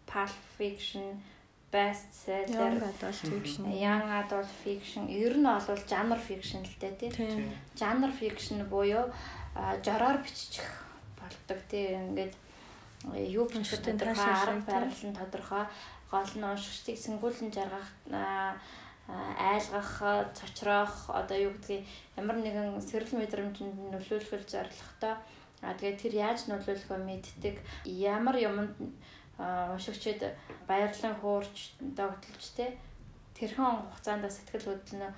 Pulp 0.07 0.39
Fiction 0.57 1.19
bestseller 1.73 2.79
adult 2.79 3.19
fiction. 3.19 3.67
Young 3.67 4.07
adult 4.23 4.53
fiction. 4.63 5.11
Ер 5.11 5.35
нь 5.35 5.49
бол 5.49 5.83
жанр 5.91 6.21
fiction 6.23 6.63
л 6.63 6.77
дээ 6.79 6.95
тий. 7.03 7.11
Жанр 7.75 8.15
fiction 8.15 8.63
буюу 8.71 9.11
жороор 9.83 10.23
биччих 10.23 10.84
болдог. 11.25 11.59
Тий 11.70 11.97
ингээд 11.97 12.35
юу 13.33 13.49
бичих 13.49 13.81
тодорхой 13.81 14.33
арга 14.33 14.62
барил 14.68 15.03
нь 15.09 15.16
тодорхой. 15.16 15.64
Гол 16.11 16.33
нь 16.37 16.45
уншигчдыг 16.45 16.97
сэнгүүлэн 17.01 17.51
жаргах 17.51 17.89
айлгах 19.09 19.91
цочроох 20.33 21.11
одоо 21.11 21.37
юу 21.37 21.53
гэдгийг 21.53 21.85
ямар 22.16 22.37
нэгэн 22.41 22.81
сэрэл 22.81 23.20
мэдрэмжинд 23.20 23.93
нөлөөлөх 23.93 24.49
зорилготой 24.49 25.14
а 25.61 25.75
тэгээд 25.77 26.01
тэр 26.01 26.14
яаж 26.25 26.41
нөлөөлөхөө 26.49 26.99
мэддэг. 27.05 27.57
Ямар 27.85 28.37
юмд 28.41 28.72
уншигчид 29.39 30.25
баярлан 30.68 31.14
хуурч 31.20 31.77
догтлж 31.81 32.45
те 32.57 32.77
тэрхэн 33.37 33.64
хугацаанд 33.64 34.25
сэтгэл 34.31 34.72
хөдлөнө 34.72 35.09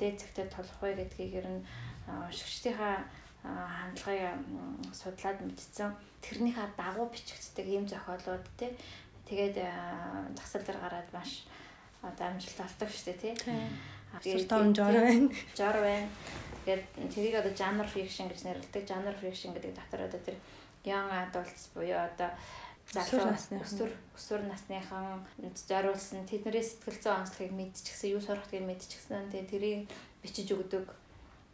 дээд 0.00 0.16
зэгтээ 0.18 0.46
толох 0.50 0.78
вэ 0.82 0.96
гэдгийг 0.98 1.32
ер 1.40 1.46
нь 1.46 1.66
уншигчдийнхаа 2.06 3.04
хандлагыг 3.42 4.38
судлаад 4.94 5.38
мэдсэн. 5.42 5.90
Тэрнийхээ 6.22 6.78
дагуу 6.78 7.10
бичигддэг 7.10 7.66
ийм 7.66 7.84
зохиолууд 7.90 8.46
тий. 8.58 8.70
Тэгээд 9.26 9.58
засал 10.38 10.62
дээр 10.62 10.78
гараад 10.78 11.08
маш 11.10 11.46
одоо 12.02 12.26
амжилт 12.30 12.60
олдог 12.62 12.90
шүү 12.90 13.18
дээ 13.18 13.18
тий. 13.18 13.34
Тэгээд 14.22 14.48
том 14.48 14.70
жор 14.70 14.94
байна. 14.94 15.28
Жор 15.58 15.76
байна. 15.82 16.08
Тэгээд 16.62 16.84
тэрийг 17.10 17.34
одоо 17.42 17.52
genre 17.54 17.88
fiction 17.90 18.30
гэж 18.30 18.40
нэрлэдэг. 18.46 18.86
Genre 18.86 19.16
fiction 19.18 19.50
гэдэг 19.54 19.74
дотор 19.74 20.06
одоо 20.06 20.20
тэр 20.22 20.38
young 20.86 21.10
adults 21.10 21.70
буюу 21.74 21.98
одоо 21.98 22.30
залуу 22.90 23.30
насны 23.30 23.58
өсвөр 23.62 23.90
өсвөр 24.18 24.42
насныхан 24.46 25.22
зориулсан 25.54 26.26
тэдний 26.26 26.62
сэтгэл 26.62 26.98
зүйн 26.98 27.18
онцлогийг 27.22 27.54
мэдчихсэн, 27.54 28.12
юу 28.14 28.20
сурах 28.20 28.46
гэдгийг 28.50 28.68
мэдчихсэн. 28.68 29.30
Тэгээд 29.30 29.50
тэрийг 29.50 29.80
бичиж 30.22 30.50
өгдөг 30.52 30.86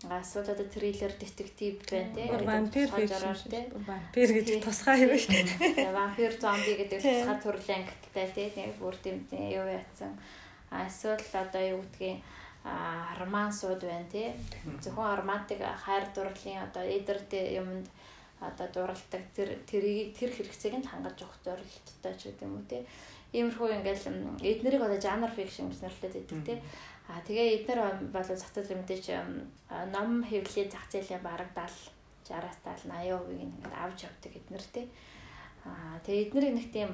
Асуул 0.07 0.46
одоо 0.46 0.64
триллер 0.64 1.11
детектив 1.18 1.82
байна 1.90 2.14
тий. 2.14 2.30
Вампир 2.46 2.86
тий. 2.86 3.66
Вампир 3.74 4.28
гэдэг 4.30 4.62
тусгай 4.62 5.03
юм 5.03 5.18
шүү 5.18 5.42
дээ. 5.59 5.90
Вампир 5.90 6.32
зомби 6.38 6.72
гэдэг 6.78 7.03
тусгай 7.03 7.38
төрлийн 7.42 7.82
ангиттай 7.82 8.26
тий. 8.30 8.46
Нэг 8.55 8.78
бүр 8.78 8.94
тэмдэн 8.94 9.51
юу 9.51 9.66
яатсан. 9.66 10.14
Асуул 10.70 11.18
одоо 11.34 11.62
юу 11.66 11.82
гэдгийг 11.82 12.22
романсууд 13.18 13.82
байна 13.82 14.07
тий. 14.07 14.30
Зөвхөн 14.78 15.18
романтик 15.18 15.66
хайр 15.82 16.07
дурлалын 16.14 16.62
одоо 16.62 16.84
эдэртэй 16.86 17.59
юмд 17.59 17.90
одоо 18.38 18.70
дурлалдаг 18.70 19.22
тэр 19.34 19.59
тэрийг 19.66 20.14
тэр 20.14 20.30
хэрэгцээг 20.30 20.78
нь 20.78 20.86
хангаж 20.86 21.18
өгөх 21.26 21.42
зорилттой 21.42 22.14
ч 22.14 22.30
гэдэг 22.30 22.46
юм 22.46 22.55
уу 22.55 22.70
тий. 22.70 22.86
Иймэрхүү 23.34 23.82
ингээл 23.82 24.07
эднэрийг 24.46 24.82
одоо 24.86 25.01
жанр 25.03 25.32
фикшн 25.34 25.74
гэж 25.74 25.82
нэрлэдэг 25.82 26.46
тий. 26.46 26.62
А 27.09 27.21
тэгээ 27.25 27.65
эдгээр 27.65 27.81
бол 28.13 28.29
зээл 28.29 28.77
мэдээж 28.77 29.07
ном 29.95 30.21
хэвлэлийн 30.29 30.69
зах 30.69 30.87
зээлийн 30.93 31.25
бараг 31.25 31.49
70 31.57 31.97
60-аас 32.29 32.85
70 32.85 33.09
80%-ийг 33.09 33.41
ингээд 33.49 33.75
авч 33.75 33.99
явдаг 34.05 34.33
эднэр 34.37 34.64
тий. 34.68 34.87
А 35.64 35.97
тэгээ 36.05 36.25
эднэрийг 36.29 36.55
нэг 36.55 36.68
тийм 36.68 36.91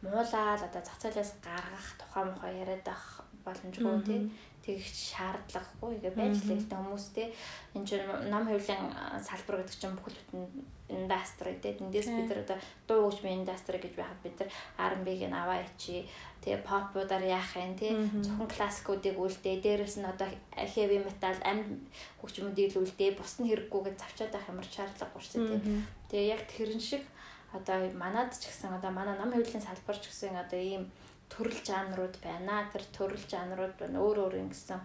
муулаад 0.00 0.62
одоо 0.64 0.80
зээлээс 0.80 1.32
гаргах 1.44 1.88
тухай 2.00 2.24
мухай 2.24 2.52
яриад 2.64 2.84
байх 2.88 3.04
боломжгүй 3.44 3.96
тий 4.08 4.20
тэгэх 4.68 4.84
шаардлагагүй. 4.84 5.96
Ингээ 5.96 6.12
байж 6.12 6.36
л 6.44 6.52
л 6.52 6.68
хүмүүс 6.68 7.06
те 7.16 7.32
энэ 7.72 7.88
чинь 7.88 8.04
ном 8.28 8.44
хөвлийн 8.44 8.84
салбар 9.24 9.64
гэдэг 9.64 9.76
чинь 9.80 9.96
бүхэл 9.96 10.20
бүтэн 10.20 10.44
индастри 10.88 11.56
те. 11.64 11.72
Эндээс 11.80 12.08
бид 12.12 12.28
нар 12.28 12.44
одоо 12.44 12.58
дуу 12.84 13.08
хөгжмийн 13.08 13.40
индастри 13.40 13.80
гэж 13.80 13.96
байхад 13.96 14.20
бид 14.20 14.36
нар 14.36 14.50
R&B-г 14.92 15.24
нь 15.24 15.36
аваа 15.36 15.64
ичи 15.64 16.04
тэгээ 16.44 16.68
попудаар 16.68 17.24
яах 17.24 17.56
юм 17.56 17.72
те. 17.80 17.96
Зөвхөн 18.20 18.48
классикуудыг 18.52 19.16
үлдээ. 19.16 19.64
Дээрэс 19.64 19.96
нь 20.00 20.08
одоо 20.08 20.28
heavy 20.52 21.00
metal 21.00 21.36
амь 21.48 21.88
хөгжмүүдийг 22.20 22.76
л 22.76 22.84
үлдээ. 22.84 23.16
Бус 23.16 23.40
нь 23.40 23.48
хэрэггүй 23.48 23.80
гэж 23.88 23.96
завчаад 24.00 24.32
байх 24.32 24.48
ямар 24.48 24.68
шаардлагагүй 24.68 25.22
шүү 25.24 25.40
дээ 25.48 25.98
тэгээ 26.08 26.32
яг 26.32 26.42
тэрэн 26.48 26.80
шиг 26.80 27.04
одоо 27.52 27.84
манад 27.96 28.32
ч 28.32 28.48
гэсэн 28.48 28.72
одоо 28.76 28.90
манай 28.90 29.16
ном 29.16 29.32
хөвлийн 29.32 29.60
салбар 29.60 29.96
ч 29.96 30.08
гэсэн 30.08 30.36
одоо 30.36 30.60
ийм 30.60 30.84
төрөл 31.32 31.60
жанрууд 31.64 32.16
байна. 32.24 32.68
Тэр 32.72 32.84
төрөл 32.96 33.24
жанрууд 33.28 33.74
байна. 33.80 34.02
Өөр 34.02 34.18
өөр 34.24 34.34
ингэсэн 34.44 34.80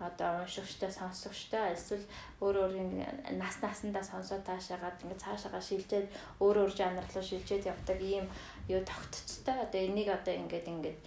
одоо 0.00 0.42
уншигчтай 0.42 0.90
сонсогчтой 0.90 1.72
эсвэл 1.74 2.02
өөр 2.42 2.56
өөрийн 2.66 2.90
нас 3.38 3.62
насандаа 3.62 4.02
сонсоод 4.02 4.42
таашаагаад 4.42 4.98
ингээд 5.06 5.22
цаашаага 5.22 5.60
шилжээд 5.62 6.08
өөр 6.42 6.56
өөр 6.66 6.72
жанр 6.74 7.06
руу 7.14 7.22
шилжээд 7.22 7.70
явдаг 7.70 7.98
ийм 8.02 8.26
юу 8.66 8.82
тогтцтой 8.82 9.54
одоо 9.54 9.80
энийг 9.80 10.10
одоо 10.10 10.34
ингээд 10.34 10.66
ингээд 10.66 10.98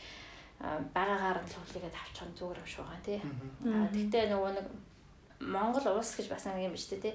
багаагаар 0.96 1.44
л 1.44 1.52
хөлийгээд 1.52 2.00
авчих 2.00 2.32
зүгээр 2.40 2.62
юм 2.64 2.70
шүү 2.72 2.86
га 2.88 2.98
тий. 3.04 3.20
Тэгтээ 3.94 4.32
нөгөө 4.32 4.52
нэг 4.56 4.68
Монгол 5.38 5.86
улс 5.94 6.16
гэж 6.16 6.28
бас 6.32 6.48
нэг 6.48 6.66
юм 6.66 6.74
биш 6.74 6.88
үү 6.88 7.04
тий. 7.04 7.14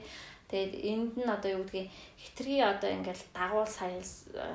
Тэгээд 0.52 0.74
энд 0.84 1.12
нь 1.16 1.32
одоо 1.32 1.50
юу 1.56 1.64
гэдгийг 1.64 1.88
хитрхи 2.20 2.60
одоо 2.60 2.90
ингээл 2.92 3.24
дагуул 3.32 3.64
соёл 3.64 4.04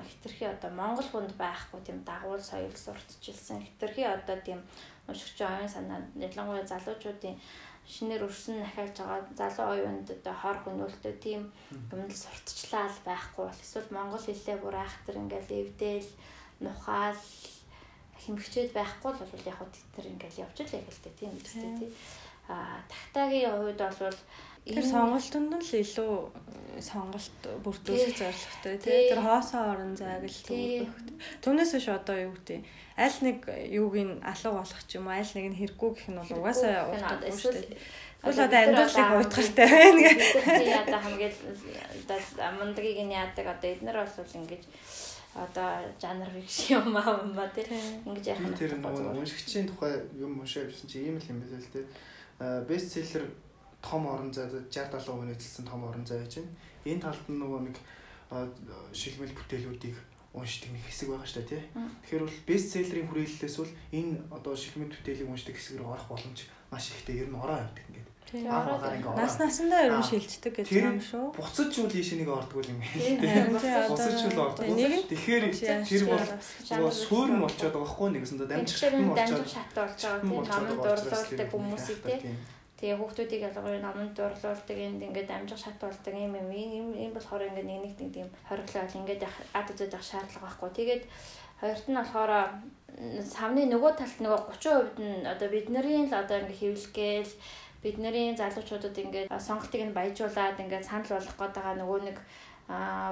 хитрхи 0.06 0.45
одоо 0.45 0.69
Монгол 0.69 1.10
хүнд 1.10 1.34
байхгүй 1.41 1.82
тийм 1.82 2.06
дагуул 2.06 2.38
соёл 2.38 2.69
сурталчилсан. 2.78 3.65
Хитрхи 3.65 4.06
одоо 4.06 4.38
тийм 4.45 4.61
уншигч 5.10 5.41
оюун 5.41 5.65
санаа 5.65 6.06
ялангуяа 6.14 6.69
залуучуудын 6.69 7.34
шинээр 7.88 8.28
өрсөн 8.28 8.61
ахиалж 8.61 8.98
байгаа 8.99 9.26
залуу 9.40 9.68
оюунд 9.74 10.07
одоо 10.11 10.36
хор 10.38 10.57
хөнөөлтөө 10.61 11.14
тийм 11.24 11.41
юм 11.72 12.02
л 12.06 12.22
сурталчлаа 12.24 12.88
байхгүй 13.07 13.44
бол 13.48 13.64
эсвэл 13.65 13.95
монгол 13.95 14.22
хэлээ 14.22 14.57
бүр 14.61 14.76
айхтар 14.78 15.15
ингээл 15.18 15.57
эвдэл 15.61 16.10
нухаал 16.61 17.22
хэмгчээд 18.22 18.72
байхгүй 18.76 19.11
л 19.15 19.22
бол 19.34 19.49
яг 19.49 19.57
хөө 19.57 19.69
тэр 19.95 20.06
ингээл 20.11 20.41
явж 20.44 20.57
л 20.61 20.69
тээ 20.69 21.14
тийм 21.15 21.34
үстэй 21.40 21.72
тий. 21.80 21.91
а 22.52 22.84
тагтагийн 22.91 23.56
хувьд 23.56 23.80
бол 23.80 24.19
Тэр 24.68 24.85
сонголтонд 24.85 25.52
нь 25.56 25.64
л 25.64 25.73
илүү 25.80 26.11
сонголт 26.81 27.41
бүрдүүлэх 27.64 28.18
зорилготой 28.18 28.76
тий. 28.77 29.10
Тэр 29.10 29.22
хоосон 29.22 29.64
орон 29.72 29.94
зайг 29.98 30.27
л 30.27 30.41
төвлөх. 30.45 30.94
Түүнээс 31.41 31.72
биш 31.73 31.88
одоо 31.89 32.18
юу 32.30 32.34
гэдэг 32.38 32.61
аль 32.98 33.19
нэг 33.26 33.38
юуг 33.72 33.95
нь 33.98 34.14
алга 34.22 34.52
болох 34.61 34.81
ч 34.85 34.98
юм 34.98 35.07
уу 35.07 35.18
аль 35.18 35.34
нэг 35.34 35.45
нь 35.53 35.57
хэрэггүй 35.57 35.89
гэх 35.95 36.07
нь 36.11 36.19
бол 36.19 36.34
угаасаа 36.38 36.94
уудаг 36.94 37.34
шүү 37.34 37.53
дээ. 37.53 37.77
Тэгвэл 38.18 38.45
одоо 38.45 38.60
амьдралыг 38.65 39.10
уйтгартай 39.22 39.68
байна 39.69 39.99
гэх. 40.02 40.19
Тий 40.45 40.73
одоо 40.73 40.99
хамгийн 41.02 41.34
одоо 41.34 42.49
мундагийг 42.57 42.99
нь 43.06 43.15
яадаг 43.15 43.45
одоо 43.48 43.69
эднэр 43.72 43.98
бол 44.03 44.38
ингэж 44.41 44.64
одоо 45.38 45.69
жанр 46.02 46.30
биш 46.34 46.69
юм 46.73 46.98
аа 46.98 47.22
юм 47.22 47.34
ба 47.38 47.45
тий. 47.53 47.65
Ингэж 48.06 48.26
яах 48.26 48.41
юм. 48.41 48.57
Тэр 48.57 48.73
нөгөө 48.81 49.22
уншигчийн 49.22 49.69
тухай 49.69 50.02
юм 50.18 50.41
уншаа 50.41 50.65
явсан 50.65 50.89
чи 50.89 51.06
ийм 51.06 51.22
л 51.22 51.30
юм 51.30 51.41
байна 51.41 51.61
л 51.61 51.73
тий. 51.73 51.85
Бест 52.65 52.89
селлер 52.94 53.30
том 53.82 54.08
орон 54.08 54.34
зай 54.34 54.48
60 54.49 54.72
70% 54.72 55.26
нийцэлсэн 55.28 55.66
том 55.66 55.84
орон 55.84 56.06
зай 56.06 56.20
байж 56.20 56.38
байна. 56.38 56.52
Энэ 56.86 57.02
талд 57.02 57.26
нь 57.30 57.40
нөгөө 57.41 57.62
нэг 57.68 57.78
шилмэл 58.91 59.38
бүтээлүүдийг 59.38 59.95
уншдаг 60.34 60.70
нэг 60.72 60.84
хэсэг 60.86 61.10
байгаа 61.10 61.28
шүү 61.28 61.41
дээ 61.41 61.49
тий. 61.49 61.64
Тэгэхээр 61.74 62.24
бол 62.26 62.40
бест 62.45 62.68
селлерийн 62.74 63.08
хүрээллээс 63.08 63.56
бол 63.58 63.74
энэ 63.94 64.14
одоо 64.34 64.54
шилмэл 64.54 64.94
бүтээлийг 64.94 65.30
уншдаг 65.32 65.56
хэсэг 65.56 65.80
рүү 65.80 65.90
орох 65.94 66.08
боломж 66.12 66.40
маш 66.70 66.91
ихтэй 66.91 67.24
ер 67.24 67.30
нь 67.32 67.40
ороо 67.40 67.58
явдаг 67.58 67.86
ингээд. 67.88 68.10
Нас 68.28 69.40
насандаа 69.40 69.88
ер 69.88 69.95
нь 69.95 70.04
шилждэг 70.04 70.54
гэж 70.60 70.68
юм 70.68 70.99
шүү. 70.99 71.32
Буцаж 71.32 71.72
юу 71.80 71.88
лиш 71.88 72.12
нэг 72.12 72.28
ордог 72.28 72.60
юм 72.68 72.84
байна. 72.84 73.56
Буцаж 73.88 74.20
юу 74.28 74.52
ордог. 74.52 74.68
Тэгэхээр 74.68 75.44
тэр 75.88 76.04
бол 76.12 76.28
нөгөө 76.76 76.91
суурь 76.91 77.32
нь 77.32 77.40
болчиход 77.40 77.72
байгаа 77.72 77.88
хгүй 77.88 78.10
нэгсэндээ 78.20 78.68
шат 78.68 78.99
нь 78.99 79.08
болчиход 79.08 79.48
шат 79.48 79.72
болж 79.72 79.99
байгаа 80.04 80.52
намд 80.52 80.84
дурлуулдаг 80.84 81.48
хүмүүсийг 81.48 81.99
тийм 82.04 82.36
Тэгээ 82.78 82.98
хүүхдүүдийг 83.02 83.41
ялгаагүй 83.49 83.82
номонд 83.82 84.14
дурлуулдаг 84.14 84.78
энд 84.78 85.02
ингээд 85.02 85.34
амжих 85.34 85.58
шат 85.58 85.82
болдог 85.82 86.14
юм 86.14 86.38
юм 86.38 86.49
ийм 86.54 86.88
ийм 86.94 87.12
болохоор 87.14 87.49
ингээд 87.49 87.66
нэг 87.66 87.82
нэг 87.82 88.14
тийм 88.14 88.30
хориглол 88.45 88.98
ингээд 89.02 89.26
ад 89.58 89.68
үзэж 89.74 89.90
явах 89.98 90.06
шаардлага 90.06 90.45
байхгүй. 90.45 90.70
Тэгээд 90.78 91.04
хоёрт 91.58 91.86
нь 91.90 91.98
болохоор 91.98 92.32
савны 93.26 93.66
нөгөө 93.66 93.91
талд 93.98 94.18
нөгөө 94.22 94.41
30% 94.62 95.02
нь 95.02 95.26
одоо 95.26 95.48
бидний 95.49 96.06
л 96.06 96.14
одоо 96.22 96.38
ингээд 96.38 96.62
хэвлэгээл 96.62 97.34
бидний 97.82 98.38
залуучуудад 98.38 98.98
ингээд 98.98 99.30
сонголтыг 99.41 99.82
нь 99.82 99.98
баяжуулаад 99.98 100.62
ингээд 100.62 100.86
санал 100.86 101.18
болгох 101.18 101.38
гээд 101.38 101.58
байгаа 101.58 101.76
нөгөө 101.82 101.99
нэг 102.06 102.18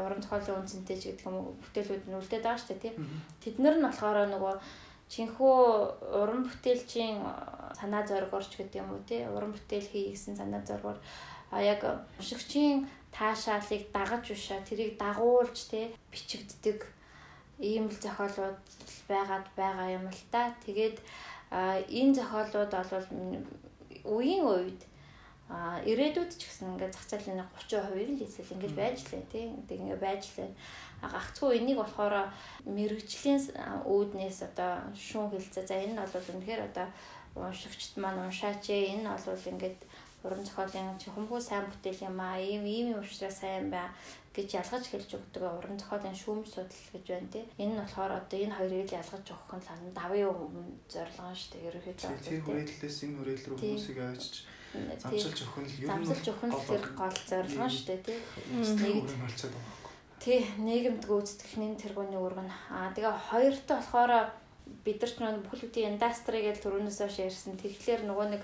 уран 0.06 0.22
зохиолын 0.22 0.62
үнцэнтэй 0.62 0.98
ч 1.00 1.04
гэдэг 1.10 1.26
юм 1.26 1.36
уу 1.42 1.58
бүтээлүүд 1.62 2.04
нь 2.06 2.18
үлдээд 2.20 2.44
байгаа 2.46 2.62
шүү 2.62 2.70
дээ 2.70 2.84
тий. 2.84 2.94
Тэд 3.42 3.56
нар 3.64 3.76
нь 3.78 3.88
болохоор 3.88 4.30
нөгөө 4.30 4.54
чинхүү 5.10 5.58
уран 6.22 6.44
бүтээлчийн 6.50 7.22
санаа 7.78 8.04
зоригорч 8.10 8.58
гэдэг 8.58 8.82
юм 8.82 8.90
уу 8.92 9.02
тий 9.06 9.22
уран 9.28 9.54
бүтээл 9.54 9.88
хий 9.92 10.12
гэсэн 10.12 10.36
санаа 10.36 10.62
зоригор. 10.66 10.98
А 11.52 11.62
яг 11.62 11.86
уншигчийн 12.20 12.90
таашаалыг 13.14 13.92
дагаж 13.94 14.24
бишаа 14.34 14.60
тэрийг 14.66 14.98
дагуулж 14.98 15.58
тий 15.70 15.94
бичигддэг 16.12 16.80
ийм 17.60 17.88
л 17.88 17.98
зохиолууд 18.04 18.60
байгаад 19.08 19.48
байгаа 19.56 19.88
юм 19.98 20.06
л 20.10 20.24
та. 20.32 20.52
Тэгээд 20.66 20.98
энэ 21.52 22.16
зохиолууд 22.18 22.72
бол 22.74 23.08
үеийн 24.18 24.46
үед 24.46 24.82
а 25.46 25.78
ирээдүйд 25.86 26.32
ч 26.42 26.50
гэсэн 26.50 26.74
ингээд 26.74 26.98
зах 26.98 27.06
зээлийн 27.06 27.38
30% 27.38 28.18
л 28.18 28.26
эсвэл 28.26 28.54
ингэж 28.58 28.74
байж 28.74 28.98
лээ 29.14 29.24
тий 29.30 29.46
ингээд 29.78 30.02
байж 30.02 30.24
лээ 30.34 30.50
гагцгүй 31.14 31.58
энийг 31.60 31.78
болохоор 31.82 32.32
мэрэгжлийн 32.66 33.42
үүднээс 33.86 34.40
одоо 34.50 34.72
шүүн 34.96 35.30
хэлцээ. 35.32 35.66
За 35.68 35.76
энэ 35.76 35.94
нь 35.94 36.02
бол 36.02 36.32
үнэхээр 36.34 36.62
одоо 36.70 36.88
уншигчд 37.36 38.00
маань 38.00 38.24
уншаач 38.26 38.66
ээ. 38.72 38.96
Энэ 38.96 39.12
бол 39.12 39.50
ингээд 39.52 39.80
уран 40.26 40.42
зохиолын 40.42 40.98
чихэмгүй 40.98 41.42
сайн 41.42 41.66
бүтээл 41.70 42.10
юм 42.10 42.20
аа. 42.20 42.42
Ийм 42.42 42.66
ийм 42.66 42.88
юм 42.94 43.00
уушраа 43.04 43.30
сайн 43.30 43.70
бай 43.70 43.86
гэж 44.34 44.50
ялгаж 44.58 44.86
хэлж 44.90 45.10
өгдөг 45.18 45.44
уран 45.46 45.78
зохиолын 45.78 46.18
шүүмж 46.18 46.48
судал 46.50 46.84
гэж 46.94 47.06
байна 47.14 47.30
тий. 47.30 47.46
Энэ 47.62 47.74
нь 47.78 47.82
болохоор 47.82 48.14
одоо 48.20 48.40
энэ 48.42 48.58
хоёрыг 48.58 48.90
л 48.90 49.00
ялгаж 49.02 49.26
өгөх 49.30 49.54
нь 49.54 49.66
лан 49.70 49.82
давын 49.94 50.28
өмнө 50.34 50.74
зорилго 50.90 51.30
шүү 51.30 51.52
дээ. 51.54 51.68
Ерөнхийдөө 51.70 52.12
тэр 52.26 52.42
хүрээлэлээс 52.42 52.98
энэ 53.06 53.18
хүрээлэл 53.22 53.48
рүү 53.54 53.58
хүмүүсийг 53.62 54.00
авчиж 54.02 54.36
замшилж 55.00 55.40
өгөх 55.46 55.58
нь 55.62 55.70
ер 55.86 55.88
нь 55.88 56.06
замшилж 56.10 56.28
өгөх 56.34 56.46
нь 56.50 56.54
тэр 56.68 56.84
гол 57.00 57.20
зорилго 57.30 57.68
шүү 57.70 57.86
дээ 57.86 58.02
тий. 58.02 58.20
Нэг 58.50 59.08
болчиход 59.22 59.54
байгаа 59.54 59.85
Тий, 60.20 60.42
нийгэмд 60.58 61.04
гүйцэтгэхний 61.06 61.76
тэргүүний 61.76 62.20
нь. 62.20 62.54
Аа 62.72 62.90
тэгээ 62.96 63.16
хоёрт 63.30 63.68
болохоор 63.70 64.12
бид 64.86 65.00
нар 65.02 65.12
ч 65.12 65.16
нөгөө 65.22 65.44
бүхэл 65.46 65.64
бүтэн 65.70 65.90
индастри 65.96 66.40
гэж 66.42 66.58
түрүүнээс 66.64 67.00
хойш 67.02 67.18
ярьсан. 67.22 67.54
Тэгэхээр 67.60 68.02
нөгөө 68.10 68.28
нэг 68.34 68.44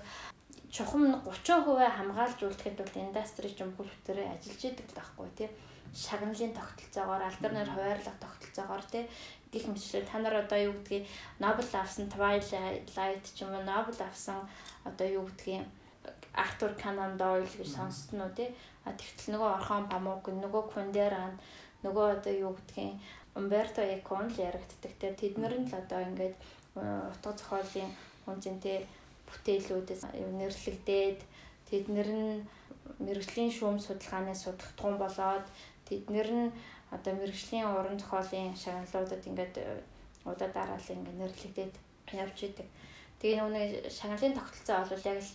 чухам 0.70 1.24
30% 1.26 1.98
хамгаалж 1.98 2.40
үлдэхэд 2.44 2.78
бол 2.80 2.96
индастри 3.02 3.50
ч 3.50 3.60
бүхэл 3.66 3.92
бүтээрээ 3.92 4.28
ажиллаж 4.34 4.62
идэг 4.62 4.88
л 4.92 4.98
байхгүй 5.00 5.30
тий. 5.38 5.50
Шагналын 5.92 6.56
тогтолцоогоор 6.56 7.24
алдарнаар 7.28 7.70
хуваарлах 7.72 8.18
тогтолцоогоор 8.24 8.86
тий 8.88 9.04
гих 9.52 9.68
мэтлээ 9.68 10.08
та 10.08 10.18
нар 10.20 10.48
одоо 10.48 10.72
юу 10.72 10.74
гэдгийг 10.80 11.08
Нобел 11.40 11.68
авсан 11.76 12.08
Twilight 12.08 13.26
ч 13.36 13.44
юм 13.44 13.52
уу 13.52 13.64
Нобел 13.68 14.00
авсан 14.00 14.48
одоо 14.88 15.08
юу 15.08 15.28
гэдгийг 15.28 15.68
Артур 16.34 16.72
Канан 16.80 17.18
Дойл 17.20 17.44
гэж 17.44 17.76
сонссон 17.76 18.24
уу 18.24 18.32
тий. 18.32 18.56
А 18.88 18.96
тэгтэл 18.96 19.36
нөгөө 19.36 19.50
Орхон 19.60 19.86
Памук 19.92 20.32
нөгөө 20.32 20.64
Кундеран 20.72 21.36
нөгөө 21.84 22.06
одоо 22.22 22.34
юу 22.34 22.54
гэдгийг 22.56 22.98
Умберто 23.36 23.82
Экон 23.82 24.28
л 24.28 24.38
яригддаг. 24.38 24.92
Тэгээ 25.00 25.20
тэднэр 25.22 25.54
нь 25.60 25.68
л 25.70 25.76
одоо 25.82 26.00
ингээд 26.04 26.36
утга 26.76 27.32
зохиолын 27.32 27.90
хүнзэнтэй 28.26 28.84
бүтээлүүдээс 29.28 30.04
нэрлэгдээд 30.12 31.20
тэднэр 31.70 32.10
нь 32.12 32.44
мэрэгжлийн 33.00 33.52
шүүм 33.56 33.78
судалгааны 33.80 34.36
судалгатгун 34.36 34.96
болоод 35.00 35.48
тэднэр 35.88 36.30
нь 36.32 36.48
одоо 36.92 37.14
мэрэгжлийн 37.16 37.72
уран 37.72 37.98
зохиолын 38.00 38.52
шагналуудад 38.56 39.24
ингээд 39.24 39.56
удаа 40.28 40.50
дараал 40.52 40.88
ингээд 40.92 41.20
нэрлэгдээд 41.22 41.74
явж 42.12 42.38
идэг. 42.52 42.68
Тэгээ 43.24 43.40
нөгөө 43.40 43.66
шагналын 43.88 44.36
тогтолцоо 44.36 44.84
бол 44.92 45.08
яг 45.08 45.20
л 45.24 45.32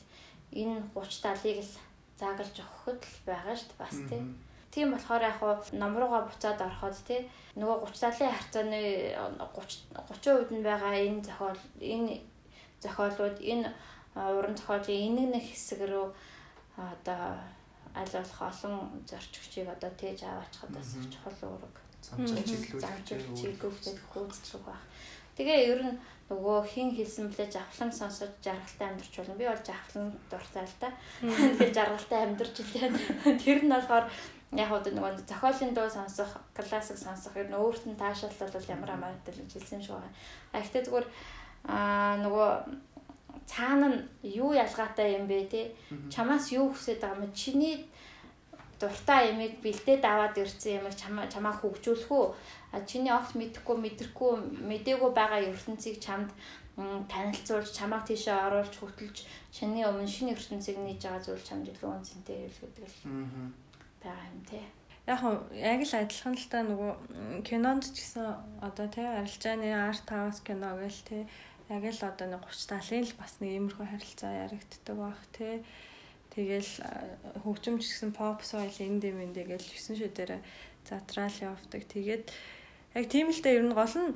энэ 0.52 0.76
30 0.92 1.24
талыг 1.24 1.58
л 1.64 1.72
заагалж 2.20 2.56
өгөхөд 2.60 3.00
л 3.02 3.18
байгаа 3.24 3.56
шүү 3.56 3.68
дээ 3.72 3.80
бас 3.80 3.96
тийм 4.08 4.24
Тийм 4.76 4.92
болохоор 4.92 5.22
яг 5.24 5.40
хуу 5.40 5.56
ном 5.72 5.96
руугаа 5.96 6.28
буцаад 6.28 6.60
ороход 6.60 6.92
тий 7.08 7.24
нөгөө 7.56 7.88
30 7.88 8.12
талын 8.12 8.36
харьцааны 8.36 8.82
30 9.40 9.96
30% 9.96 10.52
нь 10.52 10.66
байгаа 10.68 10.92
энэ 11.00 11.24
зохиол 11.24 11.60
энэ 11.80 12.20
зохиолууд 12.84 13.38
энэ 13.40 13.72
уран 14.36 14.52
зохиолын 14.52 15.00
энийг 15.08 15.28
нэг 15.32 15.44
хэсэг 15.48 15.80
рүү 15.80 16.12
одоо 16.76 17.40
аль 17.96 18.12
болох 18.12 18.40
олон 18.50 18.74
зорчигчийг 19.08 19.68
одоо 19.72 19.90
тээж 19.96 20.28
аваачихад 20.28 20.70
бас 20.76 20.92
чухал 21.08 21.40
үүрэг 21.56 21.76
чиглүүлээд 23.40 23.98
гүйцэтгэх 24.12 24.62
байх. 24.68 24.84
Тэгээ 25.36 25.60
ер 25.72 25.80
нь 25.88 25.98
нөгөө 26.28 26.58
хин 26.68 26.90
хэлсэн 26.96 27.32
блэ 27.32 27.48
жавхлан 27.50 27.92
сонсож 27.92 28.30
жаргалтай 28.44 28.88
амьдарч 28.88 29.14
болно. 29.16 29.34
Би 29.40 29.46
бол 29.48 29.64
жавхлан 29.68 30.12
дуртай 30.30 30.64
л 30.64 30.76
да. 30.80 30.88
Тэгээ 31.58 31.76
жаргалтай 31.76 32.20
амьдарч 32.24 32.56
илээ. 32.60 32.90
Тэр 33.42 33.58
нь 33.64 33.72
болохоор 33.72 34.06
яг 34.54 34.70
одоо 34.70 34.92
нөгөө 34.94 35.26
зохиолын 35.26 35.74
дуу 35.74 35.90
сонсох, 35.90 36.30
классик 36.54 36.98
сонсох 36.98 37.34
ер 37.34 37.50
нь 37.50 37.58
өөрт 37.58 37.90
нь 37.90 37.98
таашаал 37.98 38.30
бол 38.38 38.70
ямар 38.70 38.90
амартай 38.94 39.34
л 39.34 39.42
хэлсэн 39.42 39.82
шиг 39.82 39.98
байна. 39.98 40.14
А 40.54 40.62
ихтэй 40.62 40.86
зүгээр 40.86 41.06
аа 41.66 42.14
нөгөө 42.22 42.50
цаана 43.50 43.88
нь 43.90 44.00
юу 44.22 44.54
ялгаатай 44.54 45.18
юм 45.18 45.26
бэ 45.26 45.50
те? 45.50 45.74
Чамаас 46.14 46.54
юу 46.54 46.70
хүсэж 46.70 47.02
байгаа 47.02 47.26
юм? 47.26 47.34
Чиний 47.34 47.90
дуртай 48.78 49.34
ямиг 49.34 49.58
бэлдээд 49.66 50.04
аваад 50.06 50.38
ирсэн 50.38 50.78
ямиг 50.78 50.94
чамаа 50.94 51.26
чамаа 51.26 51.54
хөгжүүлэх 51.58 52.10
үү? 52.10 52.26
Чиний 52.86 53.10
огт 53.10 53.34
мэдхгүй 53.34 53.76
мэдрэхгүй 53.82 54.30
мдээгүй 54.62 55.10
байгаа 55.10 55.42
ертөнцийг 55.42 55.98
чамд 55.98 56.30
танилцуулж 57.10 57.72
чамааг 57.72 58.04
тийшээ 58.06 58.36
оруулж 58.46 58.74
хөтөлж 58.78 59.24
чиний 59.50 59.82
өмнө 59.88 60.06
шинэ 60.06 60.36
ертөнцийг 60.36 60.76
нээж 60.76 61.00
байгаа 61.02 61.24
зүйл 61.24 61.48
чамд 61.48 61.66
илүү 61.72 61.88
үнцэнтэй 61.88 62.52
гэдэг 62.52 62.84
л. 62.84 63.00
Аа 63.08 63.65
байгаа 64.06 64.30
юм 64.30 64.42
тий. 64.46 64.64
Яг 65.06 65.20
яг 65.52 65.80
л 65.82 65.94
адилхан 65.98 66.34
л 66.38 66.46
та 66.50 66.58
нөгөө 66.62 66.92
кинонд 67.46 67.84
ч 67.90 67.98
гэсэн 68.00 68.26
одоо 68.62 68.86
тий 68.90 69.06
арилжааны 69.06 69.70
арт 69.74 70.06
хаус 70.06 70.40
кино 70.46 70.74
гээл 70.78 71.02
тий 71.06 71.22
яг 71.70 71.82
л 71.82 72.02
одоо 72.06 72.26
нэг 72.30 72.42
30 72.46 72.78
70-ын 72.78 73.04
л 73.10 73.18
бас 73.18 73.32
нэг 73.42 73.50
иймэрхүү 73.54 73.86
харилцаа 73.90 74.32
яригддаг 74.46 74.96
баг 74.96 75.20
тий. 75.34 75.62
Тэгэл 76.34 76.72
хөгжимч 77.42 77.82
гэсэн 77.86 78.10
pop 78.14 78.42
soul 78.46 78.70
indie 78.82 79.10
мэндэ 79.10 79.46
гэж 79.50 79.62
9 79.74 79.98
шү 79.98 80.08
дээр 80.14 80.42
затраал 80.86 81.38
явдаг. 81.42 81.82
Тэгээд 81.90 82.30
яг 82.94 83.04
тийм 83.10 83.34
л 83.34 83.42
дээ 83.42 83.58
ер 83.58 83.66
нь 83.66 83.74
гол 83.74 83.94
нь 83.98 84.10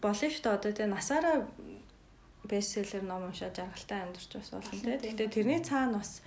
болно 0.00 0.28
шүү 0.28 0.42
дээ 0.42 0.56
одоо 0.56 0.72
тэгээ 0.72 0.94
насаараа 0.94 1.36
бестселлер 2.48 3.04
ном 3.04 3.28
уншаад 3.28 3.58
жаргалтай 3.58 4.00
амьдарч 4.02 4.32
бас 4.32 4.50
болно 4.50 4.80
те. 4.80 5.12
Гэхдээ 5.12 5.28
тэрний 5.28 5.60
цаана 5.60 6.00
бас 6.00 6.22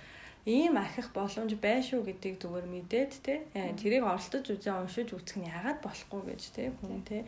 ийм 0.46 0.74
ахих 0.76 1.14
боломж 1.14 1.54
байна 1.60 1.82
шүү 1.86 2.02
гэдгийг 2.02 2.36
зүгээр 2.42 2.66
мэдээд 2.66 3.12
те. 3.22 3.34
Тэрийг 3.54 4.02
оролдож 4.02 4.46
үзээ 4.50 4.74
уншиж 4.74 5.14
үзэх 5.14 5.38
нь 5.38 5.46
яагаад 5.46 5.78
болохгүй 5.82 6.22
гэж 6.34 6.42
те 6.50 6.74
хүн 6.82 7.02
те. 7.06 7.22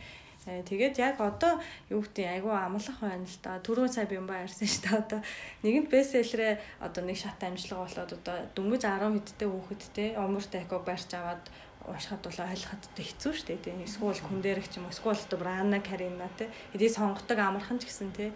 Тэгээд 0.45 0.99
яг 1.01 1.17
одоо 1.17 1.57
юу 1.89 2.05
гэдэг 2.05 2.25
айгүй 2.37 2.53
амлах 2.53 2.99
байна 3.01 3.25
л 3.25 3.39
да. 3.41 3.57
Түрүү 3.65 3.87
цай 3.89 4.05
бямба 4.05 4.45
ярьсан 4.45 4.67
шүү 4.69 4.83
дээ. 4.83 4.99
Одоо 5.01 5.19
нэгэнт 5.65 5.89
бестселлерээ 5.89 6.53
одоо 6.85 7.01
нэг 7.01 7.17
шат 7.17 7.41
амжилга 7.41 7.81
болоод 7.81 8.11
одоо 8.13 8.35
дөнгөж 8.53 8.81
10 8.85 9.09
хэдтэй 9.25 9.49
хүүхэд 9.49 9.83
те. 9.95 10.05
Умурт 10.21 10.53
эког 10.53 10.85
барьж 10.85 11.09
аваад 11.17 11.43
уушхад 11.89 12.21
бол 12.25 12.39
ойлгоход 12.49 12.83
хэцүү 12.97 13.31
шүү 13.33 13.47
дээ 13.49 13.61
тийм 13.61 13.79
эсвэл 13.85 14.17
хүн 14.17 14.41
дээрх 14.41 14.69
ч 14.69 14.81
юм 14.81 14.89
уу 14.89 14.93
эсвэл 14.93 15.21
одоо 15.21 15.37
Брана 15.37 15.79
Карина 15.85 16.29
тий 16.37 16.49
эдий 16.73 16.89
сонгодог 16.89 17.37
амархан 17.37 17.77
ч 17.77 17.85
гэсэн 17.85 18.09
тий 18.09 18.33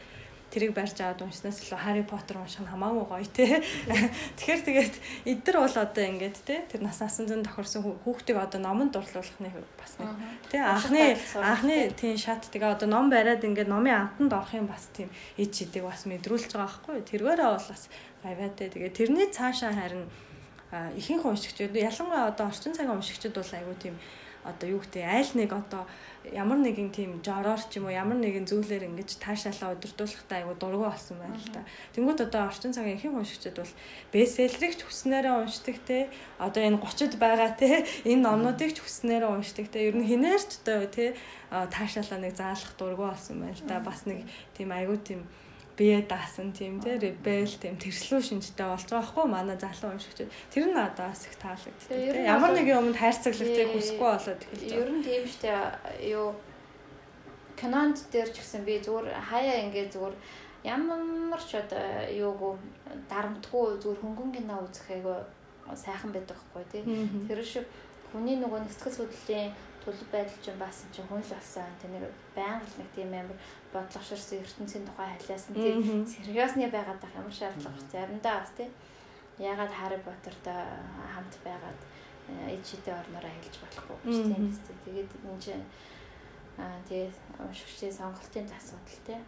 тэрийг 0.49 0.73
барьж 0.73 0.97
аваад 0.99 1.21
уншснаас 1.21 1.61
илүү 1.61 1.79
Harry 1.79 2.03
Potter 2.03 2.41
унших 2.41 2.65
нь 2.65 2.71
хамаагүй 2.73 3.05
гоё 3.05 3.25
тий. 3.29 3.61
Тэгэхээр 4.37 4.61
тэгээд 4.65 4.95
эдгэр 5.29 5.57
бол 5.61 5.77
одоо 5.77 6.03
ингээд 6.09 6.37
тий 6.45 6.59
тэр 6.65 6.81
нас 6.81 6.99
насанд 6.99 7.45
тохирсон 7.45 7.85
хүүхдийг 8.03 8.37
одоо 8.37 8.59
номонд 8.59 8.93
дурлуулах 8.97 9.39
нэг 9.39 9.53
бас 9.77 9.93
нэг 10.01 10.09
тий 10.49 10.61
анхны 10.61 11.17
анхны 11.37 11.93
тий 11.93 12.17
шат 12.17 12.49
тэгээ 12.49 12.75
одоо 12.75 12.89
ном 12.89 13.13
бариад 13.13 13.45
ингээд 13.45 13.69
номын 13.69 14.09
амтанд 14.09 14.33
орох 14.33 14.53
юм 14.57 14.65
бас 14.65 14.89
тийм 14.93 15.13
ид 15.37 15.53
чидэг 15.53 15.85
бас 15.85 16.09
мэдрүүлж 16.09 16.49
байгаа 16.49 16.65
байхгүй. 16.65 17.05
Тэргээрээ 17.05 17.49
бол 17.53 17.69
бас 17.69 17.83
гавьяатай. 18.25 18.67
Тэгээ 18.73 18.97
тэрний 18.97 19.27
цаашаа 19.29 19.73
харин 19.73 20.09
ихэнх 20.97 21.25
уншигчид 21.25 21.73
ялангуяа 21.73 22.29
одоо 22.29 22.47
орчин 22.49 22.73
цагийн 22.73 22.93
уншигчид 22.93 23.33
бол 23.33 23.53
айгүй 23.53 23.75
тийм 23.81 23.95
одоо 24.43 24.67
юу 24.69 24.79
гэдэг 24.79 25.03
айл 25.03 25.31
нэг 25.35 25.51
одоо 25.51 25.83
ямар 26.31 26.59
нэгэн 26.59 26.91
тийм 26.91 27.11
жороор 27.23 27.59
ч 27.59 27.79
юм 27.79 27.87
уу 27.87 27.95
ямар 27.95 28.19
нэгэн 28.19 28.47
зүйлээр 28.47 28.87
ингэж 28.91 29.19
таашаалаа 29.23 29.75
удирдуулахтаа 29.75 30.37
айгүй 30.43 30.55
дургу 30.59 30.85
болсон 30.87 31.17
байна 31.19 31.39
л 31.39 31.49
да. 31.51 31.63
Тэнгүүд 31.95 32.19
одоо 32.27 32.41
орчин 32.47 32.75
цагийн 32.75 32.99
ихэнх 32.99 33.19
уншигчид 33.19 33.55
бол 33.55 33.73
бестселлерийг 34.11 34.73
ч 34.75 34.81
хүснээрээ 34.83 35.35
уншдаг 35.39 35.77
те 35.87 36.11
одоо 36.39 36.61
энэ 36.63 36.79
30-д 36.79 37.15
байгаа 37.19 37.51
те 37.55 37.87
энэ 38.03 38.23
номнуудыг 38.23 38.75
ч 38.75 38.83
хүснээрээ 38.83 39.31
уншдаг 39.31 39.67
те 39.71 39.87
ер 39.87 39.95
нь 39.95 40.07
хинээр 40.07 40.43
ч 40.43 40.51
одоо 40.59 40.87
те 40.91 41.15
таашаалаа 41.49 42.19
нэг 42.19 42.33
заалах 42.35 42.73
дургу 42.75 43.03
болсон 43.07 43.39
байна 43.39 43.55
л 43.55 43.67
да. 43.67 43.79
Бас 43.79 44.03
нэг 44.03 44.27
тийм 44.55 44.75
айгүй 44.75 44.99
тийм 44.99 45.21
бие 45.79 46.03
даасан 46.03 46.51
тийм 46.51 46.83
тий 46.83 46.99
ребел 46.99 47.47
тийм 47.47 47.79
тэрслүү 47.79 48.19
шинжтэй 48.19 48.67
болж 48.67 48.83
байгаа 48.83 49.07
хгүй 49.07 49.25
манай 49.31 49.55
залуу 49.55 49.95
уншигч 49.95 50.27
тэр 50.51 50.67
нь 50.67 50.75
одоо 50.75 51.07
бас 51.07 51.23
их 51.23 51.39
таалагддаг 51.39 52.19
ямар 52.19 52.51
нэгэн 52.51 52.77
юмд 52.83 52.99
хайрцаглалтыг 52.99 53.71
хүсэхгүй 53.71 54.09
болоод 54.11 54.41
эхэлж 54.43 54.61
байна. 54.67 54.75
Ер 54.83 54.89
нь 54.91 55.03
тийм 55.07 55.23
штэ 55.23 55.51
юу 56.11 56.27
канонд 57.55 57.97
дээр 58.11 58.29
ч 58.35 58.43
гэсэн 58.43 58.67
би 58.67 58.83
зүгээр 58.83 59.07
хаяа 59.31 59.63
ингээд 59.71 59.95
зүгээр 59.95 60.15
ямар 60.67 61.39
ч 61.39 61.55
одоо 61.55 61.83
юуг 62.11 62.59
дарамтгүй 63.07 63.79
зүгээр 63.79 64.03
хөнгөн 64.03 64.31
кино 64.35 64.59
үзэх 64.67 64.87
айгу 64.91 65.15
сайхан 65.71 66.11
байдаг 66.11 66.35
хгүй 66.51 66.63
тий 66.71 66.83
тэр 67.27 67.39
шиг 67.39 67.65
хүний 68.11 68.35
нөгөө 68.35 68.67
нэгтгэл 68.67 68.97
судлалын 68.99 69.55
төлөв 69.83 70.07
байдал 70.11 70.39
чинь 70.43 70.59
бас 70.59 70.83
чинь 70.91 71.07
хүн 71.07 71.21
л 71.23 71.33
болсон. 71.33 71.69
Тэнийг 71.81 72.05
байнга 72.35 72.65
л 72.65 72.77
нэг 72.79 72.89
тийм 72.95 73.11
амар 73.13 73.37
бодлогоширсан 73.73 74.43
ертөнцийн 74.43 74.85
тухай 74.85 75.09
халиасан 75.15 75.53
тийм 75.55 76.05
сериосны 76.05 76.67
байгаад 76.69 76.99
байх 77.01 77.15
ямар 77.15 77.35
шаардлага 77.35 77.81
заримдаа 77.91 78.35
бас 78.43 78.51
тийм 78.57 78.71
ягаад 79.39 79.71
Harry 79.71 79.99
Potter-тай 80.03 80.59
хамт 81.13 81.35
байгаад 81.43 81.79
ээжидээ 82.29 82.95
орноороо 83.01 83.31
хэлж 83.31 83.55
болохгүй 83.63 83.97
гэж 84.03 84.17
тийм 84.27 84.43
үстэй. 84.51 84.75
Тэгээд 84.85 85.11
энэ 85.25 85.43
чинь 85.43 85.65
аа 86.59 86.77
тэгээд 86.87 87.15
уншигчдын 87.39 87.93
сонголтын 87.99 88.47
асуудал 88.51 88.99
тийм. 89.07 89.23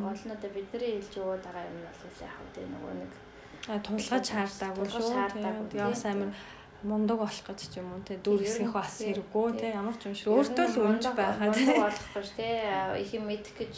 Гол 0.00 0.22
нь 0.24 0.34
одоо 0.34 0.50
бидний 0.50 0.92
хэлж 0.96 1.14
өгөөд 1.20 1.44
байгаа 1.44 1.64
юм 1.68 1.78
бол 1.84 2.00
яг 2.24 2.34
хөө 2.40 2.66
нөгөө 2.72 2.94
нэг 3.00 3.12
тулгаж 3.84 4.26
хаардаагүй 4.32 4.86
шүү. 4.88 5.12
Тэгээд 5.68 5.92
бас 5.92 6.04
амар 6.08 6.32
мундаг 6.82 7.18
болох 7.20 7.44
гэж 7.44 7.60
ч 7.68 7.76
юм 7.80 7.92
уу 7.92 8.00
те 8.00 8.16
дүр 8.16 8.40
хэсгийнх 8.40 8.72
бас 8.72 9.04
хэрэггүй 9.04 9.48
те 9.60 9.76
ямар 9.76 9.96
ч 10.00 10.08
юм 10.08 10.14
шиг 10.16 10.32
өөртөө 10.32 10.66
л 10.72 10.80
өнж 10.88 11.04
байхад 11.12 11.52
болох 11.76 12.08
гэж 12.16 12.28
те 12.40 12.48
их 12.96 13.10
юм 13.12 13.28
мэдэх 13.28 13.54
гэж 13.60 13.74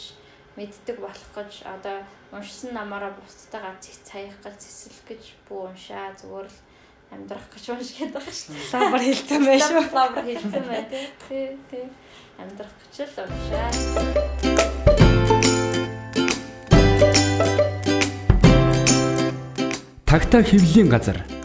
мэддэг 0.55 0.97
болох 1.03 1.29
гэж 1.35 1.67
одоо 1.67 1.99
уншсан 2.31 2.71
намаараа 2.77 3.11
бусдтайгаа 3.11 3.75
цаях 3.81 4.37
гэж 4.39 4.55
цэцэлэх 4.55 5.03
гэж 5.09 5.23
бүү 5.49 5.75
уншаа 5.75 6.15
зүгээр 6.15 6.47
л 6.47 6.57
амьдрах 7.11 7.47
гэж 7.51 7.65
уншгээд 7.75 8.13
байгаа 8.15 8.33
шүү 8.33 8.55
дээ. 8.55 8.71
Лабар 8.73 9.03
хэлсэн 9.03 9.41
байх 9.45 9.61
шүү. 9.67 9.83
Лабар 9.93 10.25
хэлсэн 10.25 10.63
бай 10.65 10.83
тий. 10.89 11.05
Тий, 11.27 11.47
тий. 11.69 11.85
Амьдрах 12.39 12.73
гэж 12.79 12.95
л 13.03 13.27
уншаа. 13.27 13.69
Тагта 20.05 20.45
хөвлийн 20.45 20.89
газар 20.89 21.42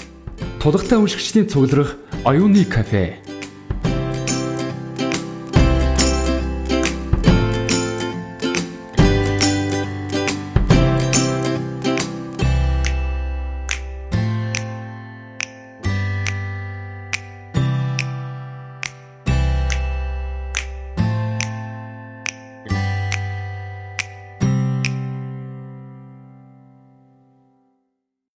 Тулгатай 0.69 0.99
уншигчдийн 1.01 1.49
цугларах 1.49 1.97
оюуны 2.28 2.69
кафе 2.69 3.16